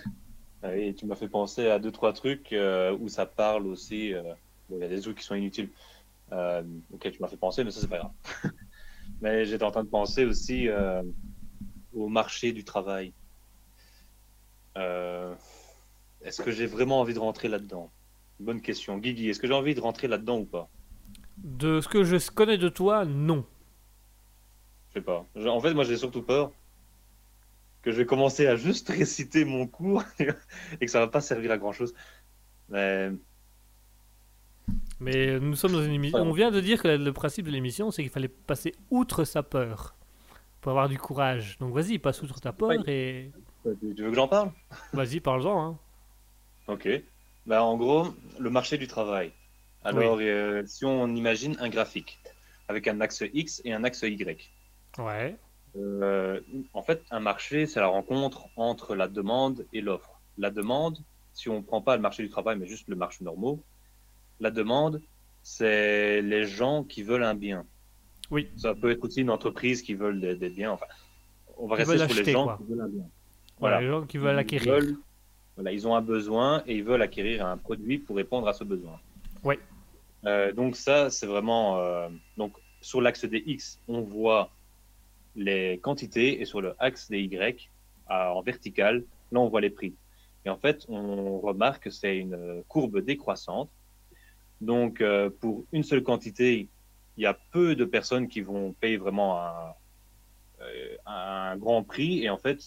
Et 0.64 0.94
tu 0.94 1.06
m'as 1.06 1.16
fait 1.16 1.28
penser 1.28 1.68
à 1.70 1.80
deux, 1.80 1.92
trois 1.92 2.14
trucs 2.14 2.54
euh, 2.54 2.96
où 3.00 3.10
ça 3.10 3.26
parle 3.26 3.66
aussi. 3.68 4.14
euh, 4.14 4.22
bon, 4.70 4.78
il 4.78 4.82
y 4.82 4.84
a 4.84 4.88
des 4.88 5.02
trucs 5.02 5.18
qui 5.18 5.24
sont 5.24 5.36
inutiles. 5.36 5.70
Euh, 6.32 6.64
ok, 6.94 7.12
tu 7.12 7.22
m'as 7.22 7.28
fait 7.28 7.38
penser, 7.38 7.64
mais 7.64 7.72
ça, 7.72 7.82
c'est 7.82 7.88
pas 7.88 7.98
grave. 7.98 8.12
mais 9.22 9.46
j'étais 9.46 9.64
en 9.64 9.72
train 9.72 9.84
de 9.84 9.90
penser 9.90 10.26
aussi 10.26 10.68
euh, 10.70 11.02
au 11.94 12.08
marché 12.08 12.52
du 12.54 12.64
travail. 12.64 13.12
Euh, 14.78 15.34
est-ce 16.22 16.42
que 16.42 16.52
j'ai 16.52 16.68
vraiment 16.68 17.00
envie 17.02 17.16
de 17.16 17.20
rentrer 17.20 17.48
là-dedans? 17.48 17.92
Bonne 18.40 18.62
question. 18.62 18.98
Guigui, 18.98 19.30
est-ce 19.30 19.40
que 19.40 19.48
j'ai 19.48 19.54
envie 19.54 19.76
de 19.76 19.82
rentrer 19.82 20.08
là-dedans 20.08 20.40
ou 20.40 20.46
pas? 20.46 20.70
De 21.38 21.82
ce 21.82 21.88
que 21.88 22.04
je 22.04 22.32
connais 22.32 22.58
de 22.58 22.70
toi, 22.70 23.04
non. 23.04 23.46
Je 24.90 25.00
sais 25.00 25.02
pas. 25.02 25.26
En 25.36 25.60
fait, 25.60 25.74
moi, 25.74 25.84
j'ai 25.84 25.98
surtout 25.98 26.22
peur 26.22 26.52
que 27.82 27.92
je 27.92 27.98
vais 27.98 28.06
commencer 28.06 28.48
à 28.48 28.56
juste 28.56 28.90
réciter 28.90 29.46
mon 29.46 29.68
cours 29.68 30.04
et 30.20 30.86
que 30.86 30.92
ça 30.92 31.00
va 31.00 31.08
pas 31.08 31.22
servir 31.22 31.52
à 31.52 31.58
grand-chose. 31.58 31.94
Mais 32.70 33.12
Mais 35.00 35.40
nous 35.40 35.56
sommes 35.56 35.74
dans 35.74 35.84
une 35.84 35.94
émission. 35.94 36.20
On 36.20 36.32
vient 36.32 36.52
de 36.52 36.62
dire 36.62 36.82
que 36.82 36.88
le 36.88 37.14
principe 37.14 37.46
de 37.46 37.52
l'émission, 37.52 37.92
c'est 37.92 38.04
qu'il 38.04 38.12
fallait 38.12 38.28
passer 38.28 38.74
outre 38.90 39.24
sa 39.24 39.44
peur 39.44 39.96
pour 40.62 40.72
avoir 40.72 40.90
du 40.90 40.98
courage. 40.98 41.58
Donc 41.60 41.74
vas-y, 41.74 41.98
passe 41.98 42.22
outre 42.22 42.40
ta 42.40 42.54
peur 42.54 42.88
et 42.88 43.32
tu 43.64 44.04
veux 44.04 44.10
que 44.10 44.16
j'en 44.16 44.28
parle? 44.28 44.52
vas-y, 44.94 45.20
parle-en. 45.20 45.72
hein. 45.72 45.80
Ok. 46.68 46.88
Bah, 47.48 47.64
en 47.64 47.76
gros, 47.78 48.08
le 48.40 48.50
marché 48.50 48.78
du 48.78 48.88
travail. 48.88 49.32
Alors, 49.84 50.20
euh, 50.22 50.64
si 50.68 50.86
on 50.86 51.08
imagine 51.16 51.58
un 51.60 51.70
graphique 51.70 52.20
avec 52.68 52.88
un 52.88 53.02
axe 53.02 53.24
X 53.34 53.62
et 53.66 53.74
un 53.74 53.84
axe 53.84 54.04
Y. 54.04 54.50
Ouais. 55.00 55.36
Euh, 55.78 56.40
en 56.74 56.82
fait, 56.84 57.02
un 57.12 57.20
marché, 57.20 57.66
c'est 57.66 57.80
la 57.80 57.88
rencontre 57.88 58.48
entre 58.58 58.96
la 58.96 59.08
demande 59.08 59.66
et 59.74 59.82
l'offre. 59.82 60.20
La 60.38 60.50
demande, 60.52 60.98
si 61.34 61.50
on 61.50 61.58
ne 61.58 61.62
prend 61.64 61.82
pas 61.82 61.96
le 61.96 62.02
marché 62.02 62.24
du 62.24 62.30
travail, 62.30 62.58
mais 62.58 62.68
juste 62.68 62.88
le 62.88 62.96
marché 62.96 63.24
normal, 63.24 63.58
la 64.40 64.52
demande, 64.52 65.02
c'est 65.44 66.22
les 66.22 66.46
gens 66.46 66.84
qui 66.84 67.04
veulent 67.04 67.24
un 67.24 67.36
bien. 67.36 67.66
Oui. 68.30 68.50
Ça 68.58 68.74
peut 68.76 68.92
être 68.92 69.04
aussi 69.04 69.22
une 69.22 69.30
entreprise 69.30 69.82
qui 69.82 69.94
veut 69.94 70.14
des, 70.14 70.36
des 70.36 70.50
biens. 70.50 70.72
Enfin, 70.72 70.86
on 71.58 71.68
va 71.68 71.76
Qui 71.78 71.84
rester 71.84 72.08
sur 72.08 72.24
les 72.26 72.32
gens 72.32 72.44
quoi. 72.46 72.58
qui 72.58 72.64
veulent 72.72 72.82
un 72.82 72.88
bien. 72.88 73.06
Voilà, 73.60 73.82
les 73.82 73.88
gens 73.88 74.02
qui 74.06 74.18
veulent 74.18 74.36
Ils 74.36 74.40
acquérir. 74.40 74.74
veulent- 74.74 74.98
voilà, 75.56 75.72
ils 75.74 75.88
ont 75.88 75.96
un 75.96 76.02
besoin 76.02 76.64
et 76.66 76.76
ils 76.78 76.84
veulent 76.84 77.02
acquérir 77.02 77.46
un 77.46 77.58
produit 77.58 77.98
pour 78.00 78.16
répondre 78.16 78.48
à 78.48 78.54
ce 78.54 78.64
besoin. 78.64 79.00
Ouais. 79.44 79.60
Euh, 80.26 80.52
donc 80.54 80.76
ça, 80.76 81.10
c'est 81.10 81.28
vraiment... 81.28 81.78
euh, 81.80 82.10
donc 82.38 82.54
sur 82.82 83.02
l'axe 83.02 83.26
des 83.26 83.44
X, 83.46 83.80
on 83.88 84.02
voit 84.02 84.50
les 85.36 85.80
quantités 85.80 86.42
et 86.42 86.46
sur 86.46 86.62
le 86.62 86.76
axe 86.80 87.10
des 87.10 87.22
Y, 87.22 87.72
à- 88.08 88.34
en 88.34 88.42
vertical, 88.42 89.06
là, 89.32 89.40
on 89.40 89.50
voit 89.50 89.62
les 89.62 89.70
prix. 89.70 89.96
Et 90.46 90.50
en 90.50 90.58
fait, 90.58 90.86
on 90.88 91.40
remarque 91.40 91.84
que 91.84 91.90
c'est 91.90 92.18
une 92.18 92.64
courbe 92.68 93.00
décroissante. 93.00 93.72
Donc, 94.60 95.02
euh, 95.02 95.30
pour 95.30 95.66
une 95.72 95.84
seule 95.84 96.04
quantité, 96.04 96.70
il 97.18 97.24
y 97.24 97.26
a 97.26 97.38
peu 97.52 97.76
de 97.76 97.86
personnes 97.86 98.28
qui 98.28 98.42
vont 98.42 98.74
payer 98.74 98.98
vraiment 98.98 99.40
un, 99.40 99.74
euh, 100.62 100.98
un 101.06 101.58
grand 101.58 101.84
prix. 101.84 102.24
Et 102.24 102.30
en 102.30 102.38
fait, 102.38 102.60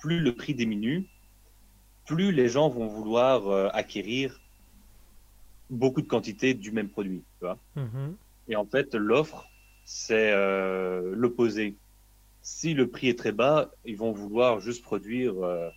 plus 0.00 0.20
le 0.20 0.34
prix 0.34 0.54
diminue, 0.54 1.08
plus 2.06 2.32
les 2.32 2.48
gens 2.48 2.68
vont 2.68 2.86
vouloir 2.86 3.48
euh, 3.48 3.68
acquérir 3.72 4.40
beaucoup 5.70 6.00
de 6.00 6.06
quantités 6.06 6.54
du 6.54 6.72
même 6.72 6.88
produit. 6.88 7.24
Tu 7.38 7.46
vois 7.46 7.58
Mhm. 7.76 8.16
et 8.48 8.56
en 8.56 8.66
fait, 8.66 8.94
l'offre, 8.94 9.47
c'est 9.90 10.32
euh, 10.34 11.14
l'opposé. 11.16 11.74
Si 12.42 12.74
le 12.74 12.90
prix 12.90 13.08
est 13.08 13.18
très 13.18 13.32
bas, 13.32 13.70
ils 13.86 13.96
vont 13.96 14.12
vouloir 14.12 14.60
juste 14.60 14.82
produire 14.82 15.42
euh, 15.42 15.70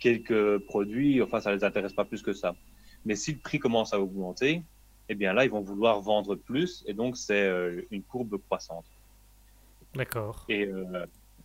quelques 0.00 0.56
produits, 0.60 1.20
enfin, 1.20 1.42
ça 1.42 1.54
les 1.54 1.62
intéresse 1.62 1.92
pas 1.92 2.06
plus 2.06 2.22
que 2.22 2.32
ça. 2.32 2.56
Mais 3.04 3.16
si 3.16 3.34
le 3.34 3.38
prix 3.38 3.58
commence 3.58 3.92
à 3.92 4.00
augmenter, 4.00 4.62
eh 5.10 5.14
bien 5.14 5.34
là, 5.34 5.44
ils 5.44 5.50
vont 5.50 5.60
vouloir 5.60 6.00
vendre 6.00 6.36
plus, 6.36 6.82
et 6.86 6.94
donc 6.94 7.18
c'est 7.18 7.42
euh, 7.42 7.82
une 7.90 8.02
courbe 8.02 8.38
croissante. 8.46 8.86
D'accord. 9.94 10.46
Et, 10.48 10.70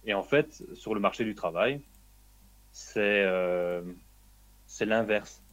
et 0.05 0.13
en 0.13 0.23
fait, 0.23 0.63
sur 0.73 0.93
le 0.93 1.01
marché 1.01 1.25
du 1.25 1.35
travail, 1.35 1.81
c'est 2.71 3.25
c'est 4.67 4.85
l'inverse. 4.85 5.43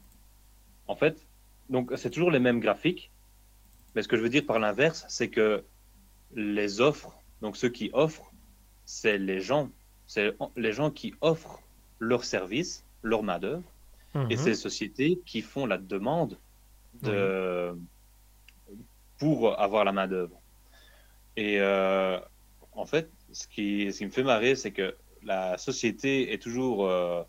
En 0.87 0.95
fait, 0.95 1.27
donc 1.71 1.91
c'est 1.97 2.11
toujours 2.11 2.31
les 2.31 2.39
mêmes 2.39 2.61
graphiques, 2.61 3.11
mais 3.95 4.03
ce 4.03 4.09
que 4.09 4.17
je 4.17 4.23
veux 4.23 4.29
dire 4.29 4.47
par 4.47 4.61
l'inverse, 4.61 5.05
c'est 5.09 5.29
que 5.29 5.65
les 6.35 6.81
offres, 6.81 7.13
donc 7.41 7.57
ceux 7.57 7.69
qui 7.71 7.91
offrent, 7.93 8.33
c'est 8.85 9.19
les 9.19 9.41
gens, 9.41 9.71
c'est 10.07 10.35
les 10.57 10.73
gens 10.73 10.91
qui 10.91 11.15
offrent 11.21 11.61
leurs 11.99 12.25
services, 12.25 12.85
leur 13.03 13.23
main-d'œuvre, 13.23 13.65
et 14.29 14.37
Mhm. 14.37 14.37
c'est 14.37 14.51
les 14.51 14.57
sociétés 14.57 15.21
qui 15.27 15.43
font 15.43 15.67
la 15.67 15.79
demande 15.79 16.39
de, 16.95 17.75
pour 19.19 19.59
avoir 19.61 19.85
la 19.85 19.93
main-d'œuvre. 19.93 20.41
Et 21.37 21.61
euh, 21.61 22.19
en 22.73 22.87
fait, 22.87 23.11
ce 23.33 23.47
qui, 23.47 23.93
ce 23.93 23.99
qui 23.99 24.07
me 24.07 24.11
fait 24.11 24.23
marrer, 24.23 24.55
c'est 24.55 24.73
que 24.73 24.97
la 25.23 25.57
société 25.59 26.33
est 26.33 26.43
toujours. 26.43 26.87
euh, 26.87 27.23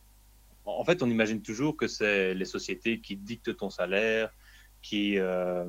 en 0.65 0.83
fait, 0.85 1.03
on 1.03 1.09
imagine 1.09 1.41
toujours 1.41 1.75
que 1.77 1.87
c'est 1.87 2.33
les 2.33 2.45
sociétés 2.45 3.01
qui 3.01 3.17
dictent 3.17 3.55
ton 3.57 3.69
salaire, 3.69 4.31
qui, 4.81 5.17
euh, 5.19 5.65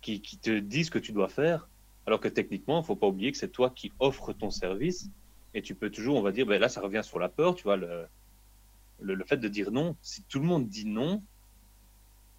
qui, 0.00 0.20
qui 0.20 0.38
te 0.38 0.58
disent 0.58 0.86
ce 0.86 0.90
que 0.90 0.98
tu 0.98 1.12
dois 1.12 1.28
faire, 1.28 1.68
alors 2.06 2.20
que 2.20 2.28
techniquement, 2.28 2.78
il 2.78 2.82
ne 2.82 2.86
faut 2.86 2.96
pas 2.96 3.06
oublier 3.08 3.32
que 3.32 3.38
c'est 3.38 3.50
toi 3.52 3.70
qui 3.70 3.92
offres 4.00 4.32
ton 4.32 4.50
service. 4.50 5.10
Et 5.54 5.62
tu 5.62 5.74
peux 5.74 5.90
toujours, 5.90 6.16
on 6.16 6.22
va 6.22 6.32
dire, 6.32 6.46
ben 6.46 6.60
là, 6.60 6.68
ça 6.68 6.80
revient 6.82 7.02
sur 7.04 7.18
la 7.18 7.28
peur, 7.28 7.54
tu 7.54 7.64
vois, 7.64 7.76
le, 7.76 8.06
le, 9.00 9.14
le 9.14 9.24
fait 9.24 9.38
de 9.38 9.48
dire 9.48 9.70
non. 9.72 9.96
Si 10.02 10.24
tout 10.24 10.38
le 10.40 10.46
monde 10.46 10.68
dit 10.68 10.86
non, 10.86 11.24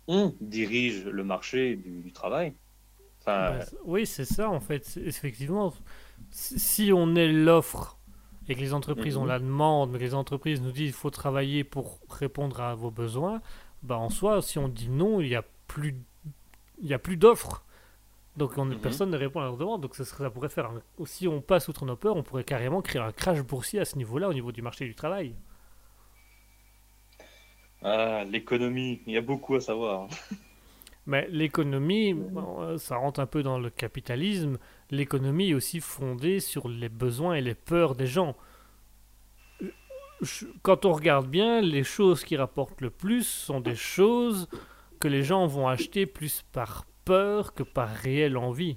on 0.08 0.36
dirige 0.42 1.06
le 1.06 1.24
marché 1.24 1.76
du, 1.76 2.02
du 2.02 2.12
travail. 2.14 2.56
Enfin, 3.22 3.60
Bah, 3.60 3.66
oui, 3.86 4.06
c'est 4.06 4.26
ça 4.26 4.50
en 4.50 4.60
fait. 4.60 4.98
Effectivement, 5.06 5.74
si 6.32 6.92
on 6.94 7.16
est 7.16 7.32
l'offre 7.32 7.98
et 8.48 8.56
que 8.56 8.60
les 8.60 8.74
entreprises 8.74 9.18
ont 9.18 9.26
Mhm. 9.26 9.28
la 9.28 9.40
demande, 9.40 9.92
mais 9.92 10.00
que 10.00 10.04
les 10.04 10.14
entreprises 10.16 10.62
nous 10.62 10.72
disent 10.72 10.92
qu'il 10.92 10.94
faut 10.94 11.10
travailler 11.12 11.64
pour 11.64 12.00
répondre 12.10 12.62
à 12.62 12.74
vos 12.76 12.92
besoins, 12.92 13.42
bah 13.84 13.98
en 13.98 14.10
soi, 14.10 14.42
si 14.42 14.58
on 14.60 14.70
dit 14.70 14.90
non, 14.90 15.22
il 15.22 15.30
n'y 15.30 15.36
a 15.36 15.44
plus, 15.68 15.96
il 16.82 16.88
y 16.90 16.96
a 16.96 17.00
plus 17.00 17.18
d'offres. 17.18 17.66
Donc 18.38 18.58
on, 18.58 18.66
Mhm. 18.66 18.80
personne 18.80 19.10
ne 19.10 19.18
répond 19.18 19.40
à 19.42 19.46
leur 19.46 19.58
demande. 19.58 19.82
Donc 19.82 19.96
ça, 19.96 20.06
ça 20.06 20.30
pourrait 20.30 20.50
faire 20.50 20.68
un- 20.68 20.82
si 21.06 21.28
on 21.28 21.42
passe 21.42 21.68
outre 21.68 21.86
nos 21.86 21.96
peurs, 21.96 22.16
on 22.16 22.24
pourrait 22.24 22.44
carrément 22.44 22.82
créer 22.82 23.02
un 23.02 23.12
crash 23.12 23.42
boursier 23.42 23.80
à 23.80 23.86
ce 23.86 23.98
niveau-là, 23.98 24.30
au 24.30 24.34
niveau 24.34 24.52
du 24.52 24.62
marché 24.62 24.86
du 24.86 24.94
travail. 24.96 25.34
Ah, 27.84 28.24
l'économie, 28.26 29.02
il 29.06 29.14
y 29.14 29.18
a 29.18 29.22
beaucoup 29.22 29.56
à 29.56 29.62
savoir. 29.62 30.08
Mais 31.06 31.28
l'économie, 31.30 32.14
euh, 32.60 32.78
ça 32.78 32.98
rentre 32.98 33.20
un 33.22 33.26
peu 33.28 33.42
dans 33.42 33.60
le 33.60 33.70
capitalisme. 33.70 34.58
L'économie 34.92 35.52
est 35.52 35.54
aussi 35.54 35.80
fondée 35.80 36.40
sur 36.42 36.68
les 36.68 36.90
besoins 36.90 37.36
et 37.36 37.42
les 37.42 37.56
peurs 37.56 37.96
des 37.96 38.08
gens. 38.08 38.36
Quand 40.64 40.86
on 40.86 40.92
regarde 40.94 41.28
bien, 41.28 41.62
les 41.62 41.84
choses 41.84 42.24
qui 42.24 42.36
rapportent 42.36 42.82
le 42.82 42.90
plus 42.90 43.24
sont 43.26 43.62
des 43.62 43.76
choses 43.76 44.50
que 45.00 45.08
les 45.08 45.24
gens 45.24 45.46
vont 45.48 45.68
acheter 45.68 46.06
plus 46.08 46.44
par 46.52 46.86
peur 47.08 47.54
que 47.54 47.64
par 47.64 47.88
réelle 47.90 48.36
envie. 48.38 48.76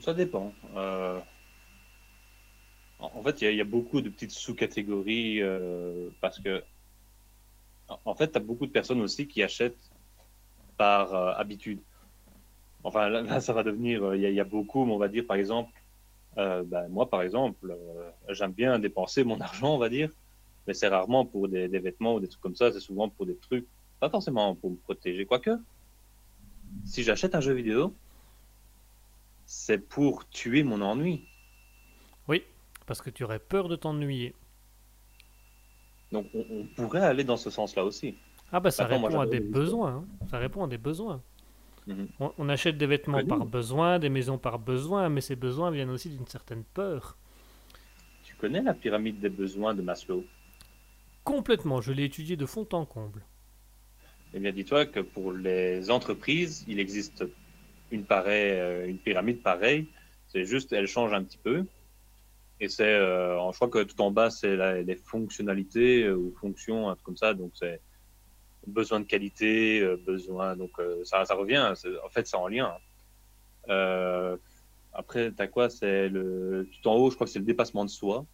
Ça 0.00 0.12
dépend. 0.12 0.54
Euh, 0.76 1.20
En 3.00 3.22
fait, 3.22 3.40
il 3.42 3.54
y, 3.54 3.60
a- 3.60 3.64
beaucoup 3.64 4.00
de 4.02 4.10
petites 4.10 4.32
sous-catégories 4.32 5.40
euh, 5.40 6.10
parce 6.20 6.38
que, 6.40 6.62
en- 8.04 8.14
fait, 8.14 8.32
tu 8.32 8.36
as 8.36 8.40
beaucoup 8.40 8.66
de 8.66 8.72
personnes 8.72 9.00
aussi 9.00 9.26
qui 9.28 9.42
achètent 9.42 9.92
par 10.76 11.14
euh, 11.14 11.32
habitude. 11.34 11.80
Enfin, 12.82 13.08
là, 13.08 13.40
ça 13.40 13.52
va 13.52 13.62
devenir, 13.62 14.14
il 14.14 14.20
y, 14.20 14.40
a- 14.40 14.44
beaucoup, 14.44 14.80
on 14.82 14.98
va 14.98 15.08
dire, 15.08 15.24
par 15.26 15.36
exemple, 15.36 15.70
ben, 16.36 16.88
moi, 16.90 17.08
par 17.08 17.22
exemple, 17.22 17.74
j'aime 18.28 18.52
bien 18.52 18.78
dépenser 18.78 19.24
mon 19.24 19.40
argent, 19.50 19.74
on 19.74 19.78
va 19.78 19.88
dire, 19.88 20.10
mais 20.66 20.74
c'est 20.74 20.88
rarement 20.88 21.24
pour 21.24 21.48
des 21.48 21.68
vêtements 21.68 22.14
ou 22.16 22.20
des 22.20 22.28
trucs 22.28 22.42
comme 22.42 22.56
ça, 22.56 22.70
c'est 22.72 22.80
souvent 22.80 23.08
pour 23.08 23.24
des 23.26 23.38
trucs, 23.38 23.66
pas 24.00 24.10
forcément 24.10 24.54
pour 24.56 24.70
me 24.72 24.76
protéger, 24.76 25.24
quoique, 25.24 25.56
si 26.84 27.02
j'achète 27.02 27.34
un 27.34 27.40
jeu 27.40 27.52
vidéo, 27.52 27.94
c'est 29.46 29.78
pour 29.78 30.28
tuer 30.28 30.62
mon 30.62 30.80
ennui. 30.82 31.24
Parce 32.86 33.02
que 33.02 33.10
tu 33.10 33.22
aurais 33.22 33.38
peur 33.38 33.68
de 33.68 33.76
t'ennuyer. 33.76 34.34
Donc, 36.10 36.26
on, 36.32 36.42
on 36.50 36.64
pourrait 36.74 37.04
aller 37.04 37.22
dans 37.22 37.36
ce 37.36 37.50
sens-là 37.50 37.84
aussi. 37.84 38.16
Ah 38.50 38.60
bah 38.60 38.70
ça 38.70 38.86
Attends, 38.86 38.98
moi, 38.98 39.10
répond 39.10 39.20
à 39.20 39.26
des 39.26 39.40
besoins. 39.40 39.96
hein. 39.96 40.04
Ça 40.30 40.38
répond 40.38 40.64
à 40.64 40.68
des 40.68 40.78
besoins. 40.78 41.20
Mhm. 41.86 42.08
On, 42.18 42.32
on 42.38 42.48
achète 42.48 42.78
des 42.78 42.86
vêtements 42.86 43.22
par 43.26 43.44
besoin, 43.44 43.98
des 43.98 44.08
maisons 44.08 44.38
par 44.38 44.58
besoin, 44.58 45.10
mais 45.10 45.20
ces 45.20 45.36
besoins 45.36 45.70
viennent 45.70 45.90
aussi 45.90 46.08
d'une 46.08 46.26
certaine 46.26 46.64
peur. 46.64 47.18
Tu 48.24 48.34
connais 48.36 48.62
la 48.62 48.72
pyramide 48.72 49.20
des 49.20 49.28
besoins 49.28 49.74
de 49.74 49.82
Maslow? 49.82 50.24
Complètement, 51.24 51.82
je 51.82 51.92
l'ai 51.92 52.04
étudié 52.04 52.36
de 52.38 52.46
fond 52.46 52.66
en 52.72 52.86
comble. 52.86 53.22
Eh 54.34 54.40
bien, 54.40 54.52
dis-toi 54.52 54.86
que 54.86 55.00
pour 55.00 55.32
les 55.32 55.90
entreprises, 55.90 56.64
il 56.68 56.80
existe 56.80 57.24
euh, 57.92 58.86
une 58.86 58.98
pyramide 58.98 59.42
pareille. 59.42 59.88
C'est 60.26 60.44
juste, 60.44 60.72
elle 60.72 60.86
change 60.86 61.14
un 61.14 61.24
petit 61.24 61.38
peu. 61.38 61.64
Et 62.60 62.68
c'est, 62.68 62.84
euh, 62.84 63.38
je 63.50 63.56
crois 63.56 63.68
que 63.68 63.82
tout 63.82 64.00
en 64.02 64.10
bas, 64.10 64.30
c'est 64.30 64.82
les 64.82 64.96
fonctionnalités 64.96 66.02
euh, 66.02 66.16
ou 66.16 66.34
fonctions, 66.38 66.90
un 66.90 66.94
truc 66.94 67.06
comme 67.06 67.16
ça. 67.16 67.32
Donc, 67.32 67.52
c'est 67.54 67.80
besoin 68.66 69.00
de 69.00 69.06
qualité, 69.06 69.82
besoin. 70.04 70.56
Donc, 70.56 70.72
ça, 71.04 71.24
revient. 71.34 71.72
En 72.04 72.10
fait, 72.10 72.26
c'est 72.26 72.36
en 72.36 72.48
lien. 72.48 72.76
Après, 74.92 75.32
t'as 75.32 75.46
quoi? 75.46 75.70
C'est 75.70 76.08
le 76.10 76.68
tout 76.70 76.88
en 76.88 76.96
haut, 76.96 77.10
je 77.10 77.14
crois 77.14 77.26
que 77.26 77.32
c'est 77.32 77.38
le 77.38 77.44
dépassement 77.46 77.84
de 77.84 77.90
soi. 77.90 78.26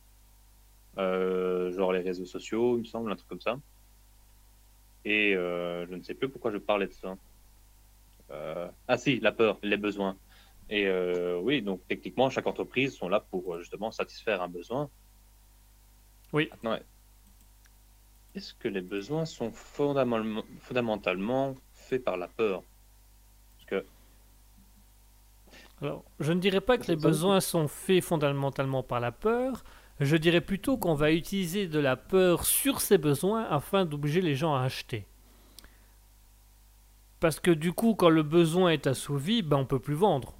Genre 0.96 1.92
les 1.92 2.00
réseaux 2.00 2.24
sociaux, 2.24 2.78
il 2.78 2.80
me 2.80 2.84
semble, 2.84 3.12
un 3.12 3.16
truc 3.16 3.28
comme 3.28 3.40
ça. 3.40 3.58
Et 5.04 5.34
euh, 5.34 5.86
je 5.86 5.94
ne 5.94 6.02
sais 6.02 6.14
plus 6.14 6.28
pourquoi 6.28 6.50
je 6.50 6.58
parlais 6.58 6.86
de 6.86 6.92
ça. 6.92 7.16
Euh, 8.30 8.68
ah 8.88 8.96
si, 8.96 9.20
la 9.20 9.32
peur, 9.32 9.58
les 9.62 9.76
besoins. 9.76 10.16
Et 10.70 10.86
euh, 10.86 11.38
oui, 11.40 11.60
donc 11.60 11.86
techniquement, 11.86 12.30
chaque 12.30 12.46
entreprise 12.46 12.96
sont 12.96 13.08
là 13.08 13.20
pour 13.20 13.58
justement 13.58 13.90
satisfaire 13.90 14.40
un 14.40 14.48
besoin. 14.48 14.88
Oui. 16.32 16.48
Maintenant, 16.50 16.78
est-ce 18.34 18.54
que 18.54 18.68
les 18.68 18.80
besoins 18.80 19.26
sont 19.26 19.52
fondamentalement, 19.52 20.42
fondamentalement 20.58 21.54
faits 21.72 22.02
par 22.02 22.16
la 22.16 22.28
peur? 22.28 22.62
Parce 23.56 23.66
que 23.66 23.86
Alors, 25.82 26.04
je 26.18 26.32
ne 26.32 26.40
dirais 26.40 26.62
pas 26.62 26.78
que 26.78 26.90
les 26.90 26.96
besoins 26.96 27.40
sont 27.40 27.68
faits 27.68 28.02
fondamentalement 28.02 28.82
par 28.82 29.00
la 29.00 29.12
peur. 29.12 29.62
Je 30.00 30.16
dirais 30.16 30.40
plutôt 30.40 30.76
qu'on 30.76 30.94
va 30.94 31.12
utiliser 31.12 31.68
de 31.68 31.78
la 31.78 31.96
peur 31.96 32.44
sur 32.44 32.80
ces 32.80 32.98
besoins 32.98 33.44
afin 33.44 33.84
d'obliger 33.84 34.20
les 34.20 34.34
gens 34.34 34.54
à 34.54 34.62
acheter. 34.62 35.06
Parce 37.20 37.40
que 37.40 37.52
du 37.52 37.72
coup, 37.72 37.94
quand 37.94 38.10
le 38.10 38.22
besoin 38.22 38.70
est 38.70 38.86
assouvi, 38.86 39.42
ben 39.42 39.56
on 39.56 39.64
peut 39.64 39.78
plus 39.78 39.94
vendre. 39.94 40.34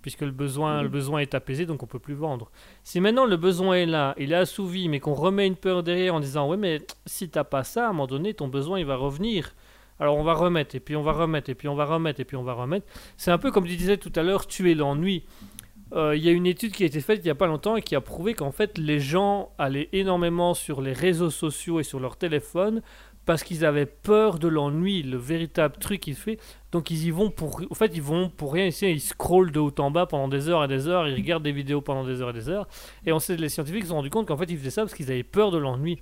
Puisque 0.00 0.22
le 0.22 0.30
besoin, 0.30 0.82
le 0.82 0.88
besoin 0.88 1.20
est 1.20 1.34
apaisé, 1.34 1.66
donc 1.66 1.82
on 1.82 1.86
peut 1.86 1.98
plus 1.98 2.14
vendre. 2.14 2.50
Si 2.82 3.00
maintenant 3.00 3.26
le 3.26 3.36
besoin 3.36 3.76
est 3.76 3.86
là, 3.86 4.14
il 4.16 4.32
est 4.32 4.36
assouvi, 4.36 4.88
mais 4.88 5.00
qu'on 5.00 5.14
remet 5.14 5.46
une 5.46 5.56
peur 5.56 5.82
derrière 5.82 6.14
en 6.14 6.20
disant 6.20 6.48
ouais 6.48 6.56
mais 6.56 6.80
si 7.04 7.28
t'as 7.28 7.44
pas 7.44 7.64
ça, 7.64 7.86
à 7.86 7.90
un 7.90 7.92
moment 7.92 8.06
donné, 8.06 8.32
ton 8.32 8.48
besoin 8.48 8.78
il 8.78 8.86
va 8.86 8.96
revenir. 8.96 9.54
Alors 10.00 10.16
on 10.16 10.22
va 10.22 10.34
remettre, 10.34 10.76
et 10.76 10.80
puis 10.80 10.96
on 10.96 11.02
va 11.02 11.12
remettre, 11.12 11.50
et 11.50 11.54
puis 11.54 11.68
on 11.68 11.74
va 11.74 11.84
remettre, 11.84 12.20
et 12.20 12.24
puis 12.24 12.36
on 12.36 12.44
va 12.44 12.54
remettre. 12.54 12.86
C'est 13.16 13.32
un 13.32 13.38
peu 13.38 13.50
comme 13.50 13.66
je 13.66 13.74
disais 13.74 13.96
tout 13.96 14.12
à 14.14 14.22
l'heure, 14.22 14.46
tuer 14.46 14.74
l'ennui. 14.74 15.24
Euh, 15.92 16.16
Il 16.16 16.22
y 16.22 16.28
a 16.28 16.32
une 16.32 16.46
étude 16.46 16.72
qui 16.72 16.82
a 16.82 16.86
été 16.86 17.00
faite 17.00 17.20
il 17.22 17.24
n'y 17.24 17.30
a 17.30 17.34
pas 17.34 17.46
longtemps 17.46 17.76
et 17.76 17.82
qui 17.82 17.96
a 17.96 18.00
prouvé 18.00 18.34
qu'en 18.34 18.52
fait 18.52 18.76
les 18.78 19.00
gens 19.00 19.52
allaient 19.58 19.88
énormément 19.92 20.54
sur 20.54 20.82
les 20.82 20.92
réseaux 20.92 21.30
sociaux 21.30 21.80
et 21.80 21.82
sur 21.82 22.00
leur 22.00 22.16
téléphone 22.16 22.82
parce 23.24 23.42
qu'ils 23.42 23.66
avaient 23.66 23.84
peur 23.84 24.38
de 24.38 24.48
l'ennui, 24.48 25.02
le 25.02 25.18
véritable 25.18 25.76
truc 25.76 26.00
qu'il 26.00 26.14
fait. 26.14 26.38
Donc 26.72 26.90
ils 26.90 27.06
y 27.06 27.10
vont 27.10 27.30
pour, 27.30 27.60
en 27.70 27.74
fait 27.74 27.92
ils 27.94 28.02
vont 28.02 28.30
pour 28.30 28.54
rien 28.54 28.66
ici, 28.66 28.90
ils 28.90 29.00
scrollent 29.00 29.52
de 29.52 29.60
haut 29.60 29.74
en 29.78 29.90
bas 29.90 30.06
pendant 30.06 30.28
des 30.28 30.48
heures 30.48 30.64
et 30.64 30.68
des 30.68 30.88
heures, 30.88 31.06
ils 31.06 31.14
regardent 31.14 31.42
des 31.42 31.52
vidéos 31.52 31.82
pendant 31.82 32.04
des 32.04 32.22
heures 32.22 32.30
et 32.30 32.32
des 32.32 32.48
heures. 32.48 32.66
Et 33.04 33.12
on 33.12 33.18
sait, 33.18 33.36
les 33.36 33.50
scientifiques 33.50 33.82
se 33.82 33.88
sont 33.88 33.96
rendus 33.96 34.08
compte 34.08 34.28
qu'en 34.28 34.36
fait 34.38 34.50
ils 34.50 34.56
faisaient 34.56 34.70
ça 34.70 34.82
parce 34.82 34.94
qu'ils 34.94 35.10
avaient 35.10 35.22
peur 35.22 35.50
de 35.50 35.58
l'ennui. 35.58 36.00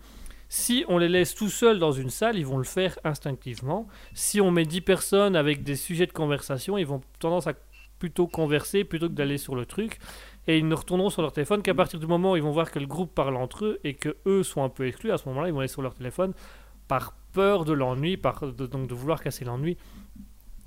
Si 0.48 0.84
on 0.86 0.98
les 0.98 1.08
laisse 1.08 1.34
tout 1.34 1.48
seuls 1.48 1.80
dans 1.80 1.90
une 1.90 2.10
salle, 2.10 2.38
ils 2.38 2.46
vont 2.46 2.58
le 2.58 2.64
faire 2.64 2.96
instinctivement. 3.02 3.88
Si 4.14 4.40
on 4.40 4.52
met 4.52 4.64
10 4.64 4.80
personnes 4.82 5.34
avec 5.34 5.64
des 5.64 5.74
sujets 5.74 6.06
de 6.06 6.12
conversation, 6.12 6.78
ils 6.78 6.86
vont 6.86 7.00
tendance 7.18 7.48
à 7.48 7.54
plutôt 7.98 8.26
converser 8.26 8.84
plutôt 8.84 9.08
que 9.08 9.14
d'aller 9.14 9.38
sur 9.38 9.54
le 9.54 9.66
truc. 9.66 9.98
Et 10.48 10.58
ils 10.58 10.68
ne 10.68 10.74
retourneront 10.74 11.10
sur 11.10 11.22
leur 11.22 11.32
téléphone 11.32 11.62
qu'à 11.62 11.74
partir 11.74 11.98
du 11.98 12.06
moment 12.06 12.32
où 12.32 12.36
ils 12.36 12.42
vont 12.42 12.52
voir 12.52 12.70
que 12.70 12.78
le 12.78 12.86
groupe 12.86 13.14
parle 13.14 13.36
entre 13.36 13.64
eux 13.64 13.80
et 13.84 13.94
que 13.94 14.16
eux 14.26 14.42
sont 14.42 14.62
un 14.62 14.68
peu 14.68 14.86
exclus. 14.86 15.10
À 15.10 15.18
ce 15.18 15.28
moment-là, 15.28 15.48
ils 15.48 15.52
vont 15.52 15.60
aller 15.60 15.68
sur 15.68 15.82
leur 15.82 15.94
téléphone 15.94 16.32
par 16.88 17.14
peur 17.32 17.64
de 17.64 17.72
l'ennui, 17.72 18.16
par 18.16 18.40
donc 18.52 18.86
de 18.86 18.94
vouloir 18.94 19.20
casser 19.22 19.44
l'ennui. 19.44 19.76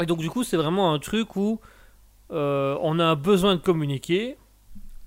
Et 0.02 0.06
donc 0.06 0.20
du 0.20 0.30
coup, 0.30 0.44
c'est 0.44 0.58
vraiment 0.58 0.94
un 0.94 1.00
truc 1.00 1.36
où 1.36 1.60
euh, 2.32 2.78
on 2.82 3.00
a 3.00 3.06
un 3.06 3.16
besoin 3.16 3.56
de 3.56 3.62
communiquer. 3.62 4.38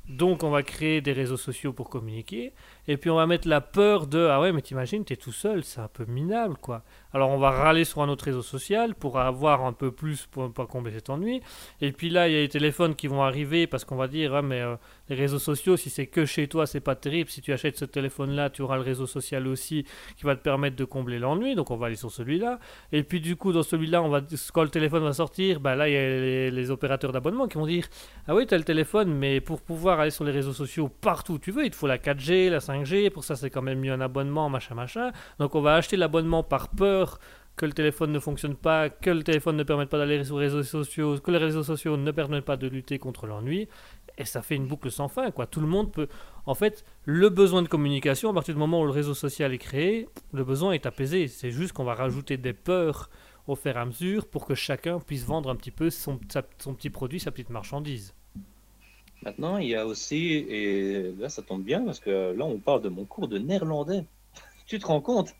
Donc 0.08 0.42
on 0.42 0.50
va 0.50 0.62
créer 0.62 1.00
des 1.00 1.12
réseaux 1.12 1.36
sociaux 1.36 1.72
pour 1.72 1.88
communiquer. 1.88 2.52
Et 2.88 2.96
puis 2.96 3.10
on 3.10 3.16
va 3.16 3.26
mettre 3.26 3.48
la 3.48 3.60
peur 3.60 4.06
de 4.06 4.26
ah 4.30 4.40
ouais 4.40 4.52
mais 4.52 4.62
t'imagines 4.62 5.04
t'es 5.04 5.16
tout 5.16 5.32
seul, 5.32 5.64
c'est 5.64 5.80
un 5.80 5.88
peu 5.88 6.04
minable 6.06 6.56
quoi. 6.60 6.82
Alors 7.12 7.30
on 7.30 7.38
va 7.38 7.50
râler 7.50 7.84
sur 7.84 8.02
un 8.02 8.08
autre 8.08 8.24
réseau 8.24 8.42
social 8.42 8.94
pour 8.94 9.18
avoir 9.18 9.64
un 9.64 9.72
peu 9.72 9.90
plus 9.90 10.26
pour 10.26 10.44
ne 10.44 10.48
pas 10.48 10.66
combler 10.66 10.92
cet 10.92 11.10
ennui. 11.10 11.42
Et 11.80 11.92
puis 11.92 12.10
là 12.10 12.28
il 12.28 12.34
y 12.34 12.36
a 12.36 12.40
les 12.40 12.48
téléphones 12.48 12.94
qui 12.94 13.06
vont 13.06 13.22
arriver 13.22 13.66
parce 13.66 13.84
qu'on 13.84 13.96
va 13.96 14.08
dire 14.08 14.34
ah 14.34 14.42
mais 14.42 14.60
euh, 14.60 14.76
les 15.08 15.16
réseaux 15.16 15.38
sociaux 15.38 15.76
si 15.76 15.90
c'est 15.90 16.06
que 16.06 16.24
chez 16.24 16.48
toi 16.48 16.66
c'est 16.66 16.80
pas 16.80 16.94
terrible. 16.94 17.30
Si 17.30 17.40
tu 17.40 17.52
achètes 17.52 17.76
ce 17.76 17.84
téléphone 17.84 18.32
là 18.32 18.50
tu 18.50 18.62
auras 18.62 18.76
le 18.76 18.82
réseau 18.82 19.06
social 19.06 19.46
aussi 19.46 19.84
qui 20.16 20.24
va 20.24 20.36
te 20.36 20.42
permettre 20.42 20.76
de 20.76 20.84
combler 20.84 21.18
l'ennui. 21.18 21.54
Donc 21.54 21.70
on 21.70 21.76
va 21.76 21.86
aller 21.86 21.96
sur 21.96 22.10
celui-là. 22.10 22.58
Et 22.92 23.02
puis 23.02 23.20
du 23.20 23.36
coup 23.36 23.52
dans 23.52 23.62
celui-là 23.62 24.02
on 24.02 24.08
va 24.08 24.20
quand 24.52 24.62
le 24.62 24.70
téléphone 24.70 25.04
va 25.04 25.12
sortir 25.12 25.60
bah 25.60 25.76
là 25.76 25.88
il 25.88 25.92
y 25.92 25.96
a 25.96 26.50
les, 26.50 26.70
opérateurs 26.70 27.12
d'abonnement 27.12 27.48
qui 27.48 27.58
vont 27.58 27.66
dire 27.66 27.86
ah 28.28 28.34
oui, 28.34 28.46
tu 28.46 28.56
le 28.56 28.62
téléphone, 28.62 29.12
mais 29.12 29.40
pour 29.40 29.60
pouvoir 29.60 29.98
aller 29.98 30.12
sur 30.12 30.22
les 30.24 30.30
réseaux 30.30 30.52
sociaux 30.52 30.88
partout 30.88 31.34
où 31.34 31.38
tu 31.38 31.50
veux, 31.50 31.64
il 31.64 31.70
te 31.70 31.76
faut 31.76 31.88
la 31.88 31.98
4G, 31.98 32.50
la 32.50 32.60
5G. 32.60 33.10
Pour 33.10 33.24
ça, 33.24 33.34
c'est 33.34 33.50
quand 33.50 33.62
même 33.62 33.80
mieux 33.80 33.92
un 33.92 34.00
abonnement, 34.00 34.48
machin, 34.48 34.76
machin. 34.76 35.10
Donc, 35.40 35.56
on 35.56 35.60
va 35.60 35.74
acheter 35.74 35.96
l'abonnement 35.96 36.44
par 36.44 36.68
peur 36.68 37.01
que 37.56 37.66
le 37.66 37.72
téléphone 37.72 38.12
ne 38.12 38.18
fonctionne 38.18 38.56
pas, 38.56 38.88
que 38.88 39.10
le 39.10 39.22
téléphone 39.22 39.56
ne 39.56 39.62
permette 39.62 39.88
pas 39.88 39.98
d'aller 39.98 40.24
sur 40.24 40.38
les 40.38 40.46
réseaux 40.46 40.62
sociaux, 40.62 41.18
que 41.18 41.30
les 41.30 41.38
réseaux 41.38 41.62
sociaux 41.62 41.96
ne 41.96 42.10
permettent 42.10 42.44
pas 42.44 42.56
de 42.56 42.66
lutter 42.66 42.98
contre 42.98 43.26
l'ennui. 43.26 43.68
Et 44.18 44.24
ça 44.24 44.42
fait 44.42 44.56
une 44.56 44.66
boucle 44.66 44.90
sans 44.90 45.08
fin. 45.08 45.30
Tout 45.30 45.60
le 45.60 45.66
monde 45.66 45.92
peut. 45.92 46.08
En 46.46 46.54
fait, 46.54 46.84
le 47.04 47.28
besoin 47.28 47.62
de 47.62 47.68
communication, 47.68 48.30
à 48.30 48.34
partir 48.34 48.54
du 48.54 48.60
moment 48.60 48.80
où 48.80 48.84
le 48.84 48.90
réseau 48.90 49.14
social 49.14 49.52
est 49.52 49.58
créé, 49.58 50.08
le 50.32 50.44
besoin 50.44 50.72
est 50.72 50.86
apaisé. 50.86 51.28
C'est 51.28 51.50
juste 51.50 51.72
qu'on 51.72 51.84
va 51.84 51.94
rajouter 51.94 52.36
des 52.36 52.52
peurs 52.52 53.10
au 53.46 53.56
fur 53.56 53.76
et 53.76 53.80
à 53.80 53.84
mesure 53.84 54.26
pour 54.26 54.46
que 54.46 54.54
chacun 54.54 55.00
puisse 55.00 55.24
vendre 55.24 55.50
un 55.50 55.56
petit 55.56 55.70
peu 55.70 55.90
son, 55.90 56.20
son 56.58 56.74
petit 56.74 56.90
produit, 56.90 57.20
sa 57.20 57.30
petite 57.30 57.50
marchandise. 57.50 58.14
maintenant, 59.22 59.58
il 59.58 59.68
y 59.68 59.74
a 59.74 59.86
aussi, 59.86 60.34
et 60.48 61.12
là 61.18 61.28
ça 61.28 61.42
tombe 61.42 61.62
bien 61.62 61.84
parce 61.84 62.00
que 62.00 62.32
là 62.36 62.44
on 62.44 62.58
parle 62.58 62.82
de 62.82 62.88
mon 62.88 63.04
cours 63.04 63.28
de 63.28 63.38
néerlandais. 63.38 64.04
tu 64.66 64.78
te 64.78 64.86
rends 64.86 65.00
compte? 65.00 65.34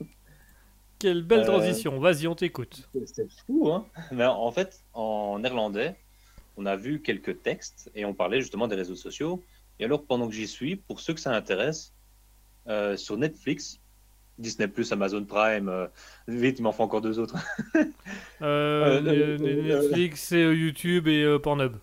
Quelle 1.02 1.22
belle 1.22 1.40
Euh, 1.40 1.44
transition, 1.46 1.98
vas-y, 1.98 2.28
on 2.28 2.36
t'écoute. 2.36 2.88
C'est 3.06 3.26
fou, 3.44 3.72
hein 3.72 3.84
Mais 4.12 4.24
en 4.24 4.52
fait, 4.52 4.80
en 4.94 5.40
néerlandais, 5.40 5.96
on 6.56 6.64
a 6.64 6.76
vu 6.76 7.00
quelques 7.02 7.42
textes 7.42 7.90
et 7.96 8.04
on 8.04 8.14
parlait 8.14 8.40
justement 8.40 8.68
des 8.68 8.76
réseaux 8.76 8.94
sociaux. 8.94 9.42
Et 9.80 9.84
alors, 9.84 10.04
pendant 10.04 10.28
que 10.28 10.34
j'y 10.34 10.46
suis, 10.46 10.76
pour 10.76 11.00
ceux 11.00 11.12
que 11.12 11.18
ça 11.20 11.34
intéresse, 11.34 11.92
euh, 12.68 12.96
sur 12.96 13.16
Netflix, 13.16 13.80
Disney 14.38 14.68
Plus, 14.68 14.92
Amazon 14.92 15.24
Prime. 15.24 15.68
euh, 15.68 15.88
vite, 16.28 16.60
il 16.60 16.62
m'en 16.62 16.70
faut 16.70 16.84
encore 16.84 17.00
deux 17.00 17.18
autres. 17.18 17.34
Euh, 18.42 19.00
Net- 19.00 19.40
Netflix, 19.40 20.32
et, 20.32 20.42
YouTube 20.52 21.06
et 21.08 21.38
Pornhub. 21.42 21.74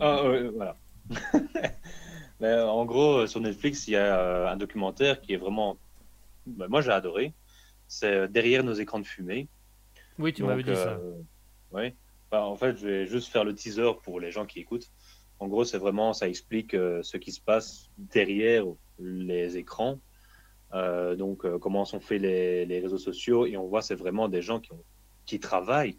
Ah, 0.00 0.26
ouais, 0.28 0.48
voilà. 0.48 0.76
Mais 2.40 2.54
en 2.54 2.84
gros, 2.84 3.26
sur 3.26 3.40
Netflix, 3.40 3.86
il 3.88 3.92
y 3.92 3.96
a 3.96 4.50
un 4.50 4.56
documentaire 4.56 5.20
qui 5.20 5.32
est 5.34 5.36
vraiment. 5.36 5.76
bah, 6.46 6.66
moi, 6.68 6.80
j'ai 6.82 6.90
adoré. 6.92 7.32
C'est 7.88 8.12
euh, 8.14 8.28
Derrière 8.28 8.62
nos 8.62 8.74
écrans 8.74 9.00
de 9.00 9.06
fumée. 9.06 9.48
Oui, 10.18 10.32
tu 10.32 10.42
m'avais 10.48 10.62
dit 10.62 10.70
ça. 10.76 10.92
euh, 11.00 11.14
ouais. 11.72 11.96
Bah, 12.30 12.44
en 12.44 12.56
fait, 12.56 12.76
je 12.76 12.86
vais 12.86 13.06
juste 13.06 13.28
faire 13.32 13.44
le 13.44 13.54
teaser 13.54 13.90
pour 14.02 14.20
les 14.20 14.30
gens 14.30 14.46
qui 14.46 14.60
écoutent. 14.60 14.90
En 15.40 15.48
gros, 15.48 15.64
c'est 15.64 15.78
vraiment, 15.78 16.12
ça 16.12 16.28
explique 16.28 16.74
euh, 16.74 17.02
ce 17.02 17.16
qui 17.16 17.32
se 17.32 17.40
passe 17.40 17.88
derrière 17.96 18.64
les 18.98 19.56
écrans. 19.56 19.98
Euh, 20.74 21.14
donc, 21.16 21.44
euh, 21.46 21.58
comment 21.58 21.84
sont 21.84 22.00
faits 22.00 22.20
les, 22.20 22.66
les 22.66 22.80
réseaux 22.80 22.98
sociaux. 22.98 23.46
Et 23.46 23.56
on 23.56 23.66
voit, 23.66 23.80
c'est 23.80 23.94
vraiment 23.94 24.28
des 24.28 24.42
gens 24.42 24.60
qui, 24.60 24.72
ont- 24.72 24.84
qui 25.24 25.40
travaillent 25.40 25.96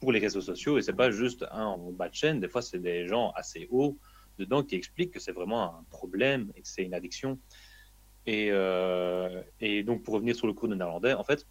pour 0.00 0.12
les 0.12 0.18
réseaux 0.18 0.40
sociaux. 0.42 0.76
Et 0.76 0.82
c'est 0.82 0.92
pas 0.92 1.10
juste 1.10 1.44
un 1.52 1.64
en 1.64 1.92
bas 1.92 2.08
de 2.08 2.14
chaîne. 2.14 2.40
Des 2.40 2.48
fois, 2.48 2.60
c'est 2.62 2.78
des 2.80 3.06
gens 3.06 3.30
assez 3.36 3.66
hauts 3.70 3.96
dedans 4.38 4.62
qui 4.62 4.74
expliquent 4.74 5.12
que 5.12 5.20
c'est 5.20 5.32
vraiment 5.32 5.62
un 5.78 5.84
problème 5.90 6.50
et 6.56 6.62
que 6.62 6.68
c'est 6.68 6.82
une 6.82 6.94
addiction. 6.94 7.38
Et, 8.26 8.48
euh, 8.50 9.42
et 9.60 9.82
donc, 9.82 10.02
pour 10.02 10.14
revenir 10.14 10.36
sur 10.36 10.46
le 10.46 10.52
cours 10.52 10.68
de 10.68 10.74
néerlandais, 10.74 11.14
en 11.14 11.24
fait, 11.24 11.46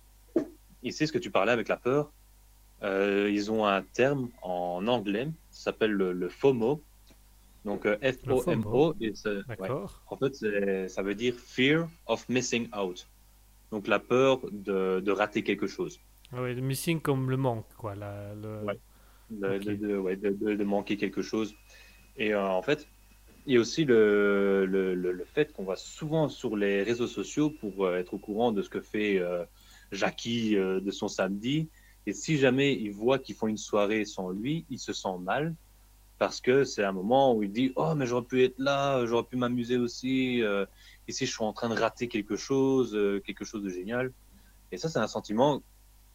ici, 0.84 1.08
ce 1.08 1.12
que 1.12 1.18
tu 1.18 1.32
parlais 1.32 1.52
avec 1.52 1.68
la 1.68 1.78
peur, 1.78 2.12
euh, 2.84 3.30
ils 3.32 3.52
ont 3.52 3.66
un 3.66 3.82
terme 3.82 4.30
en 4.42 4.88
anglais, 4.88 5.28
ça 5.52 5.64
s'appelle 5.72 5.92
le, 5.92 6.14
le 6.14 6.30
FOMO. 6.30 6.82
Donc 7.66 7.86
euh, 7.86 7.98
F-O-M-O. 8.02 8.96
ouais. 9.02 9.12
En 10.08 10.16
fait, 10.18 10.88
ça 10.88 11.02
veut 11.04 11.14
dire 11.16 11.34
Fear 11.36 11.90
of 12.06 12.28
Missing 12.30 12.70
Out. 12.74 13.06
Donc 13.72 13.88
la 13.88 14.00
peur 14.00 14.40
de, 14.52 15.02
de 15.02 15.12
rater 15.12 15.44
quelque 15.44 15.68
chose. 15.68 16.00
Ah 16.32 16.42
ouais, 16.42 16.54
le 16.54 16.62
missing 16.62 17.02
comme 17.02 17.30
le 17.30 17.36
manque, 17.38 17.66
quoi. 17.78 17.96
La, 17.96 18.34
le... 18.34 18.64
Ouais. 18.64 18.80
De, 19.30 19.48
Ok. 19.58 19.64
de- 19.66 19.76
de- 19.76 19.98
ouais, 19.98 20.16
de- 20.16 20.30
de- 20.30 20.56
de 20.56 20.64
manquer 20.64 20.96
quelque 20.96 21.22
chose. 21.22 21.54
Et 22.16 22.34
euh, 22.34 22.42
en 22.50 22.62
fait, 22.62 22.88
a 23.58 23.62
aussi 23.62 23.86
le, 23.86 24.66
le, 24.66 24.96
le- 24.96 25.26
fait 25.26 25.52
qu'on 25.54 25.64
va 25.66 25.76
souvent 25.76 26.30
sur 26.30 26.56
les 26.56 26.84
réseaux 26.84 27.08
sociaux 27.08 27.50
pour 27.52 27.86
euh, 27.86 27.98
être 27.98 28.14
au 28.14 28.20
courant 28.20 28.52
de 28.52 28.62
ce 28.62 28.70
que 28.70 28.82
fait 28.82 29.20
euh, 29.20 29.46
Jackie 29.92 30.56
euh, 30.58 30.80
de 30.82 30.92
son 30.92 31.08
samedi. 31.08 31.70
Et 32.06 32.14
si 32.14 32.38
jamais 32.38 32.74
il 32.74 32.92
voit 32.92 33.20
qu'ils 33.20 33.36
font 33.36 33.48
une 33.48 33.58
soirée 33.58 34.06
sans 34.06 34.30
lui, 34.32 34.66
il 34.70 34.80
se 34.80 34.94
sent 34.94 35.18
mal 35.22 35.56
parce 36.18 36.42
que 36.42 36.64
c'est 36.66 36.84
un 36.84 36.92
moment 36.94 37.36
où 37.36 37.44
il 37.44 37.52
dit 37.52 37.74
Oh, 37.76 37.94
mais 37.96 38.06
j'aurais 38.08 38.26
pu 38.26 38.44
être 38.44 38.60
là, 38.60 39.06
j'aurais 39.06 39.26
pu 39.26 39.38
m'amuser 39.38 39.78
aussi. 39.78 40.42
euh, 40.44 40.66
ici, 41.08 41.26
je 41.26 41.32
suis 41.34 41.44
en 41.44 41.54
train 41.54 41.70
de 41.70 41.80
rater 41.80 42.08
quelque 42.10 42.36
chose, 42.38 42.92
quelque 43.26 43.46
chose 43.46 43.64
de 43.64 43.70
génial. 43.70 44.14
Et 44.72 44.78
ça, 44.78 44.90
c'est 44.90 45.00
un 45.00 45.08
sentiment 45.08 45.64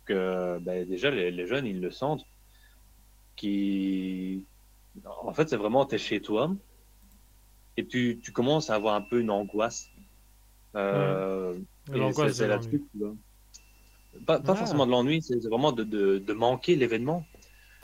que 0.07 0.59
ben, 0.61 0.89
déjà 0.89 1.11
les, 1.11 1.31
les 1.33 1.47
jeunes, 1.47 1.67
ils 1.67 1.81
le 1.81 1.91
sentent. 1.91 2.27
Qui, 3.37 4.47
en 5.05 5.33
fait, 5.35 5.49
c'est 5.49 5.57
vraiment, 5.57 5.87
tu 5.87 5.97
es 5.97 5.99
chez 5.99 6.21
toi 6.23 6.55
et 7.77 7.87
tu, 7.87 8.21
tu 8.23 8.33
commences 8.33 8.71
à 8.71 8.75
avoir 8.75 8.95
un 8.95 9.01
peu 9.03 9.21
une 9.21 9.31
angoisse. 9.31 9.91
Euh, 10.77 11.59
L'angoisse 11.93 12.33
c'est- 12.33 12.39
c'est 12.39 12.45
de 12.45 12.49
là-dessus. 12.49 12.83
Pas, 14.27 14.39
pas 14.41 14.53
Ah. 14.53 14.57
forcément 14.57 14.87
de 14.87 14.93
l'ennui, 14.93 15.23
c'est 15.23 15.43
vraiment 15.49 15.73
de, 15.73 15.83
de, 15.83 16.19
de 16.19 16.33
manquer 16.33 16.77
l'événement. 16.77 17.27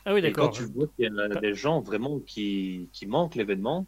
Ah 0.05 0.15
oui, 0.15 0.21
Et 0.25 0.33
quand 0.33 0.43
d'accord. 0.49 0.53
tu 0.53 0.65
vois 0.65 0.87
qu'il 0.97 1.13
y 1.13 1.21
a 1.21 1.41
des 1.41 1.55
gens 1.55 1.81
vraiment 1.83 2.21
qui, 2.21 2.89
qui 2.93 3.07
manquent 3.07 3.35
l'événement, 3.35 3.87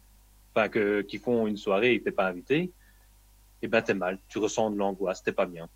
enfin, 0.53 0.69
que, 0.69 1.01
qui 1.01 1.17
font 1.17 1.47
une 1.47 1.57
soirée 1.57 1.95
et 1.95 2.01
t'es 2.03 2.11
pas 2.11 2.27
invité, 2.27 2.71
et 3.61 3.67
ben 3.67 3.81
t'es 3.81 3.93
mal, 3.93 4.19
tu 4.27 4.39
ressens 4.39 4.71
de 4.71 4.77
l'angoisse, 4.77 5.23
t'es 5.23 5.31
pas 5.31 5.45
bien. 5.45 5.69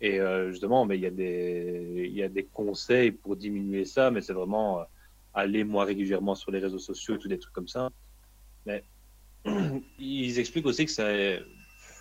Et 0.00 0.20
euh, 0.20 0.50
justement, 0.52 0.86
mais 0.86 0.96
il 0.96 1.02
y 1.02 1.06
a 1.06 1.10
des, 1.10 2.04
il 2.06 2.14
y 2.14 2.22
a 2.22 2.28
des 2.28 2.44
conseils 2.46 3.10
pour 3.10 3.34
diminuer 3.36 3.84
ça, 3.84 4.10
mais 4.10 4.20
c'est 4.20 4.32
vraiment 4.32 4.80
euh, 4.80 4.84
aller 5.34 5.64
moins 5.64 5.84
régulièrement 5.84 6.34
sur 6.34 6.50
les 6.52 6.60
réseaux 6.60 6.78
sociaux 6.78 7.16
et 7.16 7.18
tout 7.18 7.28
des 7.28 7.38
trucs 7.38 7.52
comme 7.54 7.68
ça. 7.68 7.90
Mais 8.64 8.84
ils 9.98 10.38
expliquent 10.38 10.66
aussi 10.66 10.86
que 10.86 10.90
c'est 10.90 11.42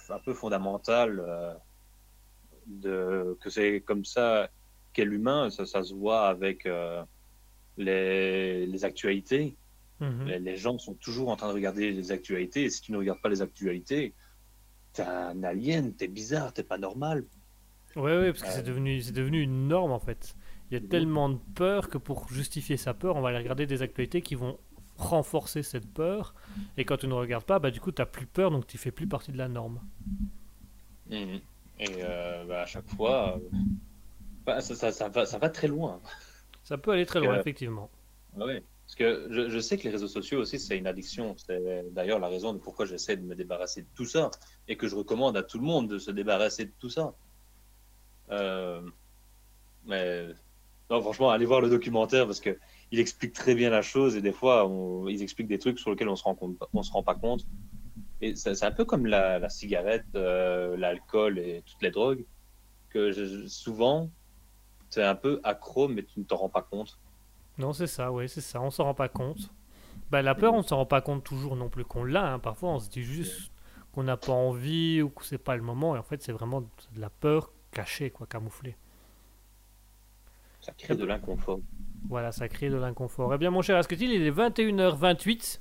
un 0.09 0.19
peu 0.19 0.33
fondamental 0.33 1.19
euh, 1.19 1.53
de, 2.67 3.37
que 3.41 3.49
c'est 3.49 3.81
comme 3.81 4.05
ça 4.05 4.49
qu'est 4.93 5.05
l'humain, 5.05 5.49
ça, 5.49 5.65
ça 5.65 5.83
se 5.83 5.93
voit 5.93 6.27
avec 6.27 6.65
euh, 6.65 7.03
les, 7.77 8.65
les 8.65 8.85
actualités. 8.85 9.55
Mhm. 9.99 10.25
Les, 10.27 10.39
les 10.39 10.57
gens 10.57 10.77
sont 10.77 10.93
toujours 10.95 11.29
en 11.29 11.35
train 11.35 11.49
de 11.49 11.53
regarder 11.53 11.91
les 11.91 12.11
actualités. 12.11 12.63
Et 12.63 12.69
si 12.69 12.81
tu 12.81 12.91
ne 12.91 12.97
regardes 12.97 13.21
pas 13.21 13.29
les 13.29 13.41
actualités, 13.41 14.13
t'es 14.93 15.03
un 15.03 15.43
alien, 15.43 15.93
t'es 15.93 16.07
bizarre, 16.07 16.53
t'es 16.53 16.63
pas 16.63 16.77
normal. 16.77 17.25
Ouais, 17.95 18.17
ouais, 18.17 18.31
parce 18.31 18.43
que 18.43 18.47
Euh, 18.47 18.51
c'est 18.51 18.63
devenu, 18.63 19.01
c'est 19.01 19.13
devenu 19.13 19.41
une 19.41 19.67
norme 19.67 19.91
en 19.91 19.99
fait. 19.99 20.35
Il 20.69 20.73
y 20.73 20.77
a 20.77 20.87
tellement 20.87 21.29
de 21.29 21.37
peur 21.53 21.89
que 21.89 21.97
pour 21.97 22.27
justifier 22.27 22.75
sa 22.75 22.93
peur, 22.93 23.15
on 23.15 23.21
va 23.21 23.29
aller 23.29 23.37
regarder 23.37 23.67
des 23.67 23.81
actualités 23.81 24.21
qui 24.21 24.35
vont 24.35 24.57
renforcer 24.97 25.63
cette 25.63 25.91
peur. 25.91 26.33
Et 26.77 26.85
quand 26.85 26.97
tu 26.97 27.07
ne 27.07 27.13
regardes 27.13 27.45
pas, 27.45 27.59
bah 27.59 27.71
du 27.71 27.79
coup, 27.79 27.91
tu 27.91 28.05
plus 28.05 28.27
peur, 28.27 28.51
donc 28.51 28.67
tu 28.67 28.77
fais 28.77 28.91
plus 28.91 29.07
partie 29.07 29.31
de 29.31 29.37
la 29.37 29.47
norme. 29.47 29.81
Et 31.11 31.41
euh, 31.99 32.45
bah, 32.45 32.61
à 32.61 32.65
chaque 32.65 32.87
fois, 32.87 33.37
euh, 33.37 33.57
bah, 34.45 34.61
ça, 34.61 34.75
ça, 34.75 34.91
ça 34.91 35.09
va, 35.09 35.25
ça 35.25 35.37
va 35.37 35.49
très 35.49 35.67
loin. 35.67 35.99
Ça 36.63 36.77
peut 36.77 36.91
aller 36.91 37.05
très 37.05 37.19
loin, 37.19 37.35
Euh, 37.35 37.39
effectivement. 37.39 37.89
Ah 38.39 38.45
ouais. 38.45 38.63
Parce 38.85 38.95
que 38.95 39.27
je, 39.31 39.49
je 39.49 39.59
sais 39.59 39.77
que 39.77 39.83
les 39.83 39.89
réseaux 39.89 40.07
sociaux 40.07 40.39
aussi, 40.39 40.59
c'est 40.59 40.77
une 40.77 40.87
addiction. 40.87 41.35
C'est 41.37 41.91
d'ailleurs 41.91 42.19
la 42.19 42.27
raison 42.27 42.53
de 42.53 42.59
pourquoi 42.59 42.85
j'essaie 42.85 43.17
de 43.17 43.23
me 43.23 43.33
débarrasser 43.35 43.81
de 43.81 43.87
tout 43.95 44.05
ça 44.05 44.29
et 44.67 44.77
que 44.77 44.87
je 44.87 44.95
recommande 44.95 45.35
à 45.37 45.43
tout 45.43 45.57
le 45.57 45.65
monde 45.65 45.87
de 45.89 45.97
se 45.97 46.11
débarrasser 46.11 46.65
de 46.65 46.73
tout 46.79 46.89
ça. 46.89 47.13
Euh, 48.29 48.81
mais 49.85 50.27
non, 50.89 51.01
franchement, 51.01 51.31
allez 51.31 51.45
voir 51.45 51.61
le 51.61 51.69
documentaire 51.69 52.27
parce 52.27 52.39
que 52.39 52.57
il 52.91 52.99
explique 52.99 53.33
très 53.33 53.55
bien 53.55 53.69
la 53.69 53.81
chose 53.81 54.15
et 54.15 54.21
des 54.21 54.31
fois, 54.31 54.67
on, 54.67 55.07
ils 55.07 55.21
expliquent 55.21 55.47
des 55.47 55.59
trucs 55.59 55.79
sur 55.79 55.91
lesquels 55.91 56.09
on 56.09 56.15
se 56.15 56.23
rend 56.23 56.37
on 56.73 56.83
se 56.83 56.91
rend 56.91 57.03
pas 57.03 57.15
compte. 57.15 57.45
Et 58.21 58.35
c'est 58.35 58.55
c'est 58.55 58.65
un 58.65 58.71
peu 58.71 58.85
comme 58.85 59.05
la, 59.05 59.49
cigarette, 59.49 60.05
euh, 60.15 60.77
l'alcool 60.77 61.39
et 61.39 61.63
toutes 61.65 61.81
les 61.81 61.91
drogues 61.91 62.25
que 62.89 63.11
je- 63.11 63.47
souvent, 63.47 64.09
es 64.97 65.01
un 65.03 65.15
peu 65.15 65.41
accro, 65.43 65.87
mais 65.89 66.03
tu 66.03 66.19
ne 66.19 66.23
t'en 66.25 66.37
rends 66.37 66.49
pas 66.49 66.61
compte. 66.61 66.97
Non, 67.57 67.73
c'est 67.73 67.87
ça, 67.87 68.11
ouais, 68.11 68.27
c'est 68.27 68.41
ça. 68.41 68.61
On 68.61 68.69
s'en 68.71 68.85
rend 68.85 68.93
pas 68.93 69.09
compte. 69.09 69.49
Bah, 70.11 70.21
la 70.21 70.35
peur, 70.35 70.53
on 70.53 70.61
s'en 70.61 70.77
rend 70.77 70.85
pas 70.85 71.01
compte 71.01 71.23
toujours 71.23 71.55
non 71.55 71.69
plus 71.69 71.85
qu'on 71.85 72.03
l'a. 72.03 72.33
hein. 72.33 72.39
Parfois, 72.39 72.69
on 72.69 72.79
se 72.79 72.89
dit 72.89 73.03
juste 73.03 73.51
qu'on 73.93 74.03
n'a 74.03 74.17
pas 74.17 74.33
envie 74.33 75.01
ou 75.01 75.09
que 75.09 75.25
c'est 75.25 75.37
pas 75.37 75.55
le 75.55 75.63
moment. 75.63 75.95
Et 75.95 75.99
en 75.99 76.03
fait, 76.03 76.21
c'est 76.21 76.31
vraiment 76.31 76.61
de 76.61 77.01
la 77.01 77.09
peur 77.09 77.51
cachée, 77.71 78.09
quoi, 78.11 78.27
camouflée. 78.27 78.75
Ça 80.65 80.71
crée 80.77 80.95
de 80.95 81.05
l'inconfort. 81.05 81.59
Voilà, 82.09 82.31
ça 82.31 82.47
crée 82.47 82.69
de 82.69 82.75
l'inconfort. 82.75 83.33
Eh 83.33 83.37
bien, 83.37 83.51
mon 83.51 83.61
cher 83.61 83.77
Asketil, 83.77 84.11
il 84.11 84.21
est 84.23 84.31
21h28. 84.31 85.59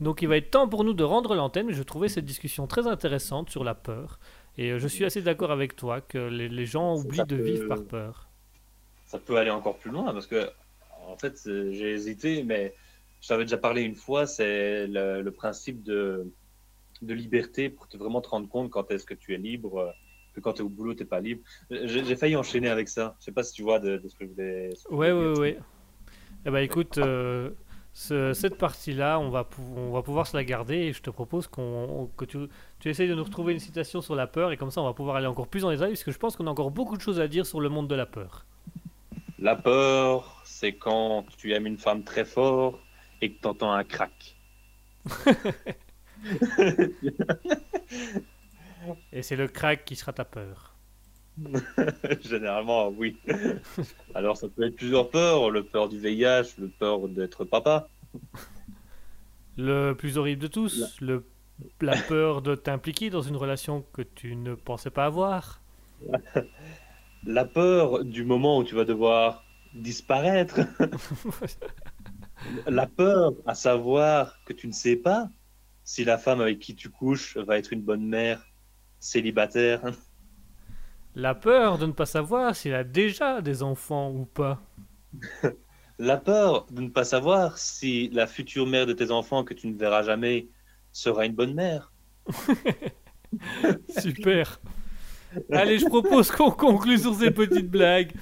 Donc, 0.00 0.22
il 0.22 0.28
va 0.28 0.36
être 0.36 0.50
temps 0.50 0.68
pour 0.68 0.82
nous 0.84 0.94
de 0.94 1.04
rendre 1.04 1.34
l'antenne. 1.34 1.70
Je 1.72 1.82
trouvais 1.82 2.08
cette 2.08 2.24
discussion 2.24 2.66
très 2.66 2.86
intéressante 2.86 3.50
sur 3.50 3.62
la 3.64 3.74
peur. 3.74 4.18
Et 4.58 4.70
euh, 4.72 4.78
je 4.78 4.88
suis 4.88 5.04
assez 5.04 5.22
d'accord 5.22 5.50
avec 5.52 5.76
toi 5.76 6.00
que 6.00 6.18
les, 6.18 6.48
les 6.48 6.66
gens 6.66 6.96
oublient 6.96 7.18
ça 7.18 7.24
de 7.24 7.36
peut- 7.36 7.42
vivre 7.42 7.68
par 7.68 7.82
peur. 7.84 8.28
ça 9.06 9.18
peut 9.18 9.36
aller 9.36 9.50
encore 9.50 9.78
plus 9.78 9.90
loin 9.90 10.12
parce 10.12 10.26
que, 10.26 10.50
en 11.06 11.16
fait, 11.16 11.40
j'ai 11.44 11.92
hésité, 11.92 12.42
mais 12.44 12.74
je 13.20 13.28
t'avais 13.28 13.44
déjà 13.44 13.56
parlé 13.58 13.82
une 13.82 13.94
fois, 13.94 14.26
c'est 14.26 14.86
le, 14.88 15.22
le 15.22 15.30
principe 15.30 15.82
de, 15.82 16.30
de 17.00 17.14
liberté 17.14 17.70
pour 17.70 17.86
te 17.88 17.96
vraiment 17.96 18.20
te 18.20 18.28
rendre 18.28 18.48
compte 18.48 18.70
quand 18.70 18.90
est-ce 18.90 19.06
que 19.06 19.14
tu 19.14 19.34
es 19.34 19.38
libre, 19.38 19.78
euh, 19.78 19.90
que 20.34 20.40
quand 20.40 20.54
tu 20.54 20.62
es 20.62 20.64
au 20.64 20.68
boulot, 20.68 20.94
tu 20.94 21.04
pas 21.04 21.20
libre. 21.20 21.42
J'ai 21.70 22.16
failli 22.16 22.36
enchaîner 22.36 22.68
avec 22.68 22.88
ça. 22.88 23.16
Je 23.20 23.26
sais 23.26 23.32
pas 23.32 23.42
si 23.42 23.52
tu 23.52 23.62
vois 23.62 23.78
de, 23.78 23.98
de 23.98 24.08
ce 24.08 24.14
que 24.14 24.24
je 24.24 24.30
voulais. 24.30 24.70
Ouais, 24.90 25.12
ouais, 25.12 25.32
dire. 25.32 25.40
ouais. 25.40 25.58
Eh 26.46 26.50
ben, 26.50 26.58
écoute, 26.58 26.98
euh, 26.98 27.50
ce- 27.92 28.32
cette 28.32 28.56
partie-là, 28.56 29.18
on 29.20 29.28
va, 29.30 29.48
on 29.76 29.90
va 29.92 30.02
pouvoir 30.02 30.26
se 30.26 30.36
la 30.36 30.44
garder 30.44 30.76
et 30.76 30.92
je 30.92 31.02
te 31.02 31.10
propose 31.10 31.46
qu'on, 31.46 32.10
que 32.16 32.24
tu, 32.24 32.38
tu 32.80 32.88
essayes 32.88 33.08
de 33.08 33.14
nous 33.14 33.24
retrouver 33.24 33.52
une 33.52 33.58
citation 33.60 34.00
sur 34.00 34.14
la 34.14 34.26
peur 34.26 34.50
et 34.52 34.56
comme 34.56 34.70
ça, 34.70 34.80
on 34.80 34.84
va 34.86 34.94
pouvoir 34.94 35.16
aller 35.16 35.26
encore 35.26 35.48
plus 35.48 35.64
en 35.64 35.70
détail 35.70 35.90
parce 35.90 36.04
que 36.04 36.12
je 36.12 36.18
pense 36.18 36.36
qu'on 36.36 36.46
a 36.46 36.50
encore 36.50 36.70
beaucoup 36.70 36.96
de 36.96 37.02
choses 37.02 37.20
à 37.20 37.28
dire 37.28 37.46
sur 37.46 37.60
le 37.60 37.68
monde 37.68 37.88
de 37.88 37.94
la 37.94 38.06
peur. 38.06 38.46
La 39.38 39.56
peur, 39.56 40.40
c'est 40.44 40.72
quand 40.72 41.26
tu 41.36 41.52
aimes 41.52 41.66
une 41.66 41.78
femme 41.78 42.04
très 42.04 42.24
fort 42.24 42.78
et 43.20 43.32
que 43.32 43.40
tu 43.40 43.48
entends 43.48 43.72
un 43.72 43.84
crack. 43.84 44.36
Et 49.12 49.22
c'est 49.22 49.36
le 49.36 49.48
crack 49.48 49.84
qui 49.84 49.96
sera 49.96 50.12
ta 50.12 50.24
peur. 50.24 50.74
Généralement, 52.20 52.88
oui. 52.88 53.16
Alors, 54.14 54.36
ça 54.36 54.48
peut 54.48 54.66
être 54.66 54.76
plusieurs 54.76 55.10
peurs. 55.10 55.50
Le 55.50 55.64
peur 55.64 55.88
du 55.88 55.98
VIH, 55.98 56.58
le 56.58 56.68
peur 56.68 57.08
d'être 57.08 57.44
papa. 57.44 57.88
Le 59.56 59.92
plus 59.92 60.18
horrible 60.18 60.42
de 60.42 60.46
tous, 60.48 61.00
le, 61.00 61.24
la 61.80 61.96
peur 61.96 62.42
de 62.42 62.54
t'impliquer 62.54 63.10
dans 63.10 63.22
une 63.22 63.36
relation 63.36 63.84
que 63.92 64.02
tu 64.02 64.36
ne 64.36 64.54
pensais 64.54 64.90
pas 64.90 65.06
avoir. 65.06 65.60
La 67.24 67.44
peur 67.44 68.04
du 68.04 68.24
moment 68.24 68.58
où 68.58 68.64
tu 68.64 68.74
vas 68.74 68.84
devoir 68.84 69.44
disparaître. 69.74 70.58
La 72.66 72.86
peur 72.86 73.32
à 73.46 73.54
savoir 73.54 74.42
que 74.44 74.52
tu 74.52 74.66
ne 74.66 74.72
sais 74.72 74.96
pas 74.96 75.28
si 75.84 76.04
la 76.04 76.18
femme 76.18 76.40
avec 76.40 76.58
qui 76.58 76.74
tu 76.74 76.90
couches 76.90 77.36
va 77.36 77.58
être 77.58 77.72
une 77.72 77.82
bonne 77.82 78.04
mère 78.04 78.44
célibataire. 79.02 79.82
La 81.14 81.34
peur 81.34 81.76
de 81.76 81.86
ne 81.86 81.92
pas 81.92 82.06
savoir 82.06 82.54
s'il 82.54 82.72
a 82.72 82.84
déjà 82.84 83.42
des 83.42 83.62
enfants 83.62 84.10
ou 84.12 84.24
pas. 84.24 84.62
La 85.98 86.16
peur 86.16 86.66
de 86.70 86.80
ne 86.80 86.88
pas 86.88 87.04
savoir 87.04 87.58
si 87.58 88.08
la 88.10 88.26
future 88.26 88.66
mère 88.66 88.86
de 88.86 88.92
tes 88.92 89.10
enfants 89.10 89.44
que 89.44 89.54
tu 89.54 89.66
ne 89.66 89.76
verras 89.76 90.02
jamais 90.02 90.48
sera 90.92 91.26
une 91.26 91.34
bonne 91.34 91.54
mère. 91.54 91.92
Super. 94.00 94.60
Allez, 95.50 95.78
je 95.78 95.86
propose 95.86 96.30
qu'on 96.30 96.50
conclue 96.50 96.98
sur 96.98 97.14
ces 97.14 97.30
petites 97.30 97.70
blagues. 97.70 98.12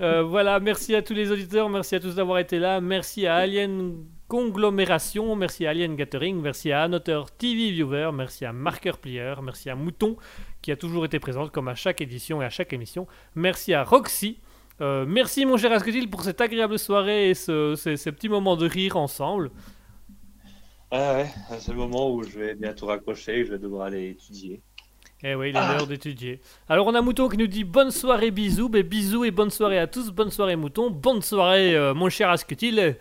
Euh, 0.00 0.22
voilà, 0.22 0.60
merci 0.60 0.94
à 0.94 1.02
tous 1.02 1.14
les 1.14 1.30
auditeurs, 1.30 1.68
merci 1.68 1.94
à 1.94 2.00
tous 2.00 2.14
d'avoir 2.14 2.38
été 2.38 2.58
là, 2.58 2.80
merci 2.80 3.26
à 3.26 3.36
Alien 3.36 4.04
Conglomération, 4.28 5.36
merci 5.36 5.66
à 5.66 5.70
Alien 5.70 5.94
Gathering, 5.94 6.40
merci 6.42 6.72
à 6.72 6.82
Annoteur 6.82 7.30
TV 7.30 7.70
Viewer, 7.70 8.10
merci 8.12 8.44
à 8.44 8.52
Marker 8.52 8.92
Plier, 9.00 9.34
merci 9.40 9.70
à 9.70 9.76
Mouton 9.76 10.16
qui 10.62 10.72
a 10.72 10.76
toujours 10.76 11.04
été 11.04 11.20
présente 11.20 11.52
comme 11.52 11.68
à 11.68 11.76
chaque 11.76 12.00
édition 12.00 12.42
et 12.42 12.44
à 12.44 12.50
chaque 12.50 12.72
émission. 12.72 13.06
Merci 13.36 13.72
à 13.72 13.84
Roxy. 13.84 14.38
Euh, 14.80 15.06
merci 15.06 15.46
mon 15.46 15.56
cher 15.56 15.70
Asketil 15.70 16.10
pour 16.10 16.22
cette 16.24 16.40
agréable 16.40 16.76
soirée 16.76 17.30
et 17.30 17.34
ce- 17.34 17.76
ces, 17.76 17.96
ces 17.96 18.10
petits 18.10 18.28
moments 18.28 18.56
de 18.56 18.66
rire 18.68 18.96
ensemble. 18.96 19.52
Ah 20.90 21.14
ouais, 21.14 21.30
c'est 21.60 21.70
le 21.70 21.78
moment 21.78 22.12
où 22.12 22.24
je 22.24 22.36
vais 22.38 22.54
bientôt 22.56 22.86
raccrocher, 22.86 23.44
je 23.44 23.52
vais 23.52 23.58
devoir 23.58 23.86
aller 23.86 24.10
étudier. 24.10 24.60
Eh 25.22 25.34
oui, 25.34 25.48
il 25.50 25.56
est 25.56 25.60
l'heure 25.60 25.86
d'étudier. 25.86 26.40
Alors 26.68 26.86
on 26.88 26.94
a 26.94 27.00
Mouton 27.00 27.28
qui 27.28 27.36
nous 27.38 27.46
dit 27.46 27.64
bonne 27.64 27.90
soirée 27.90 28.30
bisous, 28.32 28.68
ben 28.68 28.82
bisous 28.82 29.24
et 29.24 29.30
bonne 29.30 29.50
soirée 29.50 29.78
à 29.78 29.86
tous, 29.86 30.10
bonne 30.10 30.30
soirée 30.30 30.56
Mouton, 30.56 30.90
bonne 30.90 31.22
soirée 31.22 31.74
euh, 31.76 31.94
mon 31.94 32.08
cher 32.10 32.28
Asketil. 32.28 32.96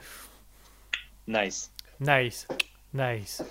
Nice. 1.27 1.71
Nice, 1.99 2.47
nice. 2.93 3.43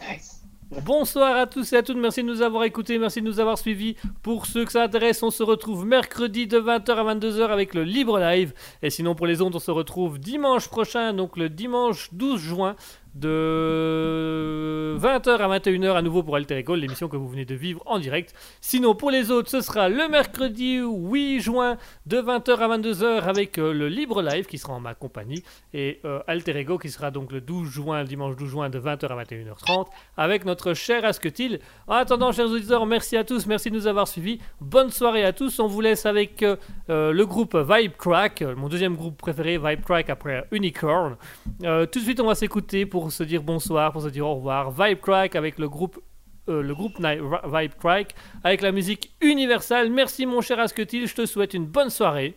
Nice. 0.00 0.42
Bonsoir 0.82 1.36
à 1.36 1.46
tous 1.46 1.72
et 1.72 1.76
à 1.76 1.82
toutes, 1.82 1.98
merci 1.98 2.22
de 2.22 2.28
nous 2.28 2.40
avoir 2.40 2.64
écoutés, 2.64 2.98
merci 2.98 3.20
de 3.20 3.26
nous 3.26 3.40
avoir 3.40 3.58
suivis. 3.58 3.96
Pour 4.22 4.46
ceux 4.46 4.64
que 4.64 4.72
ça 4.72 4.82
intéresse, 4.82 5.22
on 5.22 5.30
se 5.30 5.42
retrouve 5.42 5.84
mercredi 5.84 6.46
de 6.46 6.58
20h 6.58 6.90
à 6.90 7.14
22h 7.14 7.48
avec 7.48 7.74
le 7.74 7.84
Libre 7.84 8.18
Live. 8.18 8.54
Et 8.82 8.88
sinon 8.88 9.14
pour 9.14 9.26
les 9.26 9.42
autres, 9.42 9.56
on 9.56 9.60
se 9.60 9.70
retrouve 9.70 10.18
dimanche 10.18 10.68
prochain, 10.68 11.12
donc 11.12 11.36
le 11.36 11.50
dimanche 11.50 12.08
12 12.12 12.40
juin 12.40 12.76
de 13.18 14.96
20h 14.98 15.30
à 15.38 15.58
21h 15.58 15.96
à 15.96 16.02
nouveau 16.02 16.22
pour 16.22 16.36
Alter 16.36 16.58
Ego, 16.58 16.74
l'émission 16.74 17.08
que 17.08 17.16
vous 17.16 17.28
venez 17.28 17.44
de 17.44 17.54
vivre 17.54 17.82
en 17.86 17.98
direct. 17.98 18.34
Sinon 18.60 18.94
pour 18.94 19.10
les 19.10 19.30
autres, 19.30 19.50
ce 19.50 19.60
sera 19.60 19.88
le 19.88 20.08
mercredi 20.08 20.78
8 20.78 21.40
juin 21.40 21.78
de 22.06 22.18
20h 22.18 22.56
à 22.58 22.78
22h 22.78 23.22
avec 23.22 23.58
euh, 23.58 23.72
le 23.72 23.88
Libre 23.88 24.22
Live 24.22 24.46
qui 24.46 24.58
sera 24.58 24.74
en 24.74 24.80
ma 24.80 24.94
compagnie 24.94 25.42
et 25.74 26.00
euh, 26.04 26.20
Alter 26.26 26.56
Ego 26.58 26.78
qui 26.78 26.90
sera 26.90 27.10
donc 27.10 27.32
le 27.32 27.40
12 27.40 27.68
juin, 27.68 28.02
le 28.02 28.08
dimanche 28.08 28.36
12 28.36 28.48
juin 28.48 28.70
de 28.70 28.78
20h 28.78 29.06
à 29.06 29.24
21h30 29.24 29.86
avec 30.16 30.44
notre 30.44 30.74
cher 30.74 31.04
Asketil. 31.04 31.58
En 31.86 31.94
attendant, 31.94 32.30
chers 32.32 32.46
auditeurs, 32.46 32.86
merci 32.86 33.16
à 33.16 33.24
tous, 33.24 33.46
merci 33.46 33.70
de 33.70 33.74
nous 33.74 33.86
avoir 33.86 34.06
suivis. 34.06 34.38
Bonne 34.60 34.90
soirée 34.90 35.24
à 35.24 35.32
tous. 35.32 35.58
On 35.58 35.66
vous 35.66 35.80
laisse 35.80 36.06
avec 36.06 36.42
euh, 36.42 36.56
le 36.88 37.26
groupe 37.26 37.56
Vibe 37.56 37.92
Crack, 37.96 38.42
mon 38.56 38.68
deuxième 38.68 38.94
groupe 38.94 39.16
préféré, 39.16 39.58
Vibe 39.58 39.82
Crack 39.84 40.08
après 40.10 40.46
Unicorn. 40.52 41.16
Tout 41.60 41.98
de 41.98 42.04
suite, 42.04 42.20
on 42.20 42.26
va 42.26 42.34
s'écouter 42.34 42.86
pour 42.86 43.07
se 43.12 43.22
dire 43.22 43.42
bonsoir, 43.42 43.92
pour 43.92 44.02
se 44.02 44.08
dire 44.08 44.26
au 44.26 44.34
revoir. 44.36 44.70
Vibe 44.70 45.00
Crack 45.00 45.36
avec 45.36 45.58
le 45.58 45.68
groupe. 45.68 46.00
euh, 46.48 46.62
le 46.62 46.74
groupe 46.74 46.94
Vibe 46.98 47.72
Crack 47.78 48.14
avec 48.42 48.62
la 48.62 48.72
musique 48.72 49.10
universelle. 49.20 49.90
Merci 49.92 50.24
mon 50.26 50.40
cher 50.40 50.58
Asketil, 50.58 51.06
je 51.06 51.14
te 51.14 51.26
souhaite 51.26 51.52
une 51.54 51.66
bonne 51.66 51.90
soirée. 51.90 52.34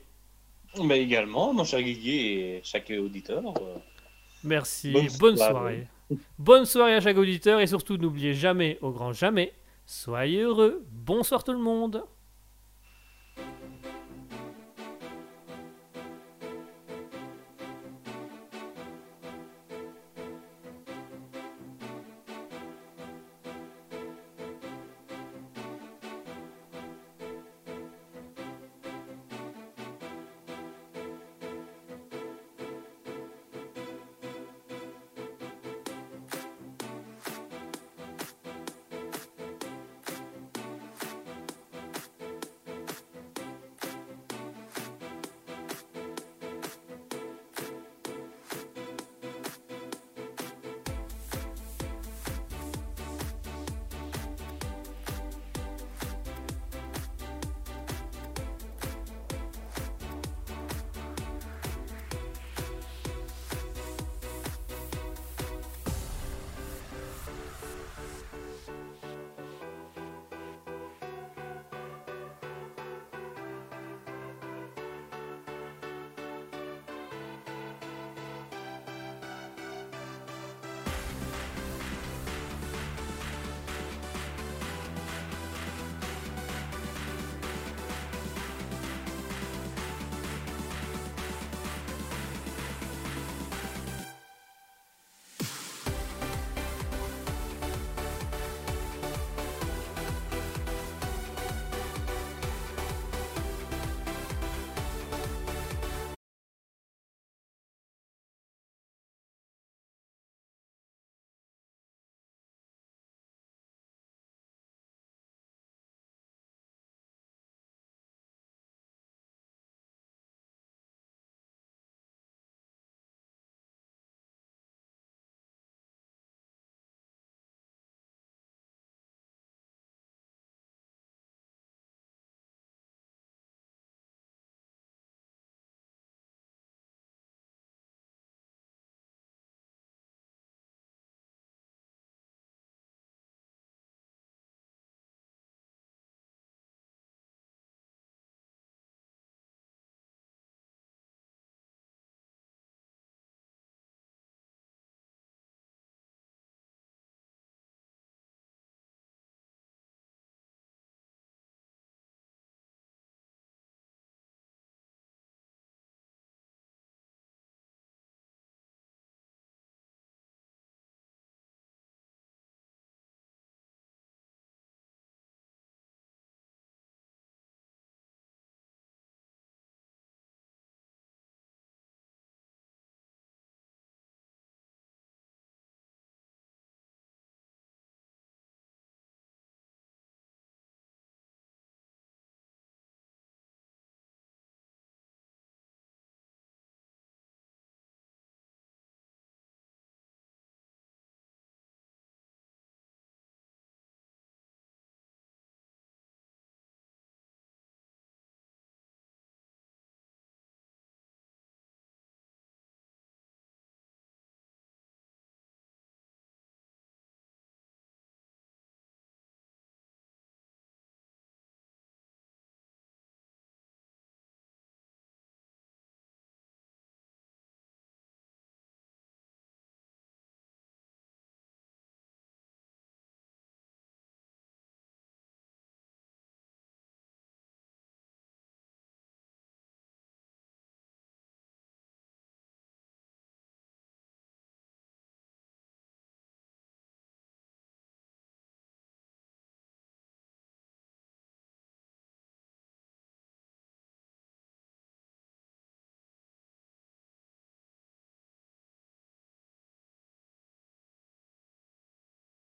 Mais 0.83 1.01
également, 1.01 1.53
mon 1.53 1.63
cher 1.63 1.81
Guigui 1.81 2.17
et 2.39 2.61
chaque 2.63 2.91
auditeur. 2.97 3.41
euh, 3.61 3.75
Merci, 4.43 4.91
Bonne 4.91 5.07
bonne, 5.19 5.37
soirée. 5.37 5.51
soirée. 5.53 5.87
Bonne 6.39 6.65
soirée 6.65 6.95
à 6.95 7.01
chaque 7.01 7.17
auditeur 7.17 7.59
et 7.61 7.67
surtout 7.67 7.97
n'oubliez 7.97 8.33
jamais, 8.33 8.77
au 8.81 8.91
grand 8.91 9.13
jamais, 9.13 9.53
soyez 9.85 10.41
heureux. 10.41 10.83
Bonsoir 10.91 11.43
tout 11.43 11.53
le 11.53 11.59
monde. 11.59 12.03